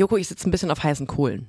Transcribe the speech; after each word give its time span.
Joko, 0.00 0.16
ich 0.16 0.28
sitze 0.28 0.48
ein 0.48 0.50
bisschen 0.50 0.70
auf 0.70 0.82
heißen 0.82 1.06
Kohlen. 1.06 1.46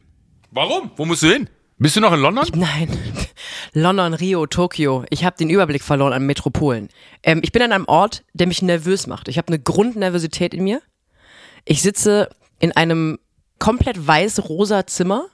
Warum? 0.51 0.91
Wo 0.97 1.05
musst 1.05 1.23
du 1.23 1.27
hin? 1.31 1.49
Bist 1.77 1.95
du 1.95 2.01
noch 2.01 2.11
in 2.11 2.19
London? 2.19 2.45
Nein. 2.53 2.89
London, 3.73 4.13
Rio, 4.13 4.45
Tokio. 4.45 5.05
Ich 5.09 5.23
habe 5.23 5.37
den 5.37 5.49
Überblick 5.49 5.81
verloren 5.81 6.11
an 6.11 6.25
Metropolen. 6.25 6.89
Ähm, 7.23 7.39
ich 7.43 7.53
bin 7.53 7.61
an 7.61 7.71
einem 7.71 7.85
Ort, 7.85 8.25
der 8.33 8.47
mich 8.47 8.61
nervös 8.61 9.07
macht. 9.07 9.29
Ich 9.29 9.37
habe 9.37 9.47
eine 9.47 9.59
Grundnervosität 9.59 10.53
in 10.53 10.65
mir. 10.65 10.81
Ich 11.63 11.81
sitze 11.81 12.27
in 12.59 12.73
einem 12.73 13.19
komplett 13.57 14.05
weiß-rosa 14.05 14.85
Zimmer, 14.85 15.27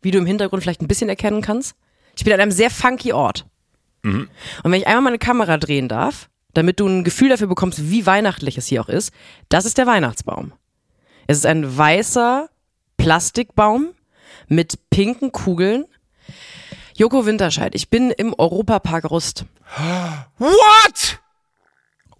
wie 0.00 0.10
du 0.10 0.16
im 0.16 0.24
Hintergrund 0.24 0.62
vielleicht 0.62 0.80
ein 0.80 0.88
bisschen 0.88 1.10
erkennen 1.10 1.42
kannst. 1.42 1.76
Ich 2.16 2.24
bin 2.24 2.32
an 2.32 2.40
einem 2.40 2.52
sehr 2.52 2.70
funky 2.70 3.12
Ort. 3.12 3.44
Und 4.02 4.30
wenn 4.72 4.80
ich 4.80 4.86
einmal 4.86 5.02
meine 5.02 5.18
Kamera 5.18 5.58
drehen 5.58 5.88
darf, 5.88 6.30
damit 6.54 6.80
du 6.80 6.86
ein 6.86 7.04
Gefühl 7.04 7.28
dafür 7.28 7.48
bekommst, 7.48 7.90
wie 7.90 8.06
weihnachtlich 8.06 8.56
es 8.56 8.66
hier 8.66 8.80
auch 8.80 8.88
ist, 8.88 9.12
das 9.50 9.66
ist 9.66 9.76
der 9.76 9.86
Weihnachtsbaum. 9.86 10.54
Es 11.26 11.36
ist 11.36 11.46
ein 11.46 11.76
weißer 11.76 12.48
Plastikbaum 13.02 13.94
mit 14.46 14.78
pinken 14.90 15.32
Kugeln. 15.32 15.86
Joko 16.94 17.26
Winterscheid, 17.26 17.74
ich 17.74 17.88
bin 17.90 18.12
im 18.12 18.32
Europapark 18.32 19.10
Rust. 19.10 19.44
What? 20.38 21.18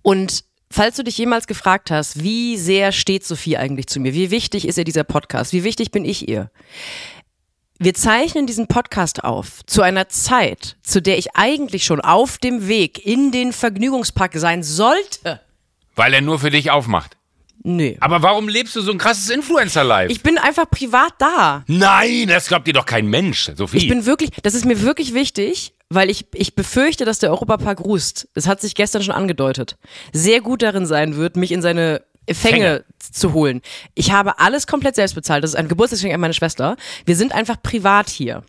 Und 0.03 0.43
falls 0.73 0.97
du 0.97 1.05
dich 1.05 1.17
jemals 1.19 1.47
gefragt 1.47 1.93
hast, 1.93 2.25
wie 2.25 2.57
sehr 2.57 2.91
steht 2.91 3.25
Sophie 3.25 3.57
eigentlich 3.57 3.87
zu 3.87 4.01
mir? 4.01 4.13
Wie 4.13 4.33
wichtig 4.33 4.67
ist 4.67 4.77
ihr 4.77 4.83
dieser 4.83 5.05
Podcast? 5.05 5.53
Wie 5.53 5.63
wichtig 5.63 5.93
bin 5.93 6.05
ich 6.05 6.29
ihr? 6.29 6.51
Wir 7.79 7.95
zeichnen 7.95 8.49
diesen 8.49 8.67
Podcast 8.67 9.23
auf 9.23 9.65
zu 9.67 9.83
einer 9.83 10.09
Zeit, 10.09 10.79
zu 10.83 11.01
der 11.01 11.17
ich 11.17 11.37
eigentlich 11.37 11.85
schon 11.85 12.01
auf 12.01 12.39
dem 12.39 12.67
Weg 12.67 13.07
in 13.07 13.31
den 13.31 13.53
Vergnügungspark 13.53 14.33
sein 14.35 14.65
sollte. 14.65 15.41
Weil 15.95 16.13
er 16.13 16.23
nur 16.23 16.41
für 16.41 16.51
dich 16.51 16.73
aufmacht. 16.73 17.17
Nö. 17.65 17.95
Aber 18.01 18.23
warum 18.23 18.49
lebst 18.49 18.75
du 18.75 18.81
so 18.81 18.91
ein 18.91 18.99
krasses 18.99 19.31
Influencer-Life? 19.31 20.11
Ich 20.11 20.23
bin 20.23 20.39
einfach 20.39 20.69
privat 20.69 21.15
da. 21.19 21.65
Nein, 21.69 22.27
das 22.29 22.49
glaubt 22.49 22.67
dir 22.67 22.75
doch 22.75 22.87
kein 22.87 23.07
Mensch, 23.07 23.51
Sophie. 23.55 23.79
Ich 23.79 23.89
bin 23.89 24.05
wirklich, 24.05 24.31
das 24.43 24.55
ist 24.55 24.65
mir 24.65 24.83
wirklich 24.83 25.15
wichtig, 25.15 25.75
weil 25.89 26.11
ich, 26.11 26.27
ich 26.35 26.55
befürchte, 26.55 27.05
dass 27.05 27.21
der 27.21 27.31
Europapark 27.31 27.81
Rust, 27.81 28.29
das 28.35 28.49
hat 28.49 28.61
sich 28.61 28.75
gestern 28.75 29.03
schon 29.03 29.15
angedeutet, 29.15 29.77
sehr 30.13 30.41
gut 30.41 30.63
darin 30.63 30.87
sein 30.87 31.17
wird, 31.17 31.37
mich 31.37 31.53
in 31.53 31.63
seine 31.63 32.03
Fänge, 32.31 32.35
Fänge. 32.35 32.85
zu 32.99 33.33
holen. 33.33 33.63
Ich 33.95 34.13
habe 34.13 34.39
alles 34.39 34.67
komplett 34.67 34.95
selbst 34.95 35.15
bezahlt. 35.15 35.43
Das 35.43 35.51
ist 35.51 35.57
ein 35.57 35.69
Geburtstagsgeschenk 35.69 36.15
an 36.15 36.21
meine 36.21 36.35
Schwester. 36.35 36.77
Wir 37.05 37.17
sind 37.17 37.33
einfach 37.33 37.61
privat 37.63 38.09
hier. 38.09 38.43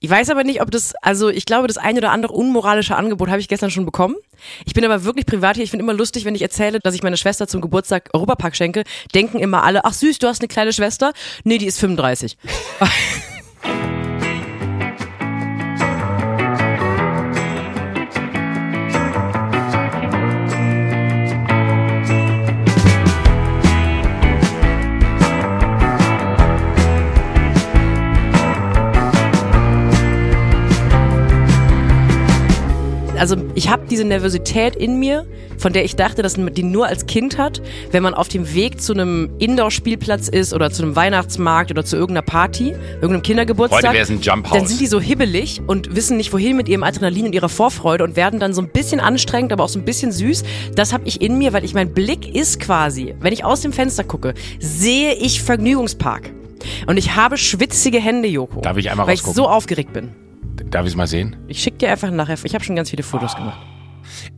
Ich 0.00 0.10
weiß 0.10 0.30
aber 0.30 0.44
nicht, 0.44 0.60
ob 0.62 0.70
das, 0.70 0.94
also 1.02 1.28
ich 1.28 1.46
glaube, 1.46 1.68
das 1.68 1.78
eine 1.78 1.98
oder 1.98 2.10
andere 2.10 2.32
unmoralische 2.32 2.96
Angebot 2.96 3.28
habe 3.28 3.40
ich 3.40 3.48
gestern 3.48 3.70
schon 3.70 3.84
bekommen. 3.84 4.16
Ich 4.64 4.74
bin 4.74 4.84
aber 4.84 5.04
wirklich 5.04 5.26
privat 5.26 5.56
hier. 5.56 5.64
Ich 5.64 5.70
finde 5.70 5.84
immer 5.84 5.94
lustig, 5.94 6.24
wenn 6.24 6.34
ich 6.34 6.42
erzähle, 6.42 6.80
dass 6.80 6.94
ich 6.94 7.02
meine 7.02 7.16
Schwester 7.16 7.46
zum 7.46 7.60
Geburtstag 7.60 8.10
Europapark 8.12 8.56
schenke, 8.56 8.84
denken 9.14 9.38
immer 9.38 9.62
alle, 9.62 9.84
ach 9.84 9.92
süß, 9.94 10.18
du 10.18 10.26
hast 10.26 10.40
eine 10.40 10.48
kleine 10.48 10.72
Schwester. 10.72 11.12
Nee, 11.44 11.58
die 11.58 11.66
ist 11.66 11.78
35. 11.78 12.36
also 33.22 33.36
ich 33.54 33.68
habe 33.70 33.84
diese 33.88 34.02
Nervosität 34.02 34.74
in 34.74 34.98
mir, 34.98 35.24
von 35.56 35.72
der 35.72 35.84
ich 35.84 35.94
dachte, 35.94 36.22
dass 36.22 36.36
man 36.36 36.52
die 36.52 36.64
nur 36.64 36.88
als 36.88 37.06
Kind 37.06 37.38
hat, 37.38 37.62
wenn 37.92 38.02
man 38.02 38.14
auf 38.14 38.26
dem 38.26 38.52
Weg 38.52 38.80
zu 38.80 38.94
einem 38.94 39.30
Indoor-Spielplatz 39.38 40.26
ist 40.26 40.52
oder 40.52 40.72
zu 40.72 40.82
einem 40.82 40.96
Weihnachtsmarkt 40.96 41.70
oder 41.70 41.84
zu 41.84 41.94
irgendeiner 41.94 42.26
Party, 42.26 42.74
irgendeinem 42.94 43.22
Kindergeburtstag. 43.22 43.84
Heute 43.84 43.96
wär's 43.96 44.10
ein 44.10 44.20
Jump 44.20 44.50
House. 44.50 44.58
Dann 44.58 44.66
sind 44.66 44.80
die 44.80 44.88
so 44.88 45.00
hibbelig 45.00 45.62
und 45.64 45.94
wissen 45.94 46.16
nicht 46.16 46.32
wohin 46.32 46.56
mit 46.56 46.68
ihrem 46.68 46.82
Adrenalin 46.82 47.26
und 47.26 47.32
ihrer 47.32 47.48
Vorfreude 47.48 48.02
und 48.02 48.16
werden 48.16 48.40
dann 48.40 48.54
so 48.54 48.60
ein 48.60 48.70
bisschen 48.70 48.98
anstrengend, 48.98 49.52
aber 49.52 49.62
auch 49.62 49.68
so 49.68 49.78
ein 49.78 49.84
bisschen 49.84 50.10
süß. 50.10 50.42
Das 50.74 50.92
habe 50.92 51.06
ich 51.06 51.22
in 51.22 51.38
mir, 51.38 51.52
weil 51.52 51.64
ich 51.64 51.74
mein 51.74 51.94
Blick 51.94 52.34
ist 52.34 52.58
quasi, 52.58 53.14
wenn 53.20 53.32
ich 53.32 53.44
aus 53.44 53.60
dem 53.60 53.72
Fenster 53.72 54.02
gucke, 54.02 54.34
sehe 54.58 55.14
ich 55.14 55.42
Vergnügungspark. 55.42 56.32
Und 56.88 56.96
ich 56.96 57.14
habe 57.14 57.38
schwitzige 57.38 58.00
Hände, 58.00 58.26
Joko. 58.26 58.62
Darf 58.62 58.78
ich 58.78 58.90
einmal 58.90 59.06
Weil 59.06 59.14
ich 59.14 59.22
so 59.22 59.46
aufgeregt 59.46 59.92
bin. 59.92 60.10
Darf 60.70 60.84
ich 60.84 60.92
es 60.92 60.96
mal 60.96 61.06
sehen? 61.06 61.36
Ich 61.48 61.62
schicke 61.62 61.78
dir 61.78 61.90
einfach 61.90 62.10
nachher. 62.10 62.36
Ich 62.44 62.54
habe 62.54 62.64
schon 62.64 62.76
ganz 62.76 62.90
viele 62.90 63.02
Fotos 63.02 63.34
gemacht. 63.34 63.58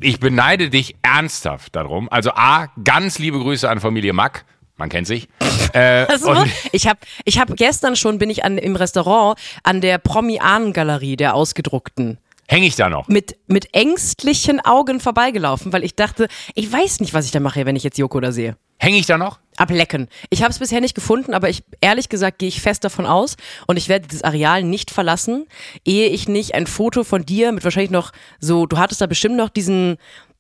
Ich 0.00 0.20
beneide 0.20 0.70
dich 0.70 0.96
ernsthaft 1.02 1.74
darum. 1.74 2.08
Also 2.10 2.30
A, 2.34 2.68
ganz 2.82 3.18
liebe 3.18 3.38
Grüße 3.38 3.68
an 3.68 3.80
Familie 3.80 4.12
Mack. 4.12 4.44
Man 4.76 4.88
kennt 4.88 5.06
sich. 5.06 5.28
Äh, 5.72 6.06
Also, 6.08 6.32
ich 6.70 6.86
habe 6.86 7.00
ich 7.24 7.40
hab 7.40 7.56
gestern 7.56 7.96
schon 7.96 8.18
bin 8.18 8.30
ich 8.30 8.44
an, 8.44 8.58
im 8.58 8.76
Restaurant 8.76 9.36
an 9.64 9.80
der 9.80 9.98
Promi-Ahnen-Galerie 9.98 11.16
der 11.16 11.34
ausgedruckten 11.34 12.18
hänge 12.48 12.66
ich 12.66 12.76
da 12.76 12.88
noch. 12.88 13.08
mit, 13.08 13.36
mit 13.46 13.74
ängstlichen 13.74 14.60
Augen 14.60 15.00
vorbeigelaufen, 15.00 15.72
weil 15.72 15.84
ich 15.84 15.94
dachte, 15.94 16.28
ich 16.54 16.70
weiß 16.70 17.00
nicht, 17.00 17.14
was 17.14 17.26
ich 17.26 17.30
da 17.30 17.40
mache, 17.40 17.64
wenn 17.66 17.76
ich 17.76 17.82
jetzt 17.82 17.98
Joko 17.98 18.20
da 18.20 18.32
sehe. 18.32 18.56
Hänge 18.78 18.98
ich 18.98 19.06
da 19.06 19.18
noch? 19.18 19.38
Ablecken. 19.56 20.08
Ich 20.30 20.42
habe 20.42 20.50
es 20.50 20.58
bisher 20.58 20.80
nicht 20.80 20.94
gefunden, 20.94 21.32
aber 21.32 21.48
ich 21.48 21.62
ehrlich 21.80 22.08
gesagt 22.08 22.38
gehe 22.38 22.48
ich 22.48 22.60
fest 22.60 22.84
davon 22.84 23.06
aus 23.06 23.36
und 23.66 23.76
ich 23.76 23.88
werde 23.88 24.08
dieses 24.08 24.24
Areal 24.24 24.64
nicht 24.64 24.90
verlassen, 24.90 25.46
ehe 25.84 26.08
ich 26.08 26.28
nicht 26.28 26.54
ein 26.54 26.66
Foto 26.66 27.04
von 27.04 27.24
dir 27.24 27.52
mit 27.52 27.62
wahrscheinlich 27.62 27.92
noch 27.92 28.10
so, 28.40 28.66
du 28.66 28.78
hattest 28.78 29.00
da 29.00 29.06
bestimmt 29.06 29.36
noch 29.36 29.48
diesen 29.48 29.96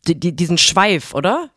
die, 0.06 0.18
die, 0.18 0.34
diesen 0.34 0.58
Schweif, 0.58 1.14
oder? 1.14 1.50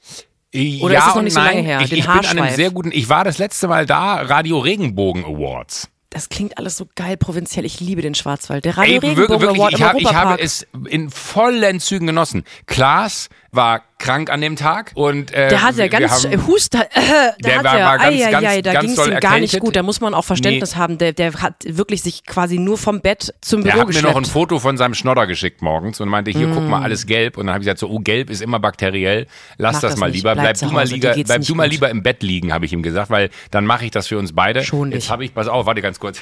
Oder 0.53 0.93
ja 0.93 0.99
ist 0.99 1.07
das 1.07 1.15
noch 1.15 1.21
nicht 1.23 1.33
so 1.33 1.39
nein. 1.39 1.55
lange 1.55 1.67
her? 1.67 1.81
Ich, 1.81 1.89
Den 1.89 1.99
ich 1.99 2.05
bin 2.05 2.25
an 2.25 2.25
einem 2.39 2.55
sehr 2.55 2.71
guten. 2.71 2.91
Ich 2.91 3.09
war 3.09 3.23
das 3.23 3.37
letzte 3.37 3.67
Mal 3.67 3.85
da, 3.85 4.15
Radio 4.15 4.59
Regenbogen 4.59 5.25
Awards. 5.25 5.89
Das 6.09 6.29
klingt 6.29 6.57
alles 6.57 6.77
so 6.77 6.87
geil 6.95 7.17
provinziell. 7.17 7.65
Ich 7.65 7.79
liebe 7.81 8.01
den 8.01 8.15
Schwarzwald. 8.15 8.63
Der 8.63 8.77
Radio 8.77 8.93
Ey, 8.93 8.99
Regenbogen 8.99 9.41
wirklich, 9.41 9.59
Award 9.59 9.73
ich, 9.73 9.81
hab, 9.81 9.95
ich 9.97 10.13
habe 10.13 10.41
es 10.41 10.65
in 10.87 11.09
vollen 11.09 11.79
Zügen 11.81 12.07
genossen. 12.07 12.43
Klaas 12.65 13.29
war 13.57 13.81
krank 13.99 14.29
an 14.29 14.39
dem 14.39 14.55
Tag 14.55 14.91
und 14.95 15.33
äh, 15.33 15.49
Der 15.49 15.61
hat 15.63 15.75
ja 15.75 15.87
ganz 15.89 16.23
haben, 16.25 16.47
Huster, 16.47 16.83
äh, 16.93 17.01
der, 17.01 17.33
Der 17.43 17.57
hat 17.57 17.63
war- 17.65 17.77
ja, 17.79 17.85
war 17.87 17.97
ganz- 17.97 18.21
ei, 18.21 18.31
ganz- 18.31 18.47
ei, 18.47 18.61
da 18.61 18.71
ganz 18.73 18.81
ging 18.83 18.89
es 18.91 18.95
doll 18.95 19.07
ihm 19.11 19.19
gar 19.19 19.31
nicht 19.39 19.53
erkältet. 19.53 19.59
gut. 19.61 19.75
Da 19.75 19.83
muss 19.83 19.99
man 19.99 20.13
auch 20.13 20.23
Verständnis 20.23 20.77
haben. 20.77 20.97
Der, 20.97 21.11
der 21.11 21.33
hat 21.41 21.55
wirklich 21.67 22.01
sich 22.03 22.23
quasi 22.25 22.57
nur 22.59 22.77
vom 22.77 23.01
Bett 23.01 23.33
zum 23.41 23.63
Der 23.63 23.71
Büro 23.71 23.81
hat 23.81 23.87
mir 23.87 23.93
geschleppt. 23.95 24.13
noch 24.15 24.21
ein 24.21 24.25
Foto 24.25 24.59
von 24.59 24.77
seinem 24.77 24.93
Schnodder 24.93 25.27
geschickt 25.27 25.61
morgens 25.61 25.99
und 25.99 26.07
meinte, 26.07 26.31
hier, 26.31 26.47
guck 26.47 26.63
Mm. 26.63 26.69
mal, 26.69 26.83
alles 26.83 27.05
gelb. 27.07 27.35
Und 27.37 27.47
dann 27.47 27.55
habe 27.55 27.63
ich 27.63 27.65
gesagt, 27.65 27.79
so, 27.79 27.89
oh, 27.89 27.99
gelb 27.99 28.29
ist 28.29 28.41
immer 28.41 28.59
bakteriell. 28.59 29.27
Lass 29.57 29.73
Mach 29.73 29.81
das, 29.81 29.91
das 29.91 29.99
mal 29.99 30.09
lieber. 30.11 30.33
Bleib 30.35 30.57
Bleib, 30.57 30.69
du 30.69 30.73
mal, 30.73 30.85
lieber, 30.85 31.13
bleib 31.13 31.41
du 31.41 31.55
mal 31.55 31.63
gut. 31.65 31.71
lieber 31.73 31.89
im 31.89 32.03
Bett 32.03 32.23
liegen, 32.23 32.53
habe 32.53 32.65
ich 32.65 32.71
ihm 32.71 32.83
gesagt, 32.83 33.09
weil 33.09 33.29
dann 33.51 33.65
mache 33.65 33.83
ich 33.85 33.91
das 33.91 34.07
für 34.07 34.17
uns 34.17 34.33
beide. 34.33 34.63
Schon 34.63 34.91
Jetzt 34.93 35.09
habe 35.09 35.25
ich, 35.25 35.33
pass 35.33 35.47
auf, 35.47 35.65
warte 35.65 35.81
ganz 35.81 35.99
kurz. 35.99 36.21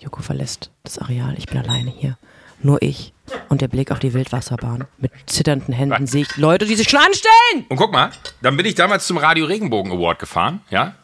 Joko 0.00 0.20
verlässt 0.20 0.70
das 0.82 0.98
Areal. 0.98 1.34
Ich 1.38 1.46
bin 1.46 1.58
alleine 1.58 1.90
hier. 1.96 2.18
Nur 2.62 2.80
ich 2.82 3.12
und 3.48 3.60
der 3.60 3.68
Blick 3.68 3.90
auf 3.90 3.98
die 3.98 4.14
Wildwasserbahn. 4.14 4.84
Mit 4.98 5.12
zitternden 5.26 5.74
Händen 5.74 6.06
sehe 6.06 6.22
ich 6.22 6.36
Leute, 6.36 6.66
die 6.66 6.76
sich 6.76 6.88
schon 6.88 7.00
anstellen. 7.00 7.66
Und 7.68 7.76
guck 7.76 7.92
mal, 7.92 8.10
dann 8.40 8.56
bin 8.56 8.66
ich 8.66 8.74
damals 8.74 9.06
zum 9.06 9.16
Radio 9.16 9.46
Regenbogen 9.46 9.92
Award 9.92 10.18
gefahren, 10.18 10.60
ja, 10.70 10.94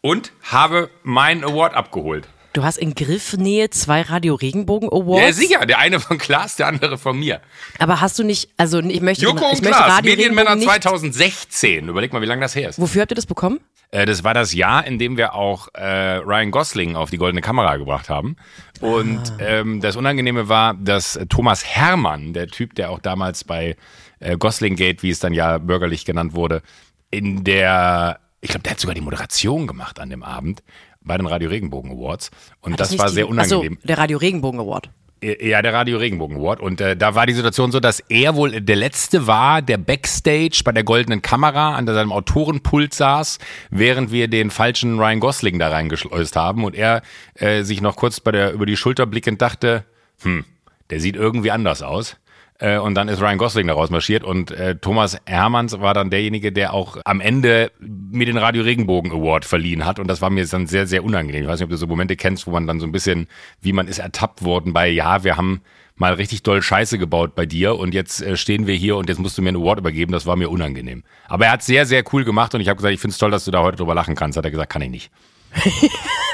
und 0.00 0.32
habe 0.42 0.90
meinen 1.02 1.44
Award 1.44 1.74
abgeholt. 1.74 2.28
Du 2.52 2.62
hast 2.62 2.78
in 2.78 2.94
Griffnähe 2.94 3.68
zwei 3.70 4.02
Radio 4.02 4.36
Regenbogen 4.36 4.88
Awards. 4.88 5.20
Ja, 5.26 5.32
sicher, 5.32 5.66
der 5.66 5.78
eine 5.78 5.98
von 5.98 6.18
Klaas, 6.18 6.54
der 6.54 6.68
andere 6.68 6.98
von 6.98 7.18
mir. 7.18 7.40
Aber 7.80 8.00
hast 8.00 8.16
du 8.20 8.22
nicht, 8.22 8.48
also 8.56 8.78
ich 8.78 9.00
möchte, 9.00 9.24
Joko 9.24 9.38
ich 9.38 9.42
und 9.42 9.62
möchte 9.62 9.68
Klaas, 9.70 9.90
Radio 9.98 10.12
Medienmänner 10.12 10.50
Regenbogen 10.50 10.72
nicht. 10.74 10.82
2016. 10.84 11.88
Überleg 11.88 12.12
mal, 12.12 12.22
wie 12.22 12.26
lange 12.26 12.42
das 12.42 12.54
her 12.54 12.68
ist. 12.68 12.80
Wofür 12.80 13.02
habt 13.02 13.10
ihr 13.10 13.16
das 13.16 13.26
bekommen? 13.26 13.58
Äh, 13.90 14.06
das 14.06 14.24
war 14.24 14.34
das 14.34 14.52
Jahr, 14.54 14.86
in 14.86 14.98
dem 14.98 15.16
wir 15.16 15.34
auch 15.34 15.68
äh, 15.74 16.16
Ryan 16.16 16.50
Gosling 16.50 16.96
auf 16.96 17.10
die 17.10 17.16
goldene 17.18 17.40
Kamera 17.40 17.76
gebracht 17.76 18.08
haben. 18.08 18.36
Und 18.80 19.20
ähm, 19.38 19.80
das 19.80 19.96
Unangenehme 19.96 20.48
war, 20.48 20.74
dass 20.74 21.16
äh, 21.16 21.26
Thomas 21.26 21.64
Hermann, 21.64 22.32
der 22.32 22.48
Typ, 22.48 22.74
der 22.74 22.90
auch 22.90 22.98
damals 22.98 23.44
bei 23.44 23.76
äh, 24.20 24.36
Gosling 24.36 24.76
Gate, 24.76 25.02
wie 25.02 25.10
es 25.10 25.20
dann 25.20 25.32
ja 25.32 25.58
bürgerlich 25.58 26.04
genannt 26.04 26.34
wurde, 26.34 26.62
in 27.10 27.44
der, 27.44 28.18
ich 28.40 28.50
glaube, 28.50 28.62
der 28.64 28.72
hat 28.72 28.80
sogar 28.80 28.94
die 28.94 29.00
Moderation 29.00 29.66
gemacht 29.66 30.00
an 30.00 30.10
dem 30.10 30.22
Abend 30.22 30.62
bei 31.00 31.16
den 31.16 31.26
Radio 31.26 31.50
Regenbogen 31.50 31.92
Awards. 31.92 32.30
Und 32.60 32.80
das, 32.80 32.90
nicht 32.90 32.98
war 32.98 33.08
die- 33.08 33.14
sehr 33.14 33.28
unangenehm. 33.28 33.74
Achso, 33.74 33.86
der 33.86 33.98
Radio 33.98 34.18
Regenbogen 34.18 34.58
Award. 34.60 34.88
Ja, 35.24 35.62
der 35.62 35.72
Radio 35.72 35.96
Regenbogen 35.96 36.36
Award. 36.36 36.60
Und 36.60 36.82
äh, 36.82 36.96
da 36.96 37.14
war 37.14 37.24
die 37.24 37.32
Situation 37.32 37.72
so, 37.72 37.80
dass 37.80 38.00
er 38.10 38.36
wohl 38.36 38.60
der 38.60 38.76
Letzte 38.76 39.26
war, 39.26 39.62
der 39.62 39.78
Backstage 39.78 40.60
bei 40.64 40.72
der 40.72 40.84
goldenen 40.84 41.22
Kamera 41.22 41.76
an 41.76 41.86
seinem 41.86 42.12
Autorenpult 42.12 42.92
saß, 42.92 43.38
während 43.70 44.12
wir 44.12 44.28
den 44.28 44.50
falschen 44.50 44.98
Ryan 44.98 45.20
Gosling 45.20 45.58
da 45.58 45.68
reingeschleust 45.68 46.36
haben. 46.36 46.64
Und 46.64 46.74
er 46.74 47.00
äh, 47.36 47.62
sich 47.62 47.80
noch 47.80 47.96
kurz 47.96 48.20
bei 48.20 48.32
der, 48.32 48.52
über 48.52 48.66
die 48.66 48.76
Schulter 48.76 49.06
blickend 49.06 49.40
dachte, 49.40 49.84
hm, 50.22 50.44
der 50.90 51.00
sieht 51.00 51.16
irgendwie 51.16 51.50
anders 51.50 51.82
aus. 51.82 52.16
Äh, 52.58 52.78
und 52.78 52.94
dann 52.94 53.08
ist 53.08 53.20
Ryan 53.20 53.38
Gosling 53.38 53.66
daraus 53.66 53.90
marschiert 53.90 54.22
und 54.22 54.52
äh, 54.52 54.76
Thomas 54.76 55.18
Hermanns 55.26 55.80
war 55.80 55.92
dann 55.92 56.10
derjenige, 56.10 56.52
der 56.52 56.72
auch 56.72 56.98
am 57.04 57.20
Ende 57.20 57.72
mir 57.80 58.26
den 58.26 58.36
Radio 58.36 58.62
Regenbogen 58.62 59.10
Award 59.10 59.44
verliehen 59.44 59.84
hat 59.84 59.98
und 59.98 60.06
das 60.06 60.20
war 60.22 60.30
mir 60.30 60.46
dann 60.46 60.66
sehr, 60.66 60.86
sehr 60.86 61.02
unangenehm. 61.02 61.42
Ich 61.42 61.48
weiß 61.48 61.58
nicht, 61.58 61.64
ob 61.64 61.70
du 61.70 61.76
so 61.76 61.88
Momente 61.88 62.14
kennst, 62.16 62.46
wo 62.46 62.52
man 62.52 62.66
dann 62.66 62.78
so 62.78 62.86
ein 62.86 62.92
bisschen, 62.92 63.26
wie 63.60 63.72
man 63.72 63.88
ist 63.88 63.98
ertappt 63.98 64.44
worden 64.44 64.72
bei, 64.72 64.88
ja, 64.88 65.24
wir 65.24 65.36
haben 65.36 65.62
mal 65.96 66.14
richtig 66.14 66.42
doll 66.42 66.62
Scheiße 66.62 66.98
gebaut 66.98 67.34
bei 67.34 67.46
dir 67.46 67.76
und 67.76 67.92
jetzt 67.92 68.22
äh, 68.22 68.36
stehen 68.36 68.66
wir 68.66 68.74
hier 68.74 68.96
und 68.96 69.08
jetzt 69.08 69.18
musst 69.18 69.36
du 69.36 69.42
mir 69.42 69.48
einen 69.48 69.60
Award 69.60 69.80
übergeben, 69.80 70.12
das 70.12 70.26
war 70.26 70.36
mir 70.36 70.48
unangenehm. 70.48 71.02
Aber 71.26 71.46
er 71.46 71.52
hat 71.52 71.62
sehr, 71.62 71.86
sehr 71.86 72.04
cool 72.12 72.24
gemacht 72.24 72.54
und 72.54 72.60
ich 72.60 72.68
habe 72.68 72.76
gesagt, 72.76 72.94
ich 72.94 73.00
finde 73.00 73.12
es 73.12 73.18
toll, 73.18 73.30
dass 73.30 73.44
du 73.44 73.50
da 73.50 73.62
heute 73.62 73.78
drüber 73.78 73.94
lachen 73.94 74.14
kannst. 74.14 74.36
Hat 74.36 74.44
er 74.44 74.50
gesagt, 74.50 74.72
kann 74.72 74.82
ich 74.82 74.90
nicht. 74.90 75.10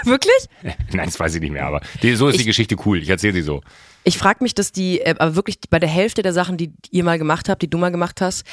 Wirklich? 0.05 0.49
Nein, 0.93 1.06
das 1.06 1.20
weiß 1.20 1.34
ich 1.34 1.40
nicht 1.40 1.52
mehr, 1.52 1.67
aber 1.67 1.81
die, 2.02 2.14
so 2.14 2.28
ist 2.28 2.34
ich, 2.34 2.43
die 2.43 2.46
Geschichte 2.46 2.76
cool. 2.87 3.02
Ich 3.02 3.08
erzähle 3.08 3.34
sie 3.34 3.43
so. 3.43 3.62
Ich 4.02 4.17
frage 4.17 4.43
mich, 4.43 4.55
dass 4.55 4.73
die, 4.73 5.00
äh, 5.00 5.14
aber 5.19 5.37
wirklich 5.37 5.58
bei 5.69 5.79
der 5.79 5.88
Hälfte 5.88 6.23
der 6.23 6.32
Sachen, 6.32 6.56
die 6.56 6.73
ihr 6.91 7.05
mal 7.05 7.19
gemacht 7.19 7.49
habt, 7.49 7.62
die 7.62 7.69
du 7.69 7.79
mal 7.79 7.91
gemacht 7.91 8.20
hast, 8.20 8.44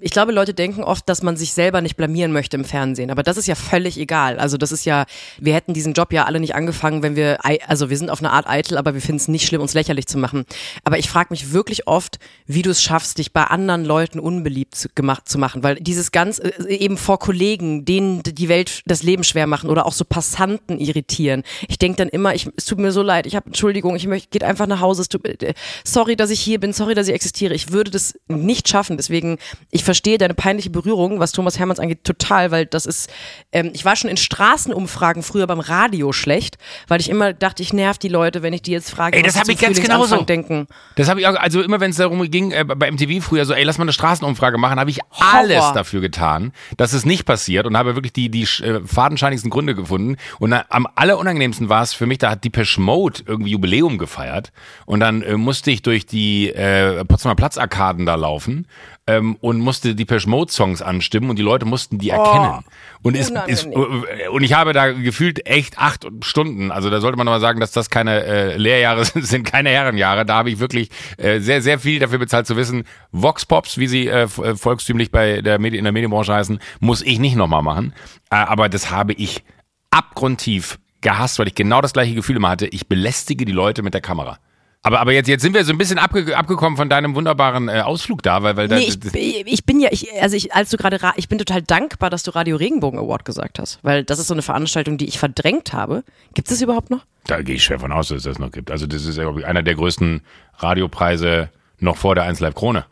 ich 0.00 0.10
glaube, 0.10 0.32
Leute 0.32 0.54
denken 0.54 0.82
oft, 0.82 1.08
dass 1.08 1.22
man 1.22 1.36
sich 1.36 1.52
selber 1.52 1.80
nicht 1.80 1.96
blamieren 1.96 2.32
möchte 2.32 2.56
im 2.56 2.64
Fernsehen. 2.64 3.10
Aber 3.10 3.22
das 3.22 3.36
ist 3.36 3.46
ja 3.46 3.54
völlig 3.54 3.98
egal. 3.98 4.38
Also 4.38 4.56
das 4.56 4.72
ist 4.72 4.84
ja, 4.84 5.06
wir 5.38 5.54
hätten 5.54 5.72
diesen 5.72 5.92
Job 5.92 6.12
ja 6.12 6.24
alle 6.24 6.40
nicht 6.40 6.54
angefangen, 6.54 7.02
wenn 7.02 7.16
wir, 7.16 7.38
also 7.68 7.90
wir 7.90 7.96
sind 7.96 8.10
auf 8.10 8.18
eine 8.18 8.32
Art 8.32 8.48
eitel, 8.48 8.76
aber 8.76 8.94
wir 8.94 9.00
finden 9.00 9.16
es 9.16 9.28
nicht 9.28 9.46
schlimm, 9.46 9.60
uns 9.60 9.72
lächerlich 9.72 10.06
zu 10.06 10.18
machen. 10.18 10.44
Aber 10.82 10.98
ich 10.98 11.08
frage 11.08 11.28
mich 11.30 11.52
wirklich 11.52 11.86
oft, 11.86 12.18
wie 12.46 12.62
du 12.62 12.70
es 12.70 12.82
schaffst, 12.82 13.18
dich 13.18 13.32
bei 13.32 13.44
anderen 13.44 13.84
Leuten 13.84 14.18
unbeliebt 14.18 14.74
zu, 14.74 14.88
gemacht, 14.94 15.28
zu 15.28 15.38
machen. 15.38 15.62
Weil 15.62 15.76
dieses 15.76 16.10
ganz, 16.10 16.38
äh, 16.38 16.52
eben 16.68 16.96
vor 16.96 17.18
Kollegen, 17.18 17.84
denen 17.84 18.22
die 18.24 18.48
Welt 18.48 18.82
das 18.86 19.02
Leben 19.02 19.22
schwer 19.22 19.46
machen 19.46 19.70
oder 19.70 19.86
auch 19.86 19.92
so 19.92 20.04
Passanten 20.04 20.80
irritieren. 20.80 21.44
Ich 21.68 21.78
denke 21.78 21.98
dann 21.98 22.08
immer, 22.08 22.34
ich, 22.34 22.48
es 22.56 22.64
tut 22.64 22.78
mir 22.78 22.90
so 22.90 23.02
leid, 23.02 23.26
ich 23.26 23.36
habe 23.36 23.46
Entschuldigung, 23.46 23.94
ich 23.94 24.06
möchte, 24.06 24.28
geht 24.30 24.44
einfach 24.44 24.66
nach 24.66 24.80
Hause, 24.80 25.02
es 25.02 25.08
tut, 25.08 25.24
äh, 25.24 25.54
sorry, 25.84 26.16
dass 26.16 26.30
ich 26.30 26.40
hier 26.40 26.58
bin, 26.58 26.72
sorry, 26.72 26.94
dass 26.94 27.06
ich 27.06 27.14
existiere. 27.14 27.54
Ich 27.54 27.70
würde 27.70 27.90
das 27.90 28.14
nicht 28.28 28.68
schaffen. 28.68 28.96
Deswegen, 28.96 29.38
ich 29.70 29.83
verstehe 29.84 30.18
deine 30.18 30.34
peinliche 30.34 30.70
Berührung, 30.70 31.20
was 31.20 31.32
Thomas 31.32 31.58
Hermanns 31.58 31.78
angeht, 31.80 32.04
total, 32.04 32.50
weil 32.50 32.66
das 32.66 32.86
ist, 32.86 33.10
ähm, 33.52 33.70
ich 33.74 33.84
war 33.84 33.96
schon 33.96 34.10
in 34.10 34.16
Straßenumfragen 34.16 35.22
früher 35.22 35.46
beim 35.46 35.60
Radio 35.60 36.12
schlecht, 36.12 36.58
weil 36.88 37.00
ich 37.00 37.08
immer 37.08 37.32
dachte, 37.32 37.62
ich 37.62 37.72
nerv 37.72 37.98
die 37.98 38.08
Leute, 38.08 38.42
wenn 38.42 38.52
ich 38.52 38.62
die 38.62 38.72
jetzt 38.72 38.90
frage, 38.90 39.16
ey, 39.16 39.22
das 39.22 39.38
habe 39.38 39.52
ich 39.52 39.58
ganz 39.58 39.80
genauso. 39.80 40.22
denken. 40.22 40.66
Das 40.96 41.08
habe 41.08 41.20
ich 41.20 41.26
auch, 41.26 41.36
also 41.36 41.62
immer 41.62 41.80
wenn 41.80 41.90
es 41.90 41.96
darum 41.96 42.28
ging, 42.30 42.50
äh, 42.52 42.64
bei 42.64 42.90
MTV 42.90 43.24
früher 43.24 43.44
so, 43.44 43.54
ey, 43.54 43.64
lass 43.64 43.78
mal 43.78 43.84
eine 43.84 43.92
Straßenumfrage 43.92 44.58
machen, 44.58 44.78
habe 44.80 44.90
ich 44.90 45.00
Horror. 45.10 45.34
alles 45.34 45.72
dafür 45.72 46.00
getan, 46.00 46.52
dass 46.76 46.92
es 46.92 47.04
nicht 47.04 47.24
passiert 47.24 47.66
und 47.66 47.76
habe 47.76 47.94
wirklich 47.94 48.12
die, 48.12 48.30
die 48.30 48.42
äh, 48.42 48.80
fadenscheinigsten 48.84 49.50
Gründe 49.50 49.74
gefunden. 49.74 50.16
Und 50.38 50.52
äh, 50.52 50.62
am 50.68 50.86
allerunangenehmsten 50.94 51.68
war 51.68 51.82
es 51.82 51.92
für 51.92 52.06
mich, 52.06 52.18
da 52.18 52.30
hat 52.30 52.44
Depeche 52.44 52.80
Mode 52.80 53.22
irgendwie 53.26 53.50
Jubiläum 53.52 53.98
gefeiert 53.98 54.52
und 54.86 55.00
dann 55.00 55.22
äh, 55.22 55.36
musste 55.36 55.70
ich 55.70 55.82
durch 55.82 56.06
die 56.06 56.50
äh, 56.50 57.04
Potsdamer 57.04 57.34
Platzarkaden 57.34 58.06
da 58.06 58.14
laufen 58.14 58.66
ähm, 59.06 59.36
und 59.40 59.60
musste 59.60 59.94
die 59.94 60.04
Pesh 60.04 60.26
Mode 60.26 60.50
Songs 60.50 60.80
anstimmen 60.80 61.28
und 61.28 61.38
die 61.38 61.42
Leute 61.42 61.66
mussten 61.66 61.98
die 61.98 62.10
erkennen. 62.10 62.64
Oh, 63.02 63.08
und, 63.08 63.16
ist, 63.16 63.32
ist, 63.46 63.66
und 63.66 64.42
ich 64.42 64.54
habe 64.54 64.72
da 64.72 64.92
gefühlt 64.92 65.46
echt 65.46 65.78
acht 65.78 66.06
Stunden, 66.22 66.70
also 66.70 66.88
da 66.88 67.00
sollte 67.00 67.18
man 67.18 67.26
mal 67.26 67.40
sagen, 67.40 67.60
dass 67.60 67.72
das 67.72 67.90
keine 67.90 68.24
äh, 68.24 68.56
Lehrjahre 68.56 69.04
sind, 69.04 69.26
sind 69.26 69.44
keine 69.44 69.70
Herrenjahre. 69.70 70.24
Da 70.24 70.36
habe 70.36 70.50
ich 70.50 70.58
wirklich 70.58 70.88
äh, 71.18 71.40
sehr, 71.40 71.60
sehr 71.60 71.78
viel 71.78 71.98
dafür 71.98 72.18
bezahlt 72.18 72.46
zu 72.46 72.56
wissen. 72.56 72.84
Vox 73.12 73.44
Pops, 73.44 73.78
wie 73.78 73.88
sie 73.88 74.06
äh, 74.06 74.22
äh 74.22 74.56
volkstümlich 74.56 75.10
bei 75.10 75.42
der 75.42 75.58
Medi 75.58 75.76
in 75.76 75.84
der 75.84 75.92
Medienbranche 75.92 76.32
heißen, 76.32 76.58
muss 76.80 77.02
ich 77.02 77.18
nicht 77.18 77.36
nochmal 77.36 77.62
machen. 77.62 77.92
Äh, 78.30 78.36
aber 78.36 78.68
das 78.68 78.90
habe 78.90 79.12
ich 79.12 79.44
abgrundtief 79.90 80.78
gehasst, 81.02 81.38
weil 81.38 81.48
ich 81.48 81.54
genau 81.54 81.82
das 81.82 81.92
gleiche 81.92 82.14
Gefühl 82.14 82.36
immer 82.36 82.48
hatte. 82.48 82.66
Ich 82.66 82.88
belästige 82.88 83.44
die 83.44 83.52
Leute 83.52 83.82
mit 83.82 83.92
der 83.92 84.00
Kamera. 84.00 84.38
Aber, 84.86 85.00
aber 85.00 85.12
jetzt, 85.12 85.28
jetzt 85.28 85.40
sind 85.40 85.54
wir 85.54 85.64
so 85.64 85.72
ein 85.72 85.78
bisschen 85.78 85.98
abge, 85.98 86.36
abgekommen 86.36 86.76
von 86.76 86.90
deinem 86.90 87.14
wunderbaren 87.14 87.70
äh, 87.70 87.80
Ausflug 87.80 88.22
da, 88.22 88.42
weil, 88.42 88.58
weil 88.58 88.68
da, 88.68 88.76
nee, 88.76 88.92
ich, 89.14 89.46
ich 89.46 89.64
bin 89.64 89.80
ja, 89.80 89.88
ich, 89.90 90.12
also 90.20 90.36
ich, 90.36 90.54
als 90.54 90.68
du 90.68 90.76
gerade, 90.76 91.00
ich 91.16 91.26
bin 91.26 91.38
total 91.38 91.62
dankbar, 91.62 92.10
dass 92.10 92.22
du 92.22 92.32
Radio 92.32 92.56
Regenbogen 92.56 92.98
Award 92.98 93.24
gesagt 93.24 93.58
hast, 93.58 93.78
weil 93.82 94.04
das 94.04 94.18
ist 94.18 94.26
so 94.26 94.34
eine 94.34 94.42
Veranstaltung, 94.42 94.98
die 94.98 95.06
ich 95.06 95.18
verdrängt 95.18 95.72
habe. 95.72 96.04
Gibt 96.34 96.50
es 96.50 96.60
überhaupt 96.60 96.90
noch? 96.90 97.00
Da 97.26 97.40
gehe 97.40 97.54
ich 97.54 97.64
schwer 97.64 97.80
von 97.80 97.92
aus, 97.92 98.08
dass 98.08 98.18
es 98.18 98.24
das 98.24 98.38
noch 98.38 98.52
gibt. 98.52 98.70
Also 98.70 98.86
das 98.86 99.06
ist 99.06 99.16
ja 99.16 99.26
einer 99.46 99.62
der 99.62 99.74
größten 99.74 100.20
Radiopreise 100.58 101.48
noch 101.80 101.96
vor 101.96 102.14
der 102.14 102.24
1 102.24 102.40
Live 102.40 102.54
Krone. 102.54 102.84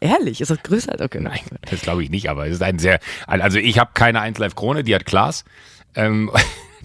Ehrlich? 0.00 0.40
Ist 0.40 0.50
das 0.50 0.64
größer? 0.64 0.96
Okay. 1.00 1.20
Nein, 1.20 1.38
das 1.70 1.82
glaube 1.82 2.02
ich 2.02 2.10
nicht, 2.10 2.28
aber 2.28 2.48
es 2.48 2.54
ist 2.54 2.62
ein 2.62 2.80
sehr, 2.80 2.98
also 3.28 3.60
ich 3.60 3.78
habe 3.78 3.90
keine 3.94 4.20
1 4.20 4.36
Live 4.38 4.56
Krone, 4.56 4.82
die 4.82 4.96
hat 4.96 5.06
Klaas. 5.06 5.44
Ähm, 5.94 6.32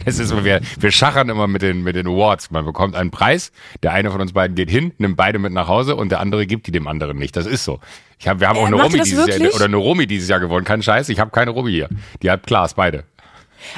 Das 0.05 0.19
ist, 0.19 0.43
wir, 0.43 0.61
wir 0.79 0.91
schachern 0.91 1.29
immer 1.29 1.47
mit 1.47 1.61
den, 1.61 1.83
mit 1.83 1.95
den 1.95 2.07
Awards. 2.07 2.51
Man 2.51 2.65
bekommt 2.65 2.95
einen 2.95 3.11
Preis, 3.11 3.51
der 3.83 3.93
eine 3.93 4.11
von 4.11 4.21
uns 4.21 4.33
beiden 4.33 4.55
geht 4.55 4.69
hin, 4.69 4.93
nimmt 4.97 5.17
beide 5.17 5.39
mit 5.39 5.53
nach 5.53 5.67
Hause 5.67 5.95
und 5.95 6.09
der 6.09 6.19
andere 6.19 6.45
gibt 6.45 6.67
die 6.67 6.71
dem 6.71 6.87
anderen 6.87 7.17
nicht. 7.17 7.35
Das 7.35 7.45
ist 7.45 7.63
so. 7.63 7.79
Ich 8.19 8.27
hab, 8.27 8.39
wir 8.39 8.47
haben 8.47 8.57
auch 8.57 8.63
äh, 8.63 8.67
eine 8.67 8.81
Romy 8.81 8.99
dieses 9.01 9.17
wirklich? 9.17 9.39
Jahr, 9.39 9.55
oder 9.55 9.65
eine 9.65 9.77
Romy 9.77 10.07
dieses 10.07 10.29
Jahr 10.29 10.39
gewonnen. 10.39 10.65
Kein 10.65 10.81
Scheiß, 10.81 11.09
ich 11.09 11.19
habe 11.19 11.31
keine 11.31 11.51
Romy 11.51 11.71
hier. 11.71 11.89
Die 12.21 12.31
hat 12.31 12.45
Klaas, 12.47 12.73
beide. 12.73 13.03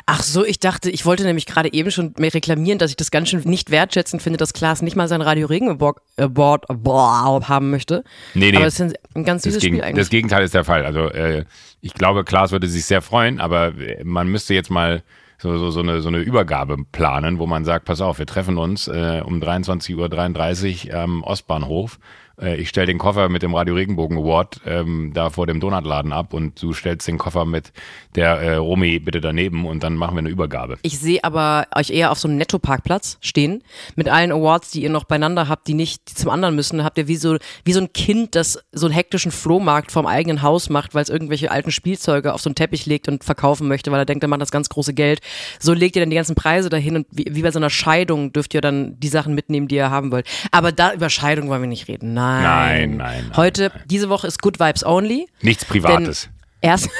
Ach 0.05 0.23
so, 0.23 0.45
ich 0.45 0.59
dachte, 0.59 0.89
ich 0.89 1.05
wollte 1.05 1.23
nämlich 1.23 1.45
gerade 1.45 1.71
eben 1.73 1.91
schon 1.91 2.13
mehr 2.17 2.33
reklamieren, 2.33 2.79
dass 2.79 2.91
ich 2.91 2.97
das 2.97 3.11
ganz 3.11 3.29
schön 3.29 3.41
nicht 3.45 3.71
wertschätzend 3.71 4.21
finde, 4.21 4.37
dass 4.37 4.53
Klaas 4.53 4.81
nicht 4.81 4.95
mal 4.95 5.07
sein 5.07 5.21
Radio 5.21 5.47
Regen 5.47 5.69
Award, 5.69 5.99
Award 6.17 7.49
haben 7.49 7.69
möchte. 7.69 8.03
Nee, 8.33 8.51
nee. 8.51 8.57
Aber 8.57 8.65
es 8.65 8.79
ist 8.79 8.97
ein 9.13 9.23
ganz 9.23 9.43
süßes 9.43 9.63
Spiel 9.63 9.81
eigentlich. 9.81 10.03
Das 10.03 10.09
Gegenteil 10.09 10.43
ist 10.43 10.53
der 10.53 10.63
Fall. 10.63 10.85
Also 10.85 11.09
äh, 11.09 11.45
ich 11.81 11.93
glaube, 11.93 12.23
Klaas 12.23 12.51
würde 12.51 12.67
sich 12.67 12.85
sehr 12.85 13.01
freuen, 13.01 13.39
aber 13.39 13.73
man 14.03 14.27
müsste 14.27 14.53
jetzt 14.53 14.71
mal 14.71 15.03
so, 15.37 15.57
so, 15.57 15.71
so, 15.71 15.81
eine, 15.81 16.01
so 16.01 16.07
eine 16.07 16.19
Übergabe 16.19 16.77
planen, 16.91 17.39
wo 17.39 17.47
man 17.47 17.65
sagt, 17.65 17.85
pass 17.85 18.01
auf, 18.01 18.19
wir 18.19 18.25
treffen 18.25 18.57
uns 18.57 18.87
äh, 18.87 19.21
um 19.25 19.41
23.33 19.41 20.89
Uhr 20.89 20.99
am 20.99 21.23
Ostbahnhof 21.23 21.99
äh, 22.41 22.55
ich 22.55 22.69
stelle 22.69 22.87
den 22.87 22.97
Koffer 22.97 23.29
mit 23.29 23.43
dem 23.43 23.53
Radio 23.53 23.75
Regenbogen 23.75 24.17
Award 24.17 24.61
ähm, 24.65 25.11
da 25.13 25.29
vor 25.29 25.47
dem 25.47 25.59
Donutladen 25.59 26.11
ab 26.11 26.33
und 26.33 26.61
du 26.61 26.73
stellst 26.73 27.07
den 27.07 27.17
Koffer 27.17 27.45
mit 27.45 27.71
der 28.15 28.39
äh, 28.41 28.55
Romy 28.55 28.99
bitte 28.99 29.21
daneben 29.21 29.65
und 29.65 29.83
dann 29.83 29.95
machen 29.95 30.15
wir 30.15 30.19
eine 30.19 30.29
Übergabe. 30.29 30.77
Ich 30.81 30.99
sehe 30.99 31.23
aber 31.23 31.67
euch 31.75 31.89
eher 31.89 32.11
auf 32.11 32.19
so 32.19 32.27
einem 32.27 32.37
Netto-Parkplatz 32.37 33.17
stehen 33.21 33.63
mit 33.95 34.09
allen 34.09 34.31
Awards, 34.31 34.71
die 34.71 34.83
ihr 34.83 34.89
noch 34.89 35.05
beieinander 35.05 35.47
habt, 35.47 35.67
die 35.67 35.73
nicht 35.73 36.09
zum 36.09 36.29
anderen 36.29 36.55
müssen. 36.55 36.83
Habt 36.83 36.97
ihr 36.97 37.07
wie 37.07 37.15
so, 37.15 37.37
wie 37.63 37.73
so 37.73 37.81
ein 37.81 37.93
Kind, 37.93 38.35
das 38.35 38.59
so 38.71 38.85
einen 38.87 38.93
hektischen 38.93 39.31
Flohmarkt 39.31 39.91
vorm 39.91 40.05
eigenen 40.05 40.41
Haus 40.41 40.69
macht, 40.69 40.93
weil 40.93 41.03
es 41.03 41.09
irgendwelche 41.09 41.51
alten 41.51 41.71
Spielzeuge 41.71 42.33
auf 42.33 42.41
so 42.41 42.49
einen 42.49 42.55
Teppich 42.55 42.85
legt 42.85 43.07
und 43.07 43.23
verkaufen 43.23 43.67
möchte, 43.67 43.91
weil 43.91 43.99
er 43.99 44.05
denkt, 44.05 44.23
er 44.23 44.27
macht 44.27 44.41
das 44.41 44.51
ganz 44.51 44.69
große 44.69 44.93
Geld. 44.93 45.21
So 45.59 45.73
legt 45.73 45.95
ihr 45.95 46.01
dann 46.01 46.09
die 46.09 46.15
ganzen 46.15 46.35
Preise 46.35 46.69
dahin 46.69 46.97
und 46.97 47.07
wie, 47.11 47.25
wie 47.29 47.41
bei 47.41 47.51
so 47.51 47.59
einer 47.59 47.69
Scheidung 47.69 48.33
dürft 48.33 48.53
ihr 48.53 48.61
dann 48.61 48.99
die 48.99 49.07
Sachen 49.07 49.35
mitnehmen, 49.35 49.67
die 49.67 49.75
ihr 49.75 49.89
haben 49.89 50.11
wollt. 50.11 50.27
Aber 50.51 50.71
da 50.71 50.93
über 50.93 51.09
Scheidung 51.09 51.49
wollen 51.49 51.61
wir 51.61 51.67
nicht 51.67 51.87
reden. 51.87 52.13
Nein. 52.13 52.24
Nein. 52.25 52.43
Nein, 52.43 52.97
nein. 52.97 53.23
nein 53.27 53.37
Heute, 53.37 53.71
nein. 53.73 53.83
diese 53.85 54.09
Woche 54.09 54.27
ist 54.27 54.41
Good 54.41 54.59
Vibes 54.59 54.85
Only. 54.85 55.27
Nichts 55.41 55.65
Privates. 55.65 56.29
Erst. 56.61 56.89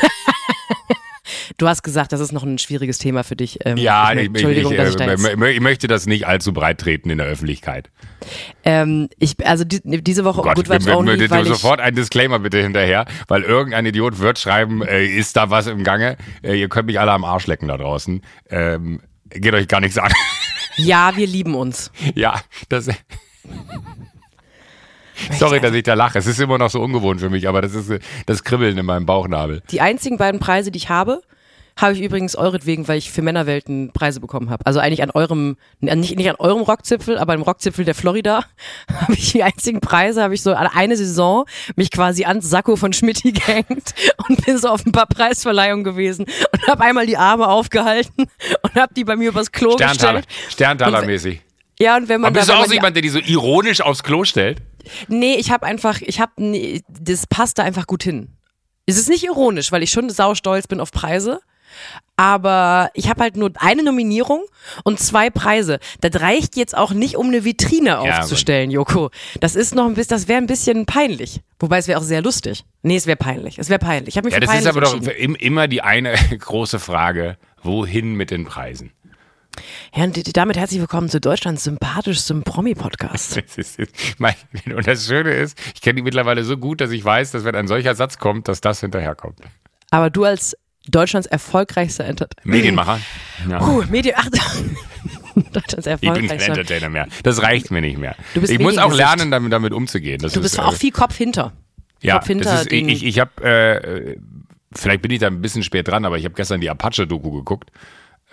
Du 1.58 1.68
hast 1.68 1.84
gesagt, 1.84 2.12
das 2.12 2.20
ist 2.20 2.32
noch 2.32 2.44
ein 2.44 2.58
schwieriges 2.58 2.98
Thema 2.98 3.24
für 3.24 3.36
dich. 3.36 3.60
Ähm, 3.66 3.78
ja, 3.78 4.14
ich, 4.14 4.28
Entschuldigung, 4.28 4.74
ich, 4.74 4.80
ich, 4.80 4.96
dass 4.96 5.20
ich, 5.20 5.26
jetzt 5.26 5.42
ich 5.42 5.60
möchte 5.60 5.88
das 5.88 6.06
nicht 6.06 6.28
allzu 6.28 6.54
breit 6.54 6.80
treten 6.80 7.10
in 7.10 7.18
der 7.18 7.28
Öffentlichkeit. 7.28 7.90
Ähm, 8.64 9.10
ich, 9.18 9.36
also 9.46 9.64
die, 9.64 9.82
diese 10.04 10.24
Woche 10.24 10.42
oh 10.42 10.44
Gott, 10.44 10.56
Good 10.56 10.70
Vibes 10.70 10.88
Only, 10.88 11.18
bitte, 11.18 11.32
weil 11.32 11.46
sofort 11.46 11.80
ein 11.80 11.96
Disclaimer 11.96 12.40
bitte 12.40 12.62
hinterher, 12.62 13.06
weil 13.28 13.44
irgendein 13.44 13.86
Idiot 13.86 14.20
wird 14.20 14.38
schreiben, 14.38 14.82
äh, 14.84 15.06
ist 15.06 15.36
da 15.36 15.50
was 15.50 15.68
im 15.68 15.84
Gange? 15.84 16.18
Äh, 16.44 16.60
ihr 16.60 16.70
könnt 16.70 16.88
mich 16.88 17.00
alle 17.00 17.12
am 17.12 17.24
Arsch 17.24 17.48
lecken 17.48 17.68
da 17.68 17.78
draußen. 17.78 18.22
Ähm, 18.50 19.02
geht 19.30 19.54
euch 19.54 19.68
gar 19.68 19.82
nichts 19.82 19.98
an. 19.98 20.12
Ja, 20.78 21.16
wir 21.16 21.28
lieben 21.28 21.56
uns. 21.56 21.92
Ja, 22.16 22.42
das. 22.70 22.90
Sorry, 25.38 25.60
dass 25.60 25.74
ich 25.74 25.84
da 25.84 25.94
lache. 25.94 26.20
Es 26.20 26.28
ist 26.28 26.40
immer 26.40 26.58
noch 26.58 26.70
so 26.70 26.82
ungewohnt 26.82 27.20
für 27.20 27.30
mich, 27.30 27.48
aber 27.48 27.62
das 27.62 27.74
ist 27.74 27.92
das 28.26 28.44
Kribbeln 28.44 28.78
in 28.78 28.86
meinem 28.86 29.06
Bauchnabel. 29.06 29.62
Die 29.72 29.82
einzigen 29.82 30.18
beiden 30.18 30.40
Preise, 30.40 30.72
die 30.72 30.78
ich 30.78 30.90
habe, 30.90 31.22
habe 31.78 31.94
ich 31.94 32.02
übrigens 32.02 32.38
euretwegen, 32.38 32.88
weil 32.88 32.98
ich 32.98 33.12
für 33.12 33.22
Männerwelten 33.22 33.92
Preise 33.92 34.22
bekommen 34.22 34.50
habe. 34.50 34.66
Also 34.66 34.80
eigentlich 34.80 35.04
an 35.04 35.12
eurem, 35.12 35.58
nicht, 35.82 36.16
nicht 36.16 36.30
an 36.30 36.36
eurem 36.40 36.62
Rockzipfel, 36.62 37.18
aber 37.18 37.34
im 37.34 37.42
Rockzipfel 37.42 37.84
der 37.84 37.96
Florida 37.96 38.46
habe 39.02 39.14
ich 39.14 39.34
die 39.34 39.44
einzigen 39.44 39.82
Preise, 39.82 40.24
habe 40.24 40.34
ich 40.34 40.42
so 40.42 40.54
eine 40.54 40.96
Saison 40.96 41.46
mich 41.76 41.92
quasi 41.92 42.24
ans 42.24 42.50
Sakko 42.50 42.76
von 42.78 42.94
Schmidti 42.94 43.34
gehängt 43.34 43.94
und 44.30 44.46
bin 44.46 44.58
so 44.58 44.70
auf 44.70 44.86
ein 44.86 44.92
paar 44.92 45.08
Preisverleihungen 45.08 45.84
gewesen 45.84 46.26
und 46.52 46.68
habe 46.68 46.84
einmal 46.84 47.06
die 47.06 47.18
Arme 47.18 47.48
aufgehalten 47.48 48.28
und 48.62 48.76
habe 48.76 48.94
die 48.94 49.04
bei 49.04 49.16
mir 49.16 49.30
übers 49.30 49.52
Klo 49.52 49.72
Sterntaler, 49.72 50.22
gestellt. 50.22 50.52
Sterntaler-mäßig. 50.52 51.40
Ja, 51.80 51.98
und 51.98 52.08
wenn 52.10 52.22
man. 52.22 52.30
Aber 52.30 52.40
bist 52.40 52.50
du 52.50 52.54
auch 52.54 52.66
so 52.66 52.74
jemand, 52.74 52.96
der 52.96 53.02
die 53.02 53.10
so 53.10 53.20
ironisch 53.20 53.82
aufs 53.82 54.04
Klo 54.04 54.24
stellt? 54.24 54.62
Nee, 55.08 55.36
ich 55.36 55.52
habe 55.52 55.66
einfach, 55.66 56.02
ich 56.02 56.20
habe, 56.20 56.82
das 56.88 57.28
passt 57.28 57.58
da 57.58 57.64
einfach 57.64 57.88
gut 57.88 58.04
hin. 58.04 58.30
Es 58.86 58.98
ist 58.98 59.10
nicht 59.10 59.24
ironisch, 59.24 59.72
weil 59.72 59.84
ich 59.84 59.90
schon 59.90 60.10
saustolz 60.10 60.68
bin 60.68 60.80
auf 60.80 60.92
Preise. 60.92 61.40
Aber 62.16 62.90
ich 62.94 63.10
habe 63.10 63.22
halt 63.22 63.36
nur 63.36 63.52
eine 63.56 63.84
Nominierung 63.84 64.46
und 64.84 65.00
zwei 65.00 65.30
Preise. 65.30 65.80
Das 66.00 66.22
reicht 66.22 66.56
jetzt 66.56 66.78
auch 66.78 66.92
nicht, 66.92 67.18
um 67.18 67.28
eine 67.28 67.44
Vitrine 67.44 68.00
aufzustellen, 68.00 68.72
ja, 68.72 68.76
Joko. 68.76 69.10
Das 69.42 69.56
ist 69.58 69.76
noch 69.76 69.86
ein 69.86 69.96
bisschen, 69.96 70.16
das 70.16 70.28
wäre 70.30 70.38
ein 70.38 70.46
bisschen 70.46 70.86
peinlich. 70.86 71.42
Wobei 71.60 71.80
es 71.80 71.90
wäre 71.90 72.00
auch 72.00 72.04
sehr 72.04 72.22
lustig. 72.22 72.64
Nee, 72.84 72.96
es 72.96 73.08
wäre 73.08 73.18
peinlich. 73.18 73.60
Es 73.60 73.70
wäre 73.70 73.80
peinlich. 73.80 74.10
Ich 74.10 74.18
habe 74.18 74.28
mich 74.28 74.34
ja, 74.34 74.40
das 74.40 74.58
ist 74.58 74.68
aber 74.68 74.82
doch 74.82 75.02
immer 75.02 75.68
die 75.68 75.82
eine 75.82 76.16
große 76.40 76.80
Frage: 76.80 77.38
Wohin 77.62 78.16
mit 78.16 78.32
den 78.32 78.46
Preisen? 78.46 78.92
Ja, 79.96 80.04
und 80.04 80.38
damit 80.38 80.58
herzlich 80.58 80.80
willkommen 80.80 81.10
zu 81.10 81.20
Deutschlands 81.22 81.64
sympathischstem 81.64 82.44
Promi-Podcast. 82.44 83.38
Ist, 83.58 83.80
und 83.80 84.88
das 84.88 85.06
Schöne 85.08 85.32
ist, 85.32 85.58
ich 85.74 85.82
kenne 85.82 85.96
die 85.98 86.02
mittlerweile 86.02 86.44
so 86.44 86.58
gut, 86.58 86.82
dass 86.82 86.92
ich 86.92 87.04
weiß, 87.04 87.32
dass 87.32 87.44
wenn 87.46 87.56
ein 87.56 87.68
solcher 87.68 87.96
Satz 87.96 88.18
kommt, 88.18 88.48
dass 88.48 88.62
das 88.62 88.82
hinterherkommt. 88.82 89.40
Aber 89.92 90.10
du 90.10 90.24
als 90.26 90.58
Deutschlands 90.88 91.28
erfolgreichster 91.28 92.06
Entertainer. 92.06 92.42
Medienmacher. 92.56 93.00
Ja. 93.50 93.60
Puh, 93.60 93.84
Medien. 93.90 94.16
Ach, 94.18 94.26
Deutschlands 95.54 95.88
Ich 95.88 96.00
bin 96.00 96.14
kein 96.14 96.16
erfolgreichster. 96.24 96.52
Entertainer 96.52 96.90
mehr. 96.90 97.08
Das 97.24 97.42
reicht 97.42 97.72
mir 97.72 97.82
nicht 97.82 97.98
mehr. 97.98 98.16
Ich 98.36 98.60
muss 98.60 98.78
auch 98.78 98.94
lernen, 98.94 99.32
damit, 99.32 99.52
damit 99.54 99.74
umzugehen. 99.74 100.20
Das 100.22 100.34
Du 100.34 100.40
ist, 100.40 100.44
bist 100.44 100.58
äh, 100.58 100.62
auch 100.62 100.74
viel 100.74 100.92
Kopf 100.92 101.16
hinter. 101.16 101.54
Ja, 102.02 102.16
Kopf 102.18 102.28
hinter 102.28 102.62
ist, 102.62 102.72
den- 102.72 102.90
ich, 102.90 103.04
ich 103.06 103.20
habe, 103.20 103.42
äh, 103.44 104.18
vielleicht 104.74 105.02
bin 105.02 105.12
ich 105.12 105.20
da 105.20 105.28
ein 105.28 105.42
bisschen 105.42 105.64
spät 105.64 105.88
dran, 105.88 106.06
aber 106.06 106.18
ich 106.18 106.26
habe 106.26 106.36
gestern 106.36 106.60
die 106.62 106.70
Apache-Doku 106.70 107.32
geguckt 107.32 107.72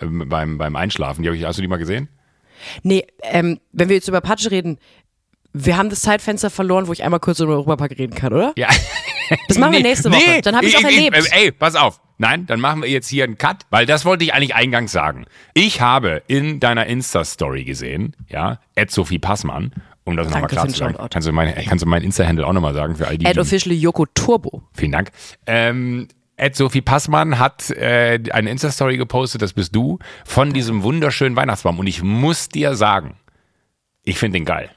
beim, 0.05 0.57
beim 0.57 0.75
Einschlafen. 0.75 1.23
Die 1.23 1.29
hab 1.29 1.35
ich, 1.35 1.43
hast 1.43 1.57
du 1.57 1.61
die 1.61 1.67
mal 1.67 1.77
gesehen? 1.77 2.09
Nee, 2.83 3.05
ähm, 3.23 3.59
wenn 3.71 3.89
wir 3.89 3.95
jetzt 3.95 4.07
über 4.07 4.17
Apache 4.17 4.51
reden, 4.51 4.77
wir 5.53 5.77
haben 5.77 5.89
das 5.89 6.01
Zeitfenster 6.01 6.49
verloren, 6.49 6.87
wo 6.87 6.93
ich 6.93 7.03
einmal 7.03 7.19
kurz 7.19 7.39
über 7.39 7.53
Europapark 7.53 7.97
reden 7.97 8.15
kann, 8.15 8.33
oder? 8.33 8.53
Ja. 8.57 8.69
Das 9.47 9.57
machen 9.57 9.71
wir 9.71 9.81
nächste 9.81 10.11
Woche. 10.11 10.41
Dann 10.41 10.55
hab 10.55 10.63
ich's 10.63 10.75
auch 10.75 10.83
erlebt. 10.83 11.17
ey, 11.31 11.51
pass 11.51 11.75
auf. 11.75 12.01
Nein, 12.17 12.45
dann 12.45 12.59
machen 12.59 12.81
wir 12.81 12.89
jetzt 12.89 13.07
hier 13.07 13.23
einen 13.23 13.37
Cut, 13.37 13.65
weil 13.69 13.85
das 13.85 14.05
wollte 14.05 14.23
ich 14.25 14.33
eigentlich 14.33 14.53
eingangs 14.53 14.91
sagen. 14.91 15.25
Ich 15.53 15.81
habe 15.81 16.21
in 16.27 16.59
deiner 16.59 16.85
Insta-Story 16.85 17.63
gesehen, 17.63 18.15
ja, 18.29 18.59
Ed 18.75 18.91
Sophie 18.91 19.19
Passmann, 19.19 19.71
um 20.03 20.17
das 20.17 20.29
nochmal 20.29 20.49
klar 20.49 20.67
zu 20.67 20.77
sagen. 20.77 20.95
Kannst 21.09 21.27
du 21.27 21.31
mein, 21.31 21.55
kannst 21.67 21.83
du 21.83 21.87
mein 21.87 22.03
Insta-Handle 22.03 22.45
auch 22.45 22.53
nochmal 22.53 22.73
sagen 22.73 22.95
für 22.95 23.07
all 23.07 23.17
die, 23.17 23.25
die 23.25 23.39
Officially 23.39 23.75
Yoko 23.75 24.05
Turbo. 24.13 24.61
Vielen 24.73 24.91
Dank. 24.91 25.11
Ähm, 25.47 26.09
Ed 26.35 26.55
Sophie 26.55 26.81
Passmann 26.81 27.37
hat 27.37 27.69
äh, 27.69 28.19
eine 28.31 28.49
Insta-Story 28.49 28.97
gepostet, 28.97 29.41
das 29.41 29.53
bist 29.53 29.75
du, 29.75 29.99
von 30.25 30.53
diesem 30.53 30.83
wunderschönen 30.83 31.35
Weihnachtsbaum. 31.35 31.79
Und 31.79 31.87
ich 31.87 32.01
muss 32.01 32.49
dir 32.49 32.75
sagen, 32.75 33.17
ich 34.03 34.17
finde 34.17 34.39
den 34.39 34.45
geil. 34.45 34.71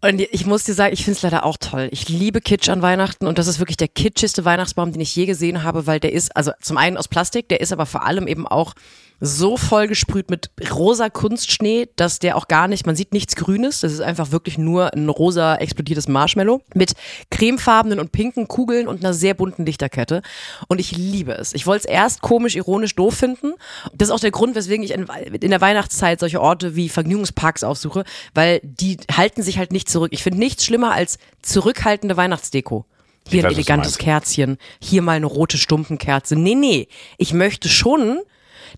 Und 0.00 0.20
ich 0.20 0.44
muss 0.44 0.64
dir 0.64 0.74
sagen, 0.74 0.92
ich 0.92 1.02
finde 1.02 1.16
es 1.16 1.22
leider 1.22 1.46
auch 1.46 1.56
toll. 1.58 1.88
Ich 1.90 2.10
liebe 2.10 2.42
Kitsch 2.42 2.68
an 2.68 2.82
Weihnachten 2.82 3.26
und 3.26 3.38
das 3.38 3.46
ist 3.46 3.58
wirklich 3.58 3.78
der 3.78 3.88
kitschigste 3.88 4.44
Weihnachtsbaum, 4.44 4.92
den 4.92 5.00
ich 5.00 5.16
je 5.16 5.24
gesehen 5.24 5.62
habe, 5.62 5.86
weil 5.86 5.98
der 5.98 6.12
ist, 6.12 6.36
also 6.36 6.52
zum 6.60 6.76
einen 6.76 6.98
aus 6.98 7.08
Plastik, 7.08 7.48
der 7.48 7.62
ist 7.62 7.72
aber 7.72 7.86
vor 7.86 8.04
allem 8.04 8.26
eben 8.26 8.46
auch 8.46 8.74
so 9.20 9.56
voll 9.56 9.88
gesprüht 9.88 10.30
mit 10.30 10.50
rosa 10.70 11.08
Kunstschnee, 11.08 11.88
dass 11.96 12.18
der 12.18 12.36
auch 12.36 12.48
gar 12.48 12.68
nicht, 12.68 12.86
man 12.86 12.96
sieht 12.96 13.12
nichts 13.12 13.36
Grünes, 13.36 13.80
das 13.80 13.92
ist 13.92 14.00
einfach 14.00 14.32
wirklich 14.32 14.58
nur 14.58 14.92
ein 14.92 15.08
rosa 15.08 15.56
explodiertes 15.56 16.08
Marshmallow 16.08 16.60
mit 16.74 16.92
cremefarbenen 17.30 18.00
und 18.00 18.12
pinken 18.12 18.48
Kugeln 18.48 18.88
und 18.88 19.04
einer 19.04 19.14
sehr 19.14 19.34
bunten 19.34 19.64
Lichterkette. 19.64 20.22
Und 20.68 20.80
ich 20.80 20.96
liebe 20.96 21.32
es. 21.32 21.54
Ich 21.54 21.66
wollte 21.66 21.86
es 21.86 21.92
erst 21.92 22.20
komisch, 22.20 22.56
ironisch 22.56 22.94
doof 22.94 23.14
finden. 23.14 23.52
Das 23.94 24.08
ist 24.08 24.14
auch 24.14 24.20
der 24.20 24.30
Grund, 24.30 24.54
weswegen 24.54 24.84
ich 24.84 24.92
in, 24.92 25.06
in 25.40 25.50
der 25.50 25.60
Weihnachtszeit 25.60 26.20
solche 26.20 26.40
Orte 26.40 26.76
wie 26.76 26.88
Vergnügungsparks 26.88 27.64
aufsuche, 27.64 28.04
weil 28.34 28.60
die 28.62 28.98
halten 29.10 29.42
sich 29.42 29.58
halt 29.58 29.72
nicht 29.72 29.88
zurück. 29.88 30.12
Ich 30.12 30.22
finde 30.22 30.38
nichts 30.38 30.64
schlimmer 30.64 30.92
als 30.92 31.18
zurückhaltende 31.42 32.16
Weihnachtsdeko. 32.16 32.84
Hier 33.26 33.38
Ich 33.38 33.44
ein 33.44 33.50
weiß, 33.50 33.56
elegantes. 33.56 33.98
Kerzchen, 33.98 34.58
hier 34.80 35.02
mal 35.02 35.12
eine 35.16 35.26
rote 35.26 35.56
Stumpenkerze. 35.56 36.36
Nee, 36.36 36.54
nee. 36.54 36.88
Ich 37.16 37.32
möchte 37.32 37.68
schon, 37.68 38.20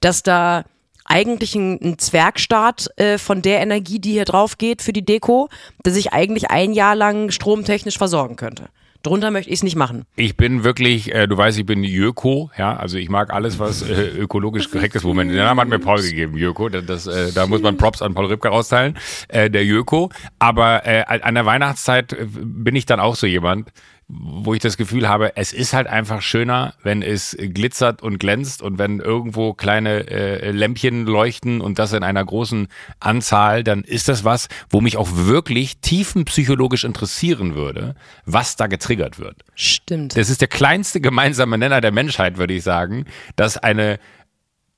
dass 0.00 0.23
da 0.23 0.65
eigentlich 1.05 1.55
ein, 1.55 1.79
ein 1.83 1.99
Zwergstaat 1.99 2.88
äh, 2.97 3.19
von 3.19 3.43
der 3.43 3.61
Energie, 3.61 3.99
die 3.99 4.12
hier 4.12 4.25
drauf 4.25 4.59
geht 4.59 4.83
für 4.83 4.93
die 4.93 5.05
Deko, 5.05 5.49
dass 5.83 5.97
ich 5.97 6.12
eigentlich 6.12 6.50
ein 6.50 6.73
Jahr 6.73 6.97
lang 6.97 7.31
stromtechnisch 7.31 7.99
versorgen 7.99 8.37
könnte. 8.37 8.69
Drunter 9.07 9.31
möchte 9.31 9.50
ich 9.50 9.61
es 9.61 9.62
nicht 9.62 9.76
machen. 9.76 10.05
Ich 10.17 10.37
bin 10.37 10.65
wirklich, 10.65 11.15
äh, 11.15 11.29
du 11.29 11.37
weißt, 11.37 11.57
ich 11.59 11.67
bin 11.67 11.85
Jöko, 11.85 12.50
ja, 12.59 12.76
also 12.76 12.99
ich 12.99 13.09
mag 13.09 13.33
alles, 13.33 13.61
was 13.61 13.83
äh, 13.83 14.09
ökologisch 14.19 14.69
korrekt 14.69 14.97
ist. 14.97 15.05
Moment, 15.05 15.31
den 15.31 15.38
Namen 15.38 15.61
hat 15.61 15.69
mir 15.69 15.79
Paul 15.79 16.03
gegeben, 16.03 16.37
Jöko. 16.37 16.69
Das, 16.69 16.85
das, 16.87 17.07
äh, 17.07 17.33
da 17.33 17.47
muss 17.47 17.62
man 17.62 17.76
Props 17.76 18.03
an 18.03 18.15
Paul 18.15 18.26
Ripke 18.26 18.49
rausteilen, 18.49 18.99
äh, 19.29 19.49
der 19.49 19.65
Jöko. 19.65 20.11
Aber 20.41 20.85
äh, 20.87 21.05
an 21.07 21.37
der 21.37 21.47
Weihnachtszeit 21.47 22.15
äh, 22.15 22.26
bin 22.26 22.75
ich 22.75 22.85
dann 22.85 22.99
auch 22.99 23.15
so 23.15 23.29
jemand, 23.29 23.71
wo 24.08 24.54
ich 24.54 24.60
das 24.60 24.76
Gefühl 24.76 25.08
habe, 25.08 25.36
es 25.36 25.52
ist 25.52 25.72
halt 25.72 25.88
einfach 25.88 26.22
schöner, 26.22 26.75
wenn 26.84 27.02
es 27.02 27.36
glitzert 27.38 28.02
und 28.02 28.18
glänzt 28.18 28.62
und 28.62 28.78
wenn 28.78 29.00
irgendwo 29.00 29.52
kleine 29.52 30.08
äh, 30.08 30.52
Lämpchen 30.52 31.06
leuchten 31.06 31.60
und 31.60 31.80
das 31.80 31.92
in 31.92 32.04
einer 32.04 32.25
großen 32.25 32.68
Anzahl, 33.00 33.64
dann 33.64 33.82
ist 33.82 34.08
das 34.08 34.25
was, 34.25 34.46
wo 34.70 34.80
mich 34.80 34.96
auch 34.96 35.08
wirklich 35.12 35.78
tiefenpsychologisch 35.78 36.84
interessieren 36.84 37.56
würde, 37.56 37.96
was 38.25 38.54
da 38.54 38.68
getriggert 38.68 39.18
wird. 39.18 39.42
Stimmt. 39.56 40.16
Das 40.16 40.30
ist 40.30 40.40
der 40.40 40.48
kleinste 40.48 41.00
gemeinsame 41.00 41.58
Nenner 41.58 41.80
der 41.80 41.92
Menschheit, 41.92 42.38
würde 42.38 42.54
ich 42.54 42.62
sagen, 42.62 43.06
dass 43.34 43.58
eine 43.58 43.98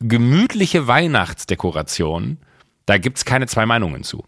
gemütliche 0.01 0.87
Weihnachtsdekoration, 0.87 2.39
da 2.87 2.97
gibt's 2.97 3.27
keine 3.27 3.47
zwei 3.47 3.67
Meinungen 3.67 4.05
zu. 4.05 4.25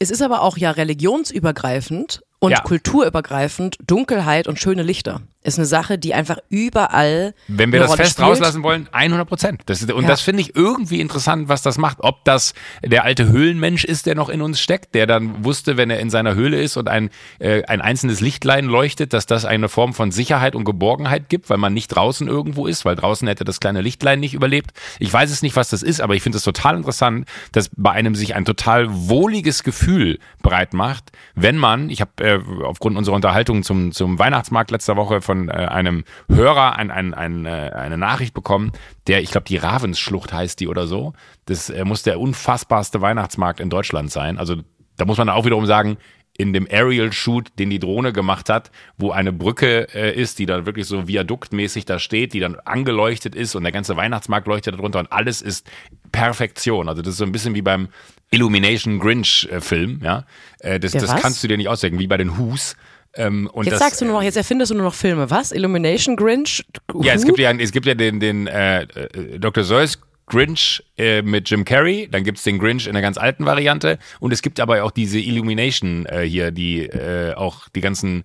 Es 0.00 0.10
ist 0.10 0.22
aber 0.22 0.42
auch 0.42 0.56
ja 0.56 0.72
religionsübergreifend 0.72 2.22
und 2.44 2.50
Ja. 2.52 2.60
kulturübergreifend 2.60 3.78
Dunkelheit 3.86 4.46
und 4.48 4.58
schöne 4.58 4.82
Lichter. 4.82 5.22
Ist 5.42 5.58
eine 5.58 5.66
Sache, 5.66 5.98
die 5.98 6.14
einfach 6.14 6.38
überall. 6.48 7.34
Wenn 7.48 7.70
wir 7.70 7.80
das 7.80 7.90
Rolle 7.90 7.98
fest 8.04 8.12
spielt. 8.12 8.28
rauslassen 8.28 8.62
wollen, 8.62 8.88
100 8.92 9.28
Prozent. 9.28 9.60
Das, 9.66 9.82
ist- 9.82 9.92
und 9.92 10.04
Ja. 10.04 10.08
das 10.08 10.22
finde 10.22 10.40
ich 10.40 10.56
irgendwie 10.56 11.00
interessant, 11.02 11.48
was 11.50 11.60
das 11.60 11.76
macht. 11.76 11.98
Ob 12.00 12.24
das 12.24 12.54
der 12.82 13.04
alte 13.04 13.28
Höhlenmensch 13.28 13.84
ist, 13.84 14.06
der 14.06 14.14
noch 14.14 14.30
in 14.30 14.40
uns 14.40 14.58
steckt, 14.58 14.94
der 14.94 15.06
dann 15.06 15.44
wusste, 15.44 15.76
wenn 15.76 15.90
er 15.90 15.98
in 16.00 16.08
seiner 16.08 16.34
Höhle 16.34 16.60
ist 16.62 16.78
und 16.78 16.88
ein, 16.88 17.10
äh, 17.40 17.62
ein 17.64 17.82
einzelnes 17.82 18.20
Lichtlein 18.22 18.64
leuchtet, 18.64 19.12
dass 19.12 19.26
das 19.26 19.44
eine 19.44 19.68
Form 19.68 19.92
von 19.92 20.12
Sicherheit 20.12 20.54
und 20.54 20.64
Geborgenheit 20.64 21.28
gibt, 21.28 21.50
weil 21.50 21.58
man 21.58 21.74
nicht 21.74 21.88
draußen 21.88 22.26
irgendwo 22.26 22.66
ist, 22.66 22.86
weil 22.86 22.96
draußen 22.96 23.28
hätte 23.28 23.44
das 23.44 23.60
kleine 23.60 23.82
Lichtlein 23.82 24.20
nicht 24.20 24.32
überlebt. 24.32 24.70
Ich 24.98 25.12
weiß 25.12 25.30
es 25.30 25.42
nicht, 25.42 25.56
was 25.56 25.68
das 25.68 25.82
ist, 25.82 26.00
aber 26.00 26.14
ich 26.14 26.22
finde 26.22 26.38
es 26.38 26.44
total 26.44 26.74
interessant, 26.76 27.28
dass 27.52 27.68
bei 27.76 27.90
einem 27.92 28.14
sich 28.14 28.34
ein 28.34 28.46
total 28.46 28.86
wohliges 28.90 29.62
Gefühl 29.62 30.18
breit 30.42 30.72
macht, 30.72 31.12
wenn 31.34 31.58
man, 31.58 31.90
ich 31.90 32.00
habe 32.00 32.12
äh, 32.24 32.33
aufgrund 32.62 32.96
unserer 32.96 33.14
Unterhaltung 33.14 33.62
zum, 33.62 33.92
zum 33.92 34.18
Weihnachtsmarkt 34.18 34.70
letzter 34.70 34.96
Woche 34.96 35.20
von 35.20 35.48
äh, 35.48 35.52
einem 35.52 36.04
Hörer 36.28 36.76
ein, 36.76 36.90
ein, 36.90 37.14
ein, 37.14 37.46
äh, 37.46 37.70
eine 37.74 37.98
Nachricht 37.98 38.34
bekommen, 38.34 38.72
der, 39.06 39.22
ich 39.22 39.30
glaube, 39.30 39.46
die 39.46 39.56
Ravensschlucht 39.56 40.32
heißt 40.32 40.60
die 40.60 40.68
oder 40.68 40.86
so. 40.86 41.12
Das 41.46 41.70
äh, 41.70 41.84
muss 41.84 42.02
der 42.02 42.20
unfassbarste 42.20 43.00
Weihnachtsmarkt 43.00 43.60
in 43.60 43.70
Deutschland 43.70 44.10
sein. 44.10 44.38
Also 44.38 44.56
da 44.96 45.04
muss 45.04 45.18
man 45.18 45.28
auch 45.28 45.44
wiederum 45.44 45.66
sagen, 45.66 45.96
in 46.36 46.52
dem 46.52 46.66
Aerial-Shoot, 46.70 47.52
den 47.58 47.70
die 47.70 47.78
Drohne 47.78 48.12
gemacht 48.12 48.48
hat, 48.48 48.70
wo 48.98 49.12
eine 49.12 49.32
Brücke 49.32 49.88
äh, 49.94 50.14
ist, 50.20 50.38
die 50.38 50.46
da 50.46 50.66
wirklich 50.66 50.86
so 50.86 51.06
viaduktmäßig 51.06 51.84
da 51.84 51.98
steht, 51.98 52.32
die 52.32 52.40
dann 52.40 52.56
angeleuchtet 52.56 53.34
ist 53.34 53.54
und 53.54 53.62
der 53.62 53.72
ganze 53.72 53.96
Weihnachtsmarkt 53.96 54.48
leuchtet 54.48 54.74
darunter 54.74 54.98
und 54.98 55.12
alles 55.12 55.42
ist 55.42 55.70
Perfektion. 56.10 56.88
Also 56.88 57.02
das 57.02 57.12
ist 57.12 57.18
so 57.18 57.24
ein 57.24 57.32
bisschen 57.32 57.54
wie 57.54 57.62
beim 57.62 57.88
Illumination 58.30 58.98
Grinch-Film, 58.98 60.00
ja. 60.02 60.24
Äh, 60.58 60.80
das 60.80 60.92
das 60.92 61.14
kannst 61.16 61.42
du 61.44 61.48
dir 61.48 61.56
nicht 61.56 61.68
ausdenken, 61.68 62.00
wie 62.00 62.08
bei 62.08 62.16
den 62.16 62.36
Who's. 62.36 62.76
Ähm, 63.16 63.48
und 63.52 63.66
Jetzt 63.66 63.74
das, 63.74 63.80
sagst 63.80 64.00
du 64.00 64.06
nur 64.06 64.14
noch, 64.14 64.22
jetzt 64.22 64.36
erfindest 64.36 64.72
du 64.72 64.74
nur 64.74 64.84
noch 64.84 64.94
Filme. 64.94 65.30
Was? 65.30 65.52
Illumination, 65.52 66.16
Grinch? 66.16 66.64
ja, 67.00 67.14
es 67.14 67.24
gibt 67.24 67.38
ja, 67.38 67.52
es 67.52 67.70
gibt 67.70 67.86
ja 67.86 67.94
den, 67.94 68.18
den 68.18 68.48
äh, 68.48 68.82
äh, 68.82 69.38
Dr. 69.38 69.62
Seuss 69.62 70.00
Grinch 70.26 70.82
äh, 70.96 71.22
mit 71.22 71.50
Jim 71.50 71.64
Carrey, 71.64 72.08
dann 72.10 72.24
gibt's 72.24 72.44
den 72.44 72.58
Grinch 72.58 72.86
in 72.86 72.94
der 72.94 73.02
ganz 73.02 73.18
alten 73.18 73.44
Variante. 73.44 73.98
Und 74.20 74.32
es 74.32 74.42
gibt 74.42 74.58
aber 74.60 74.84
auch 74.84 74.90
diese 74.90 75.18
Illumination 75.18 76.06
äh, 76.06 76.22
hier, 76.22 76.50
die 76.50 76.86
äh, 76.86 77.34
auch 77.34 77.68
die 77.68 77.80
ganzen 77.80 78.24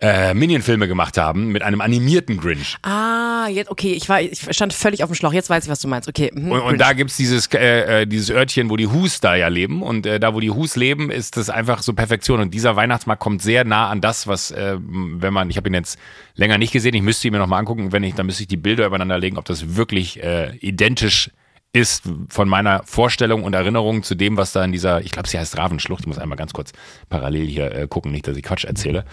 äh, 0.00 0.34
Minion-Filme 0.34 0.88
gemacht 0.88 1.18
haben 1.18 1.48
mit 1.48 1.62
einem 1.62 1.80
animierten 1.80 2.36
Grinch. 2.38 2.76
Ah, 2.82 3.48
jetzt, 3.48 3.70
okay, 3.70 3.92
ich 3.92 4.08
war, 4.08 4.20
ich 4.20 4.40
stand 4.50 4.72
völlig 4.72 5.02
auf 5.02 5.10
dem 5.10 5.14
Schlauch. 5.14 5.32
Jetzt 5.32 5.50
weiß 5.50 5.64
ich, 5.64 5.70
was 5.70 5.80
du 5.80 5.88
meinst. 5.88 6.08
Okay. 6.08 6.30
mhm, 6.32 6.52
Und, 6.52 6.60
und 6.60 6.78
da 6.78 6.92
gibt's 6.92 7.16
dieses, 7.16 7.46
äh, 7.54 8.02
äh, 8.02 8.06
dieses 8.06 8.30
Örtchen, 8.30 8.70
wo 8.70 8.76
die 8.76 8.86
Hus 8.86 9.20
da 9.20 9.34
ja 9.34 9.48
leben. 9.48 9.82
Und 9.82 10.06
äh, 10.06 10.20
da, 10.20 10.34
wo 10.34 10.40
die 10.40 10.50
Hus 10.50 10.76
leben, 10.76 11.10
ist 11.10 11.36
das 11.36 11.50
einfach 11.50 11.82
so 11.82 11.92
Perfektion. 11.92 12.40
Und 12.40 12.54
dieser 12.54 12.76
Weihnachtsmarkt 12.76 13.22
kommt 13.22 13.42
sehr 13.42 13.64
nah 13.64 13.88
an 13.88 14.00
das, 14.00 14.26
was, 14.26 14.50
äh, 14.50 14.76
wenn 14.80 15.32
man, 15.32 15.50
ich 15.50 15.56
habe 15.56 15.68
ihn 15.68 15.74
jetzt 15.74 15.98
länger 16.34 16.58
nicht 16.58 16.72
gesehen, 16.72 16.94
ich 16.94 17.02
müsste 17.02 17.28
ihn 17.28 17.32
mir 17.32 17.38
nochmal 17.38 17.60
angucken. 17.60 17.92
Wenn 17.92 18.04
ich, 18.04 18.14
dann 18.14 18.26
müsste 18.26 18.42
ich 18.42 18.48
die 18.48 18.56
Bilder 18.56 18.86
übereinander 18.86 19.18
legen, 19.18 19.38
ob 19.38 19.44
das 19.44 19.76
wirklich 19.76 20.22
äh, 20.22 20.56
identisch 20.56 21.30
ist 21.76 22.04
von 22.28 22.48
meiner 22.48 22.82
Vorstellung 22.84 23.44
und 23.44 23.52
Erinnerung 23.52 24.02
zu 24.02 24.14
dem, 24.14 24.36
was 24.38 24.52
da 24.52 24.64
in 24.64 24.72
dieser, 24.72 25.02
ich 25.02 25.10
glaube, 25.10 25.28
sie 25.28 25.38
heißt 25.38 25.58
Ravenschlucht. 25.58 26.00
Ich 26.00 26.06
muss 26.06 26.18
einmal 26.18 26.38
ganz 26.38 26.52
kurz 26.54 26.72
parallel 27.10 27.46
hier 27.46 27.70
äh, 27.72 27.86
gucken, 27.86 28.12
nicht, 28.12 28.26
dass 28.26 28.36
ich 28.36 28.42
Quatsch 28.42 28.64
erzähle. 28.64 29.04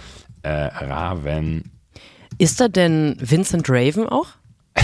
Äh, 0.43 0.49
Raven. 0.49 1.71
Ist 2.37 2.59
da 2.61 2.67
denn 2.67 3.17
Vincent 3.19 3.69
Raven 3.69 4.07
auch? 4.07 4.27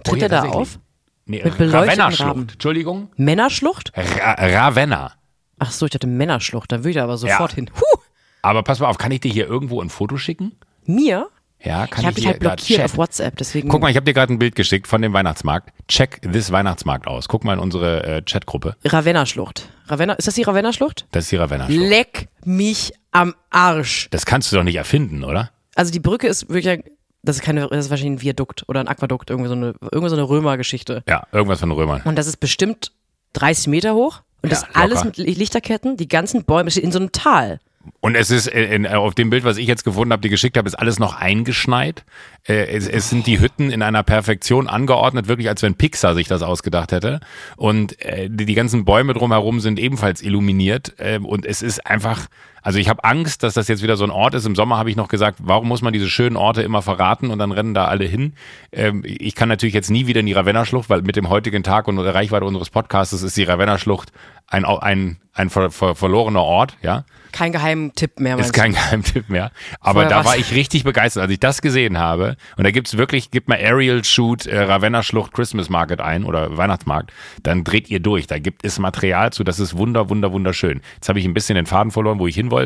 Oh 0.00 0.10
Tritt 0.12 0.22
ja, 0.22 0.28
er 0.28 0.42
da 0.42 0.48
auf? 0.48 0.78
Nee, 1.26 1.42
Mit 1.44 1.54
Ravenna-Schlucht. 1.72 2.52
Entschuldigung. 2.52 3.10
Männerschlucht? 3.16 3.92
Ra 3.96 4.32
Ravenna. 4.38 5.12
Ach 5.58 5.70
so, 5.72 5.86
ich 5.86 5.92
dachte 5.92 6.06
Männerschlucht. 6.06 6.70
Da 6.72 6.78
würde 6.78 6.90
ich 6.90 7.00
aber 7.00 7.18
sofort 7.18 7.50
Ja. 7.52 7.56
hin. 7.56 7.70
Huh, 7.78 7.98
Aber 8.42 8.62
pass 8.62 8.78
mal 8.80 8.86
auf, 8.86 8.96
kann 8.96 9.10
ich 9.10 9.20
dir 9.20 9.30
hier 9.32 9.46
irgendwo 9.46 9.82
ein 9.82 9.90
Foto 9.90 10.16
schicken? 10.16 10.52
mir? 10.86 11.28
Ja, 11.62 11.88
kann 11.88 12.00
Ich 12.02 12.06
habe 12.06 12.14
dich 12.14 12.26
halt 12.28 12.38
blockiert 12.38 12.84
auf. 12.84 12.96
WhatsApp, 12.96 13.36
deswegen. 13.36 13.68
Guck 13.68 13.82
mal, 13.82 13.90
ich 13.90 13.96
habe 13.96 14.04
dir 14.04 14.14
gerade 14.14 14.32
ein 14.32 14.38
Bild 14.38 14.54
geschickt 14.54 14.86
von 14.86 15.02
dem 15.02 15.12
Weihnachtsmarkt. 15.12 15.70
Check 15.88 16.22
this 16.22 16.52
Weihnachtsmarkt 16.52 17.08
aus. 17.08 17.26
Guck 17.28 17.42
mal 17.44 17.54
in 17.54 17.58
unsere 17.58 18.04
äh, 18.04 18.22
Chatgruppe. 18.22 18.76
Ravenna-Schlucht. 18.84 19.68
Ravenna, 19.88 20.12
ist 20.14 20.28
das 20.28 20.34
die 20.36 20.44
Ravenna-Schlucht? 20.44 21.06
Das 21.10 21.24
ist 21.24 21.32
die 21.32 21.36
Ravenna-Schlucht. 21.36 21.88
Leck 21.90 22.28
mich 22.44 22.92
am 23.18 23.34
Arsch. 23.50 24.08
Das 24.10 24.26
kannst 24.26 24.52
du 24.52 24.56
doch 24.56 24.62
nicht 24.62 24.76
erfinden, 24.76 25.24
oder? 25.24 25.50
Also 25.74 25.92
die 25.92 26.00
Brücke 26.00 26.28
ist 26.28 26.48
wirklich 26.48 26.84
das 27.22 27.36
ist 27.36 27.42
keine, 27.42 27.66
das 27.68 27.86
ist 27.86 27.90
wahrscheinlich 27.90 28.20
ein 28.20 28.22
Viadukt 28.22 28.64
oder 28.68 28.80
ein 28.80 28.88
Aquadukt, 28.88 29.30
irgendwie 29.30 29.48
so 29.48 29.54
eine, 29.54 29.74
irgendwie 29.90 30.08
so 30.08 30.14
eine 30.14 30.28
Römergeschichte. 30.28 31.02
Ja, 31.08 31.26
irgendwas 31.32 31.60
von 31.60 31.72
Römern. 31.72 32.00
Und 32.04 32.16
das 32.16 32.28
ist 32.28 32.38
bestimmt 32.38 32.92
30 33.32 33.66
Meter 33.66 33.94
hoch. 33.94 34.22
Und 34.40 34.52
Ja, 34.52 34.60
das 34.60 34.74
alles 34.74 35.04
locker. 35.04 35.20
mit 35.24 35.36
Lichterketten, 35.36 35.96
die 35.96 36.06
ganzen 36.06 36.44
Bäume, 36.44 36.70
in 36.70 36.92
so 36.92 36.98
einem 37.00 37.10
Tal. 37.10 37.58
Und 38.00 38.14
es 38.14 38.30
ist 38.30 38.46
in, 38.46 38.86
auf 38.86 39.14
dem 39.14 39.30
Bild, 39.30 39.44
was 39.44 39.56
ich 39.56 39.66
jetzt 39.66 39.84
gefunden 39.84 40.12
habe, 40.12 40.22
die 40.22 40.28
geschickt 40.28 40.56
habe, 40.56 40.68
ist 40.68 40.74
alles 40.74 40.98
noch 40.98 41.16
eingeschneit. 41.16 42.04
Äh, 42.46 42.66
es, 42.76 42.86
es 42.86 43.10
sind 43.10 43.26
die 43.26 43.40
Hütten 43.40 43.70
in 43.70 43.82
einer 43.82 44.02
Perfektion 44.02 44.68
angeordnet, 44.68 45.26
wirklich 45.26 45.48
als 45.48 45.62
wenn 45.62 45.74
Pixar 45.74 46.14
sich 46.14 46.28
das 46.28 46.42
ausgedacht 46.42 46.92
hätte. 46.92 47.20
Und 47.56 48.00
äh, 48.02 48.28
die, 48.30 48.54
ganzen 48.54 48.84
Bäume 48.84 49.14
drumherum 49.14 49.60
sind 49.60 49.78
ebenfalls 49.78 50.22
illuminiert. 50.22 50.94
Äh, 50.98 51.18
und 51.18 51.46
es 51.46 51.62
ist 51.62 51.86
einfach, 51.86 52.26
also 52.68 52.78
ich 52.78 52.90
habe 52.90 53.02
Angst, 53.02 53.44
dass 53.44 53.54
das 53.54 53.66
jetzt 53.68 53.82
wieder 53.82 53.96
so 53.96 54.04
ein 54.04 54.10
Ort 54.10 54.34
ist. 54.34 54.44
Im 54.44 54.54
Sommer 54.54 54.76
habe 54.76 54.90
ich 54.90 54.96
noch 54.96 55.08
gesagt, 55.08 55.38
warum 55.42 55.68
muss 55.68 55.80
man 55.80 55.94
diese 55.94 56.10
schönen 56.10 56.36
Orte 56.36 56.60
immer 56.60 56.82
verraten 56.82 57.30
und 57.30 57.38
dann 57.38 57.50
rennen 57.50 57.72
da 57.72 57.86
alle 57.86 58.04
hin. 58.04 58.34
Ähm, 58.72 59.04
ich 59.06 59.34
kann 59.34 59.48
natürlich 59.48 59.74
jetzt 59.74 59.90
nie 59.90 60.06
wieder 60.06 60.20
in 60.20 60.26
die 60.26 60.34
Ravenna-Schlucht, 60.34 60.90
weil 60.90 61.00
mit 61.00 61.16
dem 61.16 61.30
heutigen 61.30 61.62
Tag 61.62 61.88
und 61.88 61.96
der 61.96 62.14
Reichweite 62.14 62.44
unseres 62.44 62.68
Podcasts 62.68 63.14
ist 63.14 63.36
die 63.38 63.44
Ravenna-Schlucht 63.44 64.12
ein, 64.48 64.66
ein, 64.66 65.16
ein 65.32 65.48
ver, 65.48 65.70
ver, 65.70 65.94
verlorener 65.94 66.42
Ort, 66.42 66.76
ja. 66.82 67.04
Kein 67.32 67.52
Geheimtipp 67.52 68.20
mehr. 68.20 68.38
Ist 68.38 68.52
kein 68.52 68.72
Geheimtipp 68.74 69.28
mehr. 69.28 69.52
Aber 69.80 70.02
Vorher 70.02 70.08
da 70.10 70.24
war 70.24 70.36
ich 70.36 70.52
richtig 70.54 70.84
begeistert, 70.84 71.22
als 71.22 71.32
ich 71.32 71.40
das 71.40 71.60
gesehen 71.60 71.98
habe. 71.98 72.36
Und 72.56 72.64
da 72.64 72.70
gibt's 72.70 72.96
wirklich, 72.96 73.30
gibt 73.30 73.48
mal 73.48 73.58
Aerial 73.58 74.02
Shoot 74.02 74.46
äh, 74.46 74.58
Ravenna 74.58 75.02
Schlucht 75.02 75.32
Christmas 75.32 75.68
Market 75.68 76.00
ein 76.00 76.24
oder 76.24 76.56
Weihnachtsmarkt. 76.56 77.12
Dann 77.42 77.64
dreht 77.64 77.90
ihr 77.90 78.00
durch. 78.00 78.26
Da 78.26 78.38
gibt 78.38 78.64
es 78.64 78.78
Material 78.78 79.32
zu. 79.32 79.44
Das 79.44 79.60
ist 79.60 79.76
wunder, 79.76 80.08
wunder, 80.08 80.32
wunderschön. 80.32 80.80
Jetzt 80.94 81.08
habe 81.08 81.18
ich 81.18 81.26
ein 81.26 81.34
bisschen 81.34 81.56
den 81.56 81.66
Faden 81.66 81.92
verloren, 81.92 82.18
wo 82.18 82.26
ich 82.26 82.34
hin 82.34 82.50
wollte. 82.50 82.57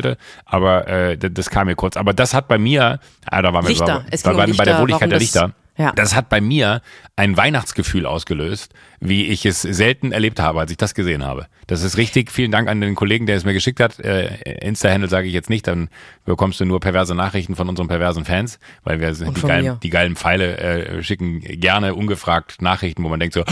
Aber 0.45 0.87
äh, 0.87 1.17
das, 1.17 1.49
kam 1.49 1.67
mir 1.67 1.75
kurz. 1.75 1.97
Aber 1.97 2.13
das 2.13 2.33
hat 2.33 2.47
bei 2.47 2.57
mir, 2.57 2.99
ah, 3.25 3.41
da 3.41 3.53
waren 3.53 3.63
wir 3.63 3.69
Lichter. 3.69 3.99
bei, 4.01 4.05
Es 4.11 4.23
bei, 4.23 4.31
ging 4.31 4.39
um 4.39 4.51
bei, 4.51 4.57
bei 4.57 4.65
der 4.65 4.79
Wohligkeit 4.79 5.11
der 5.11 5.19
Lichter. 5.19 5.53
Ja. 5.77 5.91
Das 5.91 6.13
hat 6.13 6.29
bei 6.29 6.39
mir 6.39 6.81
ein 7.15 7.35
Weihnachtsgefühl 7.35 8.05
ausgelöst, 8.05 8.73
wie 8.99 9.25
ich 9.25 9.45
es 9.45 9.63
selten 9.63 10.11
erlebt 10.11 10.39
habe, 10.39 10.59
als 10.59 10.69
ich 10.69 10.77
das 10.77 10.93
gesehen 10.93 11.23
habe. 11.23 11.47
Das 11.65 11.81
ist 11.81 11.97
richtig. 11.97 12.31
Vielen 12.31 12.51
Dank 12.51 12.67
an 12.69 12.79
den 12.79 12.93
Kollegen, 12.93 13.25
der 13.25 13.37
es 13.37 13.43
mir 13.43 13.53
geschickt 13.53 13.79
hat. 13.79 13.99
Äh, 13.99 14.57
Insta-Handle 14.61 15.09
sage 15.09 15.27
ich 15.27 15.33
jetzt 15.33 15.49
nicht, 15.49 15.65
dann 15.65 15.89
bekommst 16.25 16.59
du 16.59 16.65
nur 16.65 16.79
perverse 16.79 17.15
Nachrichten 17.15 17.55
von 17.55 17.69
unseren 17.69 17.87
perversen 17.87 18.23
Fans, 18.23 18.59
weil 18.83 18.99
wir 18.99 19.11
die 19.11 19.41
geilen, 19.41 19.79
die 19.81 19.89
geilen 19.89 20.15
Pfeile 20.15 20.57
äh, 20.57 21.03
schicken 21.03 21.39
gerne 21.39 21.95
ungefragt 21.95 22.61
Nachrichten, 22.61 23.03
wo 23.03 23.09
man 23.09 23.19
denkt 23.19 23.33
so, 23.33 23.43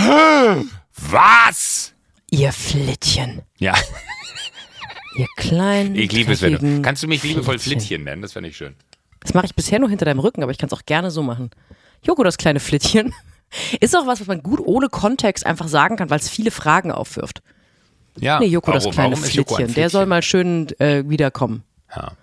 was? 1.09 1.93
Ihr 2.29 2.51
Flittchen. 2.51 3.41
Ja, 3.57 3.73
Ihr 5.17 5.27
kleinen. 5.35 5.95
ich 5.95 6.11
liebe 6.11 6.31
es, 6.33 6.41
wenn 6.41 6.53
du. 6.57 6.81
Kannst 6.81 7.03
du 7.03 7.07
mich 7.07 7.23
liebevoll 7.23 7.59
Flittchen. 7.59 7.79
Flittchen 7.81 8.03
nennen? 8.05 8.21
Das 8.21 8.33
fände 8.33 8.49
ich 8.49 8.57
schön. 8.57 8.75
Das 9.19 9.33
mache 9.33 9.45
ich 9.45 9.55
bisher 9.55 9.79
nur 9.79 9.89
hinter 9.89 10.05
deinem 10.05 10.19
Rücken, 10.19 10.41
aber 10.43 10.51
ich 10.51 10.57
kann 10.57 10.67
es 10.67 10.73
auch 10.73 10.85
gerne 10.85 11.11
so 11.11 11.21
machen. 11.21 11.51
Joko, 12.03 12.23
das 12.23 12.37
kleine 12.37 12.59
Flittchen. 12.59 13.13
Ist 13.81 13.95
auch 13.97 14.07
was, 14.07 14.21
was 14.21 14.27
man 14.27 14.41
gut 14.41 14.61
ohne 14.63 14.87
Kontext 14.87 15.45
einfach 15.45 15.67
sagen 15.67 15.97
kann, 15.97 16.09
weil 16.09 16.19
es 16.19 16.29
viele 16.29 16.51
Fragen 16.51 16.91
aufwirft. 16.91 17.41
Ja, 18.17 18.39
Nee, 18.39 18.45
Joko, 18.47 18.71
das 18.71 18.83
warum- 18.85 18.93
kleine 18.93 19.11
warum 19.13 19.23
ist 19.25 19.33
Joko 19.33 19.55
ein 19.55 19.65
Flittchen. 19.65 19.75
Der 19.75 19.89
soll 19.89 20.05
mal 20.05 20.21
schön 20.21 20.67
äh, 20.79 21.03
wiederkommen. 21.07 21.63
Ja. 21.93 22.13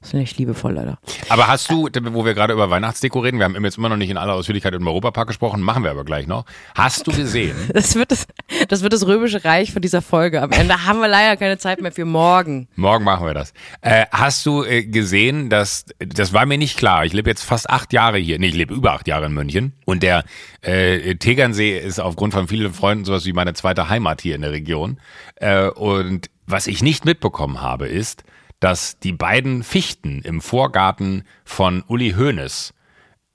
Das 0.00 0.10
finde 0.10 0.24
ich 0.24 0.36
liebevoll 0.38 0.72
leider. 0.72 0.98
Aber 1.30 1.48
hast 1.48 1.70
du, 1.70 1.88
wo 2.12 2.24
wir 2.24 2.34
gerade 2.34 2.52
über 2.52 2.70
Weihnachtsdeko 2.70 3.20
reden, 3.20 3.38
wir 3.38 3.44
haben 3.44 3.64
jetzt 3.64 3.78
immer 3.78 3.88
noch 3.88 3.96
nicht 3.96 4.10
in 4.10 4.18
aller 4.18 4.34
Ausführlichkeit 4.34 4.74
im 4.74 4.86
Europapark 4.86 5.26
gesprochen, 5.26 5.62
machen 5.62 5.82
wir 5.82 5.90
aber 5.90 6.04
gleich 6.04 6.26
noch. 6.26 6.44
Hast 6.74 7.06
du 7.06 7.12
gesehen? 7.12 7.56
Das 7.76 7.94
wird 7.94 8.10
das, 8.10 8.26
das 8.68 8.82
wird 8.82 8.92
das 8.92 9.06
römische 9.06 9.44
Reich 9.44 9.72
von 9.72 9.82
dieser 9.82 10.00
Folge. 10.00 10.40
Am 10.40 10.50
Ende 10.50 10.86
haben 10.86 11.00
wir 11.00 11.08
leider 11.08 11.36
keine 11.36 11.58
Zeit 11.58 11.80
mehr 11.80 11.92
für 11.92 12.04
morgen. 12.04 12.68
Morgen 12.74 13.04
machen 13.04 13.26
wir 13.26 13.34
das. 13.34 13.52
Äh, 13.80 14.06
hast 14.10 14.46
du 14.46 14.64
äh, 14.64 14.84
gesehen, 14.84 15.50
dass, 15.50 15.84
das 15.98 16.32
war 16.32 16.46
mir 16.46 16.58
nicht 16.58 16.78
klar, 16.78 17.04
ich 17.04 17.12
lebe 17.12 17.28
jetzt 17.28 17.42
fast 17.42 17.68
acht 17.68 17.92
Jahre 17.92 18.18
hier, 18.18 18.38
nee, 18.38 18.48
ich 18.48 18.54
lebe 18.54 18.74
über 18.74 18.92
acht 18.92 19.08
Jahre 19.08 19.26
in 19.26 19.34
München 19.34 19.74
und 19.84 20.02
der 20.02 20.24
äh, 20.62 21.16
Tegernsee 21.16 21.78
ist 21.78 22.00
aufgrund 22.00 22.32
von 22.32 22.48
vielen 22.48 22.72
Freunden 22.72 23.04
sowas 23.04 23.26
wie 23.26 23.32
meine 23.32 23.54
zweite 23.54 23.88
Heimat 23.88 24.20
hier 24.20 24.34
in 24.34 24.42
der 24.42 24.52
Region. 24.52 24.98
Äh, 25.36 25.68
und 25.68 26.30
was 26.46 26.66
ich 26.66 26.82
nicht 26.82 27.04
mitbekommen 27.04 27.60
habe, 27.60 27.88
ist, 27.88 28.24
dass 28.66 28.98
die 28.98 29.12
beiden 29.12 29.62
Fichten 29.62 30.22
im 30.22 30.40
Vorgarten 30.40 31.22
von 31.44 31.84
Uli 31.86 32.14
Hoeneß 32.18 32.74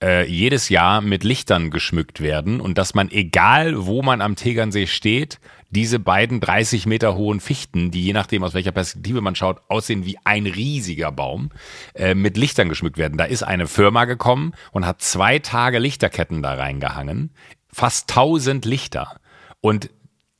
äh, 0.03 0.29
jedes 0.29 0.67
Jahr 0.67 0.99
mit 0.99 1.23
Lichtern 1.23 1.71
geschmückt 1.71 2.19
werden 2.19 2.59
und 2.59 2.77
dass 2.77 2.95
man, 2.95 3.09
egal 3.09 3.85
wo 3.85 4.01
man 4.01 4.19
am 4.19 4.35
Tegernsee 4.35 4.87
steht, 4.87 5.39
diese 5.69 5.99
beiden 5.99 6.41
30 6.41 6.85
Meter 6.85 7.15
hohen 7.15 7.39
Fichten, 7.39 7.91
die 7.91 8.03
je 8.03 8.11
nachdem 8.11 8.43
aus 8.43 8.53
welcher 8.53 8.73
Perspektive 8.73 9.21
man 9.21 9.35
schaut, 9.35 9.61
aussehen 9.69 10.05
wie 10.05 10.17
ein 10.25 10.47
riesiger 10.47 11.13
Baum, 11.13 11.51
äh, 11.95 12.13
mit 12.13 12.35
Lichtern 12.35 12.67
geschmückt 12.67 12.97
werden. 12.97 13.17
Da 13.17 13.23
ist 13.23 13.43
eine 13.43 13.67
Firma 13.67 14.03
gekommen 14.03 14.51
und 14.73 14.85
hat 14.85 15.01
zwei 15.01 15.39
Tage 15.39 15.79
Lichterketten 15.79 16.43
da 16.43 16.55
reingehangen, 16.55 17.31
fast 17.71 18.09
1000 18.09 18.65
Lichter. 18.65 19.15
Und 19.61 19.91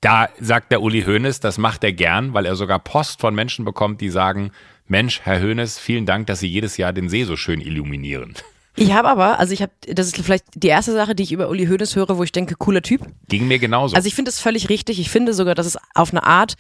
da 0.02 0.28
sagt 0.40 0.72
der 0.74 0.82
Uli 0.82 1.04
Hoeneß, 1.04 1.40
das 1.40 1.60
macht 1.60 1.84
er 1.86 1.94
gern, 1.94 2.34
weil 2.34 2.46
er 2.46 2.58
sogar 2.58 2.80
Post 2.80 3.22
von 3.22 3.34
Menschen 3.34 3.64
bekommt, 3.64 4.02
die 4.02 4.10
sagen, 4.10 4.52
Mensch, 4.92 5.22
Herr 5.24 5.42
Hoeneß, 5.42 5.80
vielen 5.80 6.06
Dank, 6.06 6.28
dass 6.28 6.42
Sie 6.42 6.48
jedes 6.48 6.76
Jahr 6.76 6.92
den 6.92 7.08
See 7.08 7.24
so 7.24 7.38
schön 7.38 7.62
illuminieren. 7.62 8.34
Ich 8.76 8.92
habe 8.92 9.08
aber, 9.08 9.40
also 9.40 9.54
ich 9.54 9.62
habe, 9.62 9.72
das 9.88 10.08
ist 10.08 10.18
vielleicht 10.18 10.44
die 10.54 10.68
erste 10.68 10.92
Sache, 10.92 11.16
die 11.16 11.24
ich 11.24 11.32
über 11.32 11.48
Uli 11.48 11.68
Hoeneß 11.68 11.96
höre, 11.96 12.18
wo 12.18 12.24
ich 12.24 12.34
denke, 12.34 12.56
cooler 12.56 12.82
Typ. 12.82 13.08
Ging 13.30 13.48
mir 13.48 13.58
genauso. 13.58 13.96
Also 13.96 14.08
ich 14.08 14.16
finde 14.16 14.30
es 14.30 14.42
völlig 14.42 14.68
richtig. 14.68 15.00
Ich 15.00 15.10
finde 15.10 15.34
sogar, 15.34 15.56
dass 15.56 15.66
es 15.66 15.78
auf 15.96 16.12
eine 16.12 16.24
Art 16.24 16.56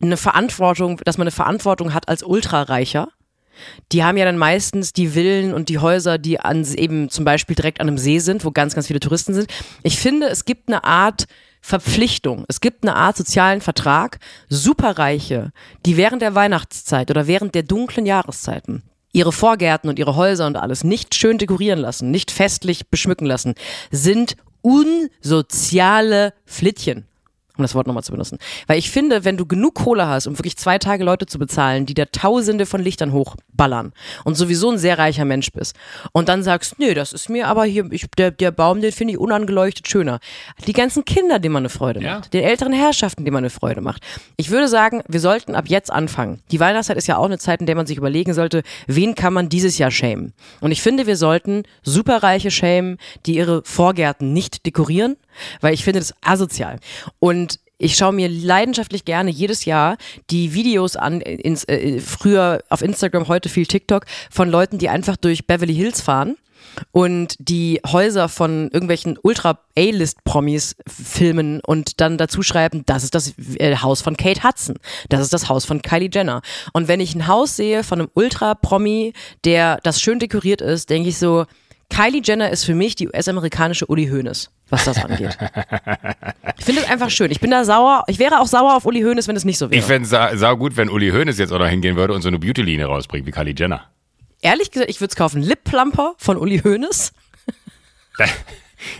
eine 0.00 0.16
Verantwortung, 0.16 0.98
dass 1.04 1.18
man 1.18 1.24
eine 1.26 1.30
Verantwortung 1.30 1.92
hat 1.92 2.08
als 2.08 2.22
Ultrareicher. 2.22 3.08
Die 3.92 4.02
haben 4.02 4.16
ja 4.16 4.24
dann 4.24 4.38
meistens 4.38 4.94
die 4.94 5.08
Villen 5.08 5.52
und 5.52 5.68
die 5.68 5.78
Häuser, 5.78 6.16
die 6.16 6.40
an 6.40 6.64
eben 6.74 7.10
zum 7.10 7.26
Beispiel 7.26 7.54
direkt 7.54 7.82
an 7.82 7.88
einem 7.88 7.98
See 7.98 8.18
sind, 8.18 8.46
wo 8.46 8.50
ganz, 8.50 8.74
ganz 8.74 8.86
viele 8.86 9.00
Touristen 9.00 9.34
sind. 9.34 9.52
Ich 9.82 9.98
finde, 9.98 10.28
es 10.28 10.46
gibt 10.46 10.68
eine 10.68 10.84
Art 10.84 11.26
Verpflichtung. 11.66 12.44
Es 12.46 12.60
gibt 12.60 12.84
eine 12.84 12.94
Art 12.94 13.16
sozialen 13.16 13.62
Vertrag. 13.62 14.18
Superreiche, 14.50 15.50
die 15.86 15.96
während 15.96 16.20
der 16.20 16.34
Weihnachtszeit 16.34 17.10
oder 17.10 17.26
während 17.26 17.54
der 17.54 17.62
dunklen 17.62 18.04
Jahreszeiten 18.04 18.82
ihre 19.14 19.32
Vorgärten 19.32 19.88
und 19.88 19.98
ihre 19.98 20.14
Häuser 20.14 20.46
und 20.46 20.56
alles 20.56 20.84
nicht 20.84 21.14
schön 21.14 21.38
dekorieren 21.38 21.78
lassen, 21.78 22.10
nicht 22.10 22.30
festlich 22.30 22.90
beschmücken 22.90 23.24
lassen, 23.24 23.54
sind 23.90 24.36
unsoziale 24.60 26.34
Flittchen. 26.44 27.06
Um 27.56 27.62
das 27.62 27.74
Wort 27.76 27.86
nochmal 27.86 28.02
zu 28.02 28.10
benutzen. 28.10 28.38
Weil 28.66 28.78
ich 28.78 28.90
finde, 28.90 29.24
wenn 29.24 29.36
du 29.36 29.46
genug 29.46 29.74
Kohle 29.74 30.08
hast, 30.08 30.26
um 30.26 30.36
wirklich 30.38 30.56
zwei 30.56 30.78
Tage 30.78 31.04
Leute 31.04 31.26
zu 31.26 31.38
bezahlen, 31.38 31.86
die 31.86 31.94
da 31.94 32.04
tausende 32.06 32.66
von 32.66 32.82
Lichtern 32.82 33.12
hochballern 33.12 33.92
und 34.24 34.34
sowieso 34.34 34.70
ein 34.72 34.78
sehr 34.78 34.98
reicher 34.98 35.24
Mensch 35.24 35.52
bist 35.52 35.76
und 36.12 36.28
dann 36.28 36.42
sagst, 36.42 36.80
nö, 36.80 36.94
das 36.94 37.12
ist 37.12 37.28
mir 37.28 37.46
aber 37.46 37.64
hier, 37.64 37.86
ich, 37.92 38.06
der, 38.18 38.32
der 38.32 38.50
Baum, 38.50 38.80
den 38.80 38.90
finde 38.90 39.12
ich 39.14 39.18
unangeleuchtet 39.20 39.86
schöner. 39.88 40.18
Die 40.66 40.72
ganzen 40.72 41.04
Kinder, 41.04 41.38
denen 41.38 41.52
man 41.52 41.60
eine 41.62 41.68
Freude 41.68 42.00
Ja. 42.02 42.16
macht, 42.16 42.34
den 42.34 42.42
älteren 42.42 42.72
Herrschaften, 42.72 43.24
denen 43.24 43.34
man 43.34 43.44
eine 43.44 43.50
Freude 43.50 43.80
macht. 43.80 44.02
Ich 44.36 44.50
würde 44.50 44.66
sagen, 44.66 45.02
wir 45.06 45.20
sollten 45.20 45.54
ab 45.54 45.66
jetzt 45.68 45.92
anfangen. 45.92 46.40
Die 46.50 46.58
Weihnachtszeit 46.58 46.96
ist 46.96 47.06
ja 47.06 47.18
auch 47.18 47.26
eine 47.26 47.38
Zeit, 47.38 47.60
in 47.60 47.66
der 47.66 47.76
man 47.76 47.86
sich 47.86 47.96
überlegen 47.98 48.34
sollte, 48.34 48.62
wen 48.88 49.14
kann 49.14 49.32
man 49.32 49.48
dieses 49.48 49.78
Jahr 49.78 49.92
schämen. 49.92 50.32
Und 50.60 50.72
ich 50.72 50.82
finde, 50.82 51.06
wir 51.06 51.16
sollten 51.16 51.62
superreiche 51.84 52.50
schämen, 52.50 52.98
die 53.26 53.36
ihre 53.36 53.62
Vorgärten 53.64 54.32
nicht 54.32 54.66
dekorieren, 54.66 55.16
weil 55.60 55.74
ich 55.74 55.84
finde 55.84 56.00
das 56.00 56.14
asozial. 56.22 56.78
Und 57.18 57.58
ich 57.78 57.96
schaue 57.96 58.12
mir 58.12 58.28
leidenschaftlich 58.28 59.04
gerne 59.04 59.30
jedes 59.30 59.64
Jahr 59.64 59.96
die 60.30 60.54
Videos 60.54 60.96
an, 60.96 61.20
ins, 61.20 61.64
äh, 61.64 62.00
früher 62.00 62.62
auf 62.68 62.82
Instagram, 62.82 63.28
heute 63.28 63.48
viel 63.48 63.66
TikTok, 63.66 64.04
von 64.30 64.48
Leuten, 64.48 64.78
die 64.78 64.88
einfach 64.88 65.16
durch 65.16 65.46
Beverly 65.46 65.74
Hills 65.74 66.00
fahren 66.00 66.36
und 66.92 67.36
die 67.38 67.80
Häuser 67.86 68.28
von 68.28 68.70
irgendwelchen 68.72 69.18
Ultra-A-List-Promis 69.20 70.76
filmen 70.86 71.60
und 71.60 72.00
dann 72.00 72.18
dazu 72.18 72.42
schreiben, 72.42 72.84
das 72.86 73.04
ist 73.04 73.14
das 73.14 73.34
äh, 73.58 73.76
Haus 73.76 74.02
von 74.02 74.16
Kate 74.16 74.42
Hudson, 74.44 74.76
das 75.08 75.20
ist 75.20 75.32
das 75.32 75.48
Haus 75.48 75.64
von 75.64 75.82
Kylie 75.82 76.10
Jenner. 76.12 76.42
Und 76.72 76.88
wenn 76.88 77.00
ich 77.00 77.14
ein 77.14 77.26
Haus 77.26 77.56
sehe 77.56 77.84
von 77.84 78.00
einem 78.00 78.10
Ultra-Promi, 78.14 79.12
der 79.44 79.78
das 79.82 80.00
schön 80.00 80.18
dekoriert 80.18 80.60
ist, 80.60 80.90
denke 80.90 81.08
ich 81.08 81.18
so, 81.18 81.46
Kylie 81.90 82.22
Jenner 82.24 82.50
ist 82.50 82.64
für 82.64 82.74
mich 82.74 82.96
die 82.96 83.08
US-amerikanische 83.08 83.86
Uli 83.86 84.06
Hoeneß, 84.08 84.50
was 84.70 84.84
das 84.84 85.04
angeht. 85.04 85.36
ich 86.58 86.64
finde 86.64 86.80
es 86.82 86.90
einfach 86.90 87.10
schön. 87.10 87.30
Ich 87.30 87.40
bin 87.40 87.50
da 87.50 87.64
sauer. 87.64 88.04
Ich 88.08 88.18
wäre 88.18 88.40
auch 88.40 88.46
sauer 88.46 88.74
auf 88.76 88.84
Uli 88.86 89.02
Hoeneß, 89.02 89.28
wenn 89.28 89.36
es 89.36 89.44
nicht 89.44 89.58
so 89.58 89.70
wäre. 89.70 89.78
ich 89.78 89.84
fände 89.86 90.04
es 90.04 90.10
sa 90.10 90.36
sau 90.36 90.56
gut, 90.56 90.76
wenn 90.76 90.88
Uli 90.88 91.10
Hoeneß 91.10 91.38
jetzt 91.38 91.52
auch 91.52 91.58
noch 91.58 91.68
hingehen 91.68 91.96
würde 91.96 92.14
und 92.14 92.22
so 92.22 92.28
eine 92.28 92.38
Beauty-Linie 92.38 92.86
rausbringt, 92.86 93.26
wie 93.26 93.30
Kylie 93.30 93.54
Jenner. 93.56 93.90
Ehrlich 94.42 94.70
gesagt, 94.70 94.90
ich 94.90 95.00
würde 95.00 95.10
es 95.10 95.16
kaufen. 95.16 95.40
Lip 95.42 95.64
Plumper 95.64 96.14
von 96.18 96.36
Uli 96.36 96.60
Hoeneß. 96.60 97.12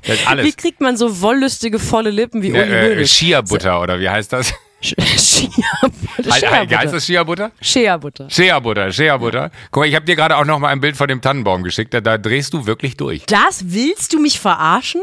Das 0.07 0.15
ist 0.17 0.23
Wie 0.23 0.27
alles. 0.27 0.57
kriegt 0.57 0.81
man 0.81 0.97
so 0.97 1.21
wollüstige, 1.21 1.79
volle 1.79 2.09
Lippen 2.11 2.41
wie 2.43 2.53
Uli 2.53 2.61
Äh, 2.61 2.91
Hoeneß? 2.95 3.11
Shea-Butter, 3.13 3.83
oder 3.83 4.01
wie 4.01 4.09
heißt 4.09 4.33
das? 4.33 4.55
Shea-Butter. 4.85 6.31
Heißt 6.31 6.41
Shea-Butter. 6.41 6.93
das 6.93 7.07
Shea-Butter? 7.07 7.53
Shea-Butter. 7.61 8.31
Shea-Butter, 8.31 8.93
Shea-Butter. 8.93 9.51
Guck 9.71 9.83
mal, 9.83 9.89
ich 9.89 9.95
habe 9.95 10.05
dir 10.05 10.17
gerade 10.17 10.37
auch 10.37 10.45
noch 10.45 10.59
mal 10.59 10.69
ein 10.69 10.81
Bild 10.81 10.97
von 10.97 11.09
dem 11.09 11.21
Tannenbaum 11.21 11.63
geschickt, 11.63 11.95
da, 11.95 12.01
da 12.01 12.19
drehst 12.19 12.53
du 12.53 12.67
wirklich 12.67 12.97
durch. 12.97 13.25
Das 13.27 13.73
willst 13.73 14.13
du 14.13 14.21
mich 14.21 14.39
verarschen? 14.39 15.03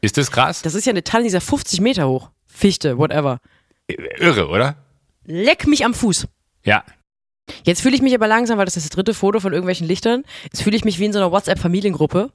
Ist 0.00 0.16
das 0.18 0.30
krass? 0.30 0.62
Das 0.62 0.74
ist 0.74 0.84
ja 0.84 0.90
eine 0.90 1.04
Tanne, 1.04 1.22
die 1.22 1.28
ist 1.28 1.34
ja 1.34 1.40
50 1.40 1.80
Meter 1.80 2.08
hoch. 2.08 2.30
Fichte, 2.46 2.98
whatever. 2.98 3.38
Irre, 3.86 4.48
oder? 4.48 4.76
Leck 5.24 5.66
mich 5.66 5.84
am 5.84 5.94
Fuß. 5.94 6.26
Ja. 6.64 6.84
Jetzt 7.64 7.82
fühle 7.82 7.94
ich 7.94 8.02
mich 8.02 8.14
aber 8.14 8.26
langsam, 8.26 8.58
weil 8.58 8.64
das 8.64 8.76
ist 8.76 8.86
das 8.86 8.90
dritte 8.90 9.14
Foto 9.14 9.40
von 9.40 9.52
irgendwelchen 9.52 9.86
Lichtern. 9.86 10.24
Jetzt 10.44 10.62
fühle 10.62 10.76
ich 10.76 10.84
mich 10.84 10.98
wie 10.98 11.04
in 11.04 11.12
so 11.12 11.18
einer 11.18 11.30
WhatsApp-Familiengruppe, 11.30 12.30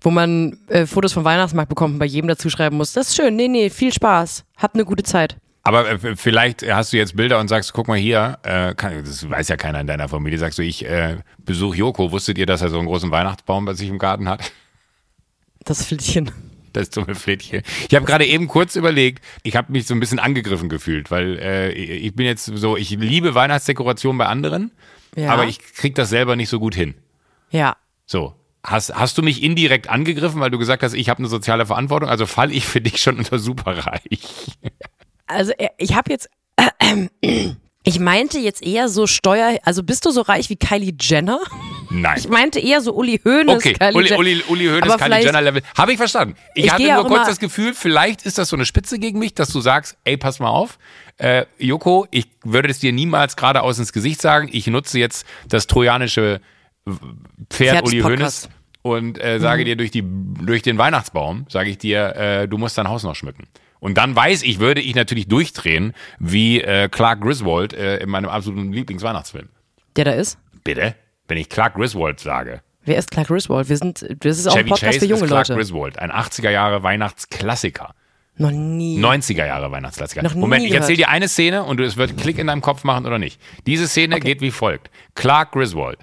wo 0.00 0.10
man 0.10 0.58
äh, 0.68 0.86
Fotos 0.86 1.12
vom 1.12 1.24
Weihnachtsmarkt 1.24 1.68
bekommt 1.68 1.94
und 1.94 1.98
bei 1.98 2.06
jedem 2.06 2.28
dazu 2.28 2.50
schreiben 2.50 2.76
muss, 2.76 2.92
das 2.92 3.08
ist 3.08 3.16
schön, 3.16 3.36
nee, 3.36 3.48
nee, 3.48 3.70
viel 3.70 3.92
Spaß, 3.92 4.44
habt 4.56 4.74
eine 4.74 4.84
gute 4.84 5.02
Zeit. 5.02 5.36
Aber 5.62 5.88
äh, 5.90 6.16
vielleicht 6.16 6.62
hast 6.70 6.92
du 6.92 6.96
jetzt 6.96 7.16
Bilder 7.16 7.38
und 7.40 7.48
sagst, 7.48 7.72
guck 7.74 7.88
mal 7.88 7.98
hier, 7.98 8.38
äh, 8.42 8.74
kann, 8.74 9.04
das 9.04 9.28
weiß 9.28 9.48
ja 9.48 9.56
keiner 9.56 9.80
in 9.80 9.86
deiner 9.86 10.08
Familie, 10.08 10.38
sagst 10.38 10.58
du, 10.58 10.62
ich 10.62 10.84
äh, 10.86 11.16
besuche 11.38 11.76
Joko, 11.76 12.10
wusstet 12.12 12.38
ihr, 12.38 12.46
dass 12.46 12.62
er 12.62 12.70
so 12.70 12.78
einen 12.78 12.86
großen 12.86 13.10
Weihnachtsbaum 13.10 13.64
bei 13.64 13.74
sich 13.74 13.88
im 13.88 13.98
Garten 13.98 14.28
hat? 14.28 14.50
Das 15.64 15.84
Flittchen. 15.84 16.30
Das 16.72 16.90
dumme 16.90 17.14
Flittchen. 17.14 17.62
Ich 17.88 17.94
habe 17.94 18.06
gerade 18.06 18.24
eben 18.26 18.46
kurz 18.46 18.76
überlegt, 18.76 19.24
ich 19.42 19.56
habe 19.56 19.72
mich 19.72 19.86
so 19.86 19.94
ein 19.94 20.00
bisschen 20.00 20.18
angegriffen 20.18 20.68
gefühlt, 20.68 21.10
weil 21.10 21.38
äh, 21.38 21.72
ich 21.72 22.14
bin 22.14 22.24
jetzt 22.26 22.44
so, 22.44 22.76
ich 22.76 22.90
liebe 22.90 23.34
Weihnachtsdekoration 23.34 24.16
bei 24.16 24.26
anderen, 24.26 24.70
Ja. 25.16 25.32
aber 25.32 25.46
ich 25.46 25.58
krieg 25.60 25.94
das 25.94 26.10
selber 26.10 26.36
nicht 26.36 26.48
so 26.50 26.60
gut 26.60 26.74
hin. 26.74 26.94
Ja. 27.50 27.76
So. 28.06 28.34
Hast, 28.64 28.94
hast 28.94 29.16
du 29.16 29.22
mich 29.22 29.42
indirekt 29.42 29.88
angegriffen, 29.88 30.40
weil 30.40 30.50
du 30.50 30.58
gesagt 30.58 30.82
hast, 30.82 30.92
ich 30.92 31.08
habe 31.08 31.18
eine 31.20 31.28
soziale 31.28 31.64
Verantwortung? 31.64 32.08
Also 32.10 32.26
fall 32.26 32.52
ich 32.52 32.66
für 32.66 32.80
dich 32.80 32.98
schon 33.00 33.16
unter 33.18 33.38
superreich. 33.38 34.20
Also 35.28 35.52
äh, 35.58 35.68
ich 35.78 35.94
habe 35.94 36.10
jetzt, 36.10 36.28
ich 37.84 38.00
meinte 38.00 38.38
jetzt 38.38 38.62
eher 38.62 38.88
so 38.88 39.06
Steuer, 39.06 39.58
also 39.62 39.82
bist 39.82 40.04
du 40.06 40.10
so 40.10 40.22
reich 40.22 40.50
wie 40.50 40.56
Kylie 40.56 40.94
Jenner? 41.00 41.40
Nein. 41.90 42.18
Ich 42.18 42.28
meinte 42.28 42.60
eher 42.60 42.80
so 42.80 42.94
Uli 42.94 43.20
Hoeneß, 43.24 43.56
Okay, 43.56 43.72
Kylie 43.74 43.94
Uli. 43.96 44.14
Uli, 44.14 44.42
Uli 44.48 44.66
Hoeneß, 44.66 44.96
Kylie 44.98 45.22
Jenner 45.24 45.40
Level. 45.42 45.62
Habe 45.76 45.92
ich 45.92 45.98
verstanden. 45.98 46.34
Ich, 46.54 46.66
Ich 46.66 46.72
hatte 46.72 46.82
nur 46.82 47.06
kurz 47.06 47.26
das 47.26 47.38
Gefühl, 47.38 47.72
vielleicht 47.74 48.22
ist 48.22 48.36
das 48.38 48.48
so 48.48 48.56
eine 48.56 48.66
Spitze 48.66 48.98
gegen 48.98 49.18
mich, 49.18 49.34
dass 49.34 49.50
du 49.50 49.60
sagst, 49.60 49.96
ey, 50.04 50.16
pass 50.16 50.38
mal 50.38 50.50
auf, 50.50 50.78
äh, 51.16 51.46
Joko, 51.58 52.06
ich 52.10 52.26
würde 52.44 52.68
es 52.68 52.78
dir 52.78 52.92
niemals 52.92 53.36
geradeaus 53.36 53.78
ins 53.78 53.92
Gesicht 53.92 54.20
sagen. 54.20 54.48
Ich 54.52 54.66
nutze 54.66 54.98
jetzt 54.98 55.26
das 55.48 55.66
trojanische 55.66 56.40
Pferd 57.50 57.84
Uli 57.86 58.00
Pferdspodcast. 58.00 58.04
Hoeneß 58.04 58.48
und 58.82 59.22
äh, 59.22 59.40
sage 59.40 59.64
dir 59.64 59.76
durch, 59.76 59.90
die, 59.90 60.02
durch 60.04 60.62
den 60.62 60.78
Weihnachtsbaum, 60.78 61.46
sage 61.48 61.70
ich 61.70 61.78
dir, 61.78 62.14
äh, 62.16 62.48
du 62.48 62.58
musst 62.58 62.78
dein 62.78 62.88
Haus 62.88 63.02
noch 63.02 63.14
schmücken. 63.14 63.46
Und 63.80 63.96
dann 63.96 64.14
weiß 64.16 64.42
ich, 64.42 64.58
würde 64.58 64.80
ich 64.80 64.94
natürlich 64.94 65.28
durchdrehen, 65.28 65.92
wie 66.18 66.60
äh, 66.60 66.88
Clark 66.88 67.20
Griswold 67.20 67.72
äh, 67.72 67.98
in 67.98 68.08
meinem 68.08 68.28
absoluten 68.28 68.72
Lieblingsweihnachtsfilm. 68.72 69.48
Der 69.96 70.04
da 70.04 70.12
ist? 70.12 70.38
Bitte? 70.64 70.94
Wenn 71.28 71.38
ich 71.38 71.48
Clark 71.48 71.74
Griswold 71.74 72.20
sage. 72.20 72.62
Wer 72.84 72.98
ist 72.98 73.10
Clark 73.10 73.28
Griswold? 73.28 73.68
Wir 73.68 73.76
sind, 73.76 74.06
das 74.20 74.38
ist 74.38 74.46
auch 74.46 74.52
ein 74.52 74.60
Chevy 74.60 74.68
Podcast 74.70 74.94
Chase 74.94 75.00
für 75.00 75.06
junge 75.06 75.24
ist 75.24 75.28
Clark 75.28 75.48
Leute. 75.48 75.58
Griswold, 75.58 75.98
ein 75.98 76.10
80er 76.10 76.50
Jahre 76.50 76.82
Weihnachtsklassiker. 76.82 77.94
Noch 78.38 78.52
nie. 78.52 78.98
90er 78.98 79.46
Jahre 79.46 79.70
Weihnachtsklassiker. 79.72 80.22
Noch 80.22 80.34
nie 80.34 80.40
Moment, 80.40 80.64
ich 80.64 80.72
erzähle 80.72 80.96
dir 80.96 81.08
eine 81.08 81.28
Szene 81.28 81.64
und 81.64 81.80
es 81.80 81.96
wird 81.96 82.16
Klick 82.16 82.38
in 82.38 82.46
deinem 82.46 82.62
Kopf 82.62 82.84
machen 82.84 83.04
oder 83.04 83.18
nicht. 83.18 83.40
Diese 83.66 83.88
Szene 83.88 84.20
geht 84.20 84.40
wie 84.40 84.52
folgt. 84.52 84.90
Clark 85.14 85.52
Griswold 85.52 85.98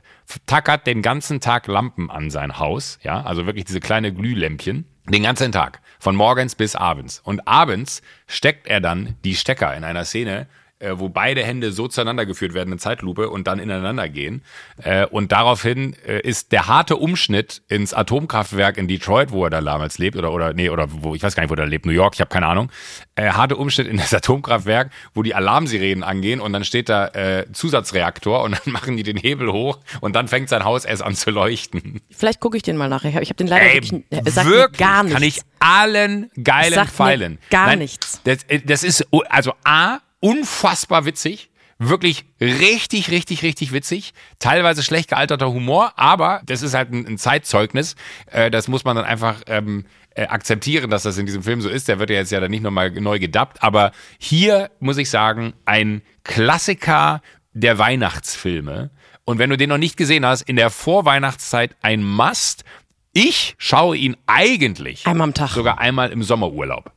tackert 0.46 0.86
den 0.86 1.02
ganzen 1.02 1.40
Tag 1.40 1.68
Lampen 1.68 2.12
an 2.12 2.30
sein 2.30 2.60
Haus, 2.60 3.00
ja, 3.04 3.22
also 3.24 3.46
wirklich 3.46 3.66
diese 3.66 3.80
kleine 3.80 4.14
Glühlämpchen, 4.14 4.86
den 5.08 5.24
ganzen 5.24 5.52
Tag, 5.52 5.82
von 6.00 6.16
morgens 6.16 6.56
bis 6.56 6.76
abends. 6.76 7.20
Und 7.24 7.48
abends 7.48 8.02
steckt 8.28 8.68
er 8.68 8.82
dann 8.82 9.16
die 9.24 9.36
Stecker 9.36 9.76
in 9.76 9.84
einer 9.84 10.06
Szene, 10.06 10.48
äh, 10.80 10.92
wo 10.96 11.10
beide 11.10 11.44
Hände 11.44 11.72
so 11.72 11.88
zueinander 11.88 12.26
geführt 12.26 12.54
werden 12.54 12.74
in 12.74 12.80
Zeitlupe 12.80 13.30
und 13.30 13.48
dann 13.48 13.60
ineinander 13.60 14.10
gehen. 14.10 14.44
Äh, 14.84 15.06
und 15.06 15.32
daraufhin 15.32 15.96
äh, 16.06 16.20
ist 16.22 16.52
der 16.52 16.68
harte 16.68 16.98
Umschnitt 16.98 17.62
ins 17.68 17.94
Atomkraftwerk 17.94 18.78
in 18.78 18.88
Detroit, 18.88 19.32
wo 19.32 19.44
er 19.46 19.50
da 19.50 19.62
damals 19.62 19.98
lebt, 19.98 20.18
oder, 20.18 20.32
oder, 20.34 20.54
nee, 20.54 20.70
oder 20.70 20.88
wo, 20.90 21.16
ich 21.16 21.24
weiß 21.24 21.36
gar 21.36 21.44
nicht, 21.44 21.50
wo 21.50 21.56
er 21.56 21.66
lebt, 21.66 21.86
New 21.86 21.92
York, 21.94 22.16
ich 22.16 22.22
habe 22.22 22.30
keine 22.30 22.48
Ahnung. 22.48 22.72
Äh, 23.16 23.30
harte 23.30 23.56
Umschnitt 23.56 23.88
in 23.88 23.98
das 23.98 24.14
Atomkraftwerk, 24.14 24.92
wo 25.14 25.24
die 25.24 25.34
Alarmsirenen 25.36 26.04
angehen 26.04 26.42
und 26.42 26.52
dann 26.54 26.66
steht 26.66 26.90
da 26.90 27.08
äh, 27.08 27.46
Zusatzreaktor 27.54 28.44
und 28.44 28.52
dann 28.54 28.62
machen 28.74 28.98
die 28.98 29.04
den 29.04 29.18
Hebel 29.18 29.52
hoch 29.52 29.80
und 30.02 30.16
dann 30.16 30.28
fängt 30.28 30.50
sein 30.50 30.64
Haus 30.66 30.86
erst 30.86 31.04
an 31.04 31.16
zu 31.16 31.32
leuchten. 31.32 32.02
Vielleicht 32.12 32.40
gucke 32.40 32.58
ich 32.58 32.64
den 32.64 32.78
mal 32.78 32.90
nachher. 32.90 33.22
Ich 33.22 33.30
habe 33.30 33.36
den 33.38 33.48
leider 33.48 33.66
Ey, 33.66 33.76
wirklich, 33.76 33.92
mir 33.92 34.46
wirklich, 34.46 34.78
gar 34.80 35.04
nichts. 35.04 35.14
kann 35.14 35.24
ich 35.24 35.42
allen 35.60 36.30
geilen 36.44 36.88
Pfeilen. 36.88 37.40
gar 37.50 37.76
nichts. 37.76 38.22
Das, 38.24 38.44
äh, 38.50 38.60
das 38.60 38.84
ist, 38.84 39.08
u- 39.12 39.22
also 39.30 39.54
A, 39.64 40.00
unfassbar 40.30 41.06
witzig. 41.06 41.50
Wirklich 41.78 42.24
richtig, 42.40 43.12
richtig, 43.12 43.44
richtig 43.44 43.74
witzig. 43.74 44.14
Teilweise 44.40 44.82
schlecht 44.82 45.10
gealterter 45.10 45.52
Humor, 45.52 45.92
aber 45.98 46.42
das 46.46 46.62
ist 46.62 46.74
halt 46.74 46.92
ein, 46.94 47.06
ein 47.06 47.18
Zeitzeugnis. 47.18 47.96
Äh, 48.32 48.50
das 48.50 48.70
muss 48.70 48.86
man 48.86 48.96
dann 48.96 49.04
einfach 49.04 49.42
ähm, 49.48 49.86
äh, 50.12 50.28
akzeptieren, 50.28 50.90
dass 50.90 51.04
das 51.04 51.18
in 51.18 51.26
diesem 51.26 51.44
Film 51.44 51.60
so 51.62 51.68
ist. 51.70 51.90
Der 51.90 52.00
wird 52.00 52.10
ja 52.10 52.16
jetzt 52.16 52.32
ja 52.32 52.40
dann 52.40 52.50
nicht 52.52 52.64
nochmal 52.64 52.92
neu 52.92 53.20
gedubbt. 53.20 53.62
Aber 53.62 53.92
hier 54.18 54.72
muss 54.80 54.98
ich 54.98 55.10
sagen, 55.10 55.54
ein 55.66 56.02
Klassiker 56.24 57.22
der 57.52 57.78
Weihnachtsfilme. 57.78 58.90
Und 59.26 59.38
wenn 59.40 59.50
du 59.50 59.58
den 59.58 59.68
noch 59.70 59.78
nicht 59.78 59.98
gesehen 59.98 60.26
hast, 60.26 60.44
in 60.44 60.56
der 60.56 60.70
Vorweihnachtszeit 60.70 61.76
ein 61.82 62.04
Must. 62.04 62.64
Ich 63.12 63.56
schaue 63.58 63.96
ihn 63.98 64.16
eigentlich 64.28 65.06
Einmal 65.08 65.26
am 65.30 65.34
Tag. 65.34 65.50
sogar 65.52 65.80
einmal 65.80 66.12
im 66.12 66.22
Sommerurlaub. 66.24 66.92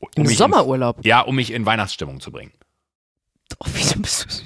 Um 0.00 0.08
Im 0.16 0.22
mich 0.22 0.32
in- 0.32 0.36
Sommerurlaub? 0.38 1.04
ja, 1.04 1.20
um 1.20 1.34
mich 1.36 1.52
in 1.52 1.64
Weihnachtsstimmung 1.66 2.20
zu 2.20 2.30
bringen. 2.32 2.52
Oh, 3.60 3.66
wieso 3.72 3.98
bist 4.00 4.24
du 4.24 4.30
süß? 4.30 4.44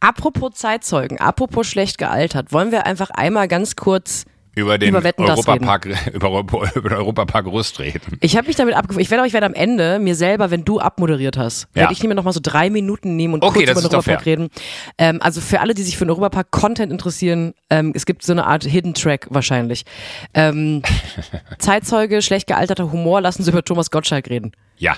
Apropos 0.00 0.52
Zeitzeugen, 0.54 1.18
apropos 1.18 1.66
schlecht 1.66 1.98
gealtert, 1.98 2.52
wollen 2.52 2.72
wir 2.72 2.86
einfach 2.86 3.10
einmal 3.10 3.48
ganz 3.48 3.76
kurz. 3.76 4.24
Über 4.54 4.78
den 4.78 4.94
Europapark, 4.94 5.84
über, 6.14 6.30
den 6.40 6.92
Europapark 6.94 7.44
Rust 7.46 7.78
reden. 7.78 8.16
Ich 8.22 8.38
habe 8.38 8.46
mich 8.46 8.56
damit 8.56 8.74
abgefunden. 8.74 9.02
Ich 9.02 9.10
werde 9.10 9.26
ich 9.26 9.34
werde 9.34 9.44
am 9.44 9.52
Ende 9.52 9.98
mir 9.98 10.14
selber, 10.14 10.50
wenn 10.50 10.64
du 10.64 10.80
abmoderiert 10.80 11.36
hast, 11.36 11.68
Ja. 11.74 11.82
werde 11.82 11.92
ich 11.92 12.02
mir 12.02 12.14
noch 12.14 12.24
mal 12.24 12.32
so 12.32 12.40
drei 12.42 12.70
Minuten 12.70 13.16
nehmen 13.16 13.34
und 13.34 13.42
Okay, 13.44 13.66
kurz 13.66 13.70
über 13.72 13.80
den 13.82 13.94
Europapark 13.94 14.24
reden. 14.24 14.48
Ähm, 14.96 15.20
also 15.20 15.42
für 15.42 15.60
alle, 15.60 15.74
die 15.74 15.82
sich 15.82 15.98
für 15.98 16.06
den 16.06 16.10
Europapark 16.10 16.50
Content 16.50 16.90
interessieren, 16.90 17.52
ähm, 17.68 17.92
es 17.94 18.06
gibt 18.06 18.22
so 18.22 18.32
eine 18.32 18.46
Art 18.46 18.64
Hidden 18.64 18.94
Track 18.94 19.26
wahrscheinlich. 19.28 19.84
Ähm, 20.32 20.80
Zeitzeuge, 21.58 22.22
schlecht 22.22 22.46
gealterter 22.46 22.90
Humor, 22.92 23.20
lassen 23.20 23.42
Sie 23.42 23.50
über 23.50 23.62
Thomas 23.62 23.90
Gottschalk 23.90 24.30
reden. 24.30 24.52
Ja. 24.78 24.96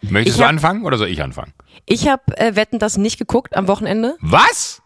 Möchtest 0.00 0.36
Ich 0.36 0.40
du 0.40 0.44
hab- 0.44 0.50
anfangen 0.50 0.84
oder 0.84 0.96
soll 0.98 1.08
ich 1.08 1.22
anfangen? 1.22 1.52
Ich 1.86 2.08
habe 2.08 2.36
äh, 2.38 2.54
Wetten 2.56 2.78
das 2.78 2.96
nicht 2.98 3.18
geguckt 3.18 3.56
am 3.56 3.66
Wochenende. 3.68 4.16
Was? 4.20 4.80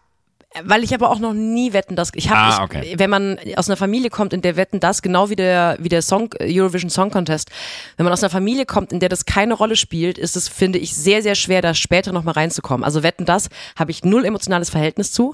Weil 0.63 0.83
ich 0.83 0.93
aber 0.93 1.09
auch 1.09 1.17
noch 1.17 1.33
nie 1.33 1.73
Wetten 1.73 1.95
das. 1.95 2.11
Ich 2.13 2.29
habe, 2.29 2.39
Ah, 2.39 2.55
ich, 2.57 2.59
okay. 2.61 2.93
wenn 2.99 3.09
man 3.09 3.39
aus 3.55 3.67
einer 3.69 3.75
Familie 3.77 4.11
kommt, 4.11 4.33
in 4.33 4.41
der 4.43 4.55
Wetten 4.55 4.79
das 4.79 5.01
genau 5.01 5.31
wie 5.31 5.35
der 5.35 5.77
wie 5.79 5.89
der 5.89 6.03
Song 6.03 6.29
Eurovision 6.39 6.91
Song 6.91 7.09
Contest, 7.09 7.49
wenn 7.97 8.03
man 8.03 8.13
aus 8.13 8.21
einer 8.21 8.29
Familie 8.29 8.67
kommt, 8.67 8.93
in 8.93 8.99
der 8.99 9.09
das 9.09 9.25
keine 9.25 9.55
Rolle 9.55 9.75
spielt, 9.75 10.19
ist 10.19 10.35
es 10.35 10.47
finde 10.47 10.77
ich 10.77 10.95
sehr 10.95 11.23
sehr 11.23 11.33
schwer, 11.33 11.63
da 11.63 11.73
später 11.73 12.11
noch 12.11 12.23
mal 12.23 12.33
reinzukommen. 12.33 12.83
Also 12.83 13.01
Wetten 13.01 13.25
das 13.25 13.49
habe 13.75 13.89
ich 13.89 14.03
null 14.03 14.25
emotionales 14.25 14.69
Verhältnis 14.69 15.11
zu. 15.11 15.33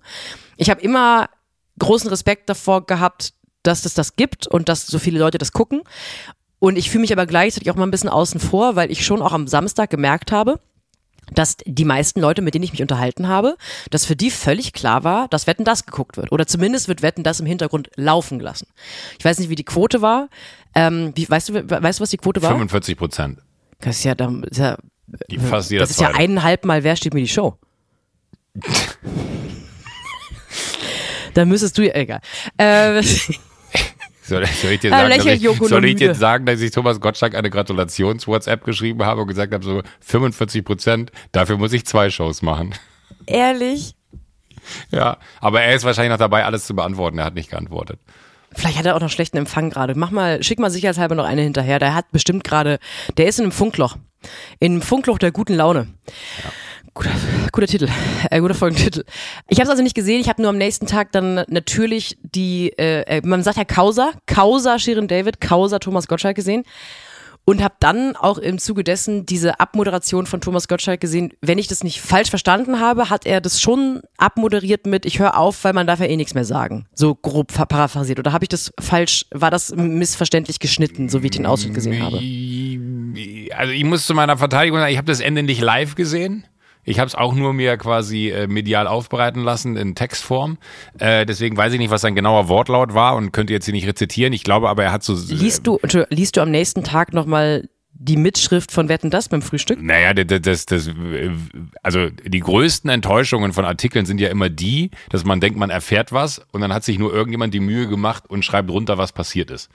Ich 0.55 0.69
habe 0.69 0.79
immer 0.81 1.29
großen 1.79 2.09
Respekt 2.09 2.49
davor 2.49 2.85
gehabt, 2.85 3.33
dass 3.63 3.83
es 3.83 3.93
das 3.95 4.15
gibt 4.15 4.47
und 4.47 4.69
dass 4.69 4.87
so 4.87 4.99
viele 4.99 5.19
Leute 5.19 5.37
das 5.37 5.51
gucken. 5.51 5.81
Und 6.59 6.77
ich 6.77 6.89
fühle 6.89 7.01
mich 7.01 7.13
aber 7.13 7.25
gleichzeitig 7.25 7.71
auch 7.71 7.75
mal 7.75 7.83
ein 7.83 7.91
bisschen 7.91 8.09
außen 8.09 8.39
vor, 8.39 8.75
weil 8.75 8.91
ich 8.91 9.05
schon 9.05 9.21
auch 9.21 9.31
am 9.31 9.47
Samstag 9.47 9.89
gemerkt 9.89 10.31
habe, 10.31 10.59
dass 11.33 11.57
die 11.65 11.85
meisten 11.85 12.19
Leute, 12.19 12.41
mit 12.41 12.53
denen 12.53 12.63
ich 12.63 12.71
mich 12.71 12.81
unterhalten 12.81 13.27
habe, 13.27 13.57
dass 13.89 14.05
für 14.05 14.15
die 14.15 14.31
völlig 14.31 14.73
klar 14.73 15.03
war, 15.03 15.27
dass 15.29 15.47
Wetten 15.47 15.63
das 15.63 15.85
geguckt 15.85 16.17
wird. 16.17 16.31
Oder 16.31 16.47
zumindest 16.47 16.87
wird 16.87 17.01
Wetten 17.01 17.23
das 17.23 17.39
im 17.39 17.45
Hintergrund 17.45 17.89
laufen 17.95 18.39
gelassen. 18.39 18.67
Ich 19.17 19.25
weiß 19.25 19.39
nicht, 19.39 19.49
wie 19.49 19.55
die 19.55 19.63
Quote 19.63 20.01
war. 20.01 20.29
Ähm, 20.75 21.11
wie, 21.15 21.29
weißt, 21.29 21.49
du, 21.49 21.69
weißt 21.69 21.99
du, 21.99 22.01
was 22.01 22.09
die 22.09 22.17
Quote 22.17 22.41
war? 22.41 22.49
45 22.49 22.97
Prozent. 22.97 23.39
Das 23.79 23.97
ist 23.97 24.03
ja, 24.03 24.15
das 24.15 24.31
ist 24.49 24.57
ja, 24.57 24.77
Die 25.29 25.37
fast 25.37 25.71
das 25.71 25.91
ist 25.91 26.01
ja 26.01 26.09
eineinhalb 26.09 26.65
Mal 26.65 26.83
Wer 26.83 26.95
steht 26.95 27.13
mir 27.13 27.21
die 27.21 27.27
Show? 27.27 27.57
da 31.33 31.45
müsstest 31.45 31.77
du 31.77 31.85
ja, 31.85 31.95
egal. 31.95 32.21
Äh, 32.57 33.03
Soll, 34.29 34.45
soll 34.45 34.71
ich 34.71 34.79
dir 34.79 34.91
Da 34.91 34.97
sagen, 35.09 35.17
dass 35.17 35.25
ich, 35.25 35.69
soll 35.69 35.85
ich 35.85 35.95
dir 35.95 36.15
sagen, 36.15 36.45
dass 36.45 36.61
ich 36.61 36.71
Thomas 36.71 36.99
Gottschalk 36.99 37.35
eine 37.35 37.49
Gratulations-WhatsApp 37.49 38.63
geschrieben 38.63 39.03
habe 39.03 39.21
und 39.21 39.27
gesagt 39.27 39.53
habe, 39.53 39.63
so 39.63 39.81
45 40.01 40.63
Prozent, 40.63 41.11
dafür 41.31 41.57
muss 41.57 41.73
ich 41.73 41.85
zwei 41.85 42.09
Shows 42.09 42.41
machen. 42.41 42.73
ehrlich? 43.25 43.95
Ja, 44.91 45.17
aber 45.41 45.61
er 45.61 45.75
ist 45.75 45.83
wahrscheinlich 45.83 46.11
noch 46.11 46.17
dabei, 46.17 46.45
alles 46.45 46.65
zu 46.65 46.75
beantworten. 46.75 47.17
Er 47.17 47.25
hat 47.25 47.33
nicht 47.33 47.49
geantwortet. 47.49 47.99
Vielleicht 48.55 48.77
hat 48.77 48.85
er 48.85 48.95
auch 48.95 48.99
noch 48.99 49.09
schlechten 49.09 49.37
Empfang 49.37 49.69
gerade. 49.69 49.95
Mach 49.95 50.11
mal, 50.11 50.41
schick 50.43 50.59
mal 50.59 50.71
sicherheitshalber 50.71 51.15
noch 51.15 51.25
eine 51.25 51.41
hinterher. 51.41 51.79
Der 51.79 51.93
hat 51.93 52.11
bestimmt 52.11 52.43
gerade, 52.43 52.79
der 53.17 53.27
ist 53.27 53.39
in 53.39 53.45
einem 53.45 53.51
Funkloch. 53.51 53.97
In 54.59 54.73
einem 54.73 54.81
Funkloch 54.81 55.19
der 55.19 55.31
guten 55.31 55.53
Laune. 55.53 55.87
Guter, 56.99 57.15
guter 57.53 57.67
Titel, 57.67 57.87
äh, 58.29 58.41
guter 58.41 58.55
Folgentitel. 58.55 59.05
Ich 59.47 59.59
habe 59.59 59.63
es 59.63 59.69
also 59.69 59.81
nicht 59.81 59.95
gesehen. 59.95 60.19
Ich 60.19 60.27
habe 60.27 60.41
nur 60.41 60.49
am 60.49 60.57
nächsten 60.57 60.85
Tag 60.85 61.13
dann 61.13 61.45
natürlich 61.47 62.17
die, 62.23 62.73
äh, 62.77 63.03
äh, 63.03 63.21
man 63.23 63.41
sagt 63.41 63.55
ja 63.55 63.63
Causa, 63.63 64.11
Causa 64.25 64.77
Shirin 64.79 65.07
David, 65.07 65.39
Causa 65.39 65.79
Thomas 65.79 66.09
Gottschalk 66.09 66.35
gesehen 66.35 66.65
und 67.45 67.63
habe 67.63 67.75
dann 67.79 68.17
auch 68.17 68.37
im 68.37 68.59
Zuge 68.59 68.83
dessen 68.83 69.25
diese 69.25 69.61
Abmoderation 69.61 70.25
von 70.25 70.41
Thomas 70.41 70.67
Gottschalk 70.67 70.99
gesehen. 70.99 71.31
Wenn 71.39 71.57
ich 71.57 71.69
das 71.69 71.85
nicht 71.85 72.01
falsch 72.01 72.29
verstanden 72.29 72.81
habe, 72.81 73.09
hat 73.09 73.25
er 73.25 73.39
das 73.39 73.61
schon 73.61 74.01
abmoderiert 74.17 74.85
mit 74.85 75.05
ich 75.05 75.19
höre 75.19 75.37
auf, 75.37 75.63
weil 75.63 75.71
man 75.71 75.87
darf 75.87 76.01
ja 76.01 76.05
eh 76.05 76.17
nichts 76.17 76.33
mehr 76.33 76.43
sagen. 76.43 76.85
So 76.95 77.15
grob 77.15 77.53
paraphrasiert. 77.53 78.19
Oder 78.19 78.33
habe 78.33 78.43
ich 78.43 78.49
das 78.49 78.73
falsch, 78.77 79.25
war 79.31 79.51
das 79.51 79.73
missverständlich 79.73 80.59
geschnitten, 80.59 81.07
so 81.07 81.23
wie 81.23 81.27
ich 81.27 81.31
den 81.31 81.45
Ausschnitt 81.45 81.75
gesehen 81.75 82.03
habe? 82.03 82.17
Also 83.55 83.71
ich 83.71 83.85
muss 83.85 84.05
zu 84.05 84.13
meiner 84.13 84.37
Verteidigung 84.37 84.79
sagen, 84.79 84.91
ich 84.91 84.97
habe 84.97 85.07
das 85.07 85.21
Ende 85.21 85.43
nicht 85.43 85.61
live 85.61 85.95
gesehen. 85.95 86.43
Ich 86.83 86.99
habe 86.99 87.07
es 87.07 87.15
auch 87.15 87.33
nur 87.33 87.53
mir 87.53 87.77
quasi 87.77 88.29
äh, 88.29 88.47
medial 88.47 88.87
aufbereiten 88.87 89.43
lassen 89.43 89.77
in 89.77 89.95
Textform. 89.95 90.57
Äh, 90.97 91.25
deswegen 91.25 91.55
weiß 91.55 91.73
ich 91.73 91.79
nicht, 91.79 91.91
was 91.91 92.01
sein 92.01 92.15
genauer 92.15 92.47
Wortlaut 92.49 92.93
war 92.93 93.15
und 93.15 93.31
könnte 93.31 93.53
jetzt 93.53 93.65
hier 93.65 93.73
nicht 93.73 93.87
rezitieren. 93.87 94.33
Ich 94.33 94.43
glaube 94.43 94.69
aber, 94.69 94.83
er 94.83 94.91
hat 94.91 95.03
so. 95.03 95.13
Liest 95.13 95.67
du, 95.67 95.79
liest 96.09 96.37
du 96.37 96.41
am 96.41 96.51
nächsten 96.51 96.83
Tag 96.83 97.13
nochmal 97.13 97.69
die 98.01 98.15
Mitschrift 98.15 98.71
von 98.71 98.87
Wetten 98.87 99.09
das 99.09 99.27
beim 99.27 99.41
Frühstück? 99.41 99.81
Naja, 99.81 100.13
das, 100.13 100.41
das, 100.41 100.65
das, 100.65 100.89
also 101.83 102.09
die 102.09 102.39
größten 102.39 102.89
Enttäuschungen 102.89 103.51
von 103.51 103.65
Artikeln 103.65 104.05
sind 104.05 104.21
ja 104.21 104.29
immer 104.29 104.49
die, 104.49 104.91
dass 105.09 105.25
man 105.25 105.41
denkt, 105.41 105.59
man 105.59 105.69
erfährt 105.69 106.13
was 106.13 106.41
und 106.51 106.61
dann 106.61 106.73
hat 106.73 106.85
sich 106.85 106.97
nur 106.97 107.13
irgendjemand 107.13 107.53
die 107.53 107.59
Mühe 107.59 107.87
gemacht 107.87 108.23
und 108.29 108.45
schreibt 108.45 108.69
runter, 108.69 108.97
was 108.97 109.11
passiert 109.11 109.51
ist. 109.51 109.69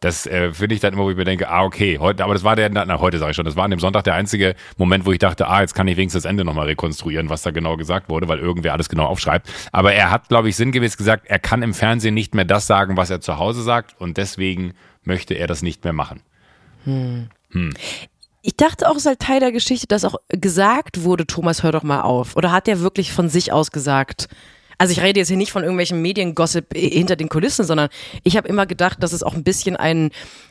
Das 0.00 0.26
äh, 0.26 0.52
finde 0.52 0.74
ich 0.74 0.82
dann 0.82 0.92
immer, 0.92 1.04
wo 1.04 1.10
ich 1.10 1.16
mir 1.16 1.24
denke, 1.24 1.48
ah, 1.48 1.64
okay, 1.64 1.98
heute, 1.98 2.22
aber 2.22 2.34
das 2.34 2.44
war 2.44 2.54
der, 2.54 2.68
na, 2.68 3.00
heute 3.00 3.18
sage 3.18 3.30
ich 3.30 3.36
schon, 3.36 3.46
das 3.46 3.56
war 3.56 3.64
an 3.64 3.70
dem 3.70 3.80
Sonntag 3.80 4.04
der 4.04 4.14
einzige 4.14 4.54
Moment, 4.76 5.06
wo 5.06 5.12
ich 5.12 5.18
dachte, 5.18 5.48
ah, 5.48 5.62
jetzt 5.62 5.74
kann 5.74 5.88
ich 5.88 5.96
wenigstens 5.96 6.24
das 6.24 6.30
Ende 6.30 6.44
nochmal 6.44 6.66
rekonstruieren, 6.66 7.30
was 7.30 7.42
da 7.42 7.50
genau 7.50 7.78
gesagt 7.78 8.10
wurde, 8.10 8.28
weil 8.28 8.38
irgendwer 8.38 8.74
alles 8.74 8.90
genau 8.90 9.06
aufschreibt. 9.06 9.50
Aber 9.72 9.94
er 9.94 10.10
hat, 10.10 10.28
glaube 10.28 10.50
ich, 10.50 10.56
sinngemäß 10.56 10.98
gesagt, 10.98 11.26
er 11.26 11.38
kann 11.38 11.62
im 11.62 11.72
Fernsehen 11.72 12.12
nicht 12.12 12.34
mehr 12.34 12.44
das 12.44 12.66
sagen, 12.66 12.98
was 12.98 13.08
er 13.08 13.22
zu 13.22 13.38
Hause 13.38 13.62
sagt 13.62 13.98
und 13.98 14.18
deswegen 14.18 14.74
möchte 15.02 15.32
er 15.32 15.46
das 15.46 15.62
nicht 15.62 15.82
mehr 15.84 15.94
machen. 15.94 16.20
Hm. 16.84 17.28
Hm. 17.52 17.72
Ich 18.42 18.56
dachte 18.56 18.88
auch, 18.88 18.92
es 18.92 18.98
ist 18.98 19.06
halt 19.06 19.20
Teil 19.20 19.40
der 19.40 19.50
Geschichte, 19.50 19.86
dass 19.86 20.04
auch 20.04 20.16
gesagt 20.28 21.02
wurde, 21.02 21.26
Thomas, 21.26 21.62
hör 21.62 21.72
doch 21.72 21.82
mal 21.82 22.02
auf. 22.02 22.36
Oder 22.36 22.52
hat 22.52 22.68
er 22.68 22.80
wirklich 22.80 23.12
von 23.12 23.28
sich 23.28 23.50
aus 23.50 23.72
gesagt, 23.72 24.28
also 24.78 24.92
ich 24.92 25.00
rede 25.00 25.20
jetzt 25.20 25.28
hier 25.28 25.36
nicht 25.36 25.52
von 25.52 25.62
irgendwelchen 25.62 26.02
Mediengossip 26.02 26.74
hinter 26.74 27.16
den 27.16 27.28
Kulissen, 27.28 27.64
sondern 27.64 27.88
ich 28.24 28.36
habe 28.36 28.48
immer 28.48 28.66
gedacht, 28.66 29.02
dass 29.02 29.12
es 29.12 29.22
auch 29.22 29.34
ein 29.34 29.44
bisschen 29.44 29.76
ein 29.76 30.10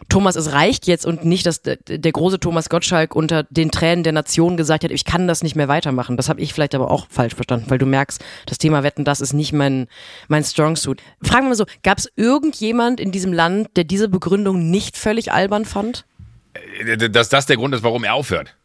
Thomas, 0.10 0.36
es 0.36 0.52
reicht 0.52 0.88
jetzt 0.88 1.06
und 1.06 1.26
nicht, 1.26 1.46
dass 1.46 1.62
der, 1.62 1.78
der 1.78 2.12
große 2.12 2.40
Thomas 2.40 2.70
Gottschalk 2.70 3.16
unter 3.16 3.44
den 3.44 3.72
Tränen 3.72 4.04
der 4.04 4.14
Nation 4.14 4.58
gesagt 4.58 4.84
hat, 4.84 4.92
ich 4.92 5.06
kann 5.06 5.28
das 5.28 5.44
nicht 5.44 5.56
mehr 5.56 5.68
weitermachen. 5.68 6.18
Das 6.18 6.30
habe 6.30 6.42
ich 6.42 6.54
vielleicht 6.54 6.76
aber 6.76 6.90
auch 6.90 7.08
falsch 7.10 7.36
verstanden, 7.36 7.70
weil 7.70 7.78
du 7.78 7.86
merkst, 7.86 8.24
das 8.46 8.58
Thema 8.58 8.84
Wetten, 8.84 9.06
das 9.06 9.22
ist 9.22 9.34
nicht 9.34 9.54
mein, 9.54 9.88
mein 10.28 10.44
Strong 10.44 10.76
Suit. 10.76 11.02
Fragen 11.22 11.46
wir 11.46 11.50
mal 11.50 11.56
so, 11.56 11.66
gab 11.84 11.98
es 11.98 12.12
irgendjemand 12.16 13.00
in 13.00 13.12
diesem 13.12 13.34
Land, 13.34 13.70
der 13.76 13.84
diese 13.84 14.10
Begründung 14.10 14.72
nicht 14.72 14.98
völlig 14.98 15.32
albern 15.32 15.66
fand? 15.66 16.06
Äh, 16.54 17.10
dass 17.10 17.30
das 17.30 17.46
der 17.46 17.58
Grund 17.58 17.76
ist, 17.76 17.84
warum 17.84 18.04
er 18.04 18.14
aufhört. 18.14 18.56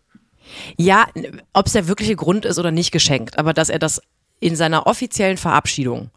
Ja, 0.77 1.07
ob 1.53 1.67
es 1.67 1.73
der 1.73 1.87
wirkliche 1.87 2.17
Grund 2.17 2.45
ist 2.45 2.59
oder 2.59 2.71
nicht 2.71 2.91
geschenkt, 2.91 3.39
aber 3.39 3.53
dass 3.53 3.69
er 3.69 3.79
das 3.79 4.01
in 4.41 4.57
seiner 4.57 4.87
offiziellen 4.87 5.37
Verabschiedung 5.37 6.11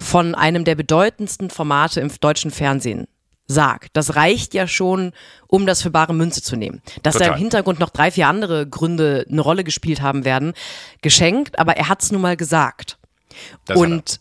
von 0.00 0.34
einem 0.34 0.64
der 0.64 0.74
bedeutendsten 0.74 1.50
Formate 1.50 2.00
im 2.00 2.10
deutschen 2.20 2.50
Fernsehen 2.50 3.06
sagt, 3.46 3.96
das 3.96 4.14
reicht 4.14 4.52
ja 4.52 4.66
schon, 4.66 5.12
um 5.46 5.64
das 5.64 5.80
für 5.80 5.90
bare 5.90 6.14
Münze 6.14 6.42
zu 6.42 6.54
nehmen. 6.54 6.82
Dass 7.02 7.14
Total. 7.14 7.28
da 7.28 7.34
im 7.34 7.40
Hintergrund 7.40 7.80
noch 7.80 7.90
drei, 7.90 8.10
vier 8.10 8.28
andere 8.28 8.68
Gründe 8.68 9.24
eine 9.28 9.40
Rolle 9.40 9.64
gespielt 9.64 10.02
haben 10.02 10.26
werden, 10.26 10.52
geschenkt, 11.00 11.58
aber 11.58 11.76
er 11.76 11.88
hat 11.88 12.02
es 12.02 12.12
nun 12.12 12.20
mal 12.20 12.36
gesagt. 12.36 12.98
Das 13.64 13.78
Und 13.78 14.20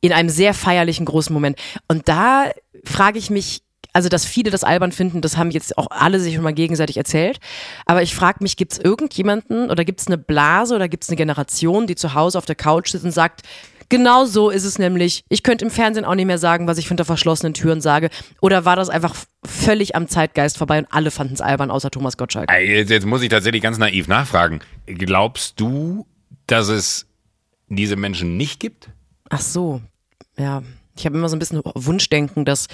in 0.00 0.12
einem 0.12 0.30
sehr 0.30 0.52
feierlichen 0.52 1.06
großen 1.06 1.32
Moment. 1.32 1.58
Und 1.86 2.08
da 2.08 2.50
frage 2.84 3.18
ich 3.18 3.30
mich, 3.30 3.62
also 3.92 4.08
dass 4.08 4.24
viele 4.24 4.50
das 4.50 4.64
albern 4.64 4.92
finden, 4.92 5.20
das 5.20 5.36
haben 5.36 5.50
jetzt 5.50 5.76
auch 5.78 5.88
alle 5.90 6.20
sich 6.20 6.34
schon 6.34 6.44
mal 6.44 6.52
gegenseitig 6.52 6.96
erzählt. 6.96 7.40
Aber 7.86 8.02
ich 8.02 8.14
frage 8.14 8.38
mich, 8.40 8.56
gibt 8.56 8.72
es 8.72 8.78
irgendjemanden 8.78 9.70
oder 9.70 9.84
gibt 9.84 10.00
es 10.00 10.06
eine 10.06 10.18
Blase 10.18 10.74
oder 10.74 10.88
gibt 10.88 11.04
es 11.04 11.10
eine 11.10 11.16
Generation, 11.16 11.86
die 11.86 11.96
zu 11.96 12.14
Hause 12.14 12.38
auf 12.38 12.46
der 12.46 12.56
Couch 12.56 12.90
sitzt 12.90 13.04
und 13.04 13.12
sagt, 13.12 13.42
Genau 13.90 14.24
so 14.24 14.50
ist 14.50 14.64
es 14.64 14.78
nämlich. 14.78 15.24
Ich 15.28 15.42
könnte 15.42 15.64
im 15.64 15.70
Fernsehen 15.70 16.04
auch 16.04 16.14
nicht 16.14 16.26
mehr 16.26 16.38
sagen, 16.38 16.68
was 16.68 16.78
ich 16.78 16.86
hinter 16.86 17.04
verschlossenen 17.04 17.54
Türen 17.54 17.80
sage. 17.80 18.08
Oder 18.40 18.64
war 18.64 18.76
das 18.76 18.88
einfach 18.88 19.16
völlig 19.44 19.96
am 19.96 20.06
Zeitgeist 20.06 20.56
vorbei 20.56 20.78
und 20.78 20.86
alle 20.90 21.10
fanden 21.10 21.34
es 21.34 21.40
albern, 21.40 21.72
außer 21.72 21.90
Thomas 21.90 22.16
Gottschalk? 22.16 22.48
Jetzt, 22.52 22.90
jetzt 22.90 23.04
muss 23.04 23.20
ich 23.20 23.30
tatsächlich 23.30 23.62
ganz 23.62 23.78
naiv 23.78 24.06
nachfragen. 24.06 24.60
Glaubst 24.86 25.58
du, 25.58 26.06
dass 26.46 26.68
es 26.68 27.08
diese 27.66 27.96
Menschen 27.96 28.36
nicht 28.36 28.60
gibt? 28.60 28.90
Ach 29.28 29.40
so, 29.40 29.80
ja. 30.38 30.62
Ich 31.00 31.06
habe 31.06 31.16
immer 31.16 31.28
so 31.28 31.36
ein 31.36 31.38
bisschen 31.38 31.60
Wunschdenken, 31.74 32.44
dass 32.44 32.68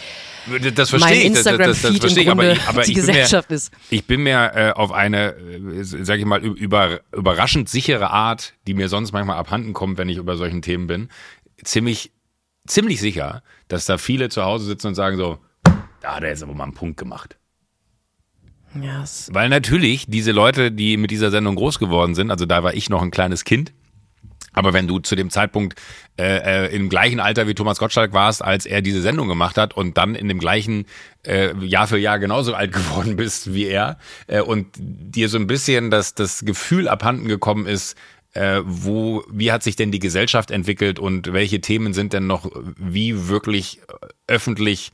das 0.75 0.93
mein 0.93 1.21
Instagram-Feed 1.21 2.05
im 2.05 2.27
Grunde 2.27 2.53
aber, 2.53 2.69
aber 2.69 2.83
die 2.83 2.95
Gesellschaft 2.95 3.51
mir, 3.51 3.57
ist. 3.57 3.73
Ich 3.91 4.07
bin 4.07 4.23
mir 4.25 4.53
äh, 4.55 4.73
auf 4.73 4.91
eine, 4.93 5.37
äh, 5.37 5.83
sage 5.85 6.21
ich 6.21 6.27
mal, 6.27 6.45
über, 6.45 7.01
überraschend 7.12 7.69
sichere 7.69 8.11
Art, 8.11 8.55
die 8.67 8.75
mir 8.75 8.89
sonst 8.89 9.12
manchmal 9.12 9.37
abhanden 9.37 9.73
kommt, 9.73 9.97
wenn 9.97 10.09
ich 10.09 10.17
über 10.17 10.37
solchen 10.37 10.61
Themen 10.61 10.89
bin, 10.89 11.09
ziemlich, 11.62 12.11
ziemlich 12.67 13.01
sicher, 13.01 13.43
dass 13.69 13.87
da 13.87 13.97
viele 13.97 14.29
zu 14.29 14.43
Hause 14.43 14.67
sitzen 14.67 14.89
und 14.89 14.95
sagen 14.97 15.17
so, 15.17 15.39
da 16.01 16.17
hat 16.17 16.25
er 16.25 16.31
jetzt 16.31 16.43
aber 16.43 16.55
mal 16.55 16.65
einen 16.65 16.75
Punkt 16.75 16.97
gemacht. 16.97 17.37
Yes. 18.81 19.31
Weil 19.33 19.49
natürlich 19.49 20.07
diese 20.09 20.33
Leute, 20.33 20.73
die 20.73 20.97
mit 20.97 21.11
dieser 21.11 21.31
Sendung 21.31 21.55
groß 21.55 21.79
geworden 21.79 22.15
sind, 22.15 22.31
also 22.31 22.45
da 22.45 22.62
war 22.62 22.75
ich 22.75 22.91
noch 22.91 23.03
ein 23.03 23.11
kleines 23.11 23.45
Kind, 23.45 23.73
aber 24.57 24.73
wenn 24.73 24.88
du 24.88 24.99
zu 24.99 25.14
dem 25.14 25.31
Zeitpunkt 25.31 25.79
äh, 26.19 26.64
äh, 26.64 26.75
im 26.75 26.88
gleichen 26.88 27.21
Alter 27.21 27.47
wie 27.47 27.55
Thomas 27.55 27.79
Gottschalk 27.79 28.14
warst, 28.14 28.42
als 28.42 28.64
er 28.64 28.81
diese 28.81 29.03
Sendung 29.03 29.29
gemacht 29.29 29.59
hat 29.59 29.77
und 29.77 29.99
dann 29.99 30.14
in 30.14 30.29
dem 30.29 30.38
gleichen 30.38 30.87
äh, 31.27 31.55
Jahr 31.64 31.87
für 31.87 31.99
Jahr 31.99 32.19
genauso 32.19 32.55
alt 32.55 32.73
geworden 32.73 33.16
bist 33.16 33.53
wie 33.53 33.66
er 33.66 33.99
äh, 34.27 34.40
und 34.40 34.66
dir 34.79 35.29
so 35.29 35.37
ein 35.37 35.47
bisschen 35.47 35.90
das, 35.90 36.14
das 36.14 36.45
Gefühl 36.45 36.88
abhanden 36.88 37.29
gekommen 37.29 37.66
ist, 37.66 37.97
äh, 38.33 38.62
wo, 38.64 39.25
wie 39.31 39.53
hat 39.53 39.62
sich 39.62 39.77
denn 39.77 39.92
die 39.92 39.99
Gesellschaft 39.99 40.51
entwickelt 40.51 40.99
und 40.99 41.35
welche 41.35 41.61
Themen 41.61 41.92
sind 41.92 42.14
denn 42.14 42.27
noch 42.27 42.51
wie 42.79 43.29
wirklich 43.29 43.81
öffentlich 44.27 44.90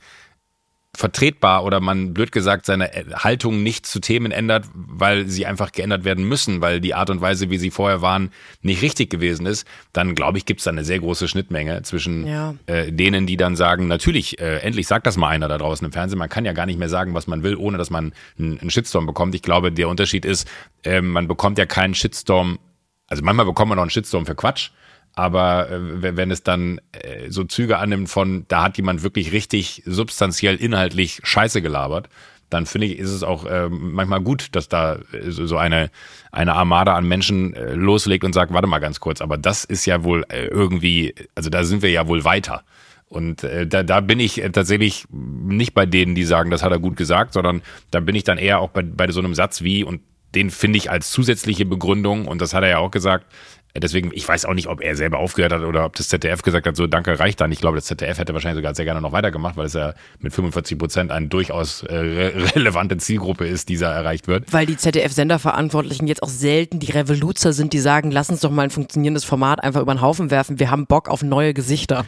vertretbar 0.95 1.63
oder 1.63 1.79
man 1.79 2.13
blöd 2.13 2.31
gesagt 2.31 2.67
seine 2.67 2.91
Haltung 3.15 3.63
nicht 3.63 3.87
zu 3.87 3.99
Themen 3.99 4.31
ändert, 4.31 4.65
weil 4.73 5.27
sie 5.27 5.47
einfach 5.47 5.71
geändert 5.71 6.03
werden 6.03 6.23
müssen, 6.23 6.61
weil 6.61 6.81
die 6.81 6.93
Art 6.93 7.09
und 7.09 7.19
Weise, 7.19 7.49
wie 7.49 7.57
sie 7.57 7.71
vorher 7.71 8.03
waren, 8.03 8.31
nicht 8.61 8.83
richtig 8.83 9.09
gewesen 9.09 9.47
ist, 9.47 9.67
dann 9.91 10.13
glaube 10.13 10.37
ich, 10.37 10.45
gibt 10.45 10.59
es 10.59 10.65
da 10.65 10.71
eine 10.71 10.83
sehr 10.83 10.99
große 10.99 11.27
Schnittmenge 11.27 11.81
zwischen 11.81 12.27
ja. 12.27 12.53
äh, 12.67 12.91
denen, 12.91 13.25
die 13.25 13.37
dann 13.37 13.55
sagen, 13.55 13.87
natürlich, 13.87 14.39
äh, 14.39 14.59
endlich 14.59 14.85
sagt 14.85 15.07
das 15.07 15.17
mal 15.17 15.29
einer 15.29 15.47
da 15.47 15.57
draußen 15.57 15.83
im 15.83 15.91
Fernsehen, 15.91 16.19
man 16.19 16.29
kann 16.29 16.45
ja 16.45 16.53
gar 16.53 16.67
nicht 16.67 16.77
mehr 16.77 16.89
sagen, 16.89 17.15
was 17.15 17.25
man 17.25 17.41
will, 17.41 17.55
ohne 17.55 17.79
dass 17.79 17.89
man 17.89 18.13
einen, 18.37 18.59
einen 18.59 18.69
Shitstorm 18.69 19.07
bekommt. 19.07 19.33
Ich 19.33 19.41
glaube, 19.41 19.71
der 19.71 19.89
Unterschied 19.89 20.25
ist, 20.25 20.47
äh, 20.83 21.01
man 21.01 21.27
bekommt 21.27 21.57
ja 21.57 21.65
keinen 21.65 21.95
Shitstorm, 21.95 22.59
also 23.07 23.23
manchmal 23.23 23.47
bekommt 23.47 23.69
man 23.69 23.77
noch 23.77 23.83
einen 23.83 23.89
Shitstorm 23.89 24.27
für 24.27 24.35
Quatsch, 24.35 24.69
aber 25.15 25.69
äh, 25.69 26.15
wenn 26.17 26.31
es 26.31 26.43
dann 26.43 26.79
äh, 26.91 27.29
so 27.29 27.43
Züge 27.43 27.77
annimmt 27.77 28.09
von, 28.09 28.45
da 28.47 28.63
hat 28.63 28.77
jemand 28.77 29.03
wirklich 29.03 29.31
richtig 29.31 29.83
substanziell 29.85 30.55
inhaltlich 30.55 31.21
Scheiße 31.23 31.61
gelabert, 31.61 32.09
dann 32.49 32.65
finde 32.65 32.87
ich, 32.87 32.99
ist 32.99 33.09
es 33.09 33.23
auch 33.23 33.45
äh, 33.45 33.67
manchmal 33.69 34.21
gut, 34.21 34.49
dass 34.55 34.69
da 34.69 34.95
äh, 35.11 35.31
so 35.31 35.57
eine, 35.57 35.89
eine 36.31 36.53
Armada 36.53 36.95
an 36.95 37.07
Menschen 37.07 37.53
äh, 37.53 37.73
loslegt 37.73 38.23
und 38.23 38.33
sagt, 38.33 38.53
warte 38.53 38.67
mal 38.67 38.79
ganz 38.79 38.99
kurz, 38.99 39.21
aber 39.21 39.37
das 39.37 39.63
ist 39.63 39.85
ja 39.85 40.03
wohl 40.03 40.23
äh, 40.29 40.45
irgendwie, 40.45 41.15
also 41.35 41.49
da 41.49 41.63
sind 41.63 41.81
wir 41.81 41.91
ja 41.91 42.07
wohl 42.07 42.23
weiter. 42.23 42.63
Und 43.07 43.43
äh, 43.43 43.67
da, 43.67 43.83
da 43.83 44.01
bin 44.01 44.19
ich 44.19 44.41
tatsächlich 44.53 45.05
nicht 45.11 45.73
bei 45.73 45.85
denen, 45.85 46.15
die 46.15 46.23
sagen, 46.23 46.49
das 46.49 46.63
hat 46.63 46.71
er 46.71 46.79
gut 46.79 46.95
gesagt, 46.95 47.33
sondern 47.33 47.61
da 47.91 47.99
bin 47.99 48.15
ich 48.15 48.23
dann 48.23 48.39
eher 48.39 48.59
auch 48.59 48.69
bei, 48.69 48.81
bei 48.81 49.11
so 49.11 49.19
einem 49.19 49.35
Satz 49.35 49.61
wie, 49.61 49.83
und 49.83 50.01
den 50.33 50.49
finde 50.49 50.77
ich 50.77 50.89
als 50.89 51.11
zusätzliche 51.11 51.65
Begründung, 51.65 52.27
und 52.27 52.41
das 52.41 52.53
hat 52.53 52.63
er 52.63 52.69
ja 52.69 52.77
auch 52.79 52.91
gesagt, 52.91 53.27
Deswegen, 53.75 54.11
ich 54.13 54.27
weiß 54.27 54.45
auch 54.45 54.53
nicht, 54.53 54.67
ob 54.67 54.81
er 54.81 54.95
selber 54.95 55.17
aufgehört 55.17 55.51
hat 55.51 55.61
oder 55.61 55.85
ob 55.85 55.95
das 55.95 56.07
ZDF 56.07 56.43
gesagt 56.43 56.67
hat, 56.67 56.75
so 56.75 56.85
danke, 56.85 57.17
reicht 57.17 57.41
dann. 57.41 57.51
Ich 57.51 57.59
glaube, 57.59 57.77
das 57.77 57.85
ZDF 57.85 58.19
hätte 58.19 58.33
wahrscheinlich 58.33 58.61
sogar 58.61 58.75
sehr 58.75 58.85
gerne 58.85 59.01
noch 59.01 59.13
weitergemacht, 59.13 59.57
weil 59.57 59.65
es 59.65 59.73
ja 59.73 59.95
mit 60.19 60.31
45 60.31 60.77
Prozent 60.77 61.11
eine 61.11 61.27
durchaus 61.27 61.81
äh, 61.81 61.95
relevante 62.55 62.97
Zielgruppe 62.97 63.47
ist, 63.47 63.69
die 63.69 63.77
da 63.77 63.91
erreicht 63.91 64.27
wird. 64.27 64.53
Weil 64.53 64.67
die 64.67 64.77
ZDF-Senderverantwortlichen 64.77 66.07
jetzt 66.07 66.21
auch 66.21 66.29
selten 66.29 66.79
die 66.79 66.91
Revoluzer 66.91 67.51
sind, 67.51 67.73
die 67.73 67.79
sagen, 67.79 68.11
lass 68.11 68.29
uns 68.29 68.41
doch 68.41 68.51
mal 68.51 68.63
ein 68.63 68.69
funktionierendes 68.69 69.23
Format 69.23 69.63
einfach 69.63 69.81
über 69.81 69.95
den 69.95 70.01
Haufen 70.01 70.29
werfen. 70.29 70.59
Wir 70.59 70.69
haben 70.69 70.85
Bock 70.85 71.09
auf 71.09 71.23
neue 71.23 71.55
Gesichter. 71.55 72.05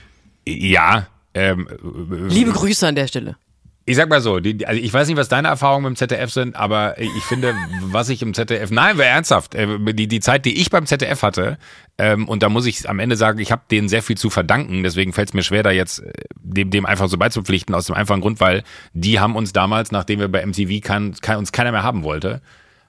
Ja. 0.47 1.07
Ähm, 1.33 1.67
Liebe 2.29 2.51
Grüße 2.51 2.87
an 2.87 2.95
der 2.95 3.07
Stelle. 3.07 3.37
Ich 3.87 3.97
sag 3.97 4.09
mal 4.09 4.19
so, 4.19 4.39
die, 4.39 4.65
also 4.65 4.81
ich 4.81 4.91
weiß 4.91 5.07
nicht, 5.07 5.17
was 5.17 5.27
deine 5.27 5.47
Erfahrungen 5.47 5.83
mit 5.83 5.91
dem 5.91 5.97
ZDF 5.97 6.31
sind, 6.31 6.55
aber 6.55 6.99
ich 6.99 7.23
finde, 7.23 7.53
was 7.81 8.09
ich 8.09 8.23
im 8.23 8.33
ZDF, 8.33 8.71
nein, 8.71 8.99
ernsthaft, 8.99 9.53
äh, 9.53 9.67
die, 9.93 10.07
die 10.07 10.19
Zeit, 10.19 10.45
die 10.45 10.59
ich 10.59 10.71
beim 10.71 10.87
ZDF 10.87 11.21
hatte, 11.21 11.59
ähm, 11.99 12.27
und 12.27 12.41
da 12.41 12.49
muss 12.49 12.65
ich 12.65 12.89
am 12.89 12.97
Ende 12.97 13.15
sagen, 13.15 13.37
ich 13.37 13.51
habe 13.51 13.61
denen 13.69 13.87
sehr 13.87 14.01
viel 14.01 14.17
zu 14.17 14.31
verdanken, 14.31 14.81
deswegen 14.81 15.13
fällt 15.13 15.29
es 15.29 15.33
mir 15.35 15.43
schwer, 15.43 15.61
da 15.61 15.69
jetzt 15.69 15.99
äh, 15.99 16.11
dem, 16.33 16.71
dem 16.71 16.87
einfach 16.87 17.07
so 17.09 17.19
beizupflichten, 17.19 17.75
aus 17.75 17.85
dem 17.85 17.95
einfachen 17.95 18.21
Grund, 18.21 18.39
weil 18.39 18.63
die 18.93 19.19
haben 19.19 19.35
uns 19.35 19.53
damals, 19.53 19.91
nachdem 19.91 20.19
wir 20.19 20.29
bei 20.29 20.43
MTV 20.43 20.81
kann, 20.81 21.13
kann, 21.21 21.37
uns 21.37 21.51
keiner 21.51 21.71
mehr 21.71 21.83
haben 21.83 22.01
wollte, 22.01 22.41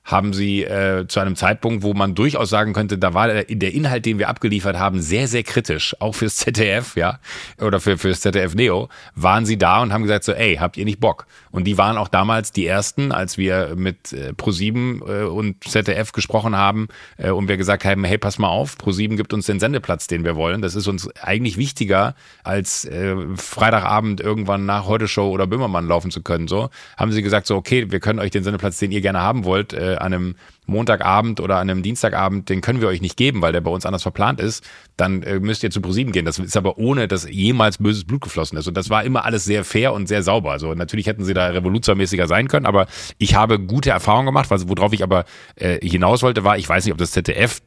haben 0.06 0.32
sie 0.32 0.62
äh, 0.62 1.06
zu 1.08 1.18
einem 1.20 1.34
Zeitpunkt, 1.34 1.82
wo 1.82 1.92
man 1.92 2.14
durchaus 2.14 2.48
sagen 2.48 2.72
könnte, 2.72 2.96
da 2.96 3.12
war 3.12 3.26
der, 3.26 3.74
Inhalt, 3.74 4.06
den 4.06 4.18
wir 4.20 4.28
abgeliefert 4.28 4.78
haben, 4.78 5.02
sehr, 5.02 5.26
sehr 5.26 5.42
kritisch, 5.42 5.96
auch 6.00 6.14
fürs 6.14 6.36
ZDF, 6.36 6.96
ja, 6.96 7.18
oder 7.60 7.80
für 7.80 7.98
fürs 7.98 8.20
ZDF 8.20 8.54
Neo, 8.54 8.88
waren 9.16 9.44
sie 9.44 9.58
da 9.58 9.82
und 9.82 9.92
haben 9.92 10.02
gesagt 10.02 10.22
so, 10.22 10.32
ey, 10.32 10.56
habt 10.56 10.76
ihr 10.76 10.84
nicht 10.84 11.00
Bock? 11.00 11.26
Und 11.50 11.64
die 11.64 11.76
waren 11.76 11.96
auch 11.96 12.08
damals 12.08 12.52
die 12.52 12.66
ersten, 12.66 13.10
als 13.10 13.36
wir 13.36 13.74
mit 13.76 14.12
äh, 14.12 14.32
Pro7 14.36 15.22
äh, 15.22 15.24
und 15.24 15.64
ZDF 15.64 16.12
gesprochen 16.12 16.54
haben 16.54 16.86
äh, 17.16 17.30
und 17.30 17.48
wir 17.48 17.56
gesagt 17.56 17.84
haben, 17.84 18.04
hey, 18.04 18.18
pass 18.18 18.38
mal 18.38 18.48
auf, 18.48 18.76
Pro7 18.76 19.16
gibt 19.16 19.32
uns 19.32 19.46
den 19.46 19.58
Sendeplatz, 19.58 20.06
den 20.06 20.22
wir 20.22 20.36
wollen. 20.36 20.62
Das 20.62 20.76
ist 20.76 20.86
uns 20.86 21.08
eigentlich 21.16 21.56
wichtiger, 21.56 22.14
als 22.44 22.84
äh, 22.84 23.16
Freitagabend 23.34 24.20
irgendwann 24.20 24.66
nach 24.66 24.86
Heute 24.86 25.08
Show 25.08 25.30
oder 25.30 25.46
Böhmermann 25.46 25.88
laufen 25.88 26.10
zu 26.10 26.22
können. 26.22 26.46
So 26.46 26.70
haben 26.96 27.10
sie 27.10 27.22
gesagt 27.22 27.46
so, 27.46 27.56
okay, 27.56 27.90
wir 27.90 27.98
können 28.00 28.18
euch 28.20 28.30
den 28.30 28.44
Sendeplatz, 28.44 28.78
den 28.78 28.92
ihr 28.92 29.00
gerne 29.00 29.20
haben 29.20 29.44
wollt, 29.44 29.72
äh, 29.72 29.95
äh, 29.96 29.98
an 29.98 30.12
einem 30.12 30.36
Montagabend 30.66 31.40
oder 31.40 31.56
an 31.56 31.70
einem 31.70 31.82
Dienstagabend, 31.82 32.48
den 32.48 32.60
können 32.60 32.80
wir 32.80 32.88
euch 32.88 33.00
nicht 33.00 33.16
geben, 33.16 33.42
weil 33.42 33.52
der 33.52 33.60
bei 33.60 33.70
uns 33.70 33.86
anders 33.86 34.02
verplant 34.02 34.40
ist, 34.40 34.64
dann 34.96 35.22
äh, 35.22 35.38
müsst 35.38 35.62
ihr 35.62 35.70
zu 35.70 35.80
ProSieben 35.80 36.12
gehen. 36.12 36.24
Das 36.24 36.38
ist 36.38 36.56
aber 36.56 36.78
ohne, 36.78 37.08
dass 37.08 37.28
jemals 37.28 37.78
böses 37.78 38.04
Blut 38.04 38.22
geflossen 38.22 38.58
ist. 38.58 38.66
Und 38.66 38.76
das 38.76 38.90
war 38.90 39.04
immer 39.04 39.24
alles 39.24 39.44
sehr 39.44 39.64
fair 39.64 39.92
und 39.92 40.06
sehr 40.08 40.22
sauber. 40.22 40.52
Also 40.52 40.74
natürlich 40.74 41.06
hätten 41.06 41.24
sie 41.24 41.34
da 41.34 41.46
revolutionmäßiger 41.46 42.26
sein 42.26 42.48
können, 42.48 42.66
aber 42.66 42.86
ich 43.18 43.34
habe 43.34 43.58
gute 43.58 43.90
Erfahrungen 43.90 44.26
gemacht, 44.26 44.50
worauf 44.50 44.92
ich 44.92 45.02
aber 45.02 45.24
äh, 45.56 45.78
hinaus 45.86 46.22
wollte, 46.22 46.44
war, 46.44 46.58
ich 46.58 46.68
weiß 46.68 46.84
nicht, 46.84 46.92
ob 46.92 46.98
das 46.98 47.12
ZDF 47.12 47.60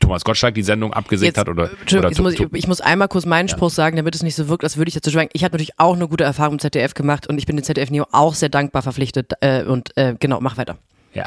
Thomas 0.00 0.24
Gottschalk 0.24 0.54
die 0.54 0.62
Sendung 0.62 0.92
abgesägt 0.92 1.38
hat 1.38 1.48
oder, 1.48 1.70
oder 1.92 2.08
jetzt 2.08 2.20
muss 2.20 2.34
ich, 2.34 2.46
ich, 2.52 2.66
muss 2.66 2.80
einmal 2.80 3.08
kurz 3.08 3.24
meinen 3.24 3.48
Spruch 3.48 3.70
ja. 3.70 3.74
sagen, 3.74 3.96
damit 3.96 4.14
es 4.14 4.22
nicht 4.22 4.34
so 4.34 4.48
wirkt, 4.48 4.64
als 4.64 4.76
würde 4.76 4.88
ich 4.88 4.94
dazu 4.94 5.10
schweigen. 5.10 5.30
Ich 5.32 5.44
habe 5.44 5.52
natürlich 5.52 5.78
auch 5.78 5.94
eine 5.94 6.08
gute 6.08 6.24
Erfahrung 6.24 6.54
im 6.54 6.58
ZDF 6.58 6.94
gemacht 6.94 7.26
und 7.26 7.38
ich 7.38 7.46
bin 7.46 7.56
dem 7.56 7.62
ZDF 7.62 7.90
Neo 7.90 8.06
auch 8.12 8.34
sehr 8.34 8.48
dankbar 8.48 8.82
verpflichtet 8.82 9.32
äh, 9.40 9.62
und 9.64 9.96
äh, 9.96 10.14
genau, 10.18 10.40
mach 10.40 10.58
weiter. 10.58 10.76
Ja. 11.14 11.24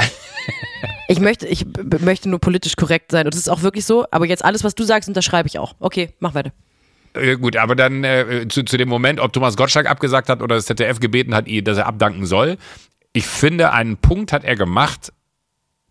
ich 1.08 1.20
möchte, 1.20 1.48
ich 1.48 1.66
möchte 2.00 2.30
nur 2.30 2.40
politisch 2.40 2.76
korrekt 2.76 3.12
sein 3.12 3.26
und 3.26 3.34
das 3.34 3.42
ist 3.42 3.50
auch 3.50 3.62
wirklich 3.62 3.86
so, 3.86 4.06
aber 4.12 4.26
jetzt 4.26 4.44
alles, 4.44 4.64
was 4.64 4.76
du 4.76 4.84
sagst, 4.84 5.08
unterschreibe 5.08 5.48
ich 5.48 5.60
auch. 5.60 5.76
Okay, 5.80 6.14
mach 6.20 6.34
weiter. 6.34 6.52
Äh, 7.14 7.38
gut, 7.38 7.56
aber 7.56 7.76
dann 7.76 8.04
äh, 8.04 8.48
zu, 8.50 8.64
zu 8.64 8.78
dem 8.78 8.90
Moment, 8.90 9.20
ob 9.20 9.34
Thomas 9.34 9.56
Gottschalk 9.58 9.90
abgesagt 9.90 10.30
hat 10.30 10.42
oder 10.42 10.56
das 10.56 10.66
ZDF 10.66 11.00
gebeten 11.00 11.34
hat, 11.34 11.46
dass 11.64 11.78
er 11.78 11.88
abdanken 11.88 12.26
soll. 12.26 12.58
Ich 13.14 13.26
finde, 13.26 13.72
einen 13.72 13.98
Punkt 13.98 14.34
hat 14.34 14.44
er 14.44 14.56
gemacht, 14.56 15.14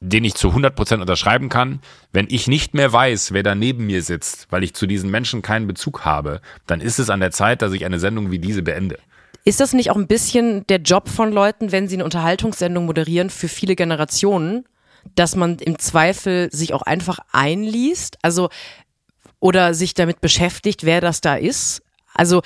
den 0.00 0.24
ich 0.24 0.34
zu 0.34 0.48
100% 0.48 1.00
unterschreiben 1.00 1.48
kann. 1.48 1.80
Wenn 2.12 2.26
ich 2.28 2.46
nicht 2.46 2.74
mehr 2.74 2.92
weiß, 2.92 3.32
wer 3.32 3.42
da 3.42 3.54
neben 3.54 3.86
mir 3.86 4.02
sitzt, 4.02 4.48
weil 4.50 4.62
ich 4.62 4.74
zu 4.74 4.86
diesen 4.86 5.10
Menschen 5.10 5.40
keinen 5.40 5.66
Bezug 5.66 6.04
habe, 6.04 6.42
dann 6.66 6.82
ist 6.82 6.98
es 6.98 7.08
an 7.08 7.20
der 7.20 7.30
Zeit, 7.30 7.62
dass 7.62 7.72
ich 7.72 7.86
eine 7.86 7.98
Sendung 7.98 8.30
wie 8.30 8.38
diese 8.38 8.62
beende. 8.62 8.98
Ist 9.44 9.60
das 9.60 9.74
nicht 9.74 9.90
auch 9.90 9.96
ein 9.96 10.06
bisschen 10.06 10.66
der 10.68 10.78
Job 10.78 11.08
von 11.08 11.30
Leuten, 11.30 11.70
wenn 11.70 11.86
sie 11.86 11.96
eine 11.96 12.04
Unterhaltungssendung 12.04 12.86
moderieren 12.86 13.28
für 13.28 13.48
viele 13.48 13.76
Generationen, 13.76 14.64
dass 15.14 15.36
man 15.36 15.58
im 15.58 15.78
Zweifel 15.78 16.50
sich 16.50 16.72
auch 16.72 16.82
einfach 16.82 17.18
einliest? 17.30 18.16
Also, 18.22 18.48
oder 19.40 19.74
sich 19.74 19.92
damit 19.92 20.22
beschäftigt, 20.22 20.84
wer 20.84 21.02
das 21.02 21.20
da 21.20 21.34
ist? 21.36 21.82
Also, 22.14 22.40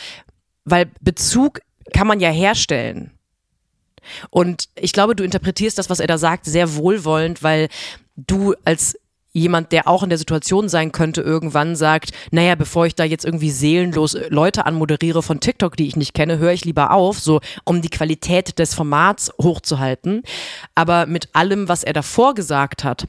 weil 0.65 0.91
Bezug 1.01 1.61
kann 1.93 2.09
man 2.09 2.19
ja 2.19 2.31
herstellen. 2.31 3.13
Und 4.31 4.69
ich 4.75 4.93
glaube, 4.93 5.15
du 5.15 5.23
interpretierst 5.23 5.79
das, 5.79 5.91
was 5.91 6.01
er 6.01 6.07
da 6.07 6.19
sagt, 6.19 6.47
sehr 6.47 6.75
wohlwollend, 6.75 7.43
weil 7.43 7.69
du 8.17 8.55
als 8.65 8.99
jemand, 9.33 9.73
der 9.73 9.89
auch 9.89 10.03
in 10.03 10.09
der 10.09 10.19
Situation 10.19 10.69
sein 10.69 10.93
könnte, 10.93 11.21
irgendwann 11.21 11.77
sagt, 11.77 12.13
naja, 12.31 12.55
bevor 12.55 12.87
ich 12.87 12.95
da 12.95 13.05
jetzt 13.05 13.25
irgendwie 13.25 13.51
seelenlos 13.51 14.17
Leute 14.29 14.67
anmoderiere 14.67 15.23
von 15.23 15.41
TikTok, 15.41 15.77
die 15.77 15.87
ich 15.87 15.97
nicht 15.97 16.15
kenne, 16.15 16.39
höre 16.39 16.53
ich 16.53 16.65
lieber 16.65 16.93
auf, 16.93 17.21
so 17.21 17.41
um 17.65 17.83
die 17.83 17.91
Qualität 17.91 18.59
des 18.59 18.75
Formats 18.75 19.31
hochzuhalten. 19.41 20.23
Aber 20.75 21.07
mit 21.07 21.29
allem, 21.35 21.69
was 21.69 21.85
er 21.85 21.93
davor 21.93 22.35
gesagt 22.35 22.85
hat, 22.85 23.07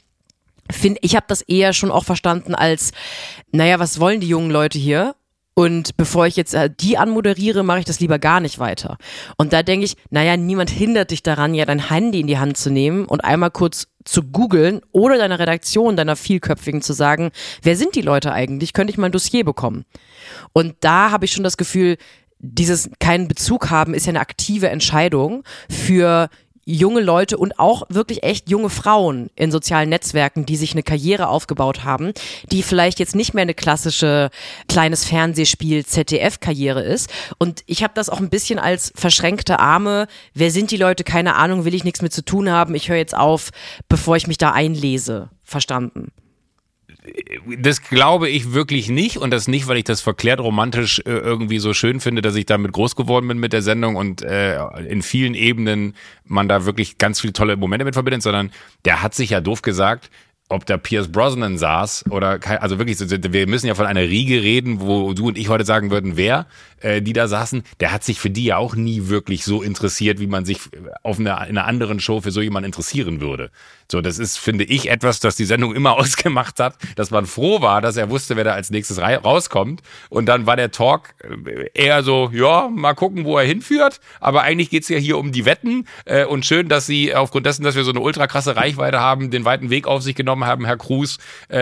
finde 0.71 0.99
ich 1.01 1.15
habe 1.15 1.25
das 1.27 1.41
eher 1.41 1.73
schon 1.73 1.91
auch 1.91 2.03
verstanden 2.03 2.53
als, 2.53 2.91
naja, 3.51 3.79
was 3.79 3.99
wollen 3.99 4.19
die 4.19 4.27
jungen 4.27 4.51
Leute 4.51 4.77
hier? 4.77 5.15
Und 5.55 5.97
bevor 5.97 6.25
ich 6.25 6.35
jetzt 6.38 6.53
äh, 6.53 6.69
die 6.69 6.97
anmoderiere, 6.97 7.63
mache 7.63 7.79
ich 7.79 7.85
das 7.85 7.99
lieber 7.99 8.17
gar 8.17 8.39
nicht 8.39 8.59
weiter. 8.59 8.97
Und 9.38 9.51
da 9.51 9.62
denke 9.62 9.85
ich, 9.85 9.95
naja, 10.09 10.38
niemand 10.38 10.69
hindert 10.69 11.12
dich 11.12 11.21
daran, 11.21 11.53
ja 11.53 11.65
dein 11.65 11.89
Handy 11.89 12.21
in 12.21 12.27
die 12.27 12.38
Hand 12.38 12.55
zu 12.55 12.69
nehmen 12.69 13.05
und 13.05 13.23
einmal 13.23 13.51
kurz 13.51 13.88
zu 14.05 14.23
googeln 14.23 14.81
oder 14.91 15.17
deiner 15.17 15.39
Redaktion, 15.39 15.97
deiner 15.97 16.15
vielköpfigen 16.15 16.81
zu 16.81 16.93
sagen, 16.93 17.31
wer 17.62 17.75
sind 17.75 17.95
die 17.95 18.01
Leute 18.01 18.31
eigentlich? 18.31 18.73
Könnte 18.73 18.91
ich 18.91 18.97
mal 18.97 19.07
ein 19.07 19.12
Dossier 19.12 19.43
bekommen? 19.43 19.85
Und 20.53 20.75
da 20.79 21.12
habe 21.12 21.25
ich 21.25 21.33
schon 21.33 21.43
das 21.43 21.57
Gefühl, 21.57 21.97
dieses 22.39 22.89
keinen 22.99 23.27
Bezug 23.27 23.69
haben 23.69 23.93
ist 23.93 24.05
ja 24.05 24.12
eine 24.12 24.21
aktive 24.21 24.69
Entscheidung 24.69 25.43
für 25.69 26.29
junge 26.75 27.01
Leute 27.01 27.38
und 27.38 27.60
auch 27.60 27.84
wirklich 27.89 28.23
echt 28.23 28.49
junge 28.49 28.69
Frauen 28.69 29.29
in 29.36 29.51
sozialen 29.51 29.89
Netzwerken, 29.89 30.45
die 30.45 30.55
sich 30.55 30.73
eine 30.73 30.84
Karriere 30.84 31.27
aufgebaut 31.27 31.84
haben, 31.84 32.13
die 32.51 32.62
vielleicht 32.62 32.99
jetzt 32.99 33.15
nicht 33.15 33.34
mehr 33.34 33.41
eine 33.41 33.55
klassische 33.55 34.29
kleines 34.67 35.05
Fernsehspiel 35.05 35.86
ZDF-Karriere 35.86 36.84
ist. 36.84 37.10
Und 37.39 37.63
ich 37.65 37.84
habe 37.84 37.93
das 37.95 38.10
auch 38.10 38.19
ein 38.19 38.29
bisschen 38.29 38.60
als 38.60 38.91
verschränkte 38.95 39.60
Arme. 39.60 40.08
Wer 40.34 40.51
sind 40.51 40.71
die 40.71 40.77
Leute? 40.77 41.03
Keine 41.03 41.36
Ahnung, 41.36 41.65
will 41.65 41.73
ich 41.73 41.84
nichts 41.84 42.01
mit 42.01 42.13
zu 42.13 42.23
tun 42.23 42.49
haben. 42.49 42.75
Ich 42.75 42.89
höre 42.89 42.97
jetzt 42.97 43.17
auf, 43.17 43.49
bevor 43.88 44.15
ich 44.15 44.27
mich 44.27 44.38
da 44.38 44.51
einlese. 44.51 45.29
Verstanden 45.43 46.12
das 47.57 47.81
glaube 47.81 48.29
ich 48.29 48.53
wirklich 48.53 48.89
nicht 48.89 49.17
und 49.17 49.31
das 49.31 49.47
nicht, 49.47 49.67
weil 49.67 49.77
ich 49.77 49.85
das 49.85 50.01
verklärt 50.01 50.39
romantisch 50.39 50.99
äh, 50.99 51.12
irgendwie 51.12 51.59
so 51.59 51.73
schön 51.73 51.99
finde, 51.99 52.21
dass 52.21 52.35
ich 52.35 52.45
damit 52.45 52.73
groß 52.73 52.95
geworden 52.95 53.27
bin 53.27 53.39
mit 53.39 53.53
der 53.53 53.62
Sendung 53.62 53.95
und 53.95 54.21
äh, 54.21 54.59
in 54.88 55.01
vielen 55.01 55.33
Ebenen 55.33 55.95
man 56.25 56.49
da 56.49 56.65
wirklich 56.65 56.97
ganz 56.97 57.21
viele 57.21 57.33
tolle 57.33 57.55
Momente 57.55 57.85
mit 57.85 57.93
verbindet, 57.93 58.21
sondern 58.21 58.51
der 58.85 59.01
hat 59.01 59.15
sich 59.15 59.29
ja 59.29 59.39
doof 59.39 59.62
gesagt, 59.62 60.09
ob 60.49 60.65
da 60.65 60.77
Pierce 60.77 61.12
Brosnan 61.12 61.57
saß 61.57 62.05
oder 62.09 62.39
also 62.62 62.79
wirklich, 62.79 62.99
wir 62.99 63.47
müssen 63.47 63.67
ja 63.67 63.75
von 63.75 63.85
einer 63.85 64.01
Riege 64.01 64.41
reden, 64.41 64.81
wo 64.81 65.13
du 65.13 65.27
und 65.27 65.38
ich 65.38 65.47
heute 65.47 65.63
sagen 65.63 65.91
würden, 65.91 66.17
wer, 66.17 66.47
äh, 66.81 67.01
die 67.01 67.13
da 67.13 67.27
saßen, 67.27 67.63
der 67.79 67.91
hat 67.91 68.03
sich 68.03 68.19
für 68.19 68.29
die 68.29 68.45
ja 68.45 68.57
auch 68.57 68.75
nie 68.75 69.07
wirklich 69.07 69.43
so 69.43 69.61
interessiert, 69.61 70.19
wie 70.19 70.27
man 70.27 70.45
sich 70.45 70.59
auf 71.03 71.19
einer, 71.19 71.47
in 71.47 71.57
einer 71.57 71.65
anderen 71.65 71.99
Show 71.99 72.21
für 72.21 72.31
so 72.31 72.41
jemanden 72.41 72.67
interessieren 72.67 73.21
würde. 73.21 73.51
So, 73.91 74.01
das 74.01 74.19
ist, 74.19 74.37
finde 74.37 74.65
ich, 74.65 74.89
etwas, 74.89 75.19
das 75.19 75.35
die 75.35 75.45
Sendung 75.45 75.73
immer 75.73 75.93
ausgemacht 75.97 76.59
hat, 76.59 76.75
dass 76.95 77.09
man 77.11 77.25
froh 77.25 77.61
war, 77.61 77.81
dass 77.81 77.97
er 77.97 78.09
wusste, 78.09 78.35
wer 78.35 78.43
da 78.43 78.53
als 78.53 78.69
nächstes 78.69 78.99
rauskommt. 78.99 79.81
Und 80.09 80.27
dann 80.27 80.45
war 80.45 80.55
der 80.55 80.71
Talk 80.71 81.15
äh, 81.23 81.69
eher 81.73 82.03
so, 82.03 82.29
ja, 82.31 82.69
mal 82.69 82.93
gucken, 82.93 83.25
wo 83.25 83.37
er 83.37 83.45
hinführt. 83.45 83.99
Aber 84.19 84.43
eigentlich 84.43 84.69
geht's 84.69 84.89
ja 84.89 84.97
hier 84.97 85.17
um 85.17 85.31
die 85.31 85.45
Wetten. 85.45 85.87
Äh, 86.05 86.25
und 86.25 86.45
schön, 86.45 86.69
dass 86.69 86.85
sie 86.85 87.15
aufgrund 87.15 87.45
dessen, 87.45 87.63
dass 87.63 87.75
wir 87.75 87.83
so 87.83 87.91
eine 87.91 87.99
ultra 87.99 88.27
krasse 88.27 88.55
Reichweite 88.55 88.99
haben, 88.99 89.31
den 89.31 89.45
weiten 89.45 89.69
Weg 89.71 89.87
auf 89.87 90.03
sich 90.03 90.15
genommen 90.15 90.45
haben, 90.45 90.65
Herr 90.65 90.77
Cruz, 90.77 91.17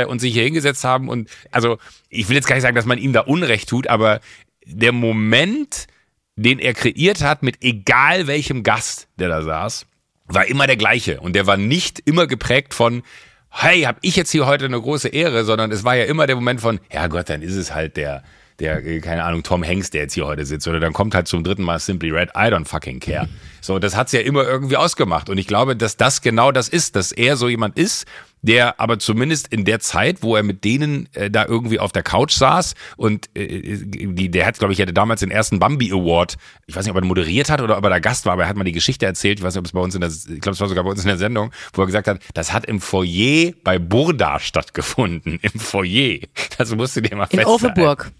und 0.08 0.20
sich 0.20 0.34
hier 0.34 0.44
hingesetzt 0.44 0.84
haben. 0.84 1.08
Und 1.08 1.30
also, 1.52 1.78
ich 2.10 2.28
will 2.28 2.36
jetzt 2.36 2.48
gar 2.48 2.56
nicht 2.56 2.64
sagen, 2.64 2.76
dass 2.76 2.86
man 2.86 2.98
ihm 2.98 3.14
da 3.14 3.22
Unrecht 3.22 3.70
tut, 3.70 3.88
aber 3.88 4.20
der 4.68 4.92
Moment, 4.92 5.88
den 6.36 6.60
er 6.60 6.74
kreiert 6.74 7.22
hat 7.22 7.44
mit 7.44 7.64
egal 7.64 8.28
welchem 8.28 8.64
Gast, 8.64 9.08
der 9.18 9.30
da 9.30 9.42
saß, 9.42 9.86
war 10.26 10.46
immer 10.46 10.68
der 10.68 10.78
gleiche. 10.78 11.20
Und 11.20 11.34
der 11.34 11.48
war 11.48 11.58
nicht 11.58 12.00
immer 12.06 12.28
geprägt 12.28 12.74
von, 12.74 13.04
hey, 13.50 13.84
hab 13.84 13.98
ich 14.02 14.16
jetzt 14.16 14.32
hier 14.32 14.46
heute 14.46 14.66
eine 14.66 14.80
große 14.80 15.08
Ehre, 15.08 15.46
sondern 15.46 15.72
es 15.72 15.84
war 15.84 15.96
ja 15.96 16.06
immer 16.06 16.28
der 16.28 16.36
Moment 16.36 16.62
von, 16.62 16.80
ja 16.92 17.08
Gott, 17.08 17.30
dann 17.30 17.42
ist 17.42 17.56
es 17.56 17.74
halt 17.74 17.98
der, 17.98 18.24
der, 18.60 19.02
keine 19.02 19.24
Ahnung, 19.24 19.44
Tom 19.44 19.64
Hanks, 19.64 19.90
der 19.90 20.02
jetzt 20.04 20.14
hier 20.14 20.26
heute 20.26 20.46
sitzt. 20.46 20.68
Oder 20.68 20.80
dann 20.80 20.94
kommt 20.94 21.16
halt 21.16 21.28
zum 21.28 21.44
dritten 21.44 21.64
Mal 21.64 21.80
Simply 21.80 22.12
Red, 22.12 22.30
I 22.30 22.52
don't 22.52 22.66
fucking 22.66 23.00
care. 23.00 23.30
So, 23.62 23.80
das 23.80 23.96
hat's 23.96 24.12
ja 24.12 24.20
immer 24.20 24.44
irgendwie 24.44 24.78
ausgemacht. 24.78 25.30
Und 25.30 25.38
ich 25.38 25.48
glaube, 25.48 25.76
dass 25.76 25.98
das 25.98 26.22
genau 26.22 26.52
das 26.52 26.70
ist, 26.70 26.96
dass 26.96 27.12
er 27.12 27.36
so 27.38 27.48
jemand 27.48 27.78
ist, 27.78 28.06
der 28.42 28.80
aber 28.80 29.00
zumindest 29.00 29.48
in 29.48 29.66
der 29.66 29.80
Zeit, 29.80 30.22
wo 30.22 30.36
er 30.36 30.44
mit 30.44 30.64
denen 30.64 31.10
äh, 31.14 31.30
da 31.30 31.46
irgendwie 31.46 31.80
auf 31.80 31.92
der 31.92 32.04
Couch 32.04 32.34
saß 32.34 32.76
und 32.96 33.30
äh, 33.36 33.78
die, 33.78 34.30
der 34.30 34.46
hat, 34.46 34.60
glaube 34.60 34.74
ich, 34.74 34.82
hatte 34.82 34.94
damals 34.94 35.22
den 35.22 35.32
ersten 35.32 35.60
Bambi 35.60 35.92
Award, 35.92 36.38
ich 36.66 36.76
weiß 36.76 36.86
nicht, 36.86 36.92
ob 36.92 37.02
er 37.02 37.06
moderiert 37.06 37.50
hat 37.50 37.62
oder 37.62 37.78
ob 37.78 37.84
er 37.84 37.90
da 37.90 38.00
Gast 38.00 38.26
war, 38.26 38.34
aber 38.34 38.44
er 38.44 38.50
hat 38.50 38.58
mal 38.58 38.64
die 38.64 38.72
Geschichte 38.72 39.06
erzählt, 39.06 39.40
ich 39.40 39.46
weiß 39.46 39.54
nicht, 39.54 39.60
ob 39.60 39.66
es 39.66 39.72
bei 39.72 39.80
uns 39.80 39.96
in 39.96 40.02
der, 40.02 40.10
ich 40.10 40.42
glaube, 40.42 40.52
es 40.52 40.60
war 40.60 40.68
sogar 40.68 40.84
bei 40.84 40.92
uns 40.92 41.02
in 41.02 41.08
der 41.08 41.18
Sendung, 41.18 41.52
wo 41.74 41.82
er 41.82 41.86
gesagt 41.86 42.08
hat, 42.08 42.20
das 42.34 42.54
hat 42.54 42.66
im 42.66 42.80
Foyer 42.80 43.52
bei 43.64 43.80
Burda 43.80 44.40
stattgefunden, 44.40 45.40
im 45.42 45.60
Foyer. 45.60 46.20
Das 46.58 46.74
musst 46.76 46.96
du 46.96 47.02
dir 47.02 47.16
mal 47.16 47.26
feststellen. 47.26 47.48
In 47.48 47.54
Offenburg. 47.54 48.12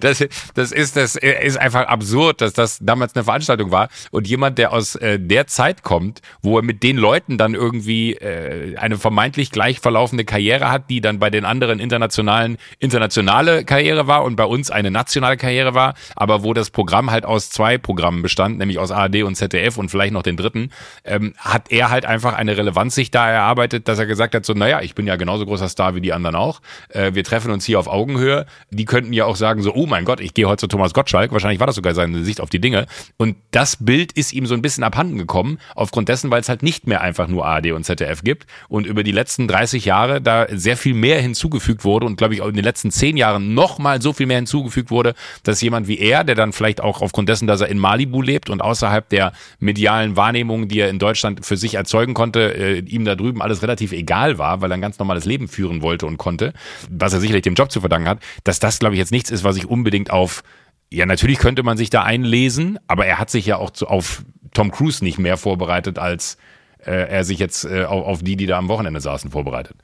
Das, 0.00 0.24
das 0.54 0.72
ist, 0.72 0.96
das 0.96 1.16
ist 1.16 1.56
einfach 1.56 1.86
absurd, 1.86 2.40
dass 2.40 2.52
das 2.52 2.78
damals 2.80 3.14
eine 3.14 3.24
Veranstaltung 3.24 3.70
war 3.70 3.88
und 4.10 4.26
jemand, 4.26 4.58
der 4.58 4.72
aus 4.72 4.96
äh, 4.96 5.18
der 5.20 5.46
Zeit 5.46 5.82
kommt, 5.82 6.20
wo 6.42 6.58
er 6.58 6.62
mit 6.62 6.82
den 6.82 6.96
Leuten 6.96 7.38
dann 7.38 7.54
irgendwie 7.54 8.14
äh, 8.14 8.76
eine 8.76 8.98
vermeintlich 8.98 9.50
gleich 9.58 9.80
verlaufende 9.80 10.24
Karriere 10.24 10.70
hat, 10.70 10.88
die 10.88 11.00
dann 11.00 11.18
bei 11.18 11.30
den 11.30 11.44
anderen 11.44 11.80
internationalen 11.80 12.58
internationale 12.78 13.64
Karriere 13.64 14.06
war 14.06 14.22
und 14.22 14.36
bei 14.36 14.44
uns 14.44 14.70
eine 14.70 14.92
nationale 14.92 15.36
Karriere 15.36 15.74
war, 15.74 15.94
aber 16.14 16.44
wo 16.44 16.54
das 16.54 16.70
Programm 16.70 17.10
halt 17.10 17.24
aus 17.24 17.50
zwei 17.50 17.76
Programmen 17.76 18.22
bestand, 18.22 18.58
nämlich 18.58 18.78
aus 18.78 18.92
ARD 18.92 19.24
und 19.24 19.34
ZDF 19.34 19.76
und 19.76 19.90
vielleicht 19.90 20.12
noch 20.12 20.22
den 20.22 20.36
dritten, 20.36 20.70
ähm, 21.04 21.34
hat 21.38 21.72
er 21.72 21.90
halt 21.90 22.06
einfach 22.06 22.34
eine 22.34 22.56
Relevanz 22.56 22.94
sich 22.94 23.10
da 23.10 23.28
erarbeitet, 23.28 23.88
dass 23.88 23.98
er 23.98 24.06
gesagt 24.06 24.36
hat, 24.36 24.46
so, 24.46 24.52
naja, 24.52 24.80
ich 24.80 24.94
bin 24.94 25.08
ja 25.08 25.16
genauso 25.16 25.44
großer 25.44 25.68
Star 25.68 25.96
wie 25.96 26.00
die 26.00 26.12
anderen 26.12 26.36
auch. 26.36 26.60
Äh, 26.90 27.14
wir 27.14 27.24
treffen 27.24 27.50
uns 27.50 27.64
hier 27.64 27.80
auf 27.80 27.88
Augenhöhe. 27.88 28.46
Die 28.70 28.84
könnten 28.84 29.12
ja 29.12 29.24
auch 29.24 29.34
sagen, 29.34 29.60
so, 29.62 29.74
oh 29.74 29.86
mein 29.86 30.04
Gott, 30.04 30.20
ich 30.20 30.34
gehe 30.34 30.46
heute 30.46 30.60
zu 30.60 30.66
Thomas 30.68 30.94
Gottschalk. 30.94 31.32
Wahrscheinlich 31.32 31.58
war 31.58 31.66
das 31.66 31.74
sogar 31.74 31.96
seine 31.96 32.22
Sicht 32.22 32.40
auf 32.40 32.48
die 32.48 32.60
Dinge. 32.60 32.86
Und 33.16 33.34
das 33.50 33.76
Bild 33.84 34.12
ist 34.12 34.32
ihm 34.32 34.46
so 34.46 34.54
ein 34.54 34.62
bisschen 34.62 34.84
abhanden 34.84 35.18
gekommen, 35.18 35.58
aufgrund 35.74 36.08
dessen, 36.08 36.30
weil 36.30 36.42
es 36.42 36.48
halt 36.48 36.62
nicht 36.62 36.86
mehr 36.86 37.00
einfach 37.00 37.26
nur 37.26 37.44
ARD 37.44 37.72
und 37.72 37.82
ZDF 37.82 38.22
gibt 38.22 38.46
und 38.68 38.86
über 38.86 39.02
die 39.02 39.10
letzten 39.10 39.47
30 39.48 39.84
Jahre 39.84 40.20
da 40.20 40.46
sehr 40.50 40.76
viel 40.76 40.94
mehr 40.94 41.20
hinzugefügt 41.20 41.84
wurde 41.84 42.06
und 42.06 42.16
glaube 42.16 42.34
ich 42.34 42.42
auch 42.42 42.48
in 42.48 42.54
den 42.54 42.64
letzten 42.64 42.90
zehn 42.90 43.16
Jahren 43.16 43.54
noch 43.54 43.78
mal 43.78 44.00
so 44.00 44.12
viel 44.12 44.26
mehr 44.26 44.36
hinzugefügt 44.36 44.90
wurde, 44.90 45.14
dass 45.42 45.60
jemand 45.60 45.88
wie 45.88 45.98
er, 45.98 46.24
der 46.24 46.34
dann 46.34 46.52
vielleicht 46.52 46.80
auch 46.80 47.02
aufgrund 47.02 47.28
dessen, 47.28 47.46
dass 47.46 47.60
er 47.60 47.68
in 47.68 47.78
Malibu 47.78 48.22
lebt 48.22 48.50
und 48.50 48.60
außerhalb 48.60 49.08
der 49.08 49.32
medialen 49.58 50.16
Wahrnehmung, 50.16 50.68
die 50.68 50.80
er 50.80 50.90
in 50.90 50.98
Deutschland 50.98 51.44
für 51.44 51.56
sich 51.56 51.74
erzeugen 51.74 52.14
konnte, 52.14 52.54
äh, 52.54 52.78
ihm 52.80 53.04
da 53.04 53.14
drüben 53.14 53.42
alles 53.42 53.62
relativ 53.62 53.92
egal 53.92 54.38
war, 54.38 54.60
weil 54.60 54.70
er 54.70 54.76
ein 54.76 54.82
ganz 54.82 54.98
normales 54.98 55.24
Leben 55.24 55.48
führen 55.48 55.82
wollte 55.82 56.06
und 56.06 56.18
konnte, 56.18 56.52
was 56.90 57.12
er 57.12 57.20
sicherlich 57.20 57.42
dem 57.42 57.54
Job 57.54 57.72
zu 57.72 57.80
verdanken 57.80 58.08
hat, 58.08 58.18
dass 58.44 58.60
das 58.60 58.78
glaube 58.78 58.94
ich 58.94 58.98
jetzt 58.98 59.12
nichts 59.12 59.30
ist, 59.30 59.44
was 59.44 59.56
ich 59.56 59.66
unbedingt 59.66 60.10
auf 60.10 60.42
ja, 60.90 61.04
natürlich 61.04 61.38
könnte 61.38 61.62
man 61.62 61.76
sich 61.76 61.90
da 61.90 62.02
einlesen, 62.02 62.78
aber 62.86 63.04
er 63.04 63.18
hat 63.18 63.28
sich 63.28 63.44
ja 63.44 63.58
auch 63.58 63.70
zu, 63.70 63.86
auf 63.86 64.22
Tom 64.54 64.70
Cruise 64.70 65.04
nicht 65.04 65.18
mehr 65.18 65.36
vorbereitet 65.36 65.98
als 65.98 66.38
er 66.84 67.24
sich 67.24 67.38
jetzt 67.38 67.64
äh, 67.64 67.84
auf 67.84 68.22
die, 68.22 68.36
die 68.36 68.46
da 68.46 68.58
am 68.58 68.68
Wochenende 68.68 69.00
saßen, 69.00 69.30
vorbereitet. 69.30 69.76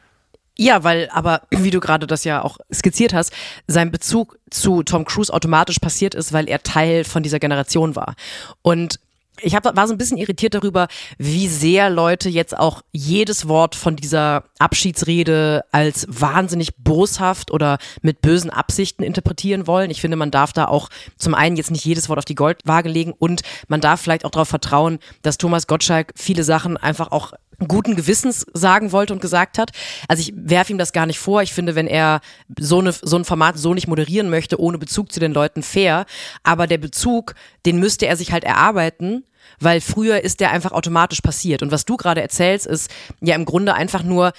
Ja, 0.57 0.85
weil, 0.85 1.09
aber 1.11 1.43
wie 1.51 1.71
du 1.71 1.81
gerade 1.81 2.07
das 2.07 2.25
ja 2.25 2.43
auch 2.43 2.59
skizziert 2.73 3.13
hast, 3.13 3.33
sein 3.67 3.91
Bezug 3.91 4.39
zu 4.51 4.83
Tom 4.83 5.05
Cruise 5.05 5.33
automatisch 5.33 5.79
passiert 5.79 6.15
ist, 6.15 6.33
weil 6.33 6.49
er 6.49 6.63
Teil 6.63 7.05
von 7.05 7.23
dieser 7.23 7.39
Generation 7.41 7.97
war. 7.97 8.15
Und 8.63 9.01
ich 9.45 9.55
hab, 9.55 9.65
war 9.77 9.87
so 9.87 9.95
ein 9.95 9.99
bisschen 9.99 10.17
irritiert 10.17 10.55
darüber, 10.55 10.89
wie 11.19 11.49
sehr 11.49 11.91
Leute 11.91 12.29
jetzt 12.29 12.57
auch 12.57 12.83
jedes 12.93 13.49
Wort 13.49 13.75
von 13.75 13.97
dieser 13.97 14.45
Abschiedsrede 14.59 15.65
als 15.73 16.07
wahnsinnig 16.09 16.77
boshaft 16.77 17.51
oder 17.51 17.79
mit 18.03 18.21
bösen 18.21 18.51
Absichten 18.51 19.03
interpretieren 19.03 19.67
wollen. 19.67 19.91
Ich 19.91 20.01
finde, 20.01 20.17
man 20.17 20.31
darf 20.31 20.53
da 20.53 20.67
auch 20.67 20.89
zum 21.17 21.35
einen 21.35 21.57
jetzt 21.57 21.71
nicht 21.71 21.85
jedes 21.85 22.09
Wort 22.09 22.19
auf 22.19 22.25
die 22.25 22.35
Goldwaage 22.35 22.89
legen 22.89 23.13
und 23.13 23.43
man 23.69 23.81
darf 23.81 24.01
vielleicht 24.01 24.25
auch 24.25 24.31
darauf 24.31 24.49
vertrauen, 24.49 24.99
dass 25.23 25.39
Thomas 25.39 25.67
Gottschalk 25.67 26.13
viele 26.17 26.45
Sachen 26.45 26.77
einfach 26.77 27.13
auch 27.13 27.33
guten 27.67 27.97
Gewissens 27.97 28.47
sagen 28.53 28.93
wollte 28.93 29.13
und 29.13 29.21
gesagt 29.21 29.59
hat. 29.59 29.71
Also 30.09 30.21
ich 30.21 30.33
werfe 30.37 30.73
ihm 30.73 30.79
das 30.79 30.93
gar 30.93 31.07
nicht 31.07 31.19
vor. 31.19 31.43
Ich 31.43 31.53
finde, 31.53 31.75
wenn 31.75 31.87
er 31.87 32.21
so, 32.59 32.81
eine, 32.81 32.93
so 32.93 33.17
ein 33.17 33.25
Format 33.25 33.59
so 33.59 33.75
nicht 33.75 33.89
moderieren 33.89 34.31
möchte, 34.31 34.61
ohne 34.61 34.79
Bezug 34.79 35.13
zu 35.13 35.21
den 35.21 35.33
Leuten, 35.33 35.63
fair. 35.63 36.07
Aber 36.43 36.67
der 36.67 36.79
Bezug, 36.79 37.35
den 37.67 37.79
müsste 37.79 38.07
er 38.07 38.17
sich 38.17 38.33
halt 38.33 38.45
erarbeiten, 38.45 39.25
weil 39.61 39.81
früher 39.81 40.23
ist 40.23 40.41
der 40.41 40.51
einfach 40.51 40.73
automatisch 40.73 41.21
passiert. 41.21 41.63
Und 41.63 41.71
was 41.71 41.85
du 41.85 41.97
gerade 41.97 42.23
erzählst, 42.23 42.67
ist 42.67 42.91
ja 43.21 43.35
im 43.35 43.45
Grunde 43.45 43.75
einfach 43.75 44.03
nur, 44.03 44.33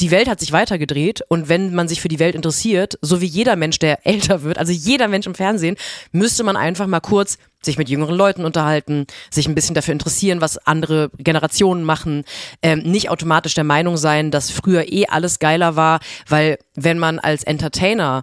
die 0.00 0.10
Welt 0.10 0.28
hat 0.28 0.38
sich 0.38 0.52
weitergedreht 0.52 1.22
und 1.28 1.48
wenn 1.48 1.74
man 1.74 1.88
sich 1.88 2.02
für 2.02 2.08
die 2.08 2.18
Welt 2.18 2.34
interessiert, 2.34 2.98
so 3.00 3.22
wie 3.22 3.26
jeder 3.26 3.56
Mensch, 3.56 3.78
der 3.78 4.06
älter 4.06 4.42
wird, 4.42 4.58
also 4.58 4.72
jeder 4.72 5.08
Mensch 5.08 5.26
im 5.26 5.34
Fernsehen, 5.34 5.76
müsste 6.12 6.44
man 6.44 6.56
einfach 6.56 6.86
mal 6.86 7.00
kurz 7.00 7.38
sich 7.62 7.78
mit 7.78 7.88
jüngeren 7.88 8.14
Leuten 8.14 8.44
unterhalten, 8.44 9.06
sich 9.30 9.48
ein 9.48 9.54
bisschen 9.54 9.74
dafür 9.74 9.92
interessieren, 9.92 10.40
was 10.40 10.58
andere 10.58 11.10
Generationen 11.18 11.82
machen, 11.82 12.24
ähm, 12.62 12.80
nicht 12.80 13.10
automatisch 13.10 13.54
der 13.54 13.64
Meinung 13.64 13.96
sein, 13.96 14.30
dass 14.30 14.50
früher 14.50 14.92
eh 14.92 15.06
alles 15.06 15.38
geiler 15.38 15.74
war, 15.74 16.00
weil 16.28 16.58
wenn 16.74 16.98
man 16.98 17.18
als 17.18 17.42
Entertainer 17.42 18.22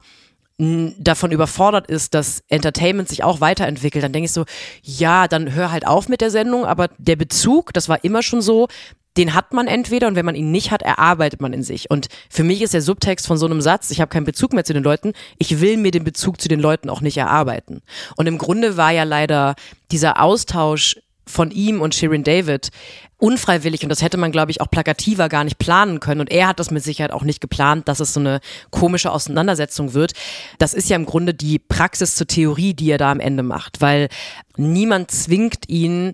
davon 0.57 1.33
überfordert 1.33 1.87
ist, 1.87 2.13
dass 2.13 2.41
Entertainment 2.47 3.09
sich 3.09 3.23
auch 3.25 3.41
weiterentwickelt, 3.41 4.01
dann 4.01 4.13
denke 4.13 4.27
ich 4.27 4.31
so, 4.31 4.45
ja, 4.81 5.27
dann 5.27 5.53
hör 5.53 5.69
halt 5.69 5.85
auf 5.85 6.07
mit 6.07 6.21
der 6.21 6.31
Sendung, 6.31 6.63
aber 6.63 6.89
der 6.97 7.17
Bezug, 7.17 7.73
das 7.73 7.89
war 7.89 8.05
immer 8.05 8.23
schon 8.23 8.41
so, 8.41 8.69
den 9.17 9.33
hat 9.33 9.53
man 9.53 9.67
entweder 9.67 10.07
und 10.07 10.15
wenn 10.15 10.25
man 10.25 10.35
ihn 10.35 10.51
nicht 10.51 10.71
hat, 10.71 10.81
erarbeitet 10.81 11.41
man 11.41 11.53
in 11.53 11.63
sich. 11.63 11.89
Und 11.89 12.07
für 12.29 12.43
mich 12.43 12.61
ist 12.61 12.73
der 12.73 12.81
Subtext 12.81 13.27
von 13.27 13.37
so 13.37 13.45
einem 13.45 13.61
Satz, 13.61 13.91
ich 13.91 14.01
habe 14.01 14.09
keinen 14.09 14.25
Bezug 14.25 14.53
mehr 14.53 14.65
zu 14.65 14.73
den 14.73 14.83
Leuten, 14.83 15.13
ich 15.37 15.61
will 15.61 15.77
mir 15.77 15.91
den 15.91 16.03
Bezug 16.03 16.41
zu 16.41 16.47
den 16.47 16.59
Leuten 16.59 16.89
auch 16.89 17.01
nicht 17.01 17.17
erarbeiten. 17.17 17.81
Und 18.17 18.27
im 18.27 18.37
Grunde 18.37 18.77
war 18.77 18.91
ja 18.91 19.03
leider 19.03 19.55
dieser 19.91 20.21
Austausch 20.21 20.97
von 21.27 21.51
ihm 21.51 21.81
und 21.81 21.95
Shirin 21.95 22.23
David 22.23 22.69
unfreiwillig 23.17 23.81
und 23.83 23.89
das 23.89 24.01
hätte 24.01 24.17
man, 24.17 24.31
glaube 24.31 24.51
ich, 24.51 24.61
auch 24.61 24.69
plakativer 24.69 25.29
gar 25.29 25.43
nicht 25.43 25.57
planen 25.57 25.99
können. 25.99 26.21
Und 26.21 26.31
er 26.31 26.47
hat 26.47 26.59
das 26.59 26.69
mit 26.69 26.83
Sicherheit 26.83 27.11
auch 27.11 27.23
nicht 27.23 27.41
geplant, 27.41 27.87
dass 27.87 27.99
es 27.99 28.13
so 28.13 28.19
eine 28.19 28.41
komische 28.69 29.11
Auseinandersetzung 29.11 29.93
wird. 29.93 30.13
Das 30.59 30.73
ist 30.73 30.89
ja 30.89 30.95
im 30.95 31.05
Grunde 31.05 31.33
die 31.33 31.57
Praxis 31.57 32.15
zur 32.15 32.27
Theorie, 32.27 32.73
die 32.73 32.91
er 32.91 32.97
da 32.97 33.11
am 33.11 33.19
Ende 33.19 33.41
macht, 33.41 33.81
weil 33.81 34.09
niemand 34.57 35.11
zwingt 35.11 35.67
ihn, 35.69 36.13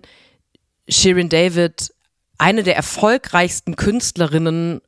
Shirin 0.88 1.28
David 1.28 1.92
eine 2.42 2.64
der 2.64 2.74
erfolgreichsten 2.74 3.76
Künstlerinnen 3.76 4.80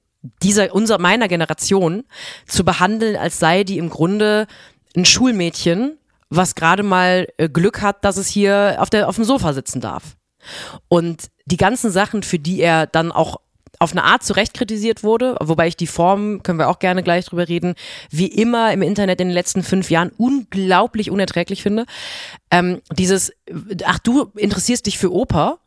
dieser, 0.43 0.75
unserer, 0.75 0.99
meiner 0.99 1.29
Generation 1.29 2.03
zu 2.47 2.65
behandeln, 2.65 3.15
als 3.15 3.39
sei 3.39 3.63
die 3.63 3.79
im 3.79 3.91
Grunde 3.91 4.49
ein 4.97 5.05
Schulmädchen, 5.05 5.97
was 6.31 6.57
gerade 6.57 6.83
mal 6.83 7.29
äh, 7.37 7.49
Glück 7.49 7.81
hat, 7.81 8.05
dass 8.05 8.17
es 8.17 8.27
hier 8.27 8.79
auf, 8.81 8.91
der, 8.91 9.09
auf 9.09 9.15
dem 9.15 9.25
Sofa 9.25 9.53
sitzen 9.53 9.81
darf. 9.81 10.17
Und 10.89 11.31
die 11.47 11.57
ganzen 11.57 11.93
Sachen, 11.93 12.25
für 12.25 12.41
die 12.41 12.61
er 12.61 12.89
dann 12.89 13.13
auch 13.13 13.41
auf 13.79 13.93
eine 13.93 14.03
Art 14.03 14.25
zurecht 14.25 14.55
kritisiert 14.55 15.05
wurde, 15.05 15.37
wobei 15.41 15.69
ich 15.69 15.77
die 15.77 15.87
Form, 15.87 16.43
können 16.43 16.59
wir 16.59 16.69
auch 16.69 16.81
gerne 16.81 17.05
gleich 17.05 17.27
drüber 17.27 17.49
reden, 17.49 17.75
wie 18.11 18.27
immer 18.27 18.73
im 18.73 18.83
Internet 18.83 19.21
in 19.21 19.29
den 19.29 19.35
letzten 19.35 19.63
fünf 19.63 19.91
Jahren 19.91 20.11
unglaublich 20.17 21.11
unerträglich 21.11 21.63
finde. 21.63 21.87
Ähm, 22.51 22.81
dieses, 22.93 23.33
ach 23.85 24.01
du 24.01 24.33
interessierst 24.37 24.87
dich 24.87 24.99
für 24.99 25.13
Oper, 25.13 25.59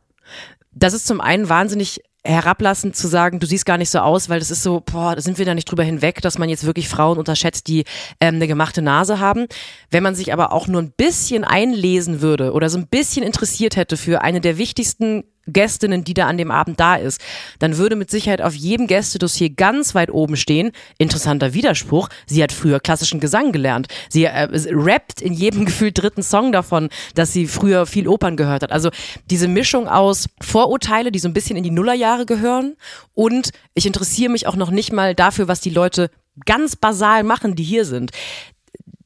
das 0.78 0.94
ist 0.94 1.06
zum 1.06 1.20
einen 1.20 1.48
wahnsinnig 1.48 2.00
herablassend 2.24 2.96
zu 2.96 3.08
sagen, 3.08 3.38
du 3.38 3.46
siehst 3.46 3.64
gar 3.64 3.78
nicht 3.78 3.90
so 3.90 4.00
aus, 4.00 4.28
weil 4.28 4.38
das 4.38 4.50
ist 4.50 4.62
so, 4.62 4.80
boah, 4.80 5.14
da 5.14 5.22
sind 5.22 5.38
wir 5.38 5.46
da 5.46 5.54
nicht 5.54 5.70
drüber 5.70 5.84
hinweg, 5.84 6.20
dass 6.20 6.36
man 6.36 6.48
jetzt 6.48 6.64
wirklich 6.66 6.88
Frauen 6.88 7.16
unterschätzt, 7.16 7.68
die 7.68 7.84
ähm, 8.20 8.34
eine 8.34 8.46
gemachte 8.46 8.82
Nase 8.82 9.18
haben. 9.18 9.46
Wenn 9.90 10.02
man 10.02 10.14
sich 10.14 10.32
aber 10.32 10.52
auch 10.52 10.66
nur 10.66 10.82
ein 10.82 10.92
bisschen 10.96 11.44
einlesen 11.44 12.20
würde 12.20 12.52
oder 12.52 12.68
so 12.70 12.78
ein 12.78 12.88
bisschen 12.88 13.24
interessiert 13.24 13.76
hätte 13.76 13.96
für 13.96 14.20
eine 14.22 14.40
der 14.40 14.58
wichtigsten 14.58 15.24
Gästinnen, 15.48 16.04
die 16.04 16.14
da 16.14 16.26
an 16.26 16.38
dem 16.38 16.50
Abend 16.50 16.78
da 16.78 16.96
ist, 16.96 17.20
dann 17.58 17.76
würde 17.76 17.96
mit 17.96 18.10
Sicherheit 18.10 18.42
auf 18.42 18.54
jedem 18.54 18.86
Gästedossier 18.86 19.50
ganz 19.50 19.94
weit 19.94 20.10
oben 20.10 20.36
stehen, 20.36 20.72
interessanter 20.98 21.54
Widerspruch, 21.54 22.08
sie 22.26 22.42
hat 22.42 22.52
früher 22.52 22.80
klassischen 22.80 23.20
Gesang 23.20 23.52
gelernt. 23.52 23.88
Sie 24.08 24.24
äh, 24.24 24.48
rappt 24.70 25.20
in 25.20 25.32
jedem 25.32 25.64
gefühlt 25.66 26.00
dritten 26.00 26.22
Song 26.22 26.52
davon, 26.52 26.88
dass 27.14 27.32
sie 27.32 27.46
früher 27.46 27.86
viel 27.86 28.08
Opern 28.08 28.36
gehört 28.36 28.62
hat. 28.62 28.72
Also 28.72 28.90
diese 29.30 29.48
Mischung 29.48 29.88
aus 29.88 30.28
Vorurteile, 30.40 31.10
die 31.10 31.18
so 31.18 31.28
ein 31.28 31.34
bisschen 31.34 31.56
in 31.56 31.64
die 31.64 31.70
Nullerjahre 31.70 32.26
gehören 32.26 32.76
und 33.14 33.50
ich 33.74 33.86
interessiere 33.86 34.30
mich 34.30 34.46
auch 34.46 34.56
noch 34.56 34.70
nicht 34.70 34.92
mal 34.92 35.14
dafür, 35.14 35.48
was 35.48 35.60
die 35.60 35.70
Leute 35.70 36.10
ganz 36.46 36.76
basal 36.76 37.24
machen, 37.24 37.56
die 37.56 37.64
hier 37.64 37.84
sind. 37.84 38.12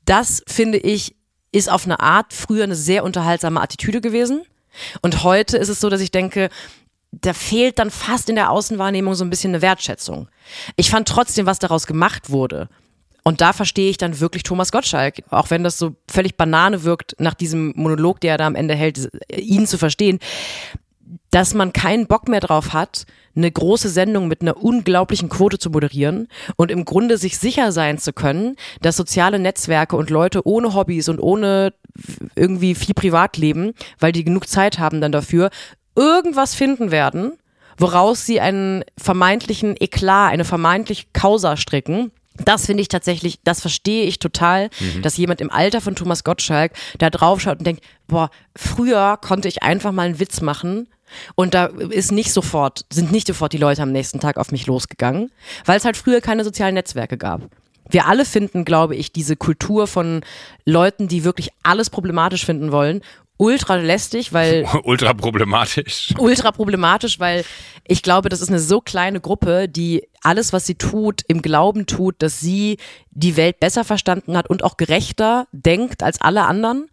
Das 0.05 0.43
finde 0.47 0.79
ich 0.79 1.15
ist 1.53 1.71
auf 1.71 1.85
eine 1.85 2.01
Art 2.01 2.33
früher 2.33 2.65
eine 2.65 2.75
sehr 2.75 3.05
unterhaltsame 3.05 3.61
Attitüde 3.61 4.01
gewesen. 4.01 4.43
Und 5.01 5.23
heute 5.25 5.57
ist 5.57 5.69
es 5.69 5.81
so, 5.81 5.89
dass 5.89 6.01
ich 6.01 6.11
denke, 6.11 6.49
da 7.13 7.35
fehlt 7.35 7.79
dann 7.79 7.91
fast 7.91 8.29
in 8.29 8.37
der 8.37 8.51
Außenwahrnehmung 8.51 9.15
so 9.15 9.25
ein 9.25 9.31
bisschen 9.31 9.51
eine 9.51 9.63
Wertschätzung. 9.63 10.29
Ich 10.77 10.91
fand 10.91 11.09
trotzdem, 11.09 11.47
was 11.47 11.59
daraus 11.59 11.87
gemacht 11.87 12.31
wurde. 12.31 12.69
Und 13.25 13.41
da 13.41 13.53
verstehe 13.53 13.91
ich 13.91 13.99
dann 13.99 14.19
wirklich 14.19 14.43
Thomas 14.43 14.73
Gottschalk, 14.73 15.23
auch 15.31 15.51
wenn 15.51 15.63
das 15.63 15.79
so 15.79 15.95
völlig 16.11 16.37
Banane 16.37 16.83
wirkt, 16.83 17.15
nach 17.21 17.35
diesem 17.35 17.73
Monolog, 17.77 18.21
der 18.21 18.33
er 18.33 18.39
da 18.39 18.47
am 18.47 18.57
Ende 18.57 18.75
hält, 18.75 19.11
ihn 19.31 19.67
zu 19.67 19.79
verstehen, 19.79 20.19
dass 21.31 21.55
man 21.55 21.73
keinen 21.73 22.07
Bock 22.07 22.29
mehr 22.29 22.41
drauf 22.41 22.73
hat, 22.73 23.07
eine 23.35 23.51
große 23.51 23.89
Sendung 23.89 24.29
mit 24.29 24.43
einer 24.43 24.63
unglaublichen 24.63 25.29
Quote 25.29 25.59
zu 25.59 25.71
moderieren 25.71 26.29
und 26.57 26.71
im 26.71 26.85
Grunde 26.85 27.17
sich 27.17 27.39
sicher 27.39 27.73
sein 27.73 27.99
zu 27.99 28.13
können, 28.13 28.57
dass 28.83 28.97
soziale 28.97 29.39
Netzwerke 29.39 29.97
und 29.97 30.11
Leute 30.11 30.47
ohne 30.47 30.75
Hobbys 30.75 31.09
und 31.09 31.19
ohne 31.19 31.73
irgendwie 32.37 32.75
viel 32.75 32.95
Privatleben, 32.95 33.73
weil 33.99 34.13
die 34.13 34.25
genug 34.25 34.49
Zeit 34.49 34.79
haben 34.79 35.01
dann 35.01 35.13
dafür, 35.13 35.51
irgendwas 35.97 36.55
finden 36.55 36.91
werden, 36.91 37.33
woraus 37.79 38.27
sie 38.27 38.41
einen 38.41 38.85
vermeintlichen 38.99 39.77
Eklat, 39.79 40.33
eine 40.33 40.45
vermeintliche 40.45 41.07
Causa 41.13 41.57
stricken, 41.57 42.13
das 42.37 42.67
finde 42.67 42.83
ich 42.83 42.89
tatsächlich, 42.89 43.41
das 43.45 43.61
verstehe 43.61 44.05
ich 44.05 44.19
total, 44.19 44.71
mhm. 44.81 45.03
dass 45.03 45.17
jemand 45.17 45.41
im 45.41 45.51
Alter 45.51 45.81
von 45.81 45.95
Thomas 45.95 46.25
Gottschalk 46.25 46.73
da 46.99 47.11
draufschaut 47.11 47.59
und 47.59 47.67
denkt, 47.67 47.85
boah, 48.07 48.31
früher 48.57 49.19
konnte 49.19 49.49
ich 49.49 49.63
einfach 49.63 49.93
mal 49.93 50.03
einen 50.03 50.21
Witz 50.21 50.41
machen 50.41 50.89
und 51.35 51.55
da 51.55 51.67
ist 51.67 52.13
nicht 52.13 52.33
sofort, 52.33 52.85
sind 52.91 53.13
nicht 53.13 53.27
sofort 53.27 53.53
die 53.53 53.59
Leute 53.59 53.83
am 53.83 53.93
nächsten 53.93 54.21
Tag 54.21 54.39
auf 54.39 54.51
mich 54.51 54.67
losgegangen, 54.67 55.31
weil 55.65 55.77
es 55.77 55.85
halt 55.85 55.97
früher 55.97 56.21
keine 56.21 56.45
sozialen 56.45 56.75
Netzwerke 56.75 57.19
gab. 57.19 57.43
Wir 57.91 58.07
alle 58.07 58.25
finden, 58.25 58.65
glaube 58.65 58.97
ich, 58.97 59.13
diese 59.13 59.37
Kultur 59.37 59.87
von 59.87 60.23
Leuten, 60.65 61.09
die 61.09 61.25
wirklich 61.25 61.51
alles 61.63 61.91
problematisch 61.91 62.47
finden 62.47 62.73
wollen, 62.73 63.03
ultra 63.37 63.77
lästig, 63.77 64.33
weil. 64.33 64.67
ultra 64.85 65.13
problematisch. 65.13 66.15
Ultra 66.19 66.53
problematisch, 66.53 67.19
weil 67.19 67.45
ich 67.85 68.03
glaube, 68.03 68.29
das 68.29 68.41
ist 68.41 68.49
eine 68.49 68.61
so 68.61 68.81
kleine 68.81 69.21
Gruppe, 69.21 69.69
die 69.69 70.07
alles, 70.23 70.53
was 70.53 70.67
sie 70.67 70.77
tut, 70.77 71.23
im 71.27 71.43
Glauben 71.43 71.87
tut, 71.87 72.23
dass 72.23 72.39
sie 72.39 72.79
die 73.11 73.37
Welt 73.37 73.59
besser 73.59 73.83
verstanden 73.83 74.37
hat 74.37 74.49
und 74.49 74.63
auch 74.63 74.77
gerechter 74.77 75.49
denkt 75.51 76.05
als 76.05 76.21
alle 76.21 76.45
anderen 76.45 76.89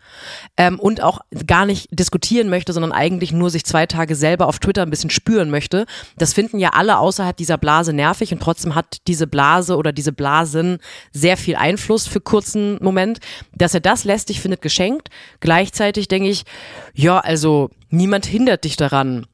ähm, 0.58 0.80
und 0.80 1.04
auch 1.04 1.20
gar 1.46 1.68
nicht 1.68 1.90
diskutieren 1.92 2.50
möchte, 2.50 2.74
sondern 2.74 2.92
eigentlich 2.92 3.32
nur 3.32 3.52
sich 3.52 3.66
zwei 3.66 3.86
Tage 3.86 4.16
selber 4.16 4.48
auf 4.48 4.58
Twitter 4.58 4.82
ein 4.82 4.90
bisschen 4.90 5.12
spüren 5.12 5.52
möchte. 5.52 5.86
Das 6.18 6.34
finden 6.34 6.58
ja 6.58 6.72
alle 6.72 6.98
außerhalb 6.98 7.38
dieser 7.38 7.60
Blase 7.60 7.94
nervig 7.94 8.34
und 8.34 8.42
trotzdem 8.42 8.74
hat 8.74 8.98
diese 9.08 9.28
Blase 9.28 9.78
oder 9.78 9.92
diese 9.92 10.12
Blasen 10.12 10.80
sehr 11.12 11.38
viel 11.38 11.56
Einfluss 11.56 12.08
für 12.08 12.22
kurzen 12.22 12.80
Moment. 12.82 13.20
Dass 13.56 13.76
er 13.76 13.80
das 13.80 14.06
lästig 14.06 14.42
findet, 14.42 14.64
geschenkt. 14.64 15.10
Gleichzeitig 15.40 16.08
denke 16.08 16.30
ich, 16.30 16.46
ja, 16.96 17.20
also 17.20 17.70
niemand 17.90 18.26
hindert 18.26 18.64
dich 18.64 18.76
daran, 18.76 19.28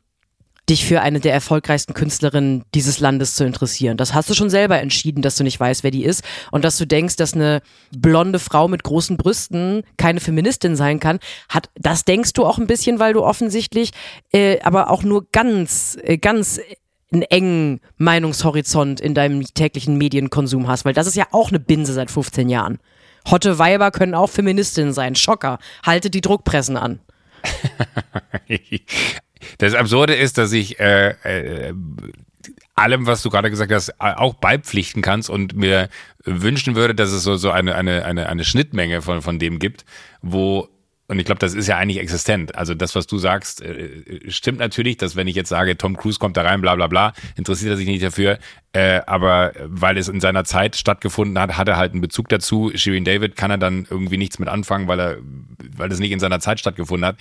dich 0.70 0.86
für 0.86 1.02
eine 1.02 1.20
der 1.20 1.34
erfolgreichsten 1.34 1.94
Künstlerinnen 1.94 2.64
dieses 2.74 3.00
Landes 3.00 3.36
zu 3.36 3.46
interessieren. 3.46 3.98
Das 3.98 4.14
hast 4.14 4.30
du 4.30 4.34
schon 4.34 4.50
selber 4.50 4.80
entschieden, 4.80 5.22
dass 5.22 5.36
du 5.36 5.44
nicht 5.44 5.60
weißt, 5.60 5.84
wer 5.84 5.92
die 5.92 6.04
ist 6.04 6.24
und 6.52 6.66
dass 6.66 6.78
du 6.78 6.88
denkst, 6.88 7.18
dass 7.18 7.34
eine 7.34 7.62
blonde 7.96 8.40
Frau 8.40 8.68
mit 8.68 8.84
großen 8.84 9.18
Brüsten 9.18 9.84
keine 9.98 10.20
Feministin 10.20 10.76
sein 10.76 11.00
kann. 11.00 11.20
Hat 11.50 11.70
das 11.76 12.04
denkst 12.04 12.34
du 12.34 12.46
auch 12.46 12.58
ein 12.58 12.68
bisschen, 12.68 13.00
weil 13.00 13.14
du 13.14 13.24
offensichtlich, 13.24 13.92
äh, 14.32 14.60
aber 14.62 14.90
auch 14.90 15.04
nur 15.04 15.28
ganz, 15.32 15.98
äh, 16.02 16.18
ganz 16.18 16.60
einen 17.12 17.22
engen 17.24 17.82
Meinungshorizont 17.98 19.00
in 19.00 19.14
deinem 19.14 19.44
täglichen 19.44 19.98
Medienkonsum 19.98 20.68
hast, 20.68 20.86
weil 20.86 20.94
das 20.94 21.08
ist 21.08 21.16
ja 21.16 21.28
auch 21.32 21.50
eine 21.50 21.60
Binse 21.60 21.94
seit 21.94 22.10
15 22.10 22.50
Jahren. 22.50 22.80
Hotte 23.30 23.58
Weiber 23.60 23.92
können 23.92 24.14
auch 24.14 24.30
Feministinnen 24.30 24.94
sein. 24.94 25.16
Schocker. 25.16 25.60
Haltet 25.84 26.14
die 26.14 26.22
Druckpressen 26.22 26.78
an. 26.78 27.00
Das 29.58 29.74
Absurde 29.74 30.16
ist, 30.16 30.38
dass 30.38 30.52
ich 30.52 30.80
äh, 30.80 31.10
äh, 31.24 31.74
allem, 32.76 33.08
was 33.08 33.22
du 33.24 33.30
gerade 33.30 33.50
gesagt 33.50 33.72
hast, 33.72 34.00
auch 34.00 34.36
beipflichten 34.36 35.02
kannst 35.02 35.30
und 35.30 35.56
mir 35.56 35.90
wünschen 36.24 36.76
würde, 36.76 36.94
dass 36.94 37.12
es 37.12 37.24
so, 37.24 37.38
so 37.38 37.52
eine, 37.52 37.76
eine, 37.76 38.06
eine, 38.06 38.28
eine 38.28 38.44
Schnittmenge 38.44 39.02
von, 39.02 39.22
von 39.22 39.40
dem 39.40 39.60
gibt, 39.60 39.86
wo 40.22 40.70
und 41.08 41.20
ich 41.20 41.26
glaube, 41.26 41.40
das 41.40 41.54
ist 41.54 41.68
ja 41.68 41.78
eigentlich 41.78 42.00
existent. 42.00 42.56
Also 42.56 42.74
das, 42.74 42.96
was 42.96 43.06
du 43.06 43.20
sagst, 43.20 43.62
äh, 43.62 44.30
stimmt 44.30 44.58
natürlich, 44.58 44.98
dass 44.98 45.16
wenn 45.16 45.28
ich 45.28 45.36
jetzt 45.36 45.50
sage, 45.50 45.78
Tom 45.78 45.98
Cruise 45.98 46.18
kommt 46.18 46.36
da 46.36 46.42
rein, 46.42 46.62
bla 46.62 46.74
bla 46.76 46.88
bla, 46.88 47.14
interessiert 47.36 47.72
er 47.72 47.78
sich 47.78 47.88
nicht 47.88 48.04
dafür. 48.04 48.40
Äh, 48.74 49.02
aber 49.06 49.54
weil 49.64 49.98
es 49.98 50.08
in 50.08 50.20
seiner 50.20 50.46
Zeit 50.46 50.76
stattgefunden 50.76 51.38
hat, 51.40 51.58
hat 51.58 51.68
er 51.68 51.78
halt 51.78 51.92
einen 51.92 52.02
Bezug 52.02 52.28
dazu. 52.30 52.72
Shirin 52.74 53.06
David 53.06 53.36
kann 53.36 53.52
er 53.52 53.60
dann 53.60 53.86
irgendwie 53.90 54.18
nichts 54.18 54.40
mit 54.40 54.50
anfangen, 54.50 54.88
weil 54.88 55.00
er, 55.00 55.18
weil 55.78 55.92
es 55.92 56.00
nicht 56.00 56.12
in 56.12 56.20
seiner 56.20 56.40
Zeit 56.40 56.60
stattgefunden 56.60 57.06
hat. 57.06 57.18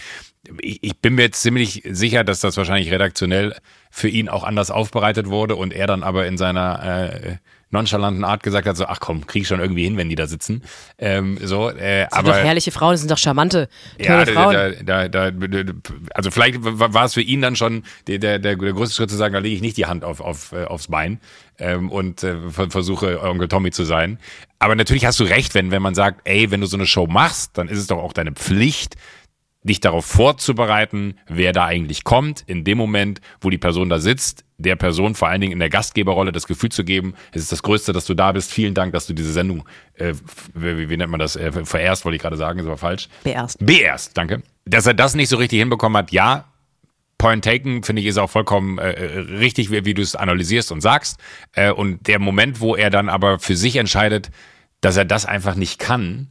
Ich, 0.60 0.82
ich 0.82 0.98
bin 0.98 1.14
mir 1.14 1.22
jetzt 1.22 1.42
ziemlich 1.42 1.82
sicher, 1.84 2.24
dass 2.24 2.40
das 2.40 2.56
wahrscheinlich 2.56 2.90
redaktionell 2.90 3.54
für 3.90 4.08
ihn 4.08 4.30
auch 4.30 4.44
anders 4.44 4.70
aufbereitet 4.70 5.26
wurde 5.26 5.56
und 5.56 5.74
er 5.74 5.86
dann 5.86 6.02
aber 6.02 6.26
in 6.26 6.38
seiner 6.38 7.12
äh, 7.12 7.36
nonchalanten 7.74 8.24
Art 8.24 8.42
gesagt 8.42 8.66
hat, 8.66 8.76
so, 8.76 8.86
ach 8.86 9.00
komm, 9.00 9.26
krieg 9.26 9.42
ich 9.42 9.48
schon 9.48 9.60
irgendwie 9.60 9.84
hin, 9.84 9.98
wenn 9.98 10.08
die 10.08 10.14
da 10.14 10.26
sitzen. 10.26 10.62
Ähm, 10.96 11.38
so, 11.42 11.68
äh, 11.68 12.04
das 12.04 12.12
aber, 12.12 12.26
sind 12.26 12.36
doch 12.36 12.44
herrliche 12.44 12.70
Frauen, 12.70 12.92
das 12.92 13.00
sind 13.00 13.10
doch 13.10 13.18
charmante, 13.18 13.68
ja, 13.98 14.24
tolle 14.24 14.34
Frauen. 14.34 14.54
da, 14.86 15.08
da, 15.08 15.30
da, 15.30 15.72
also 16.14 16.30
vielleicht 16.30 16.58
war 16.62 17.04
es 17.04 17.14
für 17.14 17.20
ihn 17.20 17.42
dann 17.42 17.56
schon 17.56 17.82
der, 18.06 18.18
der, 18.18 18.38
der, 18.38 18.56
der 18.56 18.72
größte 18.72 18.96
Schritt 18.96 19.10
zu 19.10 19.16
sagen, 19.16 19.34
da 19.34 19.40
lege 19.40 19.54
ich 19.54 19.62
nicht 19.62 19.76
die 19.76 19.86
Hand 19.86 20.04
auf, 20.04 20.20
auf, 20.20 20.52
äh, 20.52 20.64
aufs 20.64 20.88
Bein 20.88 21.20
ähm, 21.58 21.90
und 21.90 22.22
äh, 22.22 22.36
versuche 22.50 23.22
Onkel 23.22 23.48
Tommy 23.48 23.70
zu 23.70 23.84
sein. 23.84 24.18
Aber 24.58 24.74
natürlich 24.74 25.04
hast 25.04 25.20
du 25.20 25.24
recht, 25.24 25.54
wenn, 25.54 25.70
wenn 25.70 25.82
man 25.82 25.94
sagt, 25.94 26.22
ey, 26.24 26.50
wenn 26.50 26.60
du 26.60 26.66
so 26.66 26.76
eine 26.76 26.86
Show 26.86 27.06
machst, 27.06 27.58
dann 27.58 27.68
ist 27.68 27.78
es 27.78 27.86
doch 27.86 27.98
auch 27.98 28.12
deine 28.12 28.32
Pflicht, 28.32 28.96
dich 29.64 29.80
darauf 29.80 30.04
vorzubereiten, 30.04 31.18
wer 31.26 31.52
da 31.52 31.64
eigentlich 31.64 32.04
kommt, 32.04 32.44
in 32.46 32.64
dem 32.64 32.78
Moment, 32.78 33.20
wo 33.40 33.50
die 33.50 33.58
Person 33.58 33.88
da 33.88 33.98
sitzt, 33.98 34.43
der 34.64 34.76
Person 34.76 35.14
vor 35.14 35.28
allen 35.28 35.40
Dingen 35.40 35.52
in 35.52 35.58
der 35.60 35.70
Gastgeberrolle 35.70 36.32
das 36.32 36.46
Gefühl 36.46 36.70
zu 36.70 36.84
geben, 36.84 37.14
es 37.32 37.42
ist 37.42 37.52
das 37.52 37.62
Größte, 37.62 37.92
dass 37.92 38.06
du 38.06 38.14
da 38.14 38.32
bist. 38.32 38.52
Vielen 38.52 38.74
Dank, 38.74 38.92
dass 38.92 39.06
du 39.06 39.12
diese 39.12 39.32
Sendung, 39.32 39.64
äh, 39.94 40.14
wie, 40.54 40.88
wie, 40.88 40.96
nennt 40.96 41.10
man 41.10 41.20
das, 41.20 41.36
äh, 41.36 41.52
verehrst, 41.64 42.04
wollte 42.04 42.16
ich 42.16 42.22
gerade 42.22 42.36
sagen, 42.36 42.58
ist 42.58 42.66
aber 42.66 42.78
falsch. 42.78 43.08
Beerst. 43.22 43.64
Beerst, 43.64 44.16
danke. 44.16 44.42
Dass 44.64 44.86
er 44.86 44.94
das 44.94 45.14
nicht 45.14 45.28
so 45.28 45.36
richtig 45.36 45.60
hinbekommen 45.60 45.96
hat, 45.96 46.10
ja, 46.10 46.46
Point 47.18 47.44
taken, 47.44 47.82
finde 47.82 48.02
ich, 48.02 48.08
ist 48.08 48.18
auch 48.18 48.30
vollkommen 48.30 48.78
äh, 48.78 48.88
richtig, 48.88 49.70
wie, 49.70 49.84
wie 49.84 49.94
du 49.94 50.02
es 50.02 50.16
analysierst 50.16 50.72
und 50.72 50.80
sagst. 50.80 51.18
Äh, 51.52 51.70
und 51.70 52.06
der 52.08 52.18
Moment, 52.18 52.60
wo 52.60 52.74
er 52.74 52.90
dann 52.90 53.08
aber 53.08 53.38
für 53.38 53.56
sich 53.56 53.76
entscheidet, 53.76 54.30
dass 54.80 54.96
er 54.96 55.04
das 55.04 55.24
einfach 55.24 55.54
nicht 55.54 55.78
kann, 55.78 56.28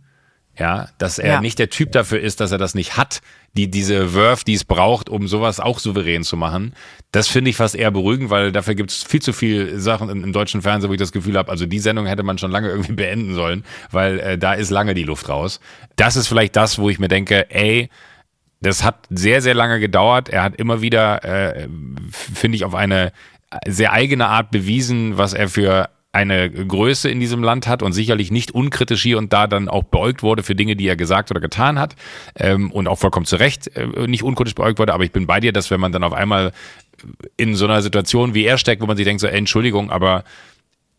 ja, 0.60 0.88
dass 1.00 1.18
er 1.20 1.34
Ja. 1.34 1.42
nicht 1.42 1.58
der 1.60 1.70
Typ 1.70 1.92
dafür 1.92 2.20
ist, 2.20 2.40
dass 2.40 2.52
er 2.52 2.58
das 2.58 2.76
nicht 2.76 2.96
hat, 2.98 3.22
die 3.56 3.70
diese 3.72 4.10
Verve, 4.10 4.44
die 4.46 4.54
es 4.54 4.64
braucht, 4.66 5.10
um 5.10 5.28
sowas 5.28 5.60
auch 5.60 5.80
souverän 5.80 6.24
zu 6.24 6.38
machen. 6.38 6.74
Das 7.12 7.28
finde 7.28 7.50
ich 7.50 7.56
fast 7.58 7.76
eher 7.76 7.92
beruhigend, 7.92 8.30
weil 8.30 8.52
dafür 8.52 8.76
gibt 8.76 8.92
es 8.92 9.04
viel 9.04 9.22
zu 9.22 9.34
viel 9.34 9.80
Sachen 9.80 10.10
im, 10.10 10.24
im 10.24 10.34
deutschen 10.34 10.62
Fernsehen, 10.62 10.90
wo 10.90 10.94
ich 10.94 11.00
das 11.00 11.12
Gefühl 11.12 11.38
habe, 11.38 11.52
also 11.52 11.66
die 11.66 11.80
Sendung 11.80 12.06
hätte 12.06 12.24
man 12.24 12.38
schon 12.38 12.52
lange 12.52 12.70
irgendwie 12.72 12.94
beenden 12.94 13.34
sollen, 13.34 13.64
weil 13.92 14.20
äh, 14.20 14.38
da 14.38 14.54
ist 14.54 14.70
lange 14.70 14.94
die 14.94 15.04
Luft 15.04 15.30
raus. 15.30 15.60
Das 15.96 16.16
ist 16.16 16.28
vielleicht 16.28 16.56
das, 16.56 16.78
wo 16.80 16.90
ich 16.90 17.00
mir 17.00 17.08
denke, 17.10 17.50
ey, 17.52 17.90
das 18.62 18.84
hat 18.84 19.08
sehr, 19.10 19.42
sehr 19.42 19.54
lange 19.56 19.80
gedauert. 19.80 20.30
Er 20.30 20.44
hat 20.44 20.56
immer 20.56 20.82
wieder, 20.82 21.24
äh, 21.26 21.68
finde 22.12 22.56
ich, 22.56 22.64
auf 22.64 22.76
eine 22.76 23.12
sehr 23.68 23.92
eigene 23.92 24.28
Art 24.28 24.52
bewiesen, 24.52 25.18
was 25.18 25.34
er 25.34 25.50
für 25.50 25.90
eine 26.14 26.50
Größe 26.50 27.10
in 27.10 27.20
diesem 27.20 27.44
Land 27.44 27.68
hat 27.68 27.82
und 27.82 27.92
sicherlich 27.92 28.32
nicht 28.32 28.52
unkritisch 28.52 29.02
hier 29.02 29.18
und 29.18 29.34
da 29.34 29.48
dann 29.48 29.68
auch 29.68 29.84
beäugt 29.84 30.22
wurde 30.22 30.44
für 30.44 30.54
Dinge, 30.54 30.76
die 30.76 30.88
er 30.88 30.96
gesagt 30.96 31.32
oder 31.32 31.42
getan 31.42 31.80
hat 31.80 31.96
ähm, 32.36 32.72
und 32.72 32.88
auch 32.88 33.00
vollkommen 33.00 33.26
zu 33.26 33.36
Recht 33.36 33.76
äh, 33.76 34.08
nicht 34.08 34.24
unkritisch 34.24 34.54
beäugt 34.54 34.78
wurde. 34.78 34.94
Aber 34.94 35.04
ich 35.04 35.12
bin 35.12 35.26
bei 35.26 35.40
dir, 35.40 35.52
dass 35.52 35.72
wenn 35.72 35.80
man 35.80 35.92
dann 35.92 36.04
auf 36.04 36.14
einmal 36.14 36.54
in 37.36 37.56
so 37.56 37.66
einer 37.66 37.82
Situation 37.82 38.36
wie 38.36 38.46
er 38.46 38.60
steckt, 38.60 38.82
wo 38.82 38.86
man 38.86 38.96
sich 38.96 39.06
denkt, 39.06 39.22
so, 39.22 39.28
Entschuldigung, 39.28 39.90
aber 39.90 40.24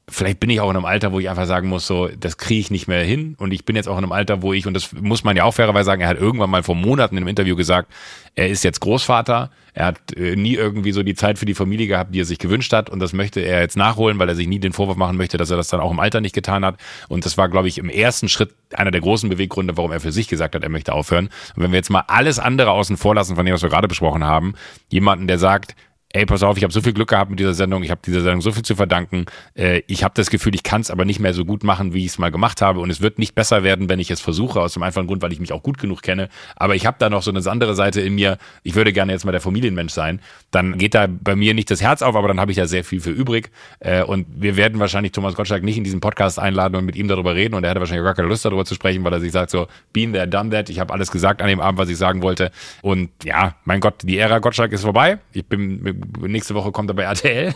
vielleicht 0.09 0.41
bin 0.41 0.51
ich 0.51 0.61
auch 0.61 0.71
in 0.71 0.77
einem 0.77 0.85
Alter, 0.85 1.13
wo 1.13 1.21
ich 1.21 1.31
einfach 1.31 1.47
sagen 1.47 1.69
muss, 1.69 1.87
so, 1.87 2.09
das 2.09 2.37
kriege 2.37 2.61
ich 2.61 2.71
nicht 2.71 2.89
mehr 2.89 3.03
hin. 3.05 3.37
Und 3.39 3.53
ich 3.53 3.65
bin 3.65 3.75
jetzt 3.75 3.89
auch 3.89 3.97
in 3.97 4.05
einem 4.05 4.13
Alter, 4.13 4.43
wo 4.43 4.53
ich, 4.53 4.67
und 4.67 4.75
das 4.75 4.93
muss 4.93 5.25
man 5.25 5.37
ja 5.37 5.45
auch 5.45 5.55
fairerweise 5.55 5.87
sagen, 5.87 6.03
er 6.03 6.09
hat 6.09 6.19
irgendwann 6.19 6.51
mal 6.51 6.63
vor 6.63 6.75
Monaten 6.75 7.17
in 7.17 7.23
einem 7.23 7.29
Interview 7.29 7.57
gesagt, 7.57 7.91
er 8.35 8.49
ist 8.49 8.65
jetzt 8.65 8.81
Großvater, 8.81 9.51
er 9.73 9.87
hat 9.87 10.13
äh, 10.17 10.37
nie 10.37 10.55
irgendwie 10.55 10.93
so 10.93 11.03
die 11.03 11.15
Zeit 11.15 11.39
für 11.39 11.47
die 11.47 11.55
Familie 11.55 11.87
gehabt, 11.87 12.15
die 12.15 12.21
er 12.21 12.25
sich 12.27 12.39
gewünscht 12.39 12.73
hat. 12.73 12.91
Und 12.91 13.01
das 13.01 13.13
möchte 13.13 13.41
er 13.41 13.61
jetzt 13.61 13.77
nachholen, 13.77 14.19
weil 14.19 14.29
er 14.29 14.35
sich 14.35 14.47
nie 14.47 14.59
den 14.59 14.73
Vorwurf 14.73 14.97
machen 14.97 15.17
möchte, 15.17 15.39
dass 15.39 15.51
er 15.51 15.57
das 15.57 15.69
dann 15.69 15.81
auch 15.81 15.91
im 15.91 16.01
Alter 16.01 16.21
nicht 16.21 16.35
getan 16.35 16.65
hat. 16.65 16.77
Und 17.09 17.25
das 17.25 17.39
war, 17.39 17.49
glaube 17.49 17.69
ich, 17.69 17.79
im 17.79 17.89
ersten 17.89 18.29
Schritt 18.29 18.55
einer 18.75 18.91
der 18.91 19.01
großen 19.01 19.29
Beweggründe, 19.31 19.77
warum 19.77 19.91
er 19.91 20.01
für 20.01 20.13
sich 20.13 20.29
gesagt 20.29 20.55
hat, 20.55 20.63
er 20.63 20.69
möchte 20.69 20.93
aufhören. 20.93 21.29
Und 21.57 21.63
wenn 21.63 21.73
wir 21.73 21.79
jetzt 21.79 21.91
mal 21.91 22.05
alles 22.09 22.39
andere 22.39 22.71
außen 22.73 22.97
vor 22.99 23.15
lassen, 23.15 23.37
von 23.37 23.47
dem, 23.47 23.55
was 23.55 23.63
wir 23.63 23.71
gerade 23.71 23.89
besprochen 23.89 24.25
haben, 24.25 24.55
jemanden, 24.91 25.27
der 25.29 25.39
sagt, 25.39 25.75
ey, 26.15 26.27
pass 26.27 26.45
auf, 26.45 26.57
ich 26.57 26.62
habe 26.62 26.73
so 26.73 26.81
viel 26.81 26.93
Glück 26.93 27.09
gehabt 27.09 27.29
mit 27.31 27.41
dieser 27.41 27.55
Sendung, 27.55 27.83
ich 27.83 27.91
habe 27.91 28.01
dieser 28.05 28.21
Sendung 28.21 28.41
so 28.41 28.53
viel 28.53 28.62
zu 28.62 28.77
verdanken. 28.77 29.27
Äh, 29.55 29.83
ich 29.89 30.05
habe 30.05 30.15
das 30.17 30.31
Gefühl, 30.31 30.55
ich 30.55 30.62
kann 30.62 30.81
es 30.81 30.91
aber 30.91 31.05
nicht 31.05 31.19
mehr 31.19 31.35
so 31.35 31.45
gut 31.45 31.65
machen, 31.65 31.93
wie 31.93 32.01
ich 32.01 32.12
es 32.12 32.19
mal 32.19 32.31
gemacht 32.31 32.62
habe. 32.62 32.79
Und 32.79 32.89
es 32.89 33.01
wird 33.01 33.19
nicht 33.19 33.35
besser 33.35 33.65
werden, 33.65 33.89
wenn 33.89 33.99
ich 33.99 34.12
es 34.12 34.21
versuche, 34.21 34.61
aus 34.61 34.75
dem 34.75 34.85
einfachen 34.85 35.09
Grund, 35.09 35.23
weil 35.23 35.33
ich 35.33 35.41
mich 35.41 35.53
auch 35.53 35.62
gut 35.62 35.77
genug 35.77 36.03
kenne. 36.03 36.29
Aber 36.55 36.77
ich 36.77 36.87
habe 36.87 36.97
da 37.01 37.11
noch 37.11 37.23
so 37.23 37.33
eine 37.33 37.45
andere 37.51 37.75
Seite 37.75 38.01
in 38.01 38.15
mir, 38.15 38.39
ich 38.62 38.77
würde 38.77 38.93
gerne 38.93 39.12
jetzt 39.12 39.25
mal 39.25 39.33
der 39.33 39.41
Familienmensch 39.41 39.93
sein. 39.93 40.21
Dann 40.53 40.79
geht 40.79 40.95
da 40.95 41.09
bei 41.09 41.35
mir 41.35 41.53
nicht 41.53 41.69
das 41.71 41.83
Herz 41.83 42.01
auf, 42.01 42.15
aber 42.15 42.29
dann 42.29 42.39
habe 42.39 42.53
ich 42.53 42.59
ja 42.59 42.67
sehr 42.67 42.85
viel 42.85 43.01
für 43.01 43.11
übrig. 43.11 43.51
Äh, 43.81 44.05
und 44.05 44.27
wir 44.37 44.57
werden 44.57 44.79
wahrscheinlich 44.79 45.11
Thomas 45.11 45.35
Gottschalk 45.35 45.65
nicht 45.65 45.79
in 45.79 45.85
diesen 45.85 45.99
Podcast 45.99 46.39
einladen 46.39 46.77
und 46.77 46.85
mit 46.85 46.95
ihm 46.95 47.09
darüber 47.09 47.35
reden. 47.35 47.55
Und 47.55 47.65
er 47.65 47.71
hatte 47.71 47.81
wahrscheinlich 47.81 48.05
gar 48.05 48.15
keine 48.15 48.29
Lust 48.29 48.45
darüber 48.45 48.65
zu 48.65 48.77
sprechen, 48.77 49.03
weil 49.03 49.12
er 49.12 49.21
sich 49.21 49.33
sagt 49.33 49.51
so, 49.51 49.67
been 49.93 50.12
there, 50.12 50.29
done 50.29 50.51
that. 50.51 50.71
Ich 50.71 50.79
habe 50.79 50.93
alles 50.93 51.11
gesagt 51.11 51.43
an 51.43 51.49
dem 51.49 51.59
Abend, 51.59 51.81
was 51.81 51.89
ich 51.89 51.97
sagen 51.97 52.23
wollte. 52.23 52.53
Und 52.83 53.11
ja, 53.25 53.57
mein 53.65 53.81
Gott, 53.81 54.03
die 54.05 54.17
Ära 54.17 54.39
Gottschalk 54.39 54.71
ist 54.71 54.83
vorbei. 54.83 55.19
Ich 55.33 55.45
bin 55.45 56.04
nächste 56.21 56.55
Woche 56.55 56.73
kommt 56.73 56.91
er 56.91 56.95
bei 56.95 57.05
RTL. 57.05 57.55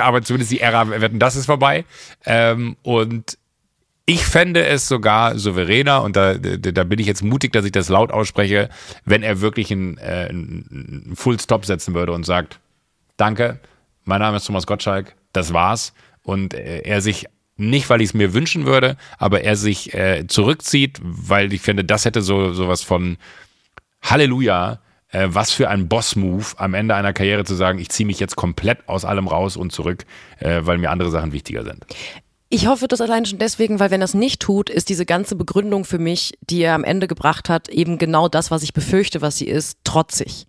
aber 0.00 0.22
zumindest 0.22 0.52
die 0.52 0.60
Ära 0.60 0.88
Wetten, 0.88 1.18
das 1.18 1.36
ist 1.36 1.46
vorbei. 1.46 1.84
Ähm, 2.24 2.76
und 2.82 3.38
ich 4.06 4.24
fände 4.24 4.64
es 4.64 4.88
sogar 4.88 5.38
souveräner, 5.38 6.02
und 6.02 6.16
da, 6.16 6.34
da, 6.34 6.84
bin 6.84 6.98
ich 6.98 7.06
jetzt 7.06 7.22
mutig, 7.22 7.52
dass 7.52 7.66
ich 7.66 7.72
das 7.72 7.90
laut 7.90 8.10
ausspreche, 8.10 8.70
wenn 9.04 9.22
er 9.22 9.42
wirklich 9.42 9.70
einen, 9.70 9.98
äh, 9.98 10.28
einen 10.30 11.12
Full 11.14 11.38
Stop 11.38 11.66
setzen 11.66 11.94
würde 11.94 12.12
und 12.12 12.24
sagt, 12.24 12.58
danke, 13.18 13.60
mein 14.04 14.20
Name 14.20 14.38
ist 14.38 14.46
Thomas 14.46 14.66
Gottschalk, 14.66 15.14
das 15.34 15.52
war's. 15.52 15.92
Und 16.22 16.54
äh, 16.54 16.80
er 16.80 17.02
sich 17.02 17.26
nicht, 17.58 17.90
weil 17.90 18.00
ich 18.00 18.10
es 18.10 18.14
mir 18.14 18.32
wünschen 18.32 18.64
würde, 18.64 18.96
aber 19.18 19.42
er 19.42 19.56
sich 19.56 19.92
äh, 19.92 20.26
zurückzieht, 20.26 20.98
weil 21.02 21.52
ich 21.52 21.60
finde, 21.60 21.84
das 21.84 22.06
hätte 22.06 22.22
so 22.22 22.54
sowas 22.54 22.82
von 22.82 23.18
Halleluja, 24.00 24.80
äh, 25.10 25.28
was 25.30 25.50
für 25.50 25.68
ein 25.68 25.88
Boss-Move 25.88 26.46
am 26.56 26.74
Ende 26.74 26.94
einer 26.94 27.12
Karriere 27.12 27.44
zu 27.44 27.54
sagen, 27.54 27.78
ich 27.78 27.88
ziehe 27.88 28.06
mich 28.06 28.20
jetzt 28.20 28.36
komplett 28.36 28.88
aus 28.88 29.04
allem 29.04 29.28
raus 29.28 29.56
und 29.56 29.72
zurück, 29.72 30.04
äh, 30.38 30.60
weil 30.62 30.78
mir 30.78 30.90
andere 30.90 31.10
Sachen 31.10 31.32
wichtiger 31.32 31.64
sind. 31.64 31.84
Ich 32.50 32.66
hoffe 32.66 32.88
das 32.88 33.02
allein 33.02 33.26
schon 33.26 33.38
deswegen, 33.38 33.78
weil 33.78 33.90
wenn 33.90 34.00
er 34.00 34.06
es 34.06 34.14
nicht 34.14 34.40
tut, 34.40 34.70
ist 34.70 34.88
diese 34.88 35.04
ganze 35.04 35.36
Begründung 35.36 35.84
für 35.84 35.98
mich, 35.98 36.38
die 36.40 36.62
er 36.62 36.74
am 36.74 36.84
Ende 36.84 37.06
gebracht 37.06 37.50
hat, 37.50 37.68
eben 37.68 37.98
genau 37.98 38.28
das, 38.28 38.50
was 38.50 38.62
ich 38.62 38.72
befürchte, 38.72 39.20
was 39.20 39.36
sie 39.36 39.48
ist, 39.48 39.78
trotzig. 39.84 40.46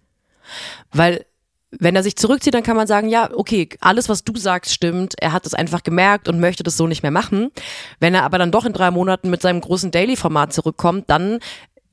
Weil 0.93 1.25
wenn 1.71 1.95
er 1.95 2.03
sich 2.03 2.15
zurückzieht, 2.15 2.53
dann 2.53 2.63
kann 2.63 2.77
man 2.77 2.87
sagen, 2.87 3.09
ja, 3.09 3.29
okay, 3.33 3.69
alles, 3.81 4.09
was 4.09 4.23
du 4.23 4.35
sagst, 4.37 4.73
stimmt. 4.73 5.13
Er 5.19 5.33
hat 5.33 5.45
es 5.45 5.53
einfach 5.53 5.83
gemerkt 5.83 6.27
und 6.27 6.39
möchte 6.39 6.63
das 6.63 6.77
so 6.77 6.87
nicht 6.87 7.03
mehr 7.03 7.11
machen. 7.11 7.51
Wenn 7.99 8.15
er 8.15 8.23
aber 8.23 8.37
dann 8.39 8.51
doch 8.51 8.65
in 8.65 8.73
drei 8.73 8.91
Monaten 8.91 9.29
mit 9.29 9.41
seinem 9.41 9.61
großen 9.61 9.91
Daily-Format 9.91 10.51
zurückkommt, 10.51 11.09
dann 11.09 11.39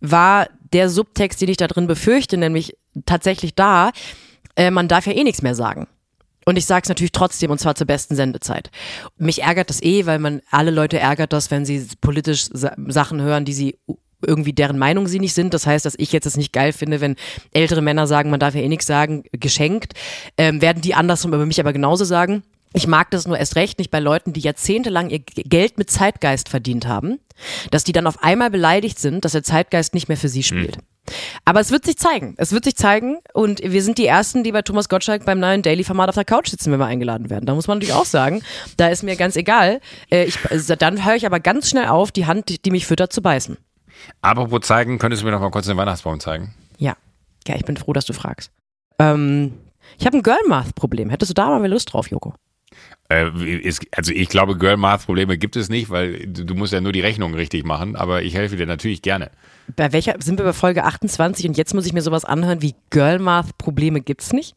war 0.01 0.47
der 0.73 0.89
Subtext, 0.89 1.41
den 1.41 1.49
ich 1.49 1.57
da 1.57 1.67
drin 1.67 1.87
befürchte, 1.87 2.37
nämlich 2.37 2.77
tatsächlich 3.05 3.55
da, 3.55 3.91
äh, 4.57 4.71
man 4.71 4.89
darf 4.89 5.07
ja 5.07 5.12
eh 5.12 5.25
nichts 5.25 5.43
mehr 5.43 5.55
sagen. 5.55 5.87
Und 6.45 6.57
ich 6.57 6.67
sage 6.67 6.83
es 6.85 6.89
natürlich 6.89 7.12
trotzdem, 7.12 7.51
und 7.51 7.59
zwar 7.59 7.75
zur 7.75 7.89
besten 7.89 8.14
Sendezeit. 8.14 8.71
Mich 9.19 9.43
ärgert 9.43 9.69
das 9.69 9.83
eh, 9.83 10.07
weil 10.07 10.21
man 10.21 10.43
alle 10.51 10.71
Leute 10.71 10.99
ärgert 10.99 11.33
das, 11.33 11.51
wenn 11.51 11.67
sie 11.67 11.85
politisch 12.01 12.49
Sa 12.53 12.73
Sachen 12.87 13.21
hören, 13.21 13.45
die 13.45 13.53
sie 13.53 13.79
irgendwie 14.25 14.53
deren 14.53 14.79
Meinung 14.79 15.09
sie 15.09 15.19
nicht 15.19 15.35
sind. 15.35 15.55
Das 15.55 15.67
heißt, 15.67 15.85
dass 15.85 15.97
ich 15.99 16.12
jetzt 16.12 16.27
es 16.27 16.37
nicht 16.37 16.53
geil 16.53 16.73
finde, 16.73 17.01
wenn 17.01 17.17
ältere 17.53 17.83
Männer 17.83 18.07
sagen, 18.07 18.31
man 18.31 18.41
darf 18.41 18.55
ja 18.55 18.61
eh 18.61 18.69
nichts 18.69 18.87
sagen, 18.87 19.25
geschenkt, 19.33 19.95
ähm, 20.39 20.62
werden 20.62 20.83
die 20.83 20.95
andersrum 20.95 21.35
über 21.35 21.47
mich 21.47 21.61
aber 21.61 21.73
genauso 21.73 22.05
sagen. 22.05 22.45
Ich 22.77 22.87
mag 22.87 23.11
das 23.11 23.27
nur 23.27 23.39
erst 23.39 23.57
recht 23.57 23.79
nicht 23.79 23.91
bei 23.91 24.01
Leuten, 24.01 24.35
die 24.35 24.41
jahrzehntelang 24.41 25.09
ihr 25.09 25.20
Geld 25.20 25.79
mit 25.79 25.91
Zeitgeist 25.91 26.51
verdient 26.51 26.87
haben, 26.87 27.18
dass 27.70 27.85
die 27.85 27.93
dann 27.93 28.07
auf 28.07 28.22
einmal 28.22 28.51
beleidigt 28.51 28.99
sind, 28.99 29.24
dass 29.24 29.33
der 29.33 29.43
Zeitgeist 29.43 29.95
nicht 29.95 30.09
mehr 30.09 30.18
für 30.18 30.29
sie 30.29 30.43
spielt. 30.43 30.77
Aber 31.47 31.61
es 31.61 31.70
wird 31.70 31.87
sich 31.87 31.97
zeigen. 31.97 32.35
Es 32.37 32.53
wird 32.53 32.64
sich 32.64 32.77
zeigen. 32.77 33.20
Und 33.33 33.62
wir 33.62 33.83
sind 33.83 33.97
die 33.97 34.05
Ersten, 34.05 34.45
die 34.45 34.53
bei 34.53 34.61
Thomas 34.61 34.91
Gottschalk 34.91 35.24
beim 35.24 35.41
neuen 35.41 35.62
Daily-Format 35.62 36.11
auf 36.11 36.16
der 36.16 36.27
Couch 36.27 36.51
sitzen, 36.51 36.70
wenn 36.70 36.79
wir 36.79 36.85
eingeladen 36.85 37.31
werden. 37.31 37.47
Da 37.47 37.55
muss 37.55 37.66
man 37.66 37.79
natürlich 37.79 37.95
auch 37.95 38.05
sagen, 38.05 38.43
da 38.77 38.89
ist 38.89 39.03
mir 39.03 39.16
ganz 39.16 39.37
egal. 39.37 39.81
Äh, 40.11 40.24
ich, 40.24 40.39
also 40.51 40.77
dann 40.77 41.03
höre 41.07 41.14
ich 41.14 41.24
aber 41.24 41.41
ganz 41.41 41.70
schnell 41.70 41.87
auf, 41.87 42.12
die 42.12 42.27
Hand, 42.27 42.66
die 42.66 42.70
mich 42.70 42.87
füttert, 42.87 43.11
zu 43.11 43.22
beißen. 43.22 43.57
Apropos 44.20 44.61
zeigen, 44.66 44.99
könntest 44.99 45.22
du 45.22 45.27
mir 45.27 45.33
noch 45.33 45.41
mal 45.41 45.51
kurz 45.51 45.64
den 45.64 45.79
Weihnachtsbaum 45.79 46.20
zeigen? 46.20 46.55
Ja. 46.77 46.95
Ja, 47.49 47.57
ich 47.57 47.64
bin 47.64 47.79
froh, 47.79 47.95
dass 47.95 48.05
du 48.05 48.12
fragst. 48.12 48.51
Ähm, 48.99 49.55
ich 49.99 50.05
habe 50.05 50.18
ein 50.18 50.22
Girl-Math-Problem. 50.22 51.09
Hättest 51.09 51.31
du 51.31 51.35
da 51.35 51.59
mal 51.59 51.70
Lust 51.70 51.95
drauf, 51.95 52.11
Joko? 52.11 52.35
Äh, 53.09 53.31
ist, 53.61 53.83
also 53.93 54.13
ich 54.13 54.29
glaube, 54.29 54.59
Girl 54.59 54.77
Math 54.77 55.07
Probleme 55.07 55.39
gibt 55.39 55.57
es 55.57 55.69
nicht, 55.69 55.91
weil 55.91 56.27
du, 56.27 56.45
du 56.45 56.55
musst 56.55 56.73
ja 56.73 56.81
nur 56.81 56.93
die 56.93 57.01
Rechnung 57.01 57.35
richtig 57.35 57.65
machen, 57.65 57.95
aber 57.95 58.23
ich 58.23 58.35
helfe 58.35 58.57
dir 58.57 58.67
natürlich 58.67 59.03
gerne. 59.03 59.31
Bei 59.77 59.93
welcher 59.93 60.17
sind 60.19 60.39
wir 60.39 60.45
bei 60.45 60.53
Folge 60.53 60.85
28 60.85 61.47
und 61.47 61.57
jetzt 61.57 61.75
muss 61.75 61.87
ich 61.87 61.93
mir 61.93 62.03
sowas 62.03 62.25
anhören 62.25 62.63
wie 62.63 62.75
Girl 62.91 63.19
Math 63.19 63.57
Probleme 63.59 64.01
gibt's 64.01 64.33
nicht? 64.33 64.57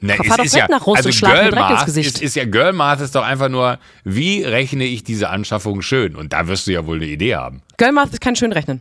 Ne, 0.00 0.16
Fahr 0.16 0.38
doch 0.38 0.52
weg 0.52 0.66
nach 0.68 0.84
Russ 0.86 0.98
also 0.98 1.08
und 1.08 1.12
schlag 1.12 1.34
Girl 1.34 1.50
Math 1.52 1.86
Gesicht. 1.86 2.16
ist, 2.16 2.22
ist 2.22 2.36
ja 2.36 2.44
Girl 2.44 2.72
Math 2.72 3.00
ist 3.00 3.14
doch 3.14 3.24
einfach 3.24 3.48
nur, 3.48 3.78
wie 4.04 4.42
rechne 4.42 4.84
ich 4.84 5.04
diese 5.04 5.28
Anschaffung 5.28 5.80
schön? 5.80 6.16
Und 6.16 6.32
da 6.32 6.48
wirst 6.48 6.66
du 6.66 6.72
ja 6.72 6.86
wohl 6.86 6.96
eine 6.96 7.06
Idee 7.06 7.36
haben. 7.36 7.62
Girl 7.76 7.92
Math 7.92 8.12
ist 8.12 8.20
kein 8.20 8.34
Schönrechnen. 8.34 8.80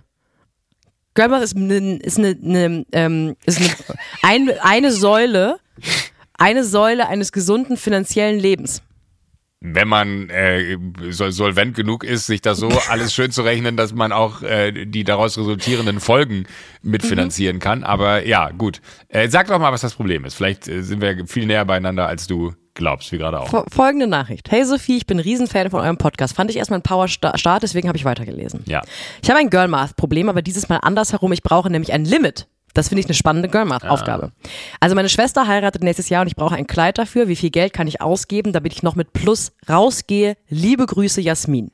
Girl 1.14 1.30
Math 1.30 1.44
ist 1.44 1.56
eine, 1.56 1.98
ist 1.98 2.18
eine, 2.18 2.38
eine, 2.44 2.86
ähm, 2.92 3.36
ist 3.46 3.60
eine, 3.60 3.70
ein, 4.24 4.60
eine 4.62 4.92
Säule, 4.92 5.60
eine 6.38 6.64
Säule 6.64 7.08
eines 7.08 7.32
gesunden 7.32 7.78
finanziellen 7.78 8.40
Lebens. 8.40 8.82
Wenn 9.64 9.88
man 9.88 10.30
äh, 10.32 10.76
sol 11.12 11.32
solvent 11.32 11.76
genug 11.76 12.04
ist, 12.04 12.26
sich 12.26 12.42
das 12.42 12.58
so 12.58 12.68
alles 12.90 13.14
schön 13.14 13.30
zu 13.32 13.44
rechnen, 13.44 13.78
dass 13.78 13.94
man 13.94 14.12
auch 14.12 14.42
äh, 14.42 14.86
die 14.86 15.04
daraus 15.04 15.38
resultierenden 15.38 16.00
Folgen 16.00 16.46
mitfinanzieren 16.82 17.60
kann. 17.60 17.84
Aber 17.84 18.26
ja, 18.26 18.50
gut. 18.50 18.82
Äh, 19.08 19.30
sag 19.30 19.48
doch 19.48 19.60
mal, 19.60 19.72
was 19.72 19.82
das 19.82 19.94
Problem 19.94 20.26
ist. 20.26 20.34
Vielleicht 20.34 20.68
äh, 20.68 20.82
sind 20.82 21.00
wir 21.02 21.28
viel 21.28 21.46
näher 21.46 21.64
beieinander, 21.66 22.08
als 22.08 22.26
du 22.26 22.54
glaubst, 22.74 23.12
wie 23.12 23.20
gerade 23.20 23.40
auch. 23.40 23.50
Fo- 23.50 23.66
Folgende 23.72 24.08
Nachricht. 24.08 24.50
Hey 24.50 24.66
Sophie, 24.66 24.98
ich 24.98 25.06
bin 25.06 25.20
Riesenfan 25.20 25.70
von 25.70 25.82
eurem 25.82 25.98
Podcast. 25.98 26.36
Fand 26.36 26.50
ich 26.50 26.58
erstmal 26.58 26.80
ein 26.80 26.84
Power-Start, 26.84 27.62
deswegen 27.62 27.88
habe 27.88 27.98
ich 27.98 28.06
weitergelesen. 28.06 28.62
Ja. 28.66 28.82
Ich 29.22 29.30
habe 29.30 29.40
ein 29.40 29.52
Girl-Math-Problem, 29.52 30.28
aber 30.30 30.42
dieses 30.42 30.70
Mal 30.70 30.78
andersherum. 30.78 31.32
Ich 31.34 31.44
brauche 31.44 31.70
nämlich 31.70 31.94
ein 31.94 32.06
Limit. 32.06 32.48
Das 32.74 32.88
finde 32.88 33.02
ich 33.02 33.06
eine 33.08 33.14
spannende 33.14 33.50
Girl-Math-Aufgabe. 33.50 34.32
Also 34.80 34.96
meine 34.96 35.10
Schwester 35.10 35.48
heiratet 35.48 35.84
nächstes 35.84 36.10
Jahr 36.10 36.22
und 36.22 36.28
ich 36.28 36.36
brauche 36.36 36.56
ein 36.56 36.68
Kleid 36.68 36.98
dafür. 36.98 37.28
Wie 37.28 37.36
viel 37.36 37.50
Geld 37.50 37.74
kann 37.74 37.88
ich 37.88 38.02
ausgeben, 38.02 38.54
damit 38.54 38.74
ich 38.74 38.84
noch 38.84 38.96
mit 38.96 39.14
Plus 39.14 39.52
rausgehe? 39.70 40.38
Liebe 40.48 40.86
Grüße, 40.86 41.22
Jasmin. 41.22 41.72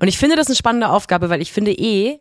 Und 0.00 0.08
ich 0.08 0.18
finde 0.18 0.36
das 0.36 0.46
eine 0.46 0.56
spannende 0.56 0.88
Aufgabe, 0.88 1.30
weil 1.30 1.42
ich 1.42 1.52
finde 1.52 1.72
eh, 1.72 2.20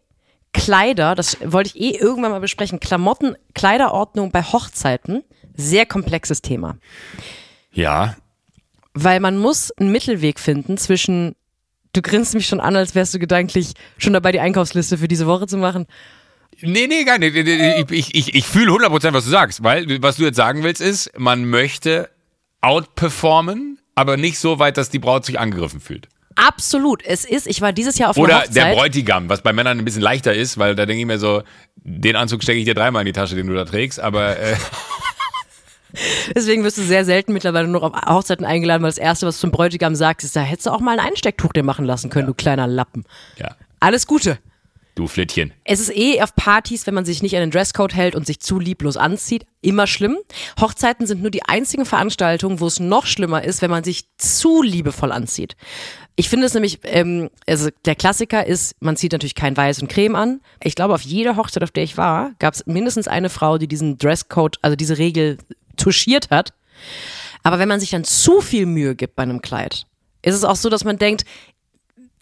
Kleider, 0.53 1.15
das 1.15 1.38
wollte 1.43 1.71
ich 1.74 1.82
eh 1.82 1.97
irgendwann 1.97 2.32
mal 2.32 2.39
besprechen, 2.39 2.80
Klamotten, 2.80 3.36
Kleiderordnung 3.55 4.32
bei 4.32 4.43
Hochzeiten, 4.43 5.24
sehr 5.55 5.86
komplexes 5.86 6.41
Thema. 6.41 6.78
Ja. 7.71 8.15
Weil 8.93 9.19
man 9.19 9.38
muss 9.39 9.71
einen 9.71 9.91
Mittelweg 9.91 10.39
finden 10.39 10.78
zwischen, 10.78 11.36
du 11.93 12.03
grinst 12.03 12.36
mich 12.36 12.45
schon 12.45 12.59
an, 12.59 12.76
als 12.76 12.93
wärst 12.93 13.15
du 13.15 13.19
gedanklich 13.19 13.74
schon 13.97 14.13
dabei, 14.13 14.32
die 14.32 14.39
Einkaufsliste 14.39 14.99
für 14.99 15.07
diese 15.07 15.26
Woche 15.26 15.47
zu 15.47 15.57
machen. 15.57 15.88
Nee, 16.62 16.88
nee, 16.88 17.04
gar 17.04 17.18
nicht. 17.18 17.36
Ich, 17.36 18.16
ich, 18.16 18.36
ich, 18.36 18.45
fühle 18.47 18.72
100% 18.72 19.14
was 19.14 19.26
du 19.26 19.30
sagst, 19.30 19.64
weil 19.64 20.01
was 20.01 20.18
du 20.18 20.24
jetzt 20.24 20.36
sagen 20.36 20.64
willst 20.64 20.82
ist, 20.82 21.12
man 21.18 21.45
möchte 21.45 22.10
outperformen, 22.62 23.80
aber 23.95 24.18
nicht 24.18 24.39
so 24.39 24.60
weit, 24.60 24.78
dass 24.78 24.89
die 24.89 24.99
Braut 24.99 25.26
sich 25.26 25.39
angegriffen 25.39 25.80
fühlt. 25.80 26.08
Absolut. 26.36 27.04
Es 27.06 27.26
ist, 27.26 27.47
ich 27.47 27.62
war 27.62 27.74
dieses 27.74 27.97
Jahr 27.97 28.10
auf 28.10 28.18
einer 28.18 28.26
Oder 28.26 28.38
Hochzeit. 28.39 28.56
der 28.56 28.74
Bräutigam, 28.74 29.30
was 29.30 29.41
bei 29.41 29.54
Männern 29.54 29.78
ein 29.78 29.86
bisschen 29.86 30.01
leichter 30.01 30.34
ist, 30.34 30.58
weil 30.58 30.76
da 30.76 30.86
denke 30.86 31.01
ich 31.01 31.06
mir 31.06 31.20
so, 31.20 31.43
den 31.76 32.16
Anzug 32.16 32.41
stecke 32.41 32.60
ich 32.60 32.66
dir 32.66 32.74
dreimal 32.74 33.01
in 33.01 33.06
die 33.06 33.14
Tasche, 33.14 33.36
den 33.36 33.47
du 33.47 33.54
da 33.54 33.66
trägst, 33.66 33.99
aber 33.99 34.38
äh, 34.39 34.56
Deswegen 36.36 36.64
wirst 36.64 36.78
du 36.78 36.82
sehr 36.82 37.06
selten 37.06 37.34
mittlerweile 37.34 37.68
nur 37.68 37.84
auf 37.84 37.93
Hochzeiten 37.93 38.45
eingeladen, 38.45 38.82
weil 38.82 38.89
das 38.89 38.97
Erste, 38.97 39.28
was 39.28 39.36
du 39.36 39.41
zum 39.41 39.51
Bräutigam 39.51 39.95
sagst, 39.95 40.26
ist, 40.26 40.36
da 40.36 40.41
hättest 40.41 40.66
du 40.66 40.72
auch 40.72 40.80
mal 40.80 40.97
ein 40.97 41.06
Einstecktuch 41.06 41.54
dir 41.54 41.64
machen 41.64 41.86
lassen 41.86 42.10
können, 42.10 42.28
du 42.28 42.34
kleiner 42.34 42.68
Lappen. 42.68 43.04
ja, 43.38 43.56
Alles 43.80 44.08
Gute. 44.08 44.39
Du 44.95 45.07
Flittchen. 45.07 45.53
Es 45.63 45.79
ist 45.79 45.95
eh 45.95 46.21
auf 46.21 46.35
Partys, 46.35 46.85
wenn 46.87 46.93
man 46.93 47.05
sich 47.05 47.21
nicht 47.23 47.35
an 47.35 47.41
den 47.41 47.51
Dresscode 47.51 47.93
hält 47.93 48.15
und 48.15 48.25
sich 48.25 48.39
zu 48.39 48.59
lieblos 48.59 48.97
anzieht, 48.97 49.45
immer 49.61 49.87
schlimm. 49.87 50.17
Hochzeiten 50.59 51.07
sind 51.07 51.21
nur 51.21 51.31
die 51.31 51.43
einzigen 51.43 51.85
Veranstaltungen, 51.85 52.59
wo 52.59 52.67
es 52.67 52.79
noch 52.79 53.05
schlimmer 53.05 53.43
ist, 53.43 53.61
wenn 53.61 53.71
man 53.71 53.83
sich 53.83 54.05
zu 54.17 54.61
liebevoll 54.61 55.11
anzieht. 55.11 55.55
Ich 56.15 56.29
finde 56.29 56.45
es 56.45 56.53
nämlich, 56.53 56.79
ähm, 56.83 57.29
also 57.47 57.69
der 57.85 57.95
Klassiker 57.95 58.45
ist, 58.45 58.75
man 58.79 58.95
zieht 58.95 59.13
natürlich 59.13 59.35
kein 59.35 59.57
Weiß 59.57 59.81
und 59.81 59.87
Creme 59.87 60.15
an. 60.15 60.41
Ich 60.61 60.75
glaube, 60.75 60.93
auf 60.93 61.01
jeder 61.01 61.37
Hochzeit, 61.37 61.63
auf 61.63 61.71
der 61.71 61.83
ich 61.83 61.97
war, 61.97 62.33
gab 62.37 62.53
es 62.53 62.65
mindestens 62.67 63.07
eine 63.07 63.29
Frau, 63.29 63.57
die 63.57 63.67
diesen 63.67 63.97
Dresscode, 63.97 64.59
also 64.61 64.75
diese 64.75 64.99
Regel 64.99 65.39
touchiert 65.75 66.29
hat. 66.29 66.53
Aber 67.41 67.57
wenn 67.59 67.67
man 67.67 67.79
sich 67.79 67.89
dann 67.89 68.03
zu 68.03 68.41
viel 68.41 68.67
Mühe 68.67 68.95
gibt 68.95 69.15
bei 69.15 69.23
einem 69.23 69.41
Kleid, 69.41 69.87
ist 70.21 70.35
es 70.35 70.43
auch 70.43 70.55
so, 70.55 70.69
dass 70.69 70.85
man 70.85 70.97
denkt, 70.97 71.25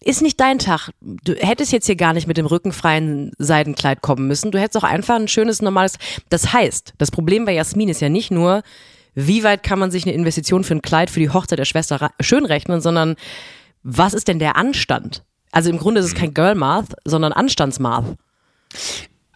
ist 0.03 0.21
nicht 0.21 0.39
dein 0.39 0.59
Tag. 0.59 0.89
Du 0.99 1.33
hättest 1.33 1.71
jetzt 1.71 1.85
hier 1.85 1.95
gar 1.95 2.13
nicht 2.13 2.27
mit 2.27 2.37
dem 2.37 2.47
rückenfreien 2.47 3.31
Seidenkleid 3.37 4.01
kommen 4.01 4.27
müssen. 4.27 4.51
Du 4.51 4.59
hättest 4.59 4.83
auch 4.83 4.87
einfach 4.87 5.15
ein 5.15 5.27
schönes, 5.27 5.61
normales. 5.61 5.97
Das 6.29 6.53
heißt, 6.53 6.93
das 6.97 7.11
Problem 7.11 7.45
bei 7.45 7.53
Jasmin 7.53 7.89
ist 7.89 8.01
ja 8.01 8.09
nicht 8.09 8.31
nur, 8.31 8.63
wie 9.13 9.43
weit 9.43 9.61
kann 9.61 9.79
man 9.79 9.91
sich 9.91 10.05
eine 10.05 10.13
Investition 10.13 10.63
für 10.63 10.73
ein 10.73 10.81
Kleid 10.81 11.09
für 11.09 11.19
die 11.19 11.29
Hochzeit 11.29 11.59
der 11.59 11.65
Schwester 11.65 12.11
schön 12.19 12.45
rechnen, 12.45 12.81
sondern 12.81 13.15
was 13.83 14.13
ist 14.13 14.27
denn 14.27 14.39
der 14.39 14.55
Anstand? 14.55 15.23
Also 15.51 15.69
im 15.69 15.77
Grunde 15.77 15.99
ist 15.99 16.07
es 16.07 16.15
kein 16.15 16.33
Girl 16.33 16.55
Math, 16.55 16.93
sondern 17.05 17.33
Anstandsmath. 17.33 18.15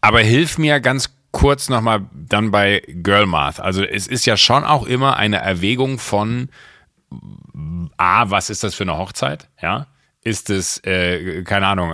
Aber 0.01 0.21
hilf 0.21 0.57
mir 0.57 0.79
ganz 0.79 1.13
kurz 1.31 1.67
nochmal 1.67 2.05
dann 2.13 2.51
bei 2.51 2.81
Girl 2.87 3.25
Math. 3.25 3.59
Also 3.59 3.83
es 3.83 4.07
ist 4.07 4.25
ja 4.25 4.37
schon 4.37 4.63
auch 4.63 4.85
immer 4.85 5.17
eine 5.17 5.37
Erwägung 5.37 5.99
von 5.99 6.49
A, 7.97 8.29
was 8.29 8.49
ist 8.49 8.63
das 8.63 8.73
für 8.73 8.83
eine 8.83 8.97
Hochzeit? 8.97 9.49
Ja. 9.61 9.87
Ist 10.25 10.49
es, 10.49 10.83
äh, 10.83 11.43
keine 11.43 11.67
Ahnung, 11.67 11.93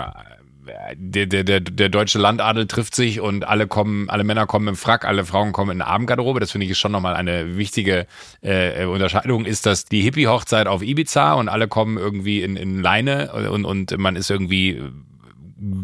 der, 0.95 1.25
der, 1.25 1.43
der, 1.43 1.59
der 1.59 1.89
deutsche 1.89 2.17
Landadel 2.17 2.67
trifft 2.67 2.95
sich 2.95 3.19
und 3.19 3.47
alle 3.47 3.67
kommen, 3.67 4.09
alle 4.09 4.23
Männer 4.23 4.47
kommen 4.47 4.67
im 4.67 4.75
Frack, 4.75 5.05
alle 5.05 5.25
Frauen 5.25 5.51
kommen 5.51 5.71
in 5.71 5.81
Abendgarderobe. 5.81 6.39
Das 6.39 6.51
finde 6.51 6.65
ich 6.65 6.77
schon 6.77 6.91
nochmal 6.91 7.15
eine 7.15 7.57
wichtige 7.57 8.07
äh, 8.41 8.85
Unterscheidung. 8.85 9.45
Ist 9.45 9.65
das 9.65 9.85
die 9.85 10.01
Hippie-Hochzeit 10.01 10.67
auf 10.67 10.81
Ibiza 10.81 11.33
und 11.33 11.49
alle 11.49 11.67
kommen 11.67 11.97
irgendwie 11.97 12.41
in, 12.41 12.55
in 12.55 12.81
Leine 12.81 13.31
und, 13.51 13.65
und 13.65 13.97
man 13.97 14.15
ist 14.15 14.31
irgendwie 14.31 14.81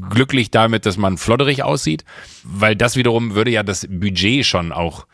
glücklich 0.10 0.50
damit, 0.50 0.86
dass 0.86 0.98
man 0.98 1.18
flodderig 1.18 1.64
aussieht, 1.64 2.04
weil 2.44 2.76
das 2.76 2.96
wiederum 2.96 3.36
würde 3.36 3.52
ja 3.52 3.64
das 3.64 3.88
Budget 3.88 4.46
schon 4.46 4.72
auch, 4.72 5.06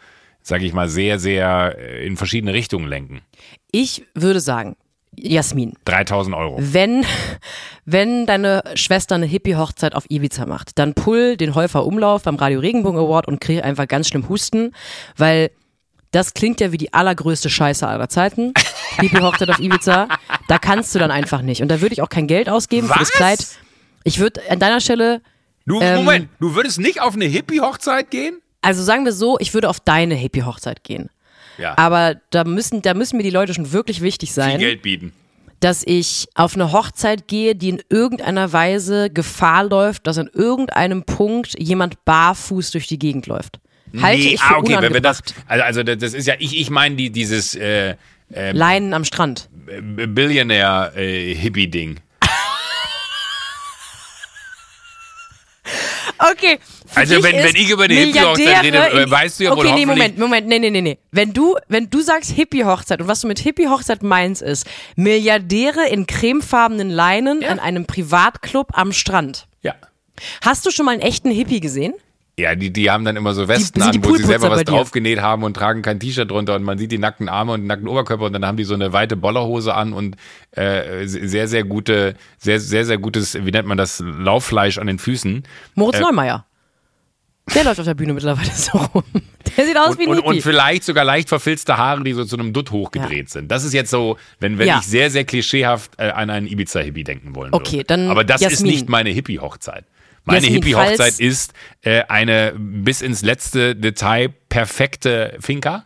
sage 0.42 0.66
ich 0.66 0.74
mal, 0.74 0.88
sehr, 0.88 1.20
sehr 1.20 1.76
äh, 1.78 2.06
in 2.06 2.16
verschiedene 2.16 2.54
Richtungen 2.54 2.88
lenken. 2.88 3.22
Ich 3.72 4.06
würde 4.14 4.40
sagen, 4.40 4.76
Jasmin, 5.16 5.74
3000 5.86 6.36
Euro. 6.36 6.58
wenn, 6.60 7.06
wenn 7.86 8.26
deine 8.26 8.64
Schwester 8.76 9.16
eine 9.16 9.26
Hippie-Hochzeit 9.26 9.96
auf 9.96 10.06
Ibiza 10.10 10.46
macht, 10.46 10.78
dann 10.80 10.94
pull 10.94 11.38
den 11.38 11.56
Häufer 11.56 11.86
Umlauf 11.86 12.24
beim 12.24 12.36
Radio 12.36 12.60
Regenbogen 12.60 13.00
Award 13.00 13.28
und 13.28 13.40
krieg 13.42 13.64
einfach 13.64 13.88
ganz 13.88 14.08
schlimm 14.08 14.28
Husten, 14.30 14.74
weil 15.18 15.52
das 16.12 16.34
klingt 16.34 16.60
ja 16.62 16.72
wie 16.72 16.78
die 16.78 16.94
allergrößte 16.94 17.50
Scheiße 17.50 17.88
aller 17.88 18.10
Zeiten. 18.10 18.54
Hippie-Hochzeit 19.00 19.50
auf 19.50 19.60
Ibiza. 19.60 20.08
Da 20.48 20.60
kannst 20.60 20.94
du 20.94 21.00
dann 21.00 21.10
einfach 21.10 21.42
nicht. 21.42 21.62
Und 21.64 21.70
da 21.70 21.82
würde 21.82 21.94
ich 21.94 22.02
auch 22.04 22.10
kein 22.10 22.28
Geld 22.28 22.50
ausgeben 22.50 22.88
für 22.88 23.00
das 23.00 23.10
Was? 23.10 23.12
Kleid. 23.18 23.48
Ich 24.04 24.20
würde 24.20 24.42
an 24.50 24.60
deiner 24.60 24.80
Stelle, 24.80 25.22
Du, 25.66 25.80
Ähm, 25.82 25.96
Moment, 25.96 26.30
du 26.42 26.56
würdest 26.56 26.78
nicht 26.80 27.02
auf 27.02 27.16
eine 27.16 27.26
Hippie-Hochzeit 27.26 28.12
gehen? 28.12 28.40
also 28.62 28.84
sagen 28.84 29.06
wir 29.06 29.12
so, 29.14 29.38
ich 29.40 29.54
würde 29.54 29.70
auf 29.70 29.80
deine 29.80 30.14
Hippie-Hochzeit 30.16 30.84
gehen. 30.84 31.10
Ja. 31.58 31.78
Aber 31.78 32.16
da 32.30 32.44
müssen, 32.44 32.82
da 32.82 32.94
müssen 32.94 33.18
mir 33.18 33.24
die 33.24 33.30
Leute 33.30 33.54
schon 33.54 33.72
wirklich 33.72 34.02
wichtig 34.02 34.30
viel 34.30 34.44
sein. 34.44 34.60
Geld 34.60 34.82
bieten. 34.82 35.14
dass 35.60 35.84
ich 35.86 36.28
auf 36.36 36.56
eine 36.56 36.72
Hochzeit 36.72 37.28
gehe, 37.28 37.56
die 37.56 37.70
in 37.70 37.82
irgendeiner 37.90 38.52
Weise 38.52 39.10
Gefahr 39.10 39.64
läuft, 39.64 40.08
dass 40.08 40.18
an 40.18 40.30
irgendeinem 40.34 41.04
Punkt 41.04 41.56
jemand 41.58 42.04
barfuß 42.06 42.72
durch 42.72 42.88
die 42.88 43.00
Gegend 43.00 43.28
läuft. 43.28 43.60
Halte 44.02 44.24
nee, 44.24 44.34
ich 44.34 44.42
für 44.42 44.56
ah, 44.56 44.58
okay, 44.58 44.78
wenn 44.80 44.94
wir 44.94 45.02
das, 45.02 45.22
also, 45.48 45.64
also 45.64 45.84
das 45.84 46.14
ist 46.14 46.28
ja, 46.28 46.34
ich, 46.40 46.60
ich 46.60 46.72
meine 46.72 46.96
die, 46.96 47.12
dieses 47.12 47.56
äh, 47.56 47.96
Leinen 48.30 48.94
am 48.94 49.06
Strand. 49.06 49.50
Billionär-Hippie-Ding. 49.54 52.00
Okay. 56.32 56.58
Also 56.96 57.24
wenn- 57.24 57.36
wenn 57.38 57.56
ich 57.56 57.70
über 57.70 57.88
die 57.88 57.96
Hippie-Hochzeit 57.96 58.64
rede, 58.64 58.78
äh, 58.78 59.04
in- 59.04 59.12
weißt 59.12 59.40
du 59.40 59.44
ja 59.46 59.52
wohl 59.56 59.66
Okay, 59.66 59.76
nee, 59.76 59.86
Moment, 59.86 60.18
Moment, 60.18 60.48
nee, 60.48 60.60
nee, 60.60 60.70
nee, 60.70 60.82
nee. 60.82 60.98
Wenn 61.12 61.34
du, 61.34 61.56
wenn 61.68 61.90
du 61.90 62.02
sagst 62.02 62.32
Hippie-Hochzeit 62.32 63.02
und 63.02 63.08
was 63.08 63.22
du 63.22 63.28
mit 63.28 63.40
Hippie-Hochzeit 63.40 64.04
meinst 64.04 64.42
ist, 64.42 64.66
Milliardäre 64.96 65.88
in 65.90 66.08
cremefarbenen 66.08 66.90
Leinen 66.90 67.42
Ja. 67.42 67.50
an 67.50 67.60
einem 67.60 67.86
Privatclub 67.86 68.70
am 68.78 68.92
Strand. 68.92 69.48
Ja. 69.62 69.76
Hast 70.42 70.66
du 70.66 70.72
schon 70.72 70.86
mal 70.86 70.92
einen 70.94 71.02
echten 71.02 71.30
Hippie 71.32 71.60
gesehen? 71.60 71.94
Ja, 72.36 72.56
die, 72.56 72.74
die 72.74 72.90
haben 72.90 73.06
dann 73.06 73.16
immer 73.16 73.36
so 73.36 73.48
Westen 73.48 73.80
die 73.80 73.86
an, 74.00 74.04
wo 74.06 74.16
sie 74.16 74.24
selber 74.24 74.50
was 74.50 74.64
draufgenäht 74.64 75.22
haben 75.22 75.44
und 75.44 75.54
tragen 75.54 75.84
kein 75.84 76.00
T-Shirt 76.00 76.32
drunter 76.32 76.56
und 76.56 76.64
man 76.64 76.80
sieht 76.80 76.92
die 76.92 76.98
nackten 76.98 77.30
Arme 77.30 77.52
und 77.52 77.62
den 77.62 77.68
nackten 77.68 77.88
Oberkörper 77.88 78.24
und 78.26 78.34
dann 78.34 78.44
haben 78.44 78.58
die 78.58 78.64
so 78.64 78.74
eine 78.74 78.92
weite 78.92 79.16
Bollerhose 79.16 79.72
an 79.76 79.94
und 79.94 80.16
äh, 80.52 81.06
sehr, 81.06 81.48
sehr 81.48 81.64
gute, 81.64 82.16
sehr, 82.40 82.60
sehr, 82.60 82.86
sehr 82.86 82.98
gutes, 82.98 83.36
wie 83.46 83.52
nennt 83.52 83.68
man 83.68 83.78
das, 83.78 84.04
Lauffleisch 84.04 84.80
an 84.80 84.88
den 84.88 84.98
Füßen. 84.98 85.44
Moritz 85.76 86.00
Äh, 86.00 86.02
Neumeier. 86.02 86.46
Der 87.54 87.64
läuft 87.66 87.80
auf 87.80 87.86
der 87.86 87.94
Bühne 87.94 88.14
mittlerweile 88.14 88.50
so 88.56 88.78
rum. 88.78 89.04
Der 89.58 89.66
sieht 89.66 89.78
aus 89.78 89.90
Und, 89.92 90.00
wie 90.00 90.04
ein 90.04 90.10
und, 90.10 90.20
und 90.22 90.42
vielleicht 90.42 90.84
sogar 90.84 91.04
leicht 91.04 91.30
verfilzte 91.30 91.78
Haare, 91.78 92.04
die 92.04 92.14
so 92.14 92.24
zu 92.26 92.38
einem 92.38 92.54
Dutt 92.54 92.72
hochgedreht 92.72 93.30
sind. 93.30 93.52
Das 93.52 93.64
ist 93.64 93.74
jetzt 93.74 93.92
so, 93.92 94.18
wenn, 94.40 94.58
wenn 94.58 94.68
Ja. 94.68 94.80
ich 94.80 94.86
sehr, 94.86 95.12
sehr 95.12 95.26
klischeehaft 95.26 95.92
äh, 95.98 96.10
an 96.12 96.30
einen 96.30 96.48
Ibiza-Hippie 96.48 97.04
denken 97.04 97.36
wollen 97.36 97.52
würde. 97.52 97.66
Okay, 97.66 97.84
dann 97.86 98.10
Aber 98.10 98.24
das 98.24 98.42
ist 98.42 98.52
Jasmin. 98.52 98.72
nicht 98.72 98.90
meine 98.90 99.10
Hippie-Hochzeit. 99.10 99.86
Meine 100.26 100.48
Hippie-Hochzeit 100.48 101.20
ist 101.20 101.54
äh, 101.82 102.04
eine 102.08 102.54
bis 102.58 103.02
ins 103.02 103.24
letzte 103.24 103.76
Detail 103.76 104.30
perfekte 104.50 105.36
Finca. 105.42 105.86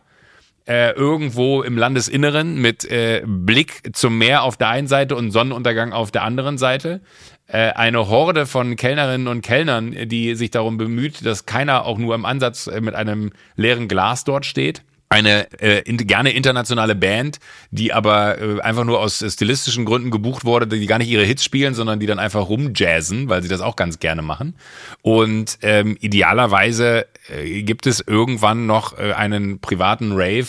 äh, 0.66 0.92
irgendwo 0.92 1.62
im 1.62 1.76
Landesinneren 1.76 2.56
mit 2.60 2.84
äh, 2.84 3.22
Blick 3.26 3.90
zum 3.94 4.16
Meer 4.18 4.42
auf 4.44 4.56
der 4.58 4.68
einen 4.68 4.86
Seite 4.86 5.16
und 5.16 5.30
Sonnenuntergang 5.32 5.92
auf 5.92 6.10
der 6.12 6.22
anderen 6.22 6.56
Seite. 6.58 7.00
Äh, 7.48 7.70
eine 7.72 8.08
Horde 8.08 8.46
von 8.46 8.76
Kellnerinnen 8.76 9.26
und 9.26 9.42
Kellnern, 9.42 10.08
die 10.08 10.34
sich 10.34 10.50
darum 10.50 10.76
bemüht, 10.76 11.24
dass 11.24 11.46
keiner 11.46 11.84
auch 11.84 11.98
nur 11.98 12.14
im 12.14 12.24
Ansatz 12.24 12.66
äh, 12.66 12.80
mit 12.80 12.94
einem 12.94 13.32
leeren 13.56 13.88
Glas 13.88 14.24
dort 14.24 14.46
steht 14.46 14.82
eine 15.08 15.50
äh, 15.60 15.80
in, 15.82 15.96
gerne 15.96 16.30
internationale 16.32 16.94
Band, 16.94 17.38
die 17.70 17.92
aber 17.92 18.40
äh, 18.40 18.60
einfach 18.60 18.84
nur 18.84 19.00
aus 19.00 19.24
stilistischen 19.26 19.84
Gründen 19.84 20.10
gebucht 20.10 20.44
wurde, 20.44 20.66
die 20.66 20.86
gar 20.86 20.98
nicht 20.98 21.08
ihre 21.08 21.24
Hits 21.24 21.44
spielen, 21.44 21.74
sondern 21.74 21.98
die 21.98 22.06
dann 22.06 22.18
einfach 22.18 22.48
rumjazzen, 22.48 23.28
weil 23.28 23.42
sie 23.42 23.48
das 23.48 23.60
auch 23.60 23.76
ganz 23.76 23.98
gerne 24.00 24.22
machen. 24.22 24.54
Und 25.02 25.58
ähm, 25.62 25.96
idealerweise 26.00 27.06
äh, 27.28 27.62
gibt 27.62 27.86
es 27.86 28.04
irgendwann 28.06 28.66
noch 28.66 28.98
äh, 28.98 29.12
einen 29.12 29.60
privaten 29.60 30.12
Rave, 30.12 30.48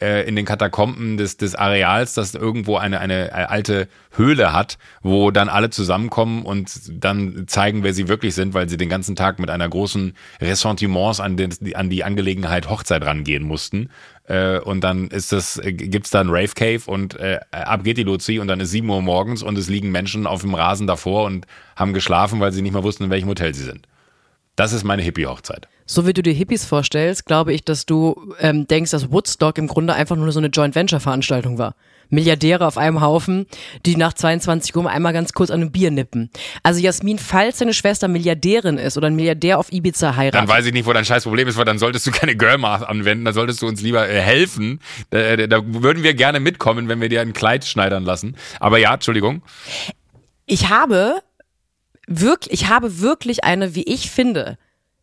äh, 0.00 0.26
in 0.26 0.36
den 0.36 0.44
Katakomben 0.44 1.16
des, 1.16 1.36
des 1.36 1.54
Areals, 1.54 2.14
das 2.14 2.34
irgendwo 2.34 2.76
eine, 2.76 3.00
eine 3.00 3.32
alte 3.32 3.88
Höhle 4.12 4.52
hat, 4.52 4.78
wo 5.02 5.30
dann 5.30 5.48
alle 5.48 5.70
zusammenkommen 5.70 6.42
und 6.42 6.70
dann 6.90 7.46
zeigen, 7.46 7.82
wer 7.82 7.94
sie 7.94 8.08
wirklich 8.08 8.34
sind, 8.34 8.54
weil 8.54 8.68
sie 8.68 8.76
den 8.76 8.88
ganzen 8.88 9.16
Tag 9.16 9.38
mit 9.38 9.50
einer 9.50 9.68
großen 9.68 10.14
Ressentiments 10.40 11.20
an, 11.20 11.36
den, 11.36 11.52
an 11.74 11.90
die 11.90 12.04
Angelegenheit 12.04 12.68
Hochzeit 12.68 13.04
rangehen 13.04 13.44
mussten. 13.44 13.90
Äh, 14.26 14.58
und 14.58 14.82
dann 14.82 15.08
ist 15.08 15.32
das, 15.32 15.58
äh, 15.58 15.72
gibt's 15.72 16.10
da 16.10 16.20
ein 16.20 16.28
Rave 16.28 16.54
Cave 16.54 16.82
und 16.86 17.14
äh, 17.16 17.40
ab 17.50 17.84
geht 17.84 17.98
die 17.98 18.04
Luzi 18.04 18.38
und 18.38 18.48
dann 18.48 18.60
ist 18.60 18.70
sieben 18.70 18.88
Uhr 18.90 19.02
morgens 19.02 19.42
und 19.42 19.58
es 19.58 19.68
liegen 19.68 19.90
Menschen 19.92 20.26
auf 20.26 20.40
dem 20.40 20.54
Rasen 20.54 20.86
davor 20.86 21.24
und 21.24 21.46
haben 21.76 21.92
geschlafen, 21.92 22.40
weil 22.40 22.52
sie 22.52 22.62
nicht 22.62 22.72
mehr 22.72 22.84
wussten, 22.84 23.04
in 23.04 23.10
welchem 23.10 23.28
Hotel 23.28 23.54
sie 23.54 23.64
sind. 23.64 23.86
Das 24.56 24.72
ist 24.72 24.84
meine 24.84 25.02
Hippie-Hochzeit. 25.02 25.68
So 25.86 26.06
wie 26.06 26.12
du 26.12 26.22
dir 26.22 26.32
Hippies 26.32 26.64
vorstellst, 26.64 27.26
glaube 27.26 27.52
ich, 27.52 27.64
dass 27.64 27.86
du 27.86 28.32
ähm, 28.40 28.66
denkst, 28.66 28.92
dass 28.92 29.10
Woodstock 29.10 29.58
im 29.58 29.66
Grunde 29.66 29.94
einfach 29.94 30.16
nur 30.16 30.30
so 30.32 30.38
eine 30.38 30.48
Joint-Venture-Veranstaltung 30.48 31.58
war. 31.58 31.74
Milliardäre 32.10 32.66
auf 32.66 32.78
einem 32.78 33.00
Haufen, 33.00 33.46
die 33.84 33.96
nach 33.96 34.12
22 34.12 34.74
Uhr 34.76 34.88
einmal 34.88 35.12
ganz 35.12 35.32
kurz 35.32 35.50
an 35.50 35.60
einem 35.60 35.72
Bier 35.72 35.90
nippen. 35.90 36.30
Also 36.62 36.80
Jasmin, 36.80 37.18
falls 37.18 37.58
deine 37.58 37.74
Schwester 37.74 38.08
Milliardärin 38.08 38.78
ist 38.78 38.96
oder 38.96 39.08
ein 39.08 39.16
Milliardär 39.16 39.58
auf 39.58 39.72
Ibiza 39.72 40.16
heiratet. 40.16 40.48
Dann 40.48 40.56
weiß 40.56 40.66
ich 40.66 40.72
nicht, 40.72 40.86
wo 40.86 40.92
dein 40.92 41.04
scheiß 41.04 41.24
Problem 41.24 41.48
ist, 41.48 41.56
weil 41.56 41.64
dann 41.64 41.78
solltest 41.78 42.06
du 42.06 42.10
keine 42.10 42.36
Girl-Math 42.36 42.86
anwenden, 42.86 43.24
dann 43.24 43.34
solltest 43.34 43.62
du 43.62 43.66
uns 43.66 43.80
lieber 43.80 44.08
äh, 44.08 44.20
helfen. 44.20 44.80
Da, 45.10 45.18
äh, 45.18 45.48
da 45.48 45.60
würden 45.64 46.02
wir 46.02 46.14
gerne 46.14 46.40
mitkommen, 46.40 46.88
wenn 46.88 47.00
wir 47.00 47.08
dir 47.08 47.20
ein 47.20 47.32
Kleid 47.32 47.64
schneidern 47.64 48.04
lassen. 48.04 48.36
Aber 48.60 48.78
ja, 48.78 48.94
Entschuldigung. 48.94 49.42
Ich 50.46 50.68
habe 50.68 51.22
wirklich, 52.06 52.62
ich 52.62 52.68
habe 52.68 53.00
wirklich 53.00 53.44
eine, 53.44 53.74
wie 53.74 53.84
ich 53.84 54.10
finde, 54.10 54.58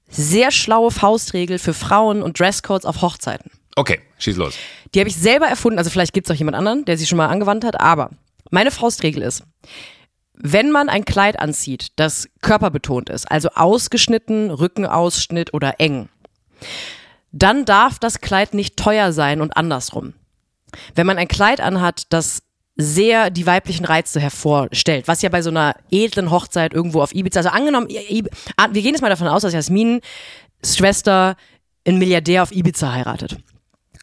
sehr 0.08 0.52
schlaue 0.52 0.92
Faustregel 0.92 1.58
für 1.58 1.74
Frauen 1.74 2.22
und 2.22 2.40
Dresscodes 2.40 2.86
auf 2.86 3.02
Hochzeiten. 3.02 3.52
Okay, 3.76 4.02
schieß 4.18 4.36
los. 4.36 4.56
Die 4.94 5.00
habe 5.00 5.10
ich 5.10 5.16
selber 5.16 5.48
erfunden, 5.48 5.80
also 5.80 5.90
vielleicht 5.90 6.14
gibt 6.14 6.28
es 6.30 6.36
auch 6.36 6.38
jemand 6.38 6.58
anderen, 6.58 6.86
der 6.86 6.98
sie 6.98 7.06
schon 7.06 7.18
mal 7.18 7.28
angewandt 7.28 7.64
hat, 7.64 7.80
aber 7.80 8.12
meine 8.50 8.72
Faustregel 8.72 9.24
ist, 9.24 9.44
wenn 10.34 10.72
man 10.72 10.90
ein 10.90 11.06
Kleid 11.06 11.40
anzieht, 11.40 11.94
das 11.96 12.28
körperbetont 12.42 13.10
ist, 13.10 13.30
also 13.32 13.50
ausgeschnitten, 13.50 14.52
Rückenausschnitt 14.52 15.54
oder 15.54 15.80
eng, 15.80 16.10
dann 17.32 17.64
darf 17.64 18.00
das 18.00 18.20
Kleid 18.20 18.54
nicht 18.54 18.76
teuer 18.76 19.14
sein 19.14 19.40
und 19.40 19.56
andersrum. 19.56 20.14
Wenn 20.96 21.08
man 21.08 21.18
ein 21.18 21.28
Kleid 21.28 21.62
anhat, 21.62 22.06
das 22.10 22.44
sehr 22.82 23.30
die 23.30 23.46
weiblichen 23.46 23.86
Reize 23.86 24.20
hervorstellt, 24.20 25.08
was 25.08 25.22
ja 25.22 25.30
bei 25.30 25.42
so 25.42 25.50
einer 25.50 25.76
edlen 25.90 26.32
Hochzeit 26.32 26.74
irgendwo 26.74 27.02
auf 27.02 27.14
Ibiza, 27.14 27.40
also 27.40 27.50
angenommen, 27.50 27.88
ah, 28.58 28.68
wir 28.72 28.82
gehen 28.82 28.94
jetzt 28.94 29.02
mal 29.02 29.10
davon 29.10 29.28
aus, 29.28 29.44
dass 29.44 29.54
Jasmin 29.54 30.02
Schwester 30.64 31.36
ein 31.88 31.98
Milliardär 31.98 32.44
auf 32.44 32.52
Ibiza 32.52 32.92
heiratet. 32.94 33.38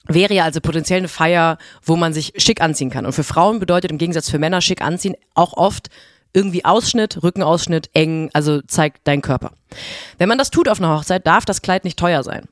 Wäre 0.06 0.34
ja 0.34 0.44
also 0.44 0.60
potenziell 0.60 0.98
eine 0.98 1.08
Feier, 1.08 1.58
wo 1.84 1.96
man 1.96 2.14
sich 2.14 2.32
schick 2.38 2.62
anziehen 2.62 2.90
kann. 2.90 3.04
Und 3.04 3.12
für 3.12 3.24
Frauen 3.24 3.60
bedeutet 3.60 3.90
im 3.90 3.98
Gegensatz 3.98 4.30
für 4.30 4.38
Männer 4.38 4.62
schick 4.62 4.80
anziehen 4.80 5.14
auch 5.34 5.52
oft 5.52 5.88
irgendwie 6.32 6.64
Ausschnitt, 6.64 7.22
Rückenausschnitt, 7.22 7.90
eng, 7.94 8.30
also 8.32 8.60
zeigt 8.62 9.06
deinen 9.06 9.22
Körper. 9.22 9.52
Wenn 10.18 10.28
man 10.28 10.38
das 10.38 10.50
tut 10.50 10.68
auf 10.68 10.78
einer 10.78 10.96
Hochzeit, 10.96 11.26
darf 11.26 11.44
das 11.44 11.62
Kleid 11.62 11.84
nicht 11.84 11.98
teuer 11.98 12.22
sein. 12.22 12.48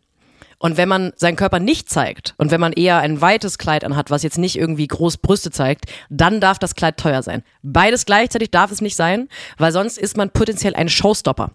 Und 0.58 0.76
wenn 0.76 0.88
man 0.88 1.12
seinen 1.16 1.36
Körper 1.36 1.60
nicht 1.60 1.90
zeigt 1.90 2.34
und 2.38 2.50
wenn 2.50 2.60
man 2.60 2.72
eher 2.72 2.98
ein 2.98 3.20
weites 3.20 3.58
Kleid 3.58 3.84
anhat, 3.84 4.10
was 4.10 4.22
jetzt 4.22 4.38
nicht 4.38 4.56
irgendwie 4.56 4.86
groß 4.86 5.18
Brüste 5.18 5.50
zeigt, 5.50 5.86
dann 6.08 6.40
darf 6.40 6.58
das 6.58 6.74
Kleid 6.74 6.96
teuer 6.96 7.22
sein. 7.22 7.42
Beides 7.62 8.06
gleichzeitig 8.06 8.50
darf 8.50 8.70
es 8.70 8.80
nicht 8.80 8.96
sein, 8.96 9.28
weil 9.58 9.72
sonst 9.72 9.98
ist 9.98 10.16
man 10.16 10.30
potenziell 10.30 10.74
ein 10.74 10.88
Showstopper. 10.88 11.50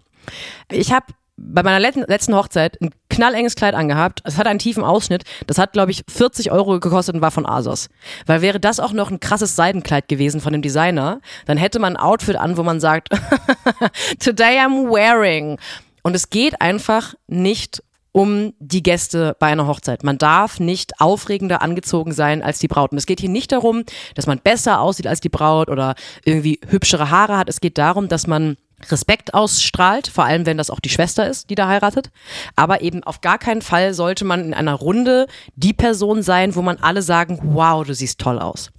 Ich 0.70 0.92
habe 0.92 1.06
bei 1.36 1.62
meiner 1.62 1.80
letzten 1.80 2.36
Hochzeit 2.36 2.80
ein 2.80 2.90
knallenges 3.08 3.56
Kleid 3.56 3.74
angehabt. 3.74 4.20
Es 4.24 4.38
hat 4.38 4.46
einen 4.46 4.58
tiefen 4.58 4.84
Ausschnitt. 4.84 5.24
Das 5.46 5.58
hat, 5.58 5.72
glaube 5.72 5.90
ich, 5.90 6.04
40 6.08 6.52
Euro 6.52 6.78
gekostet 6.78 7.14
und 7.14 7.20
war 7.20 7.30
von 7.30 7.46
Asos. 7.46 7.88
Weil 8.26 8.42
wäre 8.42 8.60
das 8.60 8.78
auch 8.78 8.92
noch 8.92 9.10
ein 9.10 9.18
krasses 9.18 9.56
Seidenkleid 9.56 10.08
gewesen 10.08 10.40
von 10.40 10.52
dem 10.52 10.62
Designer, 10.62 11.20
dann 11.46 11.58
hätte 11.58 11.78
man 11.78 11.96
ein 11.96 12.02
Outfit 12.02 12.36
an, 12.36 12.56
wo 12.56 12.62
man 12.62 12.80
sagt, 12.80 13.08
today 14.20 14.58
I'm 14.58 14.90
wearing. 14.90 15.58
Und 16.02 16.14
es 16.14 16.30
geht 16.30 16.60
einfach 16.60 17.14
nicht 17.26 17.82
um 18.12 18.52
die 18.58 18.82
Gäste 18.82 19.36
bei 19.38 19.46
einer 19.46 19.66
Hochzeit. 19.66 20.04
Man 20.04 20.18
darf 20.18 20.60
nicht 20.60 21.00
aufregender 21.00 21.62
angezogen 21.62 22.12
sein 22.12 22.42
als 22.42 22.58
die 22.58 22.68
Braut. 22.68 22.92
Und 22.92 22.98
es 22.98 23.06
geht 23.06 23.20
hier 23.20 23.30
nicht 23.30 23.52
darum, 23.52 23.84
dass 24.14 24.26
man 24.26 24.38
besser 24.38 24.80
aussieht 24.80 25.06
als 25.06 25.20
die 25.20 25.30
Braut 25.30 25.70
oder 25.70 25.94
irgendwie 26.24 26.60
hübschere 26.68 27.10
Haare 27.10 27.38
hat. 27.38 27.48
Es 27.48 27.60
geht 27.60 27.78
darum, 27.78 28.08
dass 28.08 28.26
man 28.26 28.56
Respekt 28.90 29.32
ausstrahlt, 29.32 30.08
vor 30.08 30.24
allem 30.24 30.44
wenn 30.44 30.58
das 30.58 30.70
auch 30.70 30.80
die 30.80 30.88
Schwester 30.88 31.28
ist, 31.28 31.50
die 31.50 31.54
da 31.54 31.68
heiratet. 31.68 32.10
Aber 32.56 32.82
eben 32.82 33.02
auf 33.04 33.20
gar 33.20 33.38
keinen 33.38 33.62
Fall 33.62 33.94
sollte 33.94 34.24
man 34.24 34.44
in 34.44 34.54
einer 34.54 34.74
Runde 34.74 35.26
die 35.54 35.72
Person 35.72 36.22
sein, 36.22 36.54
wo 36.54 36.62
man 36.62 36.78
alle 36.78 37.02
sagen, 37.02 37.38
wow, 37.42 37.86
du 37.86 37.94
siehst 37.94 38.18
toll 38.18 38.38
aus. 38.38 38.72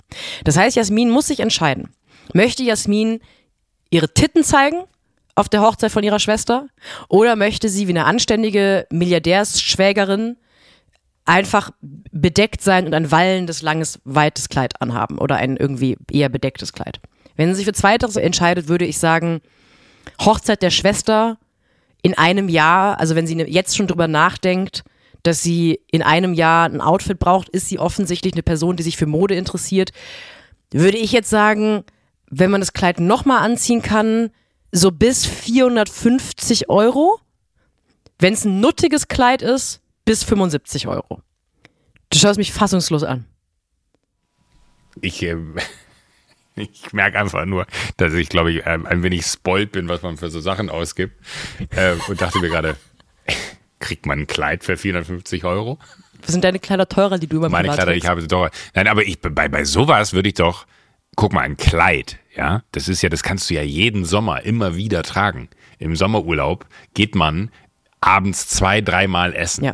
Das 0.44 0.58
heißt, 0.58 0.76
Jasmin 0.76 1.10
muss 1.10 1.28
sich 1.28 1.40
entscheiden. 1.40 1.90
Möchte 2.34 2.64
Jasmin 2.64 3.20
ihre 3.90 4.14
Titten 4.14 4.44
zeigen 4.44 4.84
auf 5.36 5.50
der 5.50 5.62
Hochzeit 5.62 5.92
von 5.92 6.04
ihrer 6.04 6.20
Schwester? 6.20 6.68
Oder 7.10 7.36
möchte 7.36 7.70
sie 7.70 7.88
wie 7.88 7.92
eine 7.92 8.06
anständige 8.06 8.88
Milliardärsschwägerin 8.92 10.38
einfach 11.26 11.72
bedeckt 11.82 12.62
sein 12.62 12.86
und 12.86 12.94
ein 12.94 13.12
wallendes, 13.12 13.62
langes, 13.62 14.00
weites 14.04 14.50
Kleid 14.50 14.82
anhaben 14.82 15.18
oder 15.18 15.38
ein 15.38 15.58
irgendwie 15.58 15.98
eher 16.12 16.30
bedecktes 16.30 16.74
Kleid? 16.74 17.00
Wenn 17.36 17.50
sie 17.50 17.56
sich 17.56 17.66
für 17.66 17.74
Zweiteres 17.74 18.16
entscheidet, 18.16 18.68
würde 18.68 18.86
ich 18.86 19.00
sagen, 19.00 19.42
Hochzeit 20.22 20.62
der 20.62 20.70
Schwester 20.70 21.38
in 22.02 22.18
einem 22.18 22.50
Jahr, 22.50 23.00
also 23.00 23.16
wenn 23.16 23.26
sie 23.26 23.36
ne, 23.36 23.50
jetzt 23.50 23.76
schon 23.76 23.88
drüber 23.88 24.08
nachdenkt, 24.08 24.84
dass 25.24 25.42
sie 25.42 25.80
in 25.90 26.02
einem 26.02 26.34
Jahr 26.34 26.66
ein 26.66 26.82
Outfit 26.82 27.18
braucht, 27.18 27.50
ist 27.50 27.70
sie 27.70 27.80
offensichtlich 27.80 28.34
eine 28.34 28.44
Person, 28.44 28.76
die 28.76 28.84
sich 28.84 28.98
für 28.98 29.06
Mode 29.06 29.36
interessiert. 29.36 29.92
Würde 30.72 30.98
ich 30.98 31.14
jetzt 31.14 31.30
sagen, 31.30 31.86
wenn 32.30 32.52
man 32.52 32.62
das 32.62 32.74
Kleid 32.74 33.00
nochmal 33.00 33.40
anziehen 33.40 33.82
kann, 33.82 34.32
so 34.74 34.92
bis 34.92 35.26
450 35.26 36.70
Euro. 36.70 37.20
Wenn 38.20 38.34
es 38.34 38.44
ein 38.44 38.60
nuttiges 38.60 39.08
Kleid 39.08 39.42
ist, 39.42 39.82
bis 40.04 40.24
75 40.24 40.88
Euro. 40.88 41.22
Du 42.10 42.18
schaust 42.18 42.38
mich 42.38 42.52
fassungslos 42.52 43.04
an. 43.04 43.26
Ich, 45.02 45.24
äh, 45.24 45.38
ich 46.56 46.92
merke 46.92 47.20
einfach 47.20 47.46
nur, 47.46 47.66
dass 47.98 48.14
ich, 48.14 48.30
glaube 48.30 48.52
ich, 48.52 48.66
ein, 48.66 49.04
wenig 49.04 49.26
spoilt 49.26 49.72
bin, 49.72 49.88
was 49.88 50.02
man 50.02 50.18
für 50.18 50.30
so 50.30 50.40
Sachen 50.42 50.70
ausgibt. 50.70 51.14
Äh, 51.70 51.96
und 52.08 52.22
dachte 52.22 52.40
mir 52.40 52.50
gerade, 52.50 52.76
kriegt 53.80 54.06
man 54.06 54.20
ein 54.20 54.28
Kleid 54.28 54.64
für 54.64 54.76
450 54.76 55.46
Euro? 55.46 55.78
Was 56.22 56.32
sind 56.32 56.44
deine 56.44 56.60
Kleider 56.60 56.88
teurer, 56.88 57.20
die 57.20 57.28
du 57.28 57.38
immer 57.38 57.50
Meine 57.50 57.70
Kleider, 57.70 57.94
ich 57.94 58.06
habe 58.08 58.22
sie 58.22 58.28
teurer. 58.28 58.50
Nein, 58.74 58.88
aber 58.88 59.04
ich, 59.04 59.20
bei, 59.20 59.50
bei 59.50 59.66
sowas 59.66 60.14
würde 60.14 60.30
ich 60.30 60.36
doch, 60.36 60.66
guck 61.16 61.34
mal, 61.34 61.42
ein 61.42 61.58
Kleid, 61.58 62.20
ja, 62.36 62.64
das 62.72 62.88
ist 62.88 63.02
ja, 63.02 63.10
das 63.10 63.24
kannst 63.24 63.50
du 63.50 63.54
ja 63.54 63.62
jeden 63.62 64.06
Sommer 64.06 64.44
immer 64.44 64.76
wieder 64.76 65.04
tragen. 65.04 65.50
Im 65.80 65.96
Sommerurlaub 65.96 66.66
geht 66.94 67.16
man 67.16 67.52
abends 68.02 68.48
zwei, 68.48 68.82
dreimal 68.82 69.34
essen. 69.34 69.64
Ja. 69.66 69.74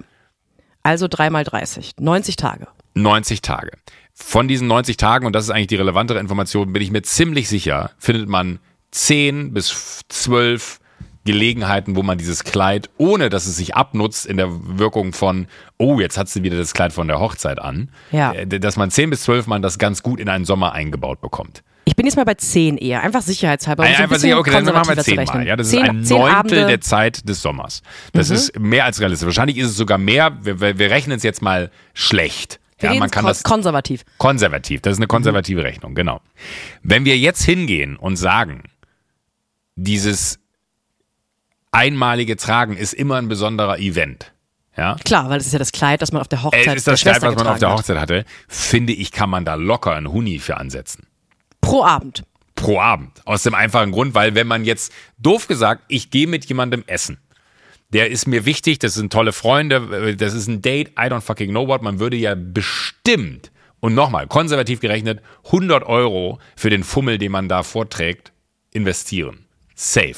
Also 0.83 1.07
dreimal 1.07 1.43
30. 1.43 1.95
90 1.99 2.35
Tage. 2.35 2.67
90 2.93 3.41
Tage. 3.41 3.71
Von 4.13 4.47
diesen 4.47 4.67
90 4.67 4.97
Tagen, 4.97 5.25
und 5.25 5.33
das 5.33 5.45
ist 5.45 5.49
eigentlich 5.49 5.67
die 5.67 5.75
relevantere 5.75 6.19
Information, 6.19 6.73
bin 6.73 6.81
ich 6.81 6.91
mir 6.91 7.01
ziemlich 7.01 7.47
sicher, 7.47 7.91
findet 7.97 8.27
man 8.27 8.59
10 8.91 9.53
bis 9.53 10.03
12 10.09 10.78
Gelegenheiten, 11.29 11.95
wo 11.95 12.01
man 12.01 12.17
dieses 12.17 12.43
Kleid, 12.43 12.89
ohne 12.97 13.29
dass 13.29 13.45
es 13.45 13.55
sich 13.55 13.75
abnutzt 13.75 14.25
in 14.25 14.37
der 14.37 14.47
Wirkung 14.49 15.13
von, 15.13 15.45
oh, 15.77 15.99
jetzt 15.99 16.17
hat 16.17 16.27
sie 16.27 16.41
wieder 16.41 16.57
das 16.57 16.73
Kleid 16.73 16.91
von 16.91 17.07
der 17.07 17.19
Hochzeit 17.19 17.59
an, 17.59 17.91
ja. 18.11 18.31
Äh, 18.33 18.47
dass 18.47 18.77
man 18.77 18.89
10 18.89 19.11
bis 19.11 19.21
12 19.21 19.45
Mal 19.45 19.61
das 19.61 19.77
ganz 19.77 20.01
gut 20.01 20.19
in 20.19 20.27
einen 20.27 20.43
Sommer 20.43 20.73
eingebaut 20.73 21.21
bekommt. 21.21 21.61
Ich 21.85 21.95
bin 21.95 22.07
jetzt 22.07 22.15
mal 22.15 22.23
bei 22.23 22.33
10 22.33 22.77
eher, 22.77 23.03
einfach 23.03 23.21
sicherheitshalber. 23.21 23.83
Um 23.83 23.89
so 23.89 23.95
ein 23.95 24.01
einfach 24.01 24.15
sicher, 24.17 24.39
okay, 24.39 24.49
dann 24.49 24.65
machen 24.65 24.95
wir 24.95 25.03
10 25.03 25.23
Mal. 25.23 25.45
Ja, 25.45 25.55
das 25.55 25.69
zehn, 25.69 25.83
ist 25.83 25.89
ein 25.89 26.01
Neuntel 26.01 26.33
Abende. 26.33 26.65
der 26.65 26.81
Zeit 26.81 27.29
des 27.29 27.43
Sommers. 27.43 27.83
Das 28.13 28.29
mhm. 28.29 28.35
ist 28.35 28.59
mehr 28.59 28.85
als 28.85 28.99
realistisch. 28.99 29.27
Wahrscheinlich 29.27 29.57
ist 29.57 29.67
es 29.67 29.77
sogar 29.77 29.99
mehr, 29.99 30.35
wir, 30.41 30.79
wir 30.79 30.89
rechnen 30.89 31.17
es 31.17 31.23
jetzt 31.23 31.43
mal 31.43 31.69
schlecht. 31.93 32.59
Wir 32.79 32.91
ja, 32.91 32.99
man 32.99 33.11
kann 33.11 33.23
das 33.23 33.43
konservativ. 33.43 34.03
Konservativ, 34.17 34.81
das 34.81 34.93
ist 34.93 34.99
eine 34.99 35.07
konservative 35.07 35.59
mhm. 35.59 35.65
Rechnung, 35.67 35.93
genau. 35.93 36.21
Wenn 36.81 37.05
wir 37.05 37.19
jetzt 37.19 37.43
hingehen 37.43 37.97
und 37.97 38.15
sagen, 38.15 38.63
dieses 39.75 40.39
einmalige 41.71 42.35
Tragen 42.35 42.75
ist 42.77 42.93
immer 42.93 43.17
ein 43.17 43.27
besonderer 43.27 43.79
Event, 43.79 44.33
Ja. 44.77 44.95
Klar, 45.03 45.29
weil 45.29 45.39
es 45.39 45.47
ist 45.47 45.53
ja 45.53 45.59
das 45.59 45.71
Kleid, 45.71 46.01
das 46.01 46.11
man 46.11 46.21
auf 46.21 46.27
der 46.27 46.43
Hochzeit 46.43 46.67
Es 46.67 46.75
ist 46.75 46.87
das 46.87 47.01
Kleid, 47.01 47.21
was 47.21 47.35
man 47.35 47.47
auf 47.47 47.59
der. 47.59 47.71
Hochzeit 47.71 47.97
hatte. 47.97 48.25
Finde 48.47 48.93
ich, 48.93 49.11
kann 49.11 49.29
man 49.29 49.45
da 49.45 49.55
locker 49.55 49.93
einen 49.93 50.11
Huni 50.11 50.39
für 50.39 50.57
ansetzen. 50.57 51.07
Pro 51.61 51.83
Abend. 51.83 52.23
Pro 52.55 52.79
Abend. 52.79 53.21
Aus 53.25 53.43
dem 53.43 53.53
einfachen 53.55 53.91
Grund, 53.91 54.15
weil 54.15 54.35
wenn 54.35 54.47
man 54.47 54.65
jetzt, 54.65 54.91
doof 55.17 55.47
gesagt, 55.47 55.83
ich 55.87 56.11
gehe 56.11 56.27
mit 56.27 56.45
jemandem 56.45 56.83
essen. 56.87 57.17
Der 57.91 58.09
ist 58.11 58.27
mir 58.27 58.45
wichtig, 58.45 58.79
das 58.79 58.93
sind 58.93 59.11
tolle 59.11 59.33
Freunde, 59.33 60.15
das 60.15 60.33
ist 60.33 60.47
ein 60.47 60.61
Date, 60.61 60.89
I 60.89 61.03
don't 61.03 61.21
fucking 61.21 61.49
know 61.49 61.67
what. 61.67 61.81
Man 61.81 61.99
würde 61.99 62.17
ja 62.17 62.35
bestimmt, 62.35 63.51
und 63.79 63.95
nochmal, 63.95 64.27
konservativ 64.27 64.79
gerechnet, 64.79 65.21
100 65.45 65.83
Euro 65.83 66.39
für 66.55 66.69
den 66.69 66.83
Fummel, 66.83 67.17
den 67.17 67.31
man 67.31 67.49
da 67.49 67.63
vorträgt, 67.63 68.31
investieren. 68.71 69.45
Safe. 69.73 70.15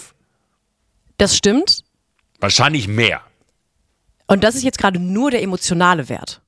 Das 1.21 1.37
stimmt. 1.37 1.83
Wahrscheinlich 2.39 2.87
mehr. 2.87 3.21
Und 4.25 4.43
das 4.43 4.55
ist 4.55 4.63
jetzt 4.63 4.79
gerade 4.79 4.97
nur 4.97 5.29
der 5.29 5.43
emotionale 5.43 6.09
Wert. 6.09 6.41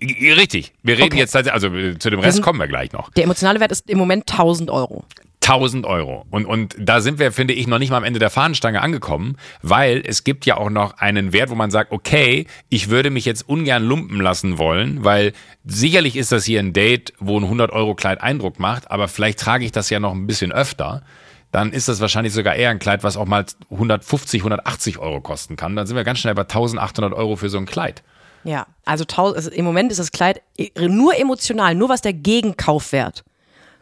Richtig. 0.00 0.72
Wir 0.84 0.94
reden 0.98 1.06
Okay. 1.08 1.18
jetzt, 1.18 1.32
tatsächlich- 1.32 1.54
also 1.54 1.74
äh, 1.76 1.98
zu 1.98 2.08
dem 2.08 2.20
Rest 2.20 2.36
sind- 2.36 2.44
kommen 2.44 2.60
wir 2.60 2.68
gleich 2.68 2.92
noch. 2.92 3.10
Der 3.10 3.24
emotionale 3.24 3.58
Wert 3.58 3.72
ist 3.72 3.90
im 3.90 3.98
Moment 3.98 4.28
1000 4.28 4.70
Euro. 4.70 5.04
1000 5.40 5.84
Euro. 5.84 6.26
Und, 6.30 6.44
und 6.46 6.76
da 6.78 7.00
sind 7.00 7.18
wir, 7.18 7.32
finde 7.32 7.54
ich, 7.54 7.66
noch 7.66 7.80
nicht 7.80 7.90
mal 7.90 7.96
am 7.96 8.04
Ende 8.04 8.20
der 8.20 8.30
Fahnenstange 8.30 8.80
angekommen, 8.82 9.36
weil 9.62 10.00
es 10.06 10.22
gibt 10.22 10.46
ja 10.46 10.58
auch 10.58 10.70
noch 10.70 10.98
einen 10.98 11.32
Wert, 11.32 11.50
wo 11.50 11.56
man 11.56 11.72
sagt, 11.72 11.90
okay, 11.90 12.46
ich 12.68 12.90
würde 12.90 13.10
mich 13.10 13.24
jetzt 13.24 13.48
ungern 13.48 13.82
lumpen 13.82 14.20
lassen 14.20 14.58
wollen, 14.58 15.02
weil 15.04 15.32
sicherlich 15.64 16.14
ist 16.14 16.30
das 16.30 16.44
hier 16.44 16.60
ein 16.60 16.72
Date, 16.72 17.14
wo 17.18 17.36
ein 17.40 17.44
100 17.44 17.72
Euro 17.72 17.96
Kleid 17.96 18.20
Eindruck 18.20 18.60
macht, 18.60 18.92
aber 18.92 19.08
vielleicht 19.08 19.40
trage 19.40 19.64
ich 19.64 19.72
das 19.72 19.90
ja 19.90 19.98
noch 19.98 20.12
ein 20.12 20.28
bisschen 20.28 20.52
öfter. 20.52 21.02
Dann 21.50 21.72
ist 21.72 21.88
das 21.88 22.00
wahrscheinlich 22.00 22.32
sogar 22.32 22.54
eher 22.54 22.70
ein 22.70 22.78
Kleid, 22.78 23.02
was 23.04 23.16
auch 23.16 23.24
mal 23.24 23.46
150, 23.70 24.40
180 24.40 24.98
Euro 24.98 25.20
kosten 25.20 25.56
kann. 25.56 25.76
Dann 25.76 25.86
sind 25.86 25.96
wir 25.96 26.04
ganz 26.04 26.18
schnell 26.18 26.34
bei 26.34 26.42
1800 26.42 27.12
Euro 27.14 27.36
für 27.36 27.48
so 27.48 27.58
ein 27.58 27.66
Kleid. 27.66 28.02
Ja, 28.44 28.66
also, 28.84 29.04
also 29.16 29.50
im 29.50 29.64
Moment 29.64 29.90
ist 29.90 29.98
das 29.98 30.12
Kleid 30.12 30.42
e- 30.56 30.70
nur 30.88 31.18
emotional, 31.18 31.74
nur 31.74 31.88
was 31.88 32.02
der 32.02 32.12
Gegenkaufwert. 32.12 33.24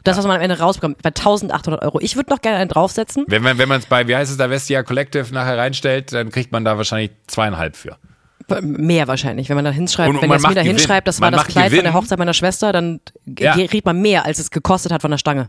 Das, 0.05 0.17
was 0.17 0.25
man 0.25 0.37
am 0.37 0.43
Ende 0.43 0.61
rausbekommt, 0.61 1.03
bei 1.03 1.09
1800 1.09 1.83
Euro. 1.83 1.99
Ich 2.01 2.15
würde 2.15 2.31
noch 2.31 2.41
gerne 2.41 2.59
einen 2.59 2.69
draufsetzen. 2.69 3.25
Wenn 3.27 3.43
man 3.43 3.59
wenn 3.59 3.69
man 3.69 3.81
es 3.81 3.87
bei, 3.87 4.07
wie 4.07 4.15
heißt 4.15 4.31
es, 4.31 4.37
da 4.37 4.49
Vestia 4.49 4.85
Collective 4.85 5.35
nachher 5.35 5.59
reinstellt, 5.59 6.13
dann 6.13 6.31
kriegt 6.31 6.53
man 6.53 6.65
da 6.65 6.77
wahrscheinlich 6.77 7.11
zweieinhalb 7.27 7.77
für. 7.77 7.99
Mehr 8.61 9.09
wahrscheinlich. 9.09 9.49
Wenn 9.49 9.57
man 9.57 9.65
da 9.65 9.71
hinschreibt, 9.73 10.09
Und- 10.11 10.17
und 10.17 10.23
wenn 10.23 10.29
man 10.29 10.39
Jasmin 10.39 10.55
da 10.55 10.63
Gewinn. 10.63 10.77
hinschreibt, 10.77 11.09
das 11.09 11.19
Man 11.21 11.33
war 11.33 11.39
das 11.43 11.49
Kleid 11.49 11.65
von 11.67 11.73
der 11.73 11.83
Gewinn. 11.83 11.95
Hochzeit 11.95 12.19
meiner 12.19 12.35
Schwester, 12.35 12.73
dann 12.73 13.01
Ja. 13.39 13.55
kriegt 13.67 13.85
man 13.85 14.01
mehr, 14.01 14.25
als 14.25 14.39
es 14.39 14.51
gekostet 14.51 14.93
hat 14.93 15.03
von 15.03 15.11
der 15.11 15.19
Stange. 15.19 15.49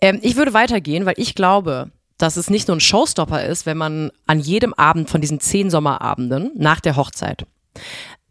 Ähm, 0.00 0.18
ich 0.22 0.36
würde 0.36 0.52
weitergehen, 0.52 1.06
weil 1.06 1.14
ich 1.16 1.34
glaube, 1.34 1.90
dass 2.18 2.36
es 2.36 2.50
nicht 2.50 2.68
nur 2.68 2.76
ein 2.76 2.80
Showstopper 2.80 3.44
ist, 3.44 3.64
wenn 3.66 3.78
man 3.78 4.10
an 4.26 4.38
jedem 4.40 4.74
Abend 4.74 5.08
von 5.10 5.20
diesen 5.20 5.40
zehn 5.40 5.70
Sommerabenden 5.70 6.50
nach 6.54 6.80
der 6.80 6.96
Hochzeit, 6.96 7.46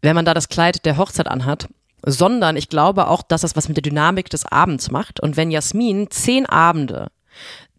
wenn 0.00 0.14
man 0.14 0.24
da 0.24 0.32
das 0.32 0.48
Kleid 0.48 0.84
der 0.86 0.96
Hochzeit 0.96 1.26
anhat, 1.28 1.68
sondern 2.04 2.56
ich 2.56 2.68
glaube 2.68 3.08
auch, 3.08 3.22
dass 3.22 3.42
das 3.42 3.54
was 3.56 3.68
mit 3.68 3.76
der 3.76 3.82
Dynamik 3.82 4.30
des 4.30 4.46
Abends 4.46 4.90
macht. 4.90 5.20
Und 5.20 5.36
wenn 5.36 5.50
Jasmin 5.50 6.08
zehn 6.10 6.46
Abende 6.46 7.08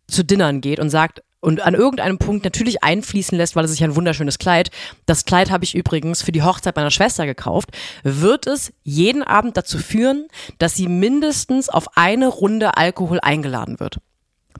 zu 0.07 0.23
Dinnern 0.23 0.61
geht 0.61 0.79
und 0.79 0.89
sagt 0.89 1.23
und 1.43 1.61
an 1.61 1.73
irgendeinem 1.73 2.17
Punkt 2.17 2.45
natürlich 2.45 2.83
einfließen 2.83 3.37
lässt, 3.37 3.55
weil 3.55 3.65
es 3.65 3.77
ja 3.77 3.85
ein 3.85 3.97
wunderschönes 3.97 4.39
Kleid. 4.39 4.71
Das 5.05 5.25
Kleid 5.25 5.51
habe 5.51 5.65
ich 5.65 5.75
übrigens 5.75 6.21
für 6.21 6.31
die 6.31 6.41
Hochzeit 6.41 6.77
meiner 6.77 6.89
Schwester 6.89 7.25
gekauft. 7.25 7.69
Wird 8.03 8.47
es 8.47 8.71
jeden 8.83 9.23
Abend 9.23 9.57
dazu 9.57 9.77
führen, 9.77 10.27
dass 10.57 10.75
sie 10.75 10.87
mindestens 10.87 11.67
auf 11.67 11.97
eine 11.97 12.27
Runde 12.27 12.77
Alkohol 12.77 13.19
eingeladen 13.21 13.81
wird. 13.81 13.97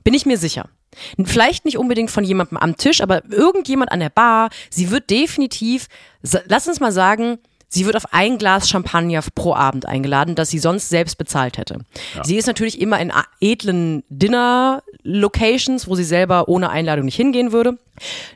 Bin 0.04 0.12
ich 0.12 0.26
mir 0.26 0.36
sicher. 0.36 0.68
Vielleicht 1.24 1.64
nicht 1.64 1.78
unbedingt 1.78 2.10
von 2.10 2.22
jemandem 2.22 2.58
am 2.58 2.76
Tisch, 2.76 3.00
aber 3.00 3.24
irgendjemand 3.30 3.90
an 3.90 4.00
der 4.00 4.10
Bar. 4.10 4.50
Sie 4.68 4.90
wird 4.90 5.08
definitiv, 5.08 5.88
lass 6.46 6.68
uns 6.68 6.80
mal 6.80 6.92
sagen, 6.92 7.38
sie 7.68 7.86
wird 7.86 7.96
auf 7.96 8.12
ein 8.12 8.38
Glas 8.38 8.68
Champagner 8.68 9.20
pro 9.34 9.54
Abend 9.54 9.86
eingeladen, 9.86 10.34
das 10.34 10.50
sie 10.50 10.58
sonst 10.58 10.88
selbst 10.88 11.16
bezahlt 11.18 11.58
hätte. 11.58 11.78
Sie 12.24 12.36
ist 12.36 12.46
natürlich 12.46 12.80
immer 12.80 13.00
in 13.00 13.12
edlen 13.40 14.02
Dinner-Locations, 14.08 15.88
wo 15.88 15.94
sie 15.94 16.04
selber 16.04 16.48
ohne 16.48 16.70
Einladung 16.70 17.04
nicht 17.06 17.16
hingehen 17.16 17.52
würde. 17.52 17.78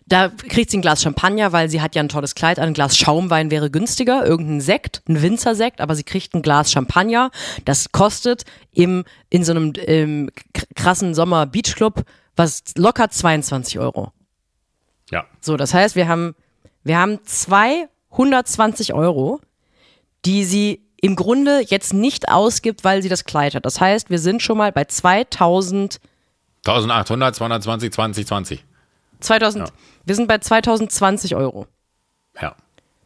Da 0.06 0.28
kriegt 0.28 0.70
sie 0.70 0.78
ein 0.78 0.82
Glas 0.82 1.02
Champagner, 1.02 1.52
weil 1.52 1.68
sie 1.68 1.80
hat 1.80 1.94
ja 1.94 2.02
ein 2.02 2.08
tolles 2.08 2.34
Kleid 2.34 2.58
an. 2.58 2.68
Ein 2.68 2.74
Glas 2.74 2.96
Schaumwein 2.96 3.50
wäre 3.50 3.70
günstiger, 3.70 4.24
irgendein 4.24 4.60
Sekt, 4.60 5.02
ein 5.08 5.20
Winzersekt, 5.22 5.80
aber 5.80 5.94
sie 5.94 6.04
kriegt 6.04 6.34
ein 6.34 6.42
Glas 6.42 6.70
Champagner. 6.72 7.30
Das 7.64 7.92
kostet 7.92 8.44
im, 8.72 9.04
in 9.30 9.44
so 9.44 9.52
einem 9.52 9.72
ähm, 9.86 10.30
k- 10.52 10.62
krassen 10.74 11.14
Sommer-Beachclub 11.14 12.04
was 12.36 12.62
locker 12.76 13.10
22 13.10 13.80
Euro. 13.80 14.12
Ja. 15.10 15.24
So, 15.40 15.56
das 15.56 15.74
heißt, 15.74 15.96
wir 15.96 16.06
haben, 16.06 16.36
wir 16.84 16.96
haben 16.96 17.18
220 18.18 18.94
Euro, 18.94 19.40
die 20.24 20.44
sie 20.44 20.82
im 21.00 21.14
Grunde 21.14 21.62
jetzt 21.64 21.94
nicht 21.94 22.28
ausgibt, 22.28 22.82
weil 22.82 23.00
sie 23.00 23.08
das 23.08 23.24
Kleid 23.24 23.54
hat. 23.54 23.64
Das 23.64 23.80
heißt, 23.80 24.10
wir 24.10 24.18
sind 24.18 24.42
schon 24.42 24.58
mal 24.58 24.72
bei 24.72 24.84
2000, 24.84 26.00
1800, 26.66 27.36
220, 27.36 27.92
20, 27.92 28.26
20. 28.26 28.64
2000 29.20 29.72
wir 30.04 30.14
sind 30.14 30.26
bei 30.26 30.38
2020 30.38 31.36
Euro. 31.36 31.66
Ja. 32.40 32.56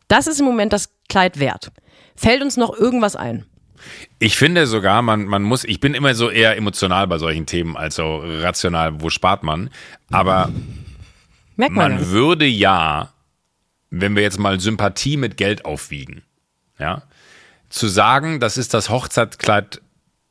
Das 0.08 0.26
ist 0.26 0.40
im 0.40 0.46
Moment 0.46 0.72
das 0.72 0.88
Kleid 1.08 1.38
wert. 1.38 1.72
Fällt 2.16 2.42
uns 2.42 2.56
noch 2.56 2.74
irgendwas 2.74 3.14
ein? 3.14 3.44
Ich 4.18 4.36
finde 4.36 4.66
sogar, 4.66 5.02
man, 5.02 5.26
man 5.26 5.42
muss, 5.42 5.64
ich 5.64 5.80
bin 5.80 5.92
immer 5.92 6.14
so 6.14 6.30
eher 6.30 6.56
emotional 6.56 7.06
bei 7.06 7.18
solchen 7.18 7.44
Themen, 7.44 7.76
als 7.76 7.96
so 7.96 8.22
rational, 8.24 9.02
wo 9.02 9.10
spart 9.10 9.42
man. 9.42 9.68
Aber 10.10 10.50
Merkt 11.56 11.74
man. 11.74 11.92
man 11.92 12.00
ja. 12.00 12.08
würde 12.10 12.46
ja, 12.46 13.11
wenn 13.92 14.16
wir 14.16 14.22
jetzt 14.22 14.38
mal 14.38 14.58
Sympathie 14.58 15.18
mit 15.18 15.36
Geld 15.36 15.64
aufwiegen, 15.66 16.22
ja, 16.78 17.02
zu 17.68 17.88
sagen, 17.88 18.40
das 18.40 18.56
ist 18.56 18.74
das 18.74 18.88
Hochzeitkleid, 18.88 19.82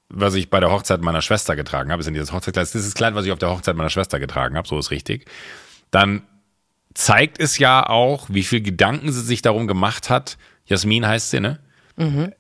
was 0.10 0.34
ich 0.34 0.50
bei 0.50 0.60
der 0.60 0.72
Hochzeit 0.72 1.02
meiner 1.02 1.22
Schwester 1.22 1.56
getragen 1.56 1.92
habe, 1.92 2.02
ist 2.02 2.10
nicht 2.10 2.20
das 2.20 2.34
Hochzeitkleid, 2.34 2.64
das 2.64 2.76
ist 2.76 2.88
das 2.88 2.96
Kleid, 2.96 3.14
was 3.14 3.26
ich 3.26 3.32
auf 3.32 3.40
der 3.40 3.52
Hochzeit 3.52 3.76
meiner 3.76 3.92
Schwester 3.92 4.20
getragen 4.20 4.58
habe, 4.58 4.68
so 4.68 4.80
ist 4.80 4.90
richtig, 4.90 5.26
dann 5.92 6.24
zeigt 6.96 7.40
es 7.40 7.60
ja 7.60 7.88
auch, 7.88 8.28
wie 8.30 8.44
viel 8.44 8.62
Gedanken 8.62 9.12
sie 9.12 9.22
sich 9.22 9.42
darum 9.42 9.68
gemacht 9.68 10.10
hat. 10.10 10.38
Jasmin 10.66 11.08
heißt 11.08 11.30
sie, 11.30 11.40
ne? 11.40 11.60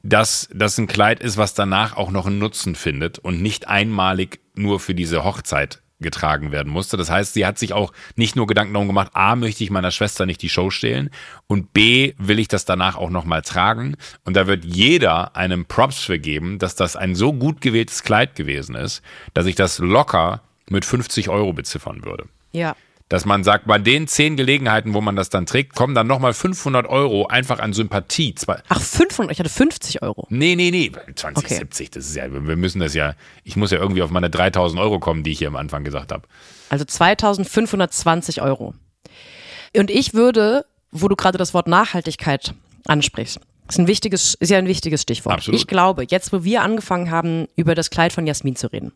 Dass 0.02 0.50
das 0.54 0.78
ein 0.78 0.88
Kleid 0.88 1.22
ist, 1.22 1.38
was 1.38 1.54
danach 1.54 1.96
auch 1.96 2.10
noch 2.10 2.26
einen 2.26 2.40
Nutzen 2.40 2.76
findet 2.76 3.20
und 3.20 3.42
nicht 3.42 3.68
einmalig 3.68 4.40
nur 4.56 4.80
für 4.80 4.96
diese 4.96 5.24
Hochzeit 5.24 5.82
getragen 6.02 6.52
werden 6.52 6.72
musste. 6.72 6.98
Das 6.98 7.10
heißt, 7.10 7.34
sie 7.34 7.46
hat 7.46 7.58
sich 7.58 7.74
auch 7.74 7.94
nicht 8.16 8.36
nur 8.36 8.48
Gedanken 8.48 8.74
darum 8.74 8.88
gemacht, 8.88 9.12
A, 9.14 9.36
möchte 9.36 9.64
ich 9.64 9.70
meiner 9.70 9.92
Schwester 9.92 10.26
nicht 10.26 10.42
die 10.42 10.50
Show 10.50 10.70
stehlen 10.70 11.10
und 11.48 11.74
B, 11.74 12.14
will 12.18 12.40
ich 12.40 12.48
das 12.48 12.66
danach 12.66 12.98
auch 12.98 13.10
nochmal 13.10 13.42
tragen. 13.42 13.96
Und 14.26 14.36
da 14.36 14.48
wird 14.48 14.66
jeder 14.66 15.36
einem 15.36 15.66
Props 15.66 16.00
für 16.00 16.20
geben, 16.20 16.60
dass 16.60 16.76
das 16.76 16.96
ein 16.96 17.16
so 17.16 17.34
gut 17.34 17.62
gewähltes 17.62 18.04
Kleid 18.04 18.36
gewesen 18.36 18.76
ist, 18.76 19.02
dass 19.34 19.46
ich 19.46 19.56
das 19.56 19.80
locker 19.80 20.42
mit 20.70 20.86
50 20.86 21.30
Euro 21.30 21.54
beziffern 21.54 22.04
würde. 22.04 22.26
Ja. 22.52 22.76
Dass 23.12 23.26
man 23.26 23.44
sagt, 23.44 23.68
bei 23.68 23.78
den 23.78 24.08
zehn 24.08 24.38
Gelegenheiten, 24.38 24.94
wo 24.94 25.02
man 25.02 25.18
das 25.18 25.30
dann 25.30 25.46
trägt, 25.46 25.76
kommen 25.76 25.94
dann 25.94 26.08
nochmal 26.08 26.32
500 26.34 26.88
Euro 26.88 27.28
einfach 27.28 27.60
an 27.60 27.74
Sympathie. 27.74 28.34
Ach, 28.70 28.80
500, 28.80 29.34
ich 29.34 29.40
hatte 29.40 29.50
50 29.50 30.02
Euro. 30.02 30.28
nee, 30.30 30.56
nee, 30.56 30.72
nee, 30.72 30.90
2070, 31.14 31.92
das 31.92 32.06
ist 32.06 32.16
ja, 32.16 32.32
wir 32.32 32.56
müssen 32.56 32.80
das 32.80 32.94
ja, 32.94 33.16
ich 33.44 33.58
muss 33.58 33.72
ja 33.72 33.80
irgendwie 33.80 34.02
auf 34.02 34.12
meine 34.12 34.30
3000 34.30 34.80
Euro 34.80 35.00
kommen, 35.00 35.24
die 35.24 35.32
ich 35.32 35.40
hier 35.40 35.50
am 35.50 35.58
Anfang 35.58 35.84
gesagt 35.84 36.14
habe. 36.14 36.24
Also 36.70 36.86
2520 36.86 38.42
Euro. 38.42 38.76
Und 39.76 39.92
ich 39.92 40.14
würde, 40.14 40.66
wo 40.92 41.10
du 41.10 41.18
gerade 41.18 41.38
das 41.38 41.54
Wort 41.54 41.68
Nachhaltigkeit 41.68 42.54
ansprichst, 42.86 43.42
ist 43.68 43.78
ein 43.78 43.88
wichtiges, 43.88 44.36
ist 44.36 44.52
ja 44.52 44.58
ein 44.58 44.68
wichtiges 44.68 45.02
Stichwort. 45.02 45.36
Absolut. 45.36 45.60
Ich 45.60 45.68
glaube, 45.68 46.06
jetzt 46.10 46.32
wo 46.32 46.46
wir 46.46 46.62
angefangen 46.62 47.12
haben, 47.12 47.50
über 47.58 47.76
das 47.76 47.90
Kleid 47.90 48.14
von 48.14 48.26
Jasmin 48.26 48.56
zu 48.56 48.72
reden, 48.72 48.94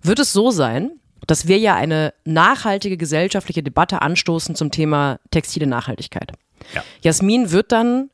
wird 0.00 0.20
es 0.20 0.32
so 0.32 0.52
sein, 0.52 0.92
dass 1.26 1.46
wir 1.48 1.58
ja 1.58 1.74
eine 1.74 2.14
nachhaltige 2.24 2.96
gesellschaftliche 2.96 3.62
Debatte 3.62 4.02
anstoßen 4.02 4.54
zum 4.54 4.70
Thema 4.70 5.18
textile 5.30 5.66
Nachhaltigkeit. 5.66 6.32
Ja. 6.74 6.82
Jasmin 7.02 7.50
wird 7.50 7.72
dann, 7.72 8.10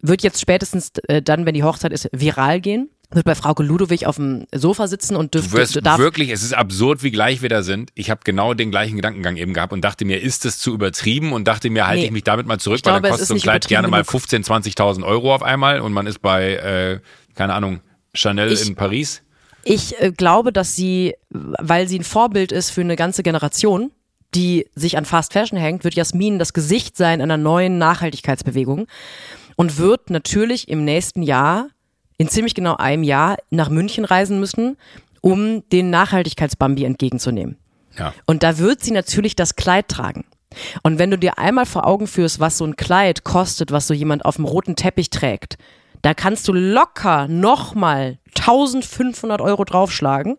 wird 0.00 0.22
jetzt 0.22 0.40
spätestens 0.40 0.92
äh, 1.08 1.22
dann, 1.22 1.46
wenn 1.46 1.54
die 1.54 1.62
Hochzeit 1.64 1.92
ist, 1.92 2.08
viral 2.12 2.60
gehen, 2.60 2.88
wird 3.10 3.24
bei 3.24 3.34
Frauke 3.34 3.62
Ludowig 3.62 4.06
auf 4.06 4.16
dem 4.16 4.46
Sofa 4.54 4.86
sitzen 4.86 5.16
und 5.16 5.34
Du 5.34 5.38
dürfte, 5.38 5.56
wirst 5.56 5.86
darf, 5.86 5.98
wirklich, 5.98 6.28
es 6.30 6.42
ist 6.42 6.52
absurd, 6.52 7.02
wie 7.02 7.10
gleich 7.10 7.40
wir 7.40 7.48
da 7.48 7.62
sind. 7.62 7.90
Ich 7.94 8.10
habe 8.10 8.20
genau 8.22 8.52
den 8.52 8.70
gleichen 8.70 8.96
Gedankengang 8.96 9.36
eben 9.36 9.54
gehabt 9.54 9.72
und 9.72 9.80
dachte 9.82 10.04
mir, 10.04 10.20
ist 10.20 10.44
es 10.44 10.58
zu 10.58 10.74
übertrieben? 10.74 11.32
Und 11.32 11.48
dachte 11.48 11.70
mir, 11.70 11.86
halte 11.86 12.00
Nee. 12.00 12.06
ich 12.06 12.12
mich 12.12 12.24
damit 12.24 12.46
mal 12.46 12.58
zurück, 12.60 12.80
Ich 12.80 12.84
weil 12.84 12.92
glaube, 12.94 13.02
dann 13.04 13.10
kostet 13.12 13.28
so 13.28 13.34
ein 13.34 13.40
Kleid 13.40 13.66
gerne 13.66 13.88
mal 13.88 14.00
übertrieben 14.02 14.44
15.000, 14.44 14.74
20.000 14.76 15.06
Euro 15.06 15.34
auf 15.34 15.42
einmal 15.42 15.80
und 15.80 15.92
man 15.94 16.06
ist 16.06 16.20
bei, 16.20 16.56
äh, 16.56 17.00
keine 17.34 17.54
Ahnung, 17.54 17.80
Chanel 18.12 18.52
Ich- 18.52 18.66
in 18.68 18.74
Paris. 18.74 19.22
Ich 19.68 20.00
äh, 20.00 20.12
glaube, 20.12 20.52
dass 20.52 20.74
sie, 20.74 21.14
weil 21.28 21.88
sie 21.88 21.98
ein 21.98 22.04
Vorbild 22.04 22.52
ist 22.52 22.70
für 22.70 22.80
eine 22.80 22.96
ganze 22.96 23.22
Generation, 23.22 23.90
die 24.34 24.66
sich 24.74 24.96
an 24.96 25.04
Fast 25.04 25.34
Fashion 25.34 25.58
hängt, 25.58 25.84
wird 25.84 25.94
Jasmin 25.94 26.38
das 26.38 26.54
Gesicht 26.54 26.96
sein 26.96 27.20
einer 27.20 27.36
neuen 27.36 27.76
Nachhaltigkeitsbewegung 27.76 28.86
und 29.56 29.78
wird 29.78 30.08
natürlich 30.08 30.68
im 30.68 30.84
nächsten 30.84 31.22
Jahr, 31.22 31.68
in 32.16 32.28
ziemlich 32.28 32.54
genau 32.54 32.76
einem 32.76 33.02
Jahr, 33.02 33.36
nach 33.50 33.68
München 33.68 34.06
reisen 34.06 34.40
müssen, 34.40 34.78
um 35.20 35.62
den 35.70 35.90
Nachhaltigkeitsbambi 35.90 36.84
entgegenzunehmen. 36.84 37.58
Ja. 37.98 38.14
Und 38.24 38.42
da 38.42 38.56
wird 38.58 38.82
sie 38.82 38.92
natürlich 38.92 39.36
das 39.36 39.54
Kleid 39.56 39.88
tragen. 39.88 40.24
Und 40.82 40.98
wenn 40.98 41.10
du 41.10 41.18
dir 41.18 41.38
einmal 41.38 41.66
vor 41.66 41.86
Augen 41.86 42.06
führst, 42.06 42.40
was 42.40 42.56
so 42.56 42.64
ein 42.64 42.76
Kleid 42.76 43.24
kostet, 43.24 43.70
was 43.70 43.86
so 43.86 43.92
jemand 43.92 44.24
auf 44.24 44.36
dem 44.36 44.46
roten 44.46 44.76
Teppich 44.76 45.10
trägt, 45.10 45.58
da 46.02 46.14
kannst 46.14 46.48
du 46.48 46.52
locker 46.52 47.28
nochmal 47.28 48.18
1500 48.36 49.40
Euro 49.40 49.64
draufschlagen, 49.64 50.36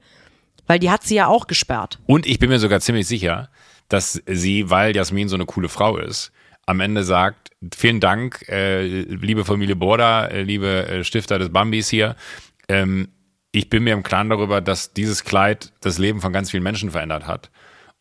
weil 0.67 0.79
die 0.79 0.91
hat 0.91 1.03
sie 1.03 1.15
ja 1.15 1.27
auch 1.27 1.47
gesperrt. 1.47 1.99
Und 2.05 2.25
ich 2.25 2.39
bin 2.39 2.49
mir 2.49 2.59
sogar 2.59 2.79
ziemlich 2.79 3.07
sicher, 3.07 3.49
dass 3.87 4.21
sie, 4.27 4.69
weil 4.69 4.95
Jasmin 4.95 5.29
so 5.29 5.35
eine 5.35 5.45
coole 5.45 5.69
Frau 5.69 5.97
ist, 5.97 6.31
am 6.65 6.79
Ende 6.79 7.03
sagt, 7.03 7.49
vielen 7.75 7.99
Dank, 7.99 8.47
äh, 8.47 8.85
liebe 8.85 9.43
Familie 9.43 9.75
Borda, 9.75 10.27
äh, 10.27 10.43
liebe 10.43 10.87
äh, 10.87 11.03
Stifter 11.03 11.39
des 11.39 11.51
Bambis 11.51 11.89
hier. 11.89 12.15
Ähm, 12.67 13.09
ich 13.51 13.69
bin 13.69 13.83
mir 13.83 13.93
im 13.93 14.03
Klaren 14.03 14.29
darüber, 14.29 14.61
dass 14.61 14.93
dieses 14.93 15.23
Kleid 15.23 15.73
das 15.81 15.97
Leben 15.97 16.21
von 16.21 16.31
ganz 16.31 16.51
vielen 16.51 16.61
Menschen 16.61 16.91
verändert 16.91 17.25
hat. 17.25 17.49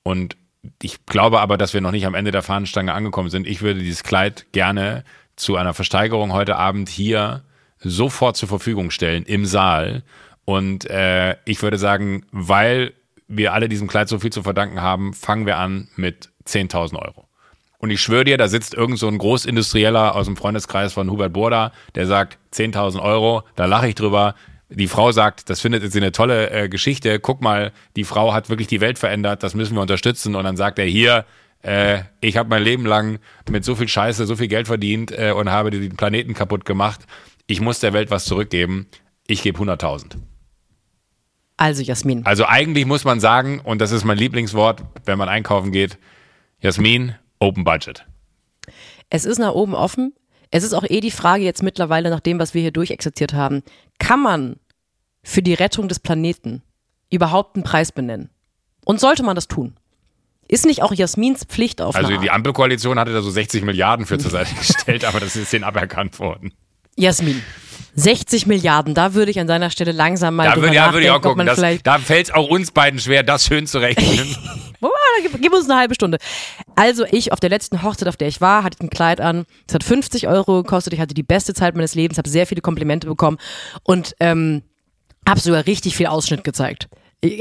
Und 0.03 0.37
ich 0.83 1.07
glaube 1.07 1.41
aber, 1.41 1.57
dass 1.57 1.73
wir 1.73 1.81
noch 1.81 1.93
nicht 1.93 2.05
am 2.05 2.15
Ende 2.15 2.31
der 2.31 2.43
Fahnenstange 2.43 2.93
angekommen 2.93 3.31
sind. 3.31 3.47
Ich 3.47 3.63
würde 3.63 3.81
dieses 3.81 4.03
Kleid 4.03 4.47
gerne 4.53 5.05
zu 5.37 5.57
einer 5.57 5.73
Versteigerung 5.73 6.35
heute 6.35 6.57
Abend 6.57 6.91
hier 6.91 7.45
sofort 7.81 8.37
zur 8.37 8.49
Verfügung 8.49 8.91
stellen 8.91 9.25
im 9.25 9.45
Saal. 9.47 10.03
Und 10.45 10.89
äh, 10.89 11.37
ich 11.45 11.63
würde 11.63 11.79
sagen, 11.79 12.25
weil 12.33 12.95
wir 13.29 13.53
alle 13.53 13.69
diesem 13.69 13.89
Kleid 13.89 14.09
so 14.09 14.19
viel 14.19 14.33
zu 14.33 14.43
verdanken 14.43 14.81
haben, 14.81 15.13
fangen 15.13 15.47
wir 15.47 15.59
an 15.59 15.89
mit 15.97 16.31
10.000 16.47 16.99
Euro. 16.99 17.29
Und 17.79 17.91
ich 17.91 18.01
schwöre 18.01 18.25
dir, 18.25 18.39
da 18.39 18.49
sitzt 18.49 18.75
irgend 18.75 18.99
so 18.99 19.07
ein 19.07 19.19
Großindustrieller 19.19 20.17
aus 20.17 20.27
dem 20.27 20.37
Freundeskreis 20.37 20.93
von 20.93 21.11
Hubert 21.11 21.33
Burda, 21.33 21.73
der 21.95 22.07
sagt 22.07 22.39
10.000 22.53 23.01
Euro, 23.01 23.43
da 23.55 23.67
lache 23.67 23.89
ich 23.89 23.95
drüber. 23.95 24.35
Die 24.71 24.89
Frau 24.89 25.13
sagt, 25.13 25.49
das 25.49 25.61
findet 25.61 25.91
sie 25.91 25.99
eine 25.99 26.13
tolle 26.13 26.51
äh, 26.51 26.69
Geschichte. 26.69 27.21
Guck 27.21 27.41
mal, 27.41 27.73
die 27.95 28.05
Frau 28.05 28.35
hat 28.35 28.51
wirklich 28.51 28.69
die 28.69 28.81
Welt 28.81 28.99
verändert, 28.99 29.43
das 29.43 29.55
müssen 29.55 29.77
wir 29.77 29.83
unterstützen. 29.83 30.35
Und 30.35 30.45
dann 30.45 30.57
sagt 30.57 30.79
er 30.79 30.85
hier, 30.87 31.25
äh, 31.63 32.01
ich 32.21 32.37
habe 32.37 32.49
mein 32.49 32.63
Leben 32.63 32.85
lang 32.85 33.21
mit 33.49 33.65
so 33.65 33.75
viel 33.75 33.89
Scheiße, 33.89 34.27
so 34.27 34.37
viel 34.37 34.49
Geld 34.49 34.67
verdient 34.67 35.13
äh, 35.13 35.33
und 35.33 35.51
habe 35.51 35.71
den 35.71 35.97
Planeten 35.97 36.35
kaputt 36.35 36.65
gemacht. 36.65 37.01
Ich 37.49 37.61
muss 37.61 37.81
der 37.81 37.95
Welt 37.95 38.11
was 38.11 38.27
zurückgeben. 38.27 38.87
Ich 39.27 39.43
gebe 39.43 39.59
100.000. 39.59 40.17
Also 41.57 41.83
Jasmin. 41.83 42.25
Also 42.25 42.45
eigentlich 42.47 42.87
muss 42.87 43.05
man 43.05 43.19
sagen, 43.19 43.61
und 43.61 43.81
das 43.81 43.91
ist 43.91 44.05
mein 44.05 44.19
Lieblingswort, 44.19 44.85
wenn 45.07 45.19
man 45.19 45.29
einkaufen 45.29 45.73
geht, 45.73 45.99
Jasmin, 46.61 47.15
Open 47.41 47.65
Budget. 47.65 48.05
Es 49.11 49.25
ist 49.25 49.39
nach 49.39 49.55
oben 49.55 49.75
offen. 49.75 50.15
Es 50.51 50.63
ist 50.63 50.75
auch 50.75 50.85
eh 50.89 51.01
die 51.01 51.11
Frage 51.11 51.43
jetzt 51.43 51.63
mittlerweile, 51.63 52.11
nach 52.11 52.21
dem, 52.21 52.39
was 52.39 52.53
wir 52.53 52.61
hier 52.61 52.71
durchexerziert 52.71 53.33
haben, 53.33 53.63
kann 53.99 54.23
man 54.23 54.57
für 55.23 55.43
die 55.43 55.55
Rettung 55.55 55.89
des 55.89 56.01
Planeten 56.01 56.63
überhaupt 57.11 57.57
einen 57.57 57.65
Preis 57.65 57.93
benennen? 57.93 58.31
Und 58.85 59.01
sollte 59.01 59.23
man 59.23 59.35
das 59.35 59.49
tun? 59.49 59.75
Ist 60.49 60.67
nicht 60.67 60.83
auch 60.83 60.93
Jasmins 60.93 61.45
Pflicht 61.45 61.81
auf 61.81 61.97
Also 61.97 62.17
die 62.19 62.31
Ampelkoalition 62.31 62.99
hatte 62.99 63.13
da 63.13 63.23
so 63.23 63.31
60 63.31 63.65
Milliarden 63.65 64.05
für 64.05 64.19
zur 64.19 64.31
Seite 64.31 64.55
gestellt, 64.59 65.05
aber 65.07 65.21
das 65.21 65.35
ist 65.35 65.53
denen 65.53 65.65
aberkannt 65.65 66.19
worden. 66.19 66.53
Jasmin, 66.99 67.43
60 67.95 68.47
Milliarden, 68.47 68.95
da 68.95 69.15
würde 69.15 69.31
ich 69.31 69.39
an 69.41 69.47
seiner 69.47 69.71
Stelle 69.71 69.93
langsam 69.93 70.37
mal 70.37 70.45
Da 70.45 70.55
drüber 70.55 70.67
würde, 70.67 70.77
ja, 70.77 70.93
würde 70.93 71.07
ich 71.07 71.11
auch 71.11 71.23
gucken. 71.23 71.47
Das, 71.47 71.61
da 71.83 71.99
fällt 71.99 72.27
es 72.27 72.35
auch 72.35 72.49
uns 72.49 72.71
beiden 72.71 72.99
schwer, 73.01 73.23
das 73.23 73.47
schön 73.47 73.67
zu 73.67 73.79
rechnen. 73.79 74.37
Gib, 75.21 75.43
gib 75.43 75.53
uns 75.53 75.69
eine 75.69 75.81
halbe 75.81 75.97
Stunde. 75.97 76.19
Also 76.77 77.05
ich 77.11 77.33
auf 77.33 77.41
der 77.41 77.51
letzten 77.51 77.83
Hochzeit, 77.83 78.07
auf 78.07 78.17
der 78.17 78.29
ich 78.29 78.41
war, 78.41 78.63
hatte 78.63 78.77
ich 78.79 78.87
ein 78.87 78.91
Kleid 78.91 79.21
an. 79.21 79.47
Es 79.67 79.75
hat 79.75 79.83
50 79.83 80.29
Euro 80.29 80.63
gekostet. 80.63 80.93
Ich 80.93 81.01
hatte 81.01 81.13
die 81.13 81.25
beste 81.25 81.55
Zeit 81.55 81.75
meines 81.75 81.97
Lebens, 81.97 82.19
habe 82.19 82.29
sehr 82.29 82.47
viele 82.47 82.61
Komplimente 82.61 83.09
bekommen 83.09 83.39
und 83.83 84.15
ähm, 84.21 84.63
habe 85.27 85.41
sogar 85.41 85.67
richtig 85.67 85.97
viel 85.97 86.07
Ausschnitt 86.07 86.45
gezeigt. 86.45 86.89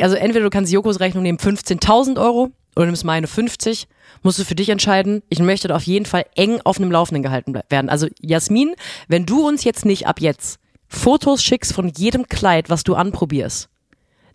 Also 0.01 0.15
entweder 0.15 0.45
du 0.45 0.49
kannst 0.49 0.73
Jokos 0.73 0.99
Rechnung 0.99 1.21
nehmen 1.21 1.37
15.000 1.37 2.19
Euro 2.19 2.49
oder 2.77 2.85
nimmst 2.85 3.03
meine 3.03 3.27
50. 3.27 3.87
Musst 4.23 4.39
du 4.39 4.45
für 4.45 4.55
dich 4.55 4.69
entscheiden. 4.69 5.21
Ich 5.29 5.39
möchte 5.39 5.73
auf 5.75 5.83
jeden 5.83 6.05
Fall 6.05 6.25
eng 6.35 6.61
auf 6.63 6.77
einem 6.79 6.91
Laufenden 6.91 7.23
gehalten 7.23 7.53
werden. 7.69 7.89
Also 7.89 8.07
Jasmin, 8.19 8.75
wenn 9.07 9.25
du 9.25 9.47
uns 9.47 9.63
jetzt 9.63 9.85
nicht 9.85 10.07
ab 10.07 10.21
jetzt 10.21 10.59
Fotos 10.87 11.43
schickst 11.43 11.73
von 11.73 11.89
jedem 11.89 12.27
Kleid, 12.27 12.69
was 12.69 12.83
du 12.83 12.95
anprobierst, 12.95 13.69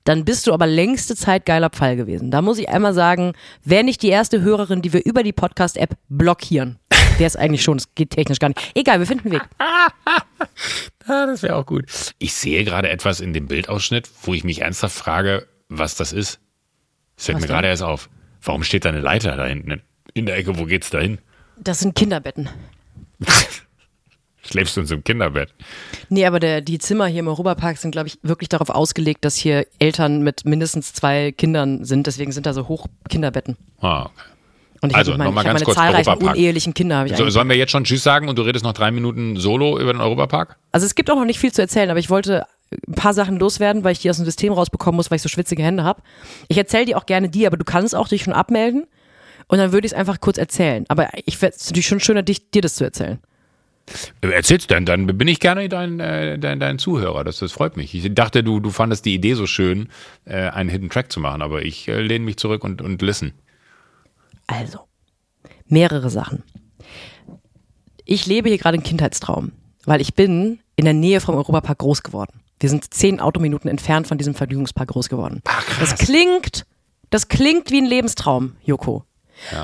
dann 0.05 0.25
bist 0.25 0.47
du 0.47 0.53
aber 0.53 0.67
längste 0.67 1.15
Zeit 1.17 1.47
geiler 1.47 1.71
Pfeil 1.71 1.97
gewesen. 1.97 2.31
Da 2.31 2.43
muss 2.43 2.59
ich 2.59 2.69
einmal 2.69 2.93
sagen, 2.93 3.33
wer 3.65 3.83
nicht 3.85 4.03
die 4.03 4.09
erste 4.09 4.41
Hörerin, 4.43 4.83
die 4.83 4.93
wir 4.93 5.05
über 5.05 5.23
die 5.23 5.33
Podcast-App 5.33 5.97
blockieren. 6.09 6.79
Der 7.19 7.27
ist 7.27 7.37
eigentlich 7.37 7.63
schon, 7.63 7.77
es 7.79 7.95
geht 7.95 8.11
technisch 8.11 8.39
gar 8.39 8.49
nicht. 8.49 8.61
Egal, 8.75 8.99
wir 8.99 9.07
finden 9.07 9.29
einen 9.31 9.41
Weg. 9.41 9.49
Ja, 11.09 11.27
das 11.27 11.43
wäre 11.43 11.57
auch 11.57 11.67
gut. 11.67 11.85
Ich 12.19 12.33
sehe 12.35 12.65
gerade 12.65 12.89
etwas 12.89 13.21
in 13.21 13.33
dem 13.33 13.49
Bildausschnitt, 13.49 14.09
wo 14.23 14.35
ich 14.35 14.45
mich 14.45 14.61
ernsthaft 14.61 14.95
frage, 14.97 15.49
was 15.69 15.97
das 15.97 16.13
ist. 16.13 16.39
Das 17.17 17.27
fällt 17.27 17.37
Was 17.37 17.43
mir 17.43 17.47
denn? 17.49 17.55
gerade 17.55 17.69
erst 17.69 17.83
auf. 17.83 18.09
Warum 18.43 18.63
steht 18.65 18.85
da 18.85 18.89
eine 18.91 19.01
Leiter 19.01 19.37
da 19.37 19.47
hinten 19.47 19.81
in 20.15 20.27
der 20.27 20.37
Ecke? 20.37 20.59
Wo 20.59 20.65
geht's 20.65 20.91
da 20.91 20.99
hin? 20.99 21.19
Das 21.59 21.81
sind 21.81 21.95
Kinderbetten. 21.95 22.49
Schläfst 24.45 24.77
du 24.77 24.81
in 24.81 24.87
so 24.87 24.95
einem 24.95 25.05
Kinderbett? 25.05 25.55
Nee, 26.09 26.27
aber 26.27 26.41
der, 26.41 26.61
die 26.61 26.79
Zimmer 26.81 27.07
hier 27.07 27.21
im 27.21 27.29
Europapark 27.29 27.79
sind, 27.79 27.93
glaube 27.93 28.09
ich, 28.09 28.19
wirklich 28.23 28.49
darauf 28.49 28.71
ausgelegt, 28.71 29.25
dass 29.25 29.37
hier 29.37 29.67
Eltern 29.79 30.23
mit 30.23 30.45
mindestens 30.45 30.93
zwei 30.93 31.31
Kindern 31.31 31.85
sind. 31.85 32.09
Deswegen 32.09 32.33
sind 32.33 32.45
da 32.47 32.53
so 32.53 32.67
hoch 32.67 32.87
Kinderbetten. 33.09 33.57
Ah, 33.81 34.07
okay. 34.07 34.13
Und 34.81 34.91
ich 34.91 34.97
Also, 34.97 35.13
habe 35.13 35.19
meine, 35.19 35.31
noch 35.31 35.35
mal 35.37 35.43
ich 35.43 35.47
hab 35.47 35.53
ganz 35.55 35.61
meine 35.61 35.65
kurz 35.65 35.77
zahlreichen 35.77 36.09
Europapark. 36.09 36.37
unehelichen 36.37 36.75
Kinder. 36.75 37.07
Ich 37.07 37.17
So, 37.17 37.31
sollen 37.31 37.49
wir 37.49 37.57
jetzt 37.57 37.71
schon 37.71 37.85
Tschüss 37.85 38.03
sagen 38.03 38.29
und 38.29 38.37
du 38.37 38.43
redest 38.43 38.65
noch 38.65 38.73
drei 38.73 38.91
Minuten 38.91 39.37
solo 39.37 39.79
über 39.79 39.93
den 39.93 40.01
Europapark? 40.01 40.57
Also 40.73 40.87
es 40.87 40.97
gibt 40.97 41.09
auch 41.09 41.15
noch 41.17 41.25
nicht 41.25 41.39
viel 41.39 41.53
zu 41.53 41.63
erzählen, 41.63 41.89
aber 41.89 42.01
ich 42.01 42.11
wollte 42.11 42.45
ein 42.87 42.95
paar 42.95 43.15
Sachen 43.15 43.39
loswerden, 43.39 43.85
weil 43.85 43.93
ich 43.93 44.01
die 44.01 44.11
aus 44.11 44.17
dem 44.17 44.25
System 44.25 44.53
rausbekommen 44.53 44.97
muss, 44.97 45.11
weil 45.11 45.17
ich 45.17 45.23
so 45.23 45.29
schwitzige 45.29 45.63
Hände 45.63 45.85
habe. 45.85 46.03
Ich 46.49 46.59
erzähle 46.59 46.87
dir 46.87 46.99
auch 46.99 47.07
gerne 47.07 47.29
die, 47.29 47.47
aber 47.47 47.57
du 47.57 47.65
kannst 47.65 47.95
auch 47.95 48.09
dich 48.09 48.23
schon 48.23 48.33
abmelden 48.33 48.87
und 49.49 49.59
dann 49.59 49.73
würde 49.73 49.87
ich 49.87 49.93
es 49.93 49.99
einfach 49.99 50.21
kurz 50.21 50.39
erzählen. 50.39 50.85
Aber 50.89 51.09
ich 51.25 51.39
fände 51.39 51.57
es 51.57 51.67
natürlich 51.67 51.87
schon 51.87 52.01
schöner, 52.01 52.23
dich, 52.23 52.51
dir 52.51 52.63
das 52.63 52.77
zu 52.77 52.85
erzählen. 52.85 53.19
Äh, 54.21 54.29
Erzähl's 54.29 54.67
denn, 54.67 54.87
dann 54.87 55.07
bin 55.07 55.29
ich 55.29 55.41
gerne 55.41 55.69
dein, 55.69 56.01
äh, 56.01 56.39
dein, 56.39 56.61
dein 56.61 56.79
Zuhörer. 56.79 57.25
Das, 57.25 57.39
das 57.39 57.53
freut 57.53 57.77
mich. 57.77 57.95
Ich 57.95 58.15
dachte, 58.15 58.43
du, 58.43 58.61
du 58.61 58.71
fandest 58.71 59.05
die 59.05 59.15
Idee 59.15 59.35
so 59.35 59.47
schön, 59.47 59.89
äh, 60.25 60.49
einen 60.49 60.69
Hidden 60.69 60.91
Track 60.91 61.13
zu 61.13 61.21
machen, 61.21 61.43
aber 61.43 61.63
ich 61.63 61.89
äh, 61.89 62.01
lehne 62.01 62.25
mich 62.25 62.37
zurück 62.37 62.65
und, 62.65 62.81
und 62.83 63.03
listen. 63.03 63.33
Also, 64.47 64.81
mehrere 65.67 66.11
Sachen. 66.11 66.43
Ich 68.05 68.27
lebe 68.27 68.49
hier 68.49 68.59
gerade 68.59 68.75
einen 68.75 68.85
Kindheitstraum, 68.85 69.53
weil 69.85 70.01
ich 70.01 70.15
bin 70.15 70.61
in 70.77 70.85
der 70.85 70.95
Nähe 70.95 71.21
vom 71.21 71.37
Europapark 71.37 71.79
groß 71.79 72.03
geworden. 72.03 72.41
Wir 72.63 72.71
sind 72.71 72.95
zehn 72.95 73.19
Autominuten 73.19 73.69
entfernt 73.69 74.07
von 74.07 74.19
diesem 74.19 74.37
Vergnügungspark 74.37 74.91
groß 74.91 75.09
geworden. 75.09 75.43
Das 75.81 75.97
klingt, 75.97 76.65
das 77.11 77.27
klingt 77.27 77.73
wie 77.73 77.81
ein 77.81 77.87
Lebenstraum, 77.87 78.55
Joko. 78.63 79.05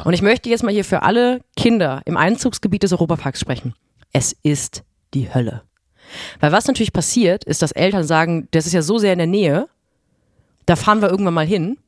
Und 0.05 0.15
ich 0.15 0.23
möchte 0.23 0.49
jetzt 0.49 0.65
mal 0.65 0.73
hier 0.73 0.85
für 0.85 1.03
alle 1.03 1.41
Kinder 1.57 2.03
im 2.07 2.17
Einzugsgebiet 2.17 2.83
des 2.83 2.93
Europaparks 2.93 3.39
sprechen. 3.39 3.75
Es 4.13 4.35
ist 4.43 4.83
die 5.15 5.33
Hölle. 5.33 5.63
Weil 6.41 6.51
was 6.51 6.67
natürlich 6.67 6.93
passiert, 6.93 7.45
ist, 7.45 7.63
dass 7.63 7.71
Eltern 7.71 8.03
sagen, 8.03 8.49
das 8.51 8.67
ist 8.67 8.73
ja 8.73 8.83
so 8.83 8.99
sehr 8.99 9.13
in 9.13 9.19
der 9.19 9.29
Nähe, 9.29 9.69
da 10.67 10.75
fahren 10.75 11.01
wir 11.01 11.09
irgendwann 11.09 11.35
mal 11.35 11.47
hin. 11.47 11.79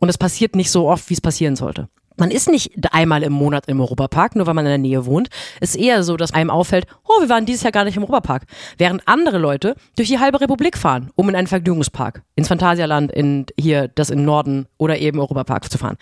Und 0.00 0.08
es 0.08 0.18
passiert 0.18 0.56
nicht 0.56 0.72
so 0.72 0.88
oft, 0.88 1.08
wie 1.10 1.14
es 1.14 1.20
passieren 1.20 1.54
sollte. 1.54 1.88
Man 2.20 2.30
ist 2.30 2.50
nicht 2.50 2.72
einmal 2.92 3.22
im 3.22 3.32
Monat 3.32 3.66
im 3.66 3.80
Europapark, 3.80 4.36
nur 4.36 4.46
weil 4.46 4.52
man 4.52 4.66
in 4.66 4.70
der 4.70 4.78
Nähe 4.78 5.06
wohnt. 5.06 5.30
Es 5.58 5.70
ist 5.70 5.80
eher 5.80 6.02
so, 6.02 6.18
dass 6.18 6.34
einem 6.34 6.50
auffällt, 6.50 6.86
oh, 7.04 7.22
wir 7.22 7.30
waren 7.30 7.46
dieses 7.46 7.62
Jahr 7.62 7.72
gar 7.72 7.84
nicht 7.84 7.96
im 7.96 8.02
Europapark. 8.02 8.44
Während 8.76 9.08
andere 9.08 9.38
Leute 9.38 9.74
durch 9.96 10.08
die 10.08 10.18
halbe 10.18 10.38
Republik 10.38 10.76
fahren, 10.76 11.10
um 11.16 11.30
in 11.30 11.34
einen 11.34 11.46
Vergnügungspark, 11.46 12.22
ins 12.36 12.48
Phantasialand, 12.48 13.10
in 13.10 13.46
hier 13.58 13.88
das 13.88 14.10
im 14.10 14.22
Norden 14.22 14.66
oder 14.76 14.98
eben 14.98 15.18
Europapark 15.18 15.70
zu 15.72 15.78
fahren. 15.78 15.96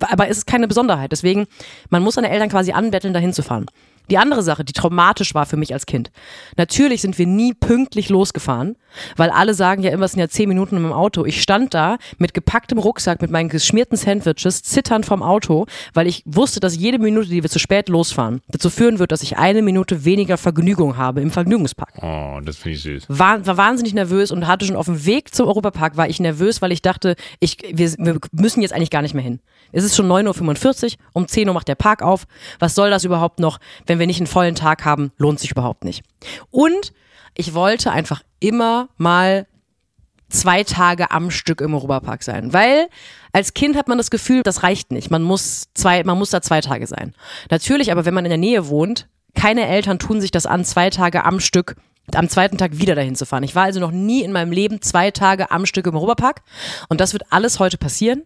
Aber 0.00 0.28
es 0.28 0.38
ist 0.38 0.46
keine 0.46 0.68
Besonderheit. 0.68 1.12
Deswegen, 1.12 1.46
man 1.88 2.02
muss 2.02 2.16
seine 2.16 2.28
Eltern 2.28 2.50
quasi 2.50 2.72
anbetteln, 2.72 3.14
dahin 3.14 3.32
zu 3.32 3.42
fahren. 3.42 3.64
Die 4.10 4.18
andere 4.18 4.42
Sache, 4.42 4.64
die 4.64 4.72
traumatisch 4.72 5.34
war 5.34 5.46
für 5.46 5.56
mich 5.56 5.72
als 5.72 5.86
Kind. 5.86 6.10
Natürlich 6.56 7.00
sind 7.02 7.18
wir 7.18 7.26
nie 7.26 7.54
pünktlich 7.54 8.08
losgefahren, 8.10 8.76
weil 9.16 9.30
alle 9.30 9.54
sagen 9.54 9.82
ja 9.82 9.90
immer, 9.90 10.04
es 10.04 10.12
sind 10.12 10.20
ja 10.20 10.28
zehn 10.28 10.48
Minuten 10.48 10.76
im 10.76 10.92
Auto. 10.92 11.24
Ich 11.24 11.40
stand 11.40 11.72
da 11.74 11.96
mit 12.18 12.34
gepacktem 12.34 12.78
Rucksack, 12.78 13.22
mit 13.22 13.30
meinen 13.30 13.48
geschmierten 13.48 13.96
Sandwiches, 13.96 14.62
zitternd 14.62 15.06
vom 15.06 15.22
Auto, 15.22 15.66
weil 15.94 16.06
ich 16.06 16.22
wusste, 16.26 16.60
dass 16.60 16.76
jede 16.76 16.98
Minute, 16.98 17.28
die 17.28 17.42
wir 17.42 17.50
zu 17.50 17.58
spät 17.58 17.88
losfahren, 17.88 18.42
dazu 18.48 18.70
führen 18.70 18.98
wird, 18.98 19.10
dass 19.12 19.22
ich 19.22 19.38
eine 19.38 19.62
Minute 19.62 20.04
weniger 20.04 20.36
Vergnügung 20.36 20.96
habe 20.96 21.20
im 21.22 21.30
Vergnügungspark 21.30 21.94
Oh, 22.02 22.40
das 22.44 22.56
finde 22.56 22.76
ich 22.76 22.82
süß. 22.82 23.04
war, 23.08 23.44
war 23.46 23.56
wahnsinnig 23.56 23.94
nervös 23.94 24.30
und 24.30 24.46
hatte 24.46 24.66
schon 24.66 24.76
auf 24.76 24.86
dem 24.86 25.06
Weg 25.06 25.34
zum 25.34 25.46
Europapark 25.48 25.96
war 25.96 26.08
ich 26.08 26.20
nervös, 26.20 26.60
weil 26.62 26.72
ich 26.72 26.82
dachte, 26.82 27.16
ich, 27.40 27.56
wir, 27.72 27.92
wir 27.98 28.18
müssen 28.32 28.62
jetzt 28.62 28.72
eigentlich 28.72 28.90
gar 28.90 29.02
nicht 29.02 29.14
mehr 29.14 29.24
hin. 29.24 29.40
Es 29.72 29.82
ist 29.82 29.96
schon 29.96 30.06
9.45 30.08 30.84
Uhr, 30.84 30.98
um 31.14 31.26
10 31.26 31.48
Uhr 31.48 31.54
macht 31.54 31.66
der 31.68 31.74
Park 31.74 32.02
auf. 32.02 32.26
Was 32.60 32.74
soll 32.74 32.90
das 32.90 33.04
überhaupt 33.04 33.40
noch? 33.40 33.58
Wenn 33.86 33.93
wir 33.98 34.06
nicht 34.06 34.20
einen 34.20 34.26
vollen 34.26 34.54
Tag 34.54 34.84
haben, 34.84 35.12
lohnt 35.18 35.40
sich 35.40 35.50
überhaupt 35.50 35.84
nicht. 35.84 36.02
Und 36.50 36.92
ich 37.34 37.54
wollte 37.54 37.90
einfach 37.90 38.22
immer 38.40 38.88
mal 38.96 39.46
zwei 40.28 40.64
Tage 40.64 41.10
am 41.10 41.30
Stück 41.30 41.60
im 41.60 41.74
Europapark 41.74 42.22
sein, 42.22 42.52
weil 42.52 42.88
als 43.32 43.54
Kind 43.54 43.76
hat 43.76 43.88
man 43.88 43.98
das 43.98 44.10
Gefühl, 44.10 44.42
das 44.42 44.62
reicht 44.62 44.90
nicht. 44.92 45.10
Man 45.10 45.22
muss 45.22 45.68
zwei, 45.74 46.02
man 46.04 46.18
muss 46.18 46.30
da 46.30 46.40
zwei 46.42 46.60
Tage 46.60 46.86
sein. 46.86 47.14
Natürlich, 47.50 47.92
aber 47.92 48.04
wenn 48.04 48.14
man 48.14 48.24
in 48.24 48.30
der 48.30 48.38
Nähe 48.38 48.68
wohnt, 48.68 49.08
keine 49.34 49.66
Eltern 49.66 49.98
tun 49.98 50.20
sich 50.20 50.30
das 50.30 50.46
an, 50.46 50.64
zwei 50.64 50.90
Tage 50.90 51.24
am 51.24 51.40
Stück 51.40 51.76
am 52.14 52.28
zweiten 52.28 52.58
Tag 52.58 52.78
wieder 52.78 52.94
dahin 52.94 53.16
zu 53.16 53.24
fahren. 53.24 53.44
Ich 53.44 53.54
war 53.54 53.64
also 53.64 53.80
noch 53.80 53.90
nie 53.90 54.22
in 54.22 54.30
meinem 54.30 54.52
Leben 54.52 54.82
zwei 54.82 55.10
Tage 55.10 55.50
am 55.50 55.64
Stück 55.64 55.86
im 55.86 55.94
Europapark 55.94 56.42
und 56.90 57.00
das 57.00 57.14
wird 57.14 57.24
alles 57.30 57.58
heute 57.60 57.78
passieren. 57.78 58.24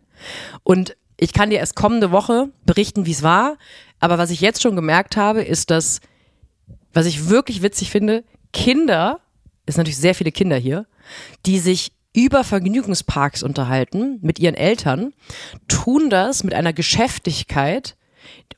Und 0.64 0.96
Ich 1.20 1.32
kann 1.32 1.50
dir 1.50 1.58
erst 1.58 1.74
kommende 1.74 2.12
Woche 2.12 2.50
berichten, 2.64 3.04
wie 3.04 3.10
es 3.10 3.24
war. 3.24 3.56
Aber 4.00 4.18
was 4.18 4.30
ich 4.30 4.40
jetzt 4.40 4.62
schon 4.62 4.76
gemerkt 4.76 5.16
habe, 5.16 5.42
ist, 5.42 5.70
dass, 5.70 6.00
was 6.92 7.06
ich 7.06 7.28
wirklich 7.28 7.62
witzig 7.62 7.90
finde, 7.90 8.24
Kinder, 8.52 9.20
es 9.66 9.74
sind 9.74 9.82
natürlich 9.82 9.98
sehr 9.98 10.14
viele 10.14 10.32
Kinder 10.32 10.56
hier, 10.56 10.86
die 11.46 11.58
sich 11.58 11.92
über 12.14 12.42
Vergnügungsparks 12.42 13.42
unterhalten 13.42 14.18
mit 14.22 14.38
ihren 14.38 14.54
Eltern, 14.54 15.12
tun 15.68 16.10
das 16.10 16.42
mit 16.42 16.54
einer 16.54 16.72
Geschäftigkeit 16.72 17.96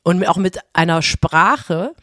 und 0.03 0.25
auch 0.27 0.37
mit 0.37 0.59
einer 0.73 1.01
Sprache, 1.01 1.93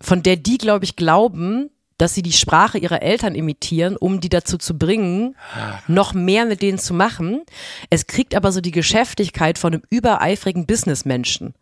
von 0.00 0.22
der 0.22 0.36
die, 0.36 0.58
glaube 0.58 0.84
ich, 0.84 0.96
glauben, 0.96 1.70
dass 1.98 2.14
sie 2.14 2.22
die 2.22 2.32
Sprache 2.32 2.78
ihrer 2.78 3.02
Eltern 3.02 3.34
imitieren, 3.34 3.96
um 3.96 4.20
die 4.20 4.28
dazu 4.28 4.58
zu 4.58 4.76
bringen, 4.76 5.34
noch 5.88 6.12
mehr 6.12 6.44
mit 6.44 6.60
denen 6.60 6.78
zu 6.78 6.92
machen. 6.92 7.42
Es 7.88 8.06
kriegt 8.06 8.34
aber 8.34 8.52
so 8.52 8.60
die 8.60 8.70
Geschäftigkeit 8.70 9.58
von 9.58 9.72
einem 9.72 9.82
übereifrigen 9.88 10.66
Businessmenschen. 10.66 11.54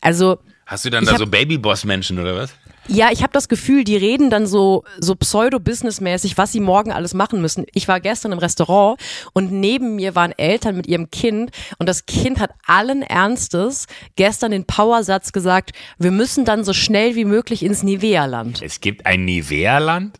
Also. 0.00 0.38
Hast 0.66 0.84
du 0.84 0.90
dann 0.90 1.04
da 1.04 1.16
so 1.16 1.26
Babyboss-Menschen 1.26 2.18
oder 2.18 2.36
was? 2.36 2.50
Ja, 2.90 3.10
ich 3.12 3.22
habe 3.22 3.32
das 3.34 3.48
Gefühl, 3.48 3.84
die 3.84 3.96
reden 3.96 4.30
dann 4.30 4.46
so, 4.46 4.82
so 4.98 5.14
pseudo-businessmäßig, 5.14 6.38
was 6.38 6.52
sie 6.52 6.60
morgen 6.60 6.90
alles 6.90 7.12
machen 7.12 7.42
müssen. 7.42 7.66
Ich 7.74 7.86
war 7.86 8.00
gestern 8.00 8.32
im 8.32 8.38
Restaurant 8.38 8.98
und 9.34 9.52
neben 9.52 9.96
mir 9.96 10.14
waren 10.14 10.32
Eltern 10.32 10.76
mit 10.76 10.86
ihrem 10.86 11.10
Kind 11.10 11.50
und 11.78 11.86
das 11.86 12.06
Kind 12.06 12.40
hat 12.40 12.50
allen 12.66 13.02
Ernstes 13.02 13.86
gestern 14.16 14.52
den 14.52 14.64
Powersatz 14.64 15.32
gesagt, 15.32 15.72
wir 15.98 16.10
müssen 16.10 16.46
dann 16.46 16.64
so 16.64 16.72
schnell 16.72 17.14
wie 17.14 17.26
möglich 17.26 17.62
ins 17.62 17.82
Nivea-Land. 17.82 18.62
Es 18.62 18.80
gibt 18.80 19.04
ein 19.04 19.26
Nivea-Land? 19.26 20.18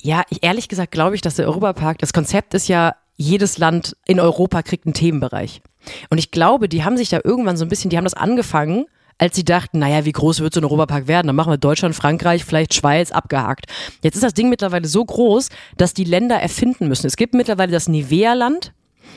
Ja, 0.00 0.22
ich, 0.30 0.44
ehrlich 0.44 0.68
gesagt 0.68 0.92
glaube 0.92 1.16
ich, 1.16 1.20
dass 1.20 1.34
der 1.34 1.46
Europapark, 1.46 1.98
das 1.98 2.12
Konzept 2.12 2.54
ist 2.54 2.68
ja, 2.68 2.94
jedes 3.18 3.58
Land 3.58 3.96
in 4.06 4.20
Europa 4.20 4.62
kriegt 4.62 4.86
einen 4.86 4.94
Themenbereich. 4.94 5.60
Und 6.08 6.16
ich 6.16 6.30
glaube, 6.30 6.68
die 6.68 6.84
haben 6.84 6.96
sich 6.96 7.10
da 7.10 7.20
irgendwann 7.22 7.58
so 7.58 7.64
ein 7.64 7.68
bisschen, 7.68 7.90
die 7.90 7.98
haben 7.98 8.04
das 8.04 8.14
angefangen 8.14 8.86
als 9.18 9.34
sie 9.34 9.44
dachten, 9.44 9.80
naja, 9.80 10.04
wie 10.04 10.12
groß 10.12 10.40
wird 10.40 10.54
so 10.54 10.60
ein 10.60 10.64
Europapark 10.64 11.08
werden? 11.08 11.26
Dann 11.26 11.36
machen 11.36 11.52
wir 11.52 11.58
Deutschland, 11.58 11.94
Frankreich, 11.94 12.44
vielleicht 12.44 12.72
Schweiz 12.72 13.10
abgehakt. 13.10 13.66
Jetzt 14.02 14.14
ist 14.14 14.22
das 14.22 14.32
Ding 14.32 14.48
mittlerweile 14.48 14.86
so 14.86 15.04
groß, 15.04 15.48
dass 15.76 15.92
die 15.92 16.04
Länder 16.04 16.36
erfinden 16.36 16.88
müssen. 16.88 17.06
Es 17.06 17.16
gibt 17.16 17.34
mittlerweile 17.34 17.72
das 17.72 17.88
Nivea-Land, 17.88 18.72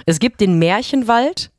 es 0.05 0.19
gibt 0.19 0.41
den 0.41 0.57
Märchenwald 0.57 1.51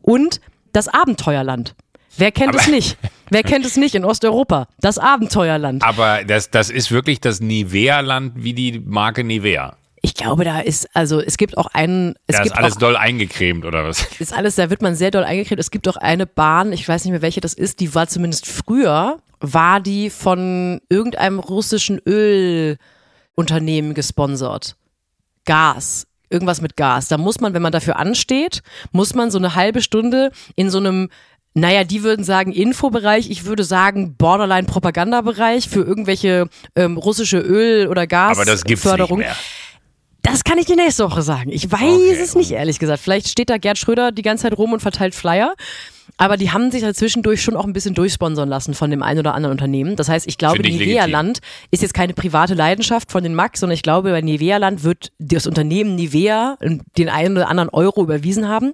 und 0.00 0.40
das 0.72 0.88
Abenteuerland. 0.88 1.74
Wer 2.16 2.30
kennt 2.30 2.50
aber, 2.50 2.60
es 2.60 2.68
nicht? 2.68 2.98
Wer 3.30 3.42
kennt 3.42 3.64
es 3.64 3.76
nicht 3.76 3.94
in 3.94 4.04
Osteuropa? 4.04 4.68
Das 4.80 4.98
Abenteuerland. 4.98 5.82
Aber 5.82 6.22
das, 6.24 6.50
das 6.50 6.70
ist 6.70 6.92
wirklich 6.92 7.20
das 7.20 7.40
Nivea-Land 7.40 8.34
wie 8.36 8.52
die 8.52 8.78
Marke 8.78 9.24
Nivea. 9.24 9.76
Ich 10.04 10.14
glaube, 10.14 10.42
da 10.44 10.58
ist, 10.58 10.88
also 10.94 11.20
es 11.20 11.36
gibt 11.36 11.56
auch 11.56 11.68
einen. 11.68 12.16
Es 12.26 12.36
ja, 12.36 12.42
gibt 12.42 12.56
ist 12.56 12.58
alles 12.58 12.74
auch, 12.74 12.80
doll 12.80 12.96
eingecremt 12.96 13.64
oder 13.64 13.84
was? 13.84 14.04
Ist 14.18 14.32
alles, 14.32 14.56
da 14.56 14.68
wird 14.68 14.82
man 14.82 14.96
sehr 14.96 15.12
doll 15.12 15.22
eingecremt. 15.22 15.60
Es 15.60 15.70
gibt 15.70 15.86
auch 15.88 15.96
eine 15.96 16.26
Bahn, 16.26 16.72
ich 16.72 16.88
weiß 16.88 17.04
nicht 17.04 17.12
mehr 17.12 17.22
welche 17.22 17.40
das 17.40 17.54
ist, 17.54 17.78
die 17.78 17.94
war 17.94 18.08
zumindest 18.08 18.46
früher, 18.46 19.18
war 19.38 19.80
die 19.80 20.10
von 20.10 20.80
irgendeinem 20.88 21.38
russischen 21.38 22.00
Ölunternehmen 22.04 23.94
gesponsert. 23.94 24.76
Gas. 25.44 26.08
Irgendwas 26.30 26.62
mit 26.62 26.76
Gas. 26.76 27.08
Da 27.08 27.18
muss 27.18 27.40
man, 27.40 27.54
wenn 27.54 27.62
man 27.62 27.72
dafür 27.72 27.96
ansteht, 27.96 28.62
muss 28.90 29.14
man 29.14 29.30
so 29.30 29.38
eine 29.38 29.54
halbe 29.54 29.82
Stunde 29.82 30.32
in 30.56 30.70
so 30.70 30.78
einem 30.78 31.10
naja, 31.54 31.84
die 31.84 32.02
würden 32.02 32.24
sagen 32.24 32.50
Infobereich, 32.50 33.28
ich 33.28 33.44
würde 33.44 33.62
sagen 33.62 34.16
Borderline-Propagandabereich 34.16 35.68
für 35.68 35.82
irgendwelche 35.82 36.48
ähm, 36.74 36.96
russische 36.96 37.38
Öl- 37.40 37.88
oder 37.88 38.06
Gasförderung. 38.06 38.40
Aber 38.40 38.50
das 38.50 38.64
gibt's 38.64 38.84
nicht 38.84 39.10
mehr. 39.10 39.36
Das 40.32 40.44
kann 40.44 40.56
ich 40.56 40.64
die 40.64 40.76
nächste 40.76 41.04
Woche 41.04 41.20
sagen. 41.20 41.50
Ich 41.52 41.70
weiß 41.70 41.82
okay. 41.82 42.18
es 42.18 42.34
nicht, 42.34 42.52
ehrlich 42.52 42.78
gesagt. 42.78 43.02
Vielleicht 43.02 43.28
steht 43.28 43.50
da 43.50 43.58
Gerd 43.58 43.76
Schröder 43.76 44.12
die 44.12 44.22
ganze 44.22 44.44
Zeit 44.44 44.56
rum 44.56 44.72
und 44.72 44.80
verteilt 44.80 45.14
Flyer. 45.14 45.54
Aber 46.16 46.38
die 46.38 46.50
haben 46.50 46.70
sich 46.70 46.84
halt 46.84 46.96
zwischendurch 46.96 47.42
schon 47.42 47.54
auch 47.54 47.66
ein 47.66 47.74
bisschen 47.74 47.94
durchsponsern 47.94 48.48
lassen 48.48 48.72
von 48.72 48.90
dem 48.90 49.02
einen 49.02 49.20
oder 49.20 49.34
anderen 49.34 49.52
Unternehmen. 49.52 49.94
Das 49.94 50.08
heißt, 50.08 50.26
ich 50.26 50.38
glaube, 50.38 50.62
ich 50.62 50.78
Nivea 50.78 51.04
Land 51.04 51.40
ist 51.70 51.82
jetzt 51.82 51.92
keine 51.92 52.14
private 52.14 52.54
Leidenschaft 52.54 53.12
von 53.12 53.22
den 53.22 53.34
Max, 53.34 53.60
sondern 53.60 53.74
ich 53.74 53.82
glaube, 53.82 54.10
bei 54.10 54.22
Nivea 54.22 54.56
Land 54.56 54.84
wird 54.84 55.12
das 55.18 55.46
Unternehmen 55.46 55.96
Nivea 55.96 56.56
den 56.96 57.10
einen 57.10 57.36
oder 57.36 57.48
anderen 57.48 57.68
Euro 57.68 58.02
überwiesen 58.02 58.48
haben. 58.48 58.72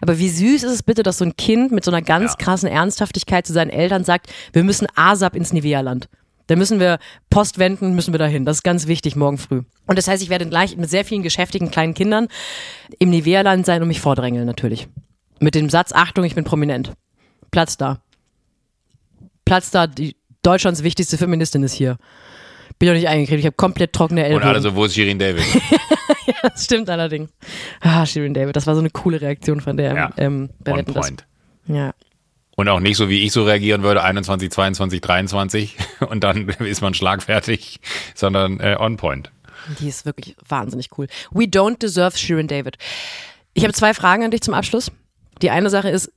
Aber 0.00 0.20
wie 0.20 0.28
süß 0.28 0.62
ist 0.62 0.72
es 0.72 0.82
bitte, 0.84 1.02
dass 1.02 1.18
so 1.18 1.24
ein 1.24 1.36
Kind 1.36 1.72
mit 1.72 1.84
so 1.84 1.90
einer 1.90 2.02
ganz 2.02 2.32
ja. 2.38 2.44
krassen 2.44 2.68
Ernsthaftigkeit 2.68 3.48
zu 3.48 3.52
seinen 3.52 3.70
Eltern 3.70 4.04
sagt, 4.04 4.28
wir 4.52 4.62
müssen 4.62 4.86
ASAP 4.94 5.34
ins 5.34 5.52
Nivea 5.52 5.80
Land. 5.80 6.08
Da 6.50 6.56
müssen 6.56 6.80
wir 6.80 6.98
Post 7.30 7.60
wenden, 7.60 7.94
müssen 7.94 8.12
wir 8.12 8.18
dahin. 8.18 8.44
Das 8.44 8.56
ist 8.56 8.62
ganz 8.64 8.88
wichtig 8.88 9.14
morgen 9.14 9.38
früh. 9.38 9.62
Und 9.86 9.96
das 9.96 10.08
heißt, 10.08 10.20
ich 10.20 10.30
werde 10.30 10.48
gleich 10.48 10.76
mit 10.76 10.90
sehr 10.90 11.04
vielen 11.04 11.22
geschäftigen 11.22 11.70
kleinen 11.70 11.94
Kindern 11.94 12.26
im 12.98 13.10
Nivea-Land 13.10 13.64
sein 13.64 13.80
und 13.82 13.86
mich 13.86 14.00
vordrängeln 14.00 14.46
natürlich. 14.46 14.88
Mit 15.38 15.54
dem 15.54 15.70
Satz, 15.70 15.92
Achtung, 15.92 16.24
ich 16.24 16.34
bin 16.34 16.42
prominent. 16.42 16.92
Platz 17.52 17.76
da. 17.76 18.02
Platz 19.44 19.70
da, 19.70 19.86
die 19.86 20.16
Deutschlands 20.42 20.82
wichtigste 20.82 21.16
Feministin 21.18 21.62
ist 21.62 21.74
hier. 21.74 21.98
Bin 22.80 22.88
doch 22.88 22.96
nicht 22.96 23.06
eingekriegt, 23.06 23.38
ich 23.38 23.46
habe 23.46 23.54
komplett 23.54 23.92
trockene 23.92 24.24
Ellbogen. 24.24 24.42
Und 24.42 24.48
alle 24.48 24.60
so, 24.60 24.74
wo 24.74 24.86
ist 24.86 24.96
Shirin 24.96 25.20
David? 25.20 25.44
ja, 26.26 26.34
das 26.42 26.64
stimmt 26.64 26.90
allerdings. 26.90 27.30
Ah, 27.80 28.04
Shirin 28.04 28.34
David, 28.34 28.56
das 28.56 28.66
war 28.66 28.74
so 28.74 28.80
eine 28.80 28.90
coole 28.90 29.20
Reaktion 29.20 29.60
von 29.60 29.76
der 29.76 29.94
ja, 29.94 30.10
ähm, 30.16 30.50
on 30.66 30.84
point. 30.84 31.26
Das. 31.68 31.76
Ja. 31.76 31.94
Und 32.60 32.68
auch 32.68 32.80
nicht 32.80 32.98
so, 32.98 33.08
wie 33.08 33.24
ich 33.24 33.32
so 33.32 33.44
reagieren 33.44 33.82
würde, 33.82 34.02
21, 34.02 34.50
22, 34.50 35.00
23 35.00 35.76
und 36.10 36.22
dann 36.22 36.46
ist 36.58 36.82
man 36.82 36.92
schlagfertig, 36.92 37.80
sondern 38.14 38.60
äh, 38.60 38.76
on 38.78 38.98
point. 38.98 39.32
Die 39.78 39.88
ist 39.88 40.04
wirklich 40.04 40.36
wahnsinnig 40.46 40.90
cool. 40.98 41.06
We 41.30 41.44
don't 41.44 41.78
deserve 41.78 42.18
Shirin 42.18 42.48
David. 42.48 42.76
Ich 43.54 43.62
habe 43.62 43.72
zwei 43.72 43.94
Fragen 43.94 44.24
an 44.24 44.30
dich 44.30 44.42
zum 44.42 44.52
Abschluss. 44.52 44.92
Die 45.40 45.48
eine 45.48 45.70
Sache 45.70 45.88
ist, 45.88 46.12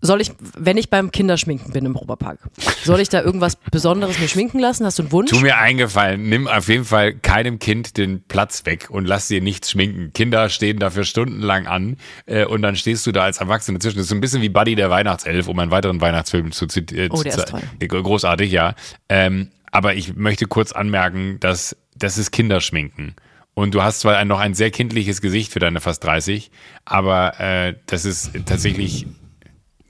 soll 0.00 0.20
ich, 0.20 0.32
wenn 0.56 0.76
ich 0.76 0.90
beim 0.90 1.10
Kinderschminken 1.10 1.72
bin 1.72 1.86
im 1.86 1.96
Europapark, 1.96 2.38
soll 2.84 3.00
ich 3.00 3.08
da 3.08 3.22
irgendwas 3.22 3.56
Besonderes 3.56 4.18
mir 4.18 4.28
schminken 4.28 4.58
lassen? 4.58 4.84
Hast 4.84 4.98
du 4.98 5.04
einen 5.04 5.12
Wunsch? 5.12 5.30
Tu 5.30 5.40
mir 5.40 5.56
eingefallen, 5.56 6.28
nimm 6.28 6.48
auf 6.48 6.68
jeden 6.68 6.84
Fall 6.84 7.14
keinem 7.14 7.58
Kind 7.58 7.96
den 7.96 8.22
Platz 8.22 8.66
weg 8.66 8.88
und 8.90 9.06
lass 9.06 9.28
dir 9.28 9.40
nichts 9.40 9.70
schminken. 9.70 10.12
Kinder 10.12 10.48
stehen 10.50 10.78
dafür 10.78 11.04
stundenlang 11.04 11.66
an 11.66 11.96
äh, 12.26 12.44
und 12.44 12.62
dann 12.62 12.76
stehst 12.76 13.06
du 13.06 13.12
da 13.12 13.22
als 13.22 13.38
Erwachsene 13.38 13.78
zwischen. 13.78 13.96
Das 13.96 14.04
ist 14.04 14.10
so 14.10 14.14
ein 14.14 14.20
bisschen 14.20 14.42
wie 14.42 14.50
Buddy 14.50 14.74
der 14.74 14.90
Weihnachtself, 14.90 15.48
um 15.48 15.58
einen 15.58 15.70
weiteren 15.70 16.00
Weihnachtsfilm 16.00 16.52
zu 16.52 16.66
zitieren. 16.66 17.10
oh, 17.12 17.22
der 17.22 17.34
ist 17.34 17.48
toll. 17.48 17.62
Großartig, 17.80 18.52
ja. 18.52 18.74
Ähm, 19.08 19.50
aber 19.70 19.94
ich 19.94 20.14
möchte 20.14 20.46
kurz 20.46 20.72
anmerken, 20.72 21.38
dass 21.40 21.76
das 21.96 22.18
ist 22.18 22.30
Kinderschminken. 22.30 23.14
Und 23.54 23.74
du 23.74 23.82
hast 23.82 24.00
zwar 24.00 24.22
noch 24.26 24.38
ein 24.38 24.52
sehr 24.52 24.70
kindliches 24.70 25.22
Gesicht 25.22 25.50
für 25.50 25.60
deine 25.60 25.80
fast 25.80 26.04
30, 26.04 26.50
aber 26.84 27.40
äh, 27.40 27.74
das 27.86 28.04
ist 28.04 28.32
tatsächlich 28.44 29.06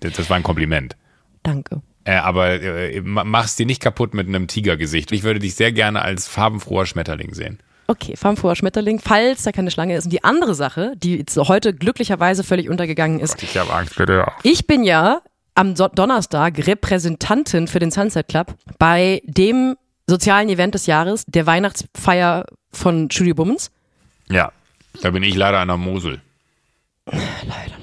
das 0.00 0.30
war 0.30 0.36
ein 0.36 0.42
Kompliment. 0.42 0.96
Danke. 1.42 1.82
Äh, 2.04 2.16
aber 2.16 2.62
äh, 2.62 3.00
mach's 3.02 3.56
dir 3.56 3.66
nicht 3.66 3.82
kaputt 3.82 4.14
mit 4.14 4.28
einem 4.28 4.46
Tigergesicht. 4.46 5.10
Ich 5.12 5.24
würde 5.24 5.40
dich 5.40 5.54
sehr 5.54 5.72
gerne 5.72 6.02
als 6.02 6.28
farbenfroher 6.28 6.86
Schmetterling 6.86 7.34
sehen. 7.34 7.58
Okay, 7.88 8.16
farbenfroher 8.16 8.56
Schmetterling, 8.56 9.00
falls 9.00 9.44
da 9.44 9.52
keine 9.52 9.70
Schlange 9.70 9.96
ist. 9.96 10.04
Und 10.04 10.12
die 10.12 10.24
andere 10.24 10.54
Sache, 10.54 10.94
die 10.96 11.24
heute 11.36 11.72
glücklicherweise 11.74 12.42
völlig 12.42 12.68
untergegangen 12.68 13.20
ist. 13.20 13.34
Gott, 13.34 13.42
ich 13.42 13.56
habe 13.56 13.72
Angst, 13.72 13.96
bitte. 13.96 14.26
Ich 14.42 14.66
bin 14.66 14.82
ja 14.82 15.20
am 15.54 15.74
Donnerstag 15.74 16.66
Repräsentantin 16.66 17.66
für 17.68 17.78
den 17.78 17.90
Sunset 17.90 18.28
Club 18.28 18.54
bei 18.78 19.22
dem 19.24 19.76
sozialen 20.06 20.48
Event 20.48 20.74
des 20.74 20.86
Jahres, 20.86 21.24
der 21.26 21.46
Weihnachtsfeier 21.46 22.44
von 22.72 23.10
Studio 23.10 23.34
Bummens. 23.34 23.70
Ja, 24.28 24.52
da 25.02 25.10
bin 25.10 25.22
ich 25.22 25.34
leider 25.34 25.58
an 25.58 25.68
der 25.68 25.76
Mosel. 25.76 26.20
Leider, 27.06 27.75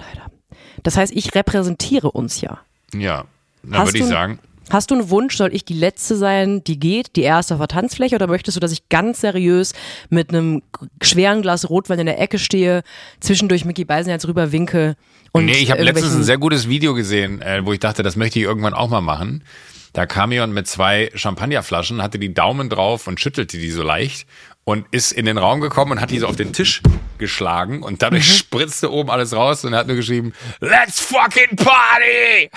das 0.84 0.98
heißt, 0.98 1.14
ich 1.16 1.34
repräsentiere 1.34 2.12
uns 2.12 2.42
ja. 2.42 2.60
Ja, 2.94 3.26
dann 3.64 3.86
würde 3.86 3.98
ich 3.98 4.06
sagen. 4.06 4.40
Hast 4.70 4.92
du 4.92 4.96
einen 4.96 5.10
Wunsch, 5.10 5.36
soll 5.36 5.54
ich 5.54 5.66
die 5.66 5.74
letzte 5.74 6.16
sein, 6.16 6.64
die 6.64 6.80
geht, 6.80 7.16
die 7.16 7.22
erste 7.22 7.56
auf 7.56 7.60
der 7.60 7.68
Tanzfläche, 7.68 8.16
oder 8.16 8.28
möchtest 8.28 8.56
du, 8.56 8.60
dass 8.62 8.72
ich 8.72 8.88
ganz 8.90 9.22
seriös 9.22 9.74
mit 10.10 10.30
einem 10.30 10.64
schweren 11.02 11.42
Glas 11.42 11.70
Rotwein 11.70 12.00
in 12.00 12.06
der 12.06 12.20
Ecke 12.20 12.40
stehe, 12.40 12.84
zwischendurch 13.20 13.66
Mickey 13.66 13.84
Beisenherz 13.84 14.26
rüber 14.26 14.52
winke? 14.52 14.96
Und 15.32 15.46
nee, 15.46 15.58
ich 15.58 15.72
habe 15.72 15.84
letztens 15.84 16.16
ein 16.16 16.24
sehr 16.24 16.38
gutes 16.38 16.70
Video 16.70 16.94
gesehen, 16.94 17.42
äh, 17.42 17.66
wo 17.66 17.74
ich 17.74 17.80
dachte, 17.80 18.04
das 18.04 18.16
möchte 18.16 18.40
ich 18.40 18.46
irgendwann 18.46 18.74
auch 18.74 18.90
mal 18.90 19.02
machen. 19.02 19.44
Da 19.92 20.06
kam 20.08 20.32
jemand 20.32 20.54
mit 20.54 20.68
zwei 20.68 21.12
Champagnerflaschen, 21.14 22.02
hatte 22.02 22.18
die 22.18 22.34
Daumen 22.34 22.70
drauf 22.70 23.08
und 23.08 23.20
schüttelte 23.20 23.58
die 23.58 23.70
so 23.70 23.84
leicht 23.84 24.28
und 24.66 24.86
ist 24.92 25.12
in 25.12 25.26
den 25.26 25.38
Raum 25.38 25.62
gekommen 25.62 25.94
und 25.94 26.02
hat 26.02 26.12
die 26.12 26.20
so 26.20 26.28
auf 26.28 26.36
den 26.36 26.54
Tisch 26.54 26.82
geschlagen 27.18 27.84
und 27.84 28.02
dadurch 28.02 28.28
mhm. 28.28 28.34
spritzte 28.34 28.92
oben 28.92 29.10
alles 29.10 29.34
raus 29.34 29.66
und 29.66 29.74
er 29.74 29.80
hat 29.80 29.88
nur 29.88 29.96
geschrieben, 29.96 30.34
Let's 30.60 31.00
fucking 31.00 31.56
party! 31.56 32.50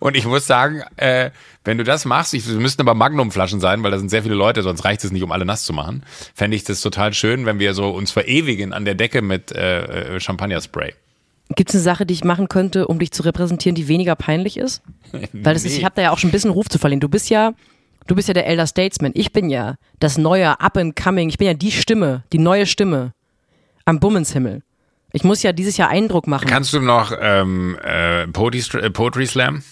Und 0.00 0.16
ich 0.16 0.26
muss 0.26 0.46
sagen, 0.46 0.82
äh, 0.96 1.30
wenn 1.64 1.78
du 1.78 1.84
das 1.84 2.04
machst, 2.04 2.34
ich, 2.34 2.46
müssten 2.46 2.82
aber 2.82 2.94
Magnumflaschen 2.94 3.60
sein, 3.60 3.82
weil 3.82 3.90
da 3.90 3.98
sind 3.98 4.10
sehr 4.10 4.22
viele 4.22 4.34
Leute, 4.34 4.62
sonst 4.62 4.84
reicht 4.84 5.02
es 5.04 5.12
nicht, 5.12 5.22
um 5.22 5.32
alle 5.32 5.44
nass 5.44 5.64
zu 5.64 5.72
machen. 5.72 6.02
Fände 6.34 6.56
ich 6.56 6.64
das 6.64 6.80
total 6.80 7.14
schön, 7.14 7.46
wenn 7.46 7.58
wir 7.58 7.72
so 7.72 7.90
uns 7.90 8.10
verewigen 8.10 8.72
an 8.72 8.84
der 8.84 8.94
Decke 8.94 9.22
mit 9.22 9.52
äh, 9.52 10.16
äh 10.16 10.20
Champagnerspray. 10.20 10.92
Gibt 11.54 11.70
es 11.70 11.76
eine 11.76 11.84
Sache, 11.84 12.06
die 12.06 12.14
ich 12.14 12.24
machen 12.24 12.48
könnte, 12.48 12.86
um 12.86 12.98
dich 12.98 13.12
zu 13.12 13.22
repräsentieren, 13.22 13.74
die 13.74 13.88
weniger 13.88 14.16
peinlich 14.16 14.56
ist? 14.56 14.82
Weil 15.32 15.54
das 15.54 15.62
nee. 15.62 15.70
ist, 15.70 15.78
ich 15.78 15.84
habe 15.84 15.94
da 15.94 16.02
ja 16.02 16.10
auch 16.10 16.18
schon 16.18 16.28
ein 16.28 16.32
bisschen 16.32 16.50
Ruf 16.50 16.68
zu 16.68 16.78
verlieren. 16.78 17.00
Du 17.00 17.08
bist 17.08 17.30
ja 17.30 17.52
Du 18.06 18.14
bist 18.14 18.28
ja 18.28 18.34
der 18.34 18.46
Elder 18.46 18.66
Statesman. 18.66 19.12
Ich 19.14 19.32
bin 19.32 19.50
ja 19.50 19.76
das 20.00 20.18
neue 20.18 20.60
Up 20.60 20.76
and 20.76 20.96
Coming. 20.96 21.28
Ich 21.28 21.38
bin 21.38 21.46
ja 21.46 21.54
die 21.54 21.72
Stimme, 21.72 22.24
die 22.32 22.38
neue 22.38 22.66
Stimme 22.66 23.12
am 23.84 24.00
Bummenshimmel. 24.00 24.62
Ich 25.12 25.24
muss 25.24 25.42
ja 25.42 25.52
dieses 25.52 25.76
Jahr 25.76 25.90
Eindruck 25.90 26.26
machen. 26.26 26.48
Kannst 26.48 26.72
du 26.72 26.80
noch 26.80 27.12
ähm, 27.20 27.78
äh, 27.82 28.26
Poetry, 28.28 28.80
äh, 28.80 28.90
Poetry 28.90 29.26
Slam? 29.26 29.62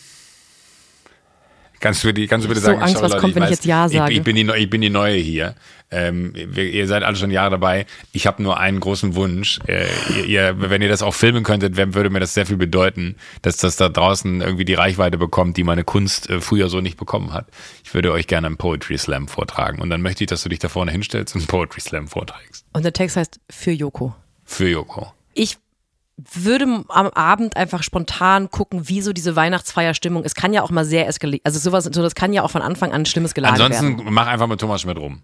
Kannst 1.80 2.04
du, 2.04 2.12
die, 2.12 2.26
kannst 2.26 2.44
du 2.44 2.48
bitte 2.48 2.60
so 2.60 2.66
sagen, 2.66 2.82
Angst, 2.82 2.96
schau, 2.96 3.02
was 3.02 3.12
Leute, 3.12 3.20
kommt, 3.22 3.34
wenn 3.36 3.42
ich 3.44 3.48
weiß, 3.48 3.56
jetzt 3.56 3.64
Ja 3.64 3.88
sage. 3.88 4.12
Ich, 4.12 4.18
ich, 4.18 4.24
bin 4.24 4.36
die, 4.36 4.46
ich 4.56 4.68
bin 4.68 4.82
die 4.82 4.90
Neue 4.90 5.16
hier. 5.16 5.54
Ähm, 5.90 6.34
wir, 6.34 6.70
ihr 6.70 6.86
seid 6.86 7.02
alle 7.02 7.16
schon 7.16 7.30
Jahre 7.30 7.52
dabei. 7.52 7.86
Ich 8.12 8.26
habe 8.26 8.42
nur 8.42 8.60
einen 8.60 8.80
großen 8.80 9.14
Wunsch. 9.14 9.58
Äh, 9.66 9.86
ihr, 10.14 10.24
ihr, 10.26 10.70
wenn 10.70 10.82
ihr 10.82 10.90
das 10.90 11.02
auch 11.02 11.14
filmen 11.14 11.42
könntet, 11.42 11.76
würde 11.76 12.10
mir 12.10 12.20
das 12.20 12.34
sehr 12.34 12.44
viel 12.44 12.58
bedeuten, 12.58 13.16
dass 13.40 13.56
das 13.56 13.76
da 13.76 13.88
draußen 13.88 14.42
irgendwie 14.42 14.66
die 14.66 14.74
Reichweite 14.74 15.16
bekommt, 15.16 15.56
die 15.56 15.64
meine 15.64 15.82
Kunst 15.82 16.28
äh, 16.28 16.42
früher 16.42 16.68
so 16.68 16.82
nicht 16.82 16.98
bekommen 16.98 17.32
hat. 17.32 17.46
Ich 17.82 17.94
würde 17.94 18.12
euch 18.12 18.26
gerne 18.26 18.46
einen 18.46 18.56
Poetry 18.58 18.98
Slam 18.98 19.26
vortragen. 19.26 19.80
Und 19.80 19.88
dann 19.88 20.02
möchte 20.02 20.22
ich, 20.22 20.28
dass 20.28 20.42
du 20.42 20.50
dich 20.50 20.58
da 20.58 20.68
vorne 20.68 20.92
hinstellst 20.92 21.34
und 21.34 21.40
einen 21.40 21.48
Poetry 21.48 21.80
Slam 21.80 22.08
vorträgst. 22.08 22.66
Und 22.74 22.84
der 22.84 22.92
Text 22.92 23.16
heißt 23.16 23.40
für 23.48 23.72
Joko. 23.72 24.14
Für 24.44 24.68
Joko. 24.68 25.12
Ich 25.32 25.56
würde 26.32 26.84
am 26.88 27.08
Abend 27.10 27.56
einfach 27.56 27.82
spontan 27.82 28.50
gucken, 28.50 28.88
wie 28.88 29.00
so 29.02 29.12
diese 29.12 29.36
Weihnachtsfeierstimmung. 29.36 30.24
Es 30.24 30.34
kann 30.34 30.52
ja 30.52 30.62
auch 30.62 30.70
mal 30.70 30.84
sehr 30.84 31.06
eskalieren. 31.08 31.40
Also 31.44 31.58
sowas, 31.58 31.84
so 31.84 32.02
das 32.02 32.14
kann 32.14 32.32
ja 32.32 32.42
auch 32.42 32.50
von 32.50 32.62
Anfang 32.62 32.90
an 32.92 33.02
ein 33.02 33.06
schlimmes 33.06 33.34
Gelage 33.34 33.54
Ansonsten 33.54 33.98
werden. 33.98 34.12
mach 34.14 34.26
einfach 34.26 34.46
mit 34.46 34.60
Thomas 34.60 34.80
Schmidt 34.82 34.98
rum. 34.98 35.22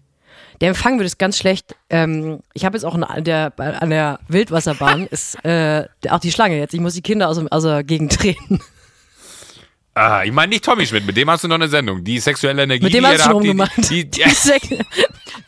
Der 0.61 0.69
Empfang 0.69 0.97
wird 0.97 1.07
es 1.07 1.17
ganz 1.19 1.37
schlecht. 1.37 1.75
Ähm, 1.89 2.39
ich 2.53 2.65
habe 2.65 2.75
jetzt 2.75 2.83
auch 2.83 2.95
an 2.95 3.23
der, 3.23 3.53
an 3.57 3.89
der 3.91 4.19
Wildwasserbahn 4.27 5.05
ist 5.11 5.35
äh, 5.45 5.85
auch 6.09 6.19
die 6.19 6.31
Schlange 6.31 6.57
jetzt. 6.57 6.73
Ich 6.73 6.79
muss 6.79 6.93
die 6.95 7.01
Kinder 7.03 7.29
aus, 7.29 7.37
dem- 7.37 7.47
aus 7.51 7.63
der 7.63 7.83
Gegend 7.83 8.13
treten. 8.19 8.59
Ah, 9.93 10.23
ich 10.23 10.31
meine 10.31 10.49
nicht 10.51 10.63
Tommy 10.63 10.85
Schmidt, 10.85 11.05
mit 11.07 11.17
dem 11.17 11.27
hast 11.29 11.43
du 11.43 11.47
noch 11.47 11.55
eine 11.55 11.67
Sendung. 11.69 12.03
Die 12.03 12.19
sexuelle 12.19 12.61
Energie, 12.63 12.83
Mit 12.83 12.93
dem 12.93 13.03
die 13.03 13.07
hast 13.09 13.19
du 13.19 13.23
schon 13.23 13.31
rumgemacht. 13.33 13.77
die, 13.89 14.05
die, 14.09 14.23
Die, 14.23 14.77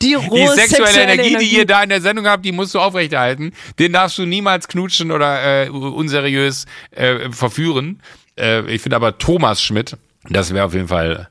die 0.01 0.13
rohe 0.13 0.29
Die 0.39 0.47
sexuelle, 0.47 0.87
sexuelle 0.87 1.13
Energie, 1.13 1.35
die 1.37 1.57
ihr 1.57 1.65
da 1.65 1.83
in 1.83 1.89
der 1.89 2.01
Sendung 2.01 2.25
habt, 2.27 2.45
die 2.45 2.51
musst 2.51 2.73
du 2.73 2.79
aufrechterhalten. 2.79 3.51
Den 3.79 3.93
darfst 3.93 4.17
du 4.17 4.25
niemals 4.25 4.67
knutschen 4.67 5.11
oder 5.11 5.65
äh, 5.65 5.69
unseriös 5.69 6.65
äh, 6.91 7.29
verführen. 7.31 8.01
Äh, 8.37 8.61
ich 8.73 8.81
finde 8.81 8.95
aber 8.95 9.17
Thomas 9.17 9.61
Schmidt, 9.61 9.97
das 10.29 10.53
wäre 10.53 10.65
auf 10.65 10.73
jeden 10.73 10.87
Fall 10.87 11.27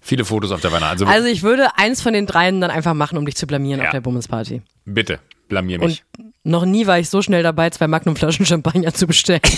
viele 0.00 0.24
Fotos 0.24 0.50
auf 0.52 0.60
der 0.60 0.72
Wanne. 0.72 0.86
Also, 0.86 1.06
Also 1.06 1.28
ich 1.28 1.42
würde 1.42 1.68
eins 1.76 2.02
von 2.02 2.12
den 2.12 2.26
dreien 2.26 2.60
dann 2.60 2.70
einfach 2.70 2.94
machen, 2.94 3.18
um 3.18 3.24
dich 3.26 3.36
zu 3.36 3.46
blamieren 3.46 3.80
Ja. 3.80 3.86
auf 3.86 3.92
der 3.92 4.00
Bummelsparty. 4.00 4.62
bitte, 4.84 5.20
blamier 5.48 5.78
mich. 5.78 6.02
Und 6.18 6.32
noch 6.44 6.64
nie 6.64 6.86
war 6.86 6.98
ich 6.98 7.08
so 7.10 7.20
schnell 7.22 7.42
dabei, 7.42 7.70
zwei 7.70 7.86
Magnumflaschen 7.88 8.46
Champagner 8.46 8.94
zu 8.94 9.06
bestellen. 9.06 9.40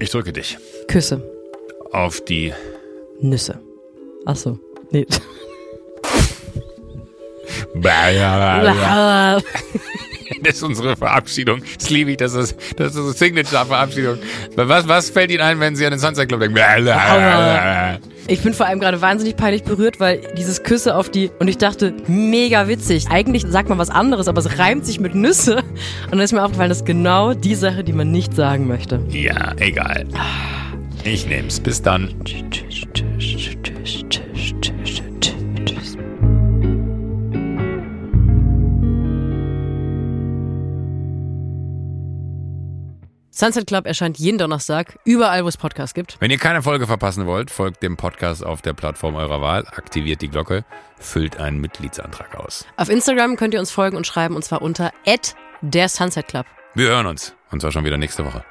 ich 0.00 0.10
drücke 0.10 0.32
dich 0.32 0.58
Küsse. 0.88 1.22
auf 1.92 2.20
die. 2.24 2.52
Nüsse. 3.20 3.60
Ach 4.26 4.36
so. 4.36 4.58
Nee. 4.90 5.06
Das 10.42 10.56
ist 10.56 10.62
unsere 10.62 10.94
Verabschiedung. 10.96 11.62
Das 11.78 11.90
liebe 11.90 12.12
ich, 12.12 12.16
das 12.18 12.34
ist, 12.34 12.54
das 12.76 12.92
ist 12.92 12.98
unsere 12.98 13.16
Signature-Verabschiedung. 13.16 14.18
Was, 14.56 14.86
was 14.86 15.10
fällt 15.10 15.30
Ihnen 15.30 15.40
ein, 15.40 15.58
wenn 15.58 15.74
Sie 15.74 15.84
an 15.86 15.92
den 15.92 15.98
Sunset 15.98 16.28
Club 16.28 16.40
denken? 16.40 16.54
Ich 18.26 18.42
bin 18.42 18.52
vor 18.52 18.66
allem 18.66 18.78
gerade 18.78 19.00
wahnsinnig 19.00 19.36
peinlich 19.36 19.64
berührt, 19.64 20.00
weil 20.00 20.20
dieses 20.36 20.62
Küsse 20.62 20.94
auf 20.94 21.10
die 21.10 21.30
und 21.38 21.48
ich 21.48 21.56
dachte, 21.56 21.94
mega 22.06 22.68
witzig. 22.68 23.06
Eigentlich 23.10 23.44
sagt 23.48 23.70
man 23.70 23.78
was 23.78 23.88
anderes, 23.88 24.28
aber 24.28 24.40
es 24.40 24.58
reimt 24.58 24.84
sich 24.84 25.00
mit 25.00 25.14
Nüsse. 25.14 25.56
Und 25.56 26.12
dann 26.12 26.20
ist 26.20 26.32
mir 26.32 26.44
aufgefallen, 26.44 26.68
das 26.68 26.78
ist 26.78 26.86
genau 26.86 27.32
die 27.32 27.54
Sache, 27.54 27.82
die 27.82 27.94
man 27.94 28.10
nicht 28.10 28.34
sagen 28.34 28.66
möchte. 28.66 29.00
Ja, 29.08 29.54
egal. 29.58 30.06
Ich 31.04 31.26
nehm's. 31.26 31.58
Bis 31.58 31.80
dann. 31.80 32.14
Sunset 43.38 43.68
Club 43.68 43.86
erscheint 43.86 44.18
jeden 44.18 44.36
Donnerstag, 44.36 44.98
überall, 45.04 45.44
wo 45.44 45.48
es 45.48 45.56
Podcasts 45.56 45.94
gibt. 45.94 46.16
Wenn 46.18 46.32
ihr 46.32 46.38
keine 46.38 46.60
Folge 46.60 46.88
verpassen 46.88 47.24
wollt, 47.26 47.52
folgt 47.52 47.84
dem 47.84 47.96
Podcast 47.96 48.44
auf 48.44 48.62
der 48.62 48.72
Plattform 48.72 49.14
eurer 49.14 49.40
Wahl, 49.40 49.64
aktiviert 49.76 50.22
die 50.22 50.28
Glocke, 50.28 50.64
füllt 50.98 51.38
einen 51.38 51.60
Mitgliedsantrag 51.60 52.34
aus. 52.34 52.66
Auf 52.76 52.88
Instagram 52.88 53.36
könnt 53.36 53.54
ihr 53.54 53.60
uns 53.60 53.70
folgen 53.70 53.96
und 53.96 54.08
schreiben, 54.08 54.34
und 54.34 54.44
zwar 54.44 54.60
unter 54.60 54.90
der 55.60 55.88
Sunset 55.88 56.26
Club. 56.26 56.46
Wir 56.74 56.88
hören 56.88 57.06
uns. 57.06 57.32
Und 57.52 57.60
zwar 57.60 57.70
schon 57.70 57.84
wieder 57.84 57.96
nächste 57.96 58.24
Woche. 58.26 58.44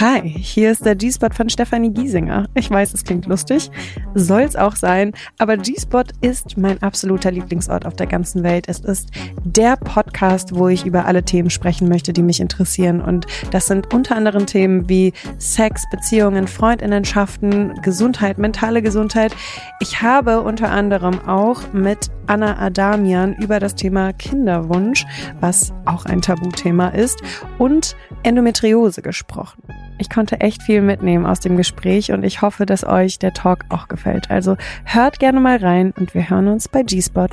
Hi, 0.00 0.28
hier 0.28 0.72
ist 0.72 0.84
der 0.84 0.96
G-Spot 0.96 1.28
von 1.32 1.48
Stefanie 1.48 1.90
Giesinger. 1.92 2.48
Ich 2.54 2.68
weiß, 2.68 2.94
es 2.94 3.04
klingt 3.04 3.26
lustig, 3.26 3.70
soll's 4.14 4.56
auch 4.56 4.74
sein, 4.74 5.12
aber 5.38 5.56
G-Spot 5.56 6.02
ist 6.20 6.58
mein 6.58 6.82
absoluter 6.82 7.30
Lieblingsort 7.30 7.86
auf 7.86 7.94
der 7.94 8.08
ganzen 8.08 8.42
Welt. 8.42 8.64
Es 8.68 8.80
ist 8.80 9.10
der 9.44 9.76
Podcast, 9.76 10.52
wo 10.52 10.66
ich 10.66 10.84
über 10.84 11.04
alle 11.04 11.22
Themen 11.22 11.48
sprechen 11.48 11.88
möchte, 11.88 12.12
die 12.12 12.24
mich 12.24 12.40
interessieren. 12.40 13.00
Und 13.00 13.26
das 13.52 13.68
sind 13.68 13.94
unter 13.94 14.16
anderem 14.16 14.46
Themen 14.46 14.88
wie 14.88 15.12
Sex, 15.38 15.84
Beziehungen, 15.92 16.48
Freundinnenschaften, 16.48 17.80
Gesundheit, 17.82 18.36
mentale 18.36 18.82
Gesundheit. 18.82 19.36
Ich 19.78 20.02
habe 20.02 20.40
unter 20.40 20.72
anderem 20.72 21.20
auch 21.28 21.72
mit 21.72 22.10
Anna 22.26 22.58
Adamian 22.58 23.34
über 23.34 23.60
das 23.60 23.76
Thema 23.76 24.12
Kinderwunsch, 24.12 25.06
was 25.38 25.72
auch 25.84 26.04
ein 26.06 26.20
Tabuthema 26.20 26.88
ist, 26.88 27.22
und 27.58 27.94
Endometriose 28.24 29.00
gesprochen. 29.00 29.62
Ich 29.98 30.10
konnte 30.10 30.40
echt 30.40 30.62
viel 30.62 30.80
mitnehmen 30.80 31.26
aus 31.26 31.40
dem 31.40 31.56
Gespräch 31.56 32.12
und 32.12 32.24
ich 32.24 32.42
hoffe, 32.42 32.66
dass 32.66 32.84
euch 32.84 33.18
der 33.18 33.32
Talk 33.32 33.64
auch 33.68 33.88
gefällt. 33.88 34.30
Also 34.30 34.56
hört 34.84 35.20
gerne 35.20 35.40
mal 35.40 35.58
rein 35.58 35.92
und 35.96 36.14
wir 36.14 36.28
hören 36.28 36.48
uns 36.48 36.68
bei 36.68 36.82
G-Spot. 36.82 37.28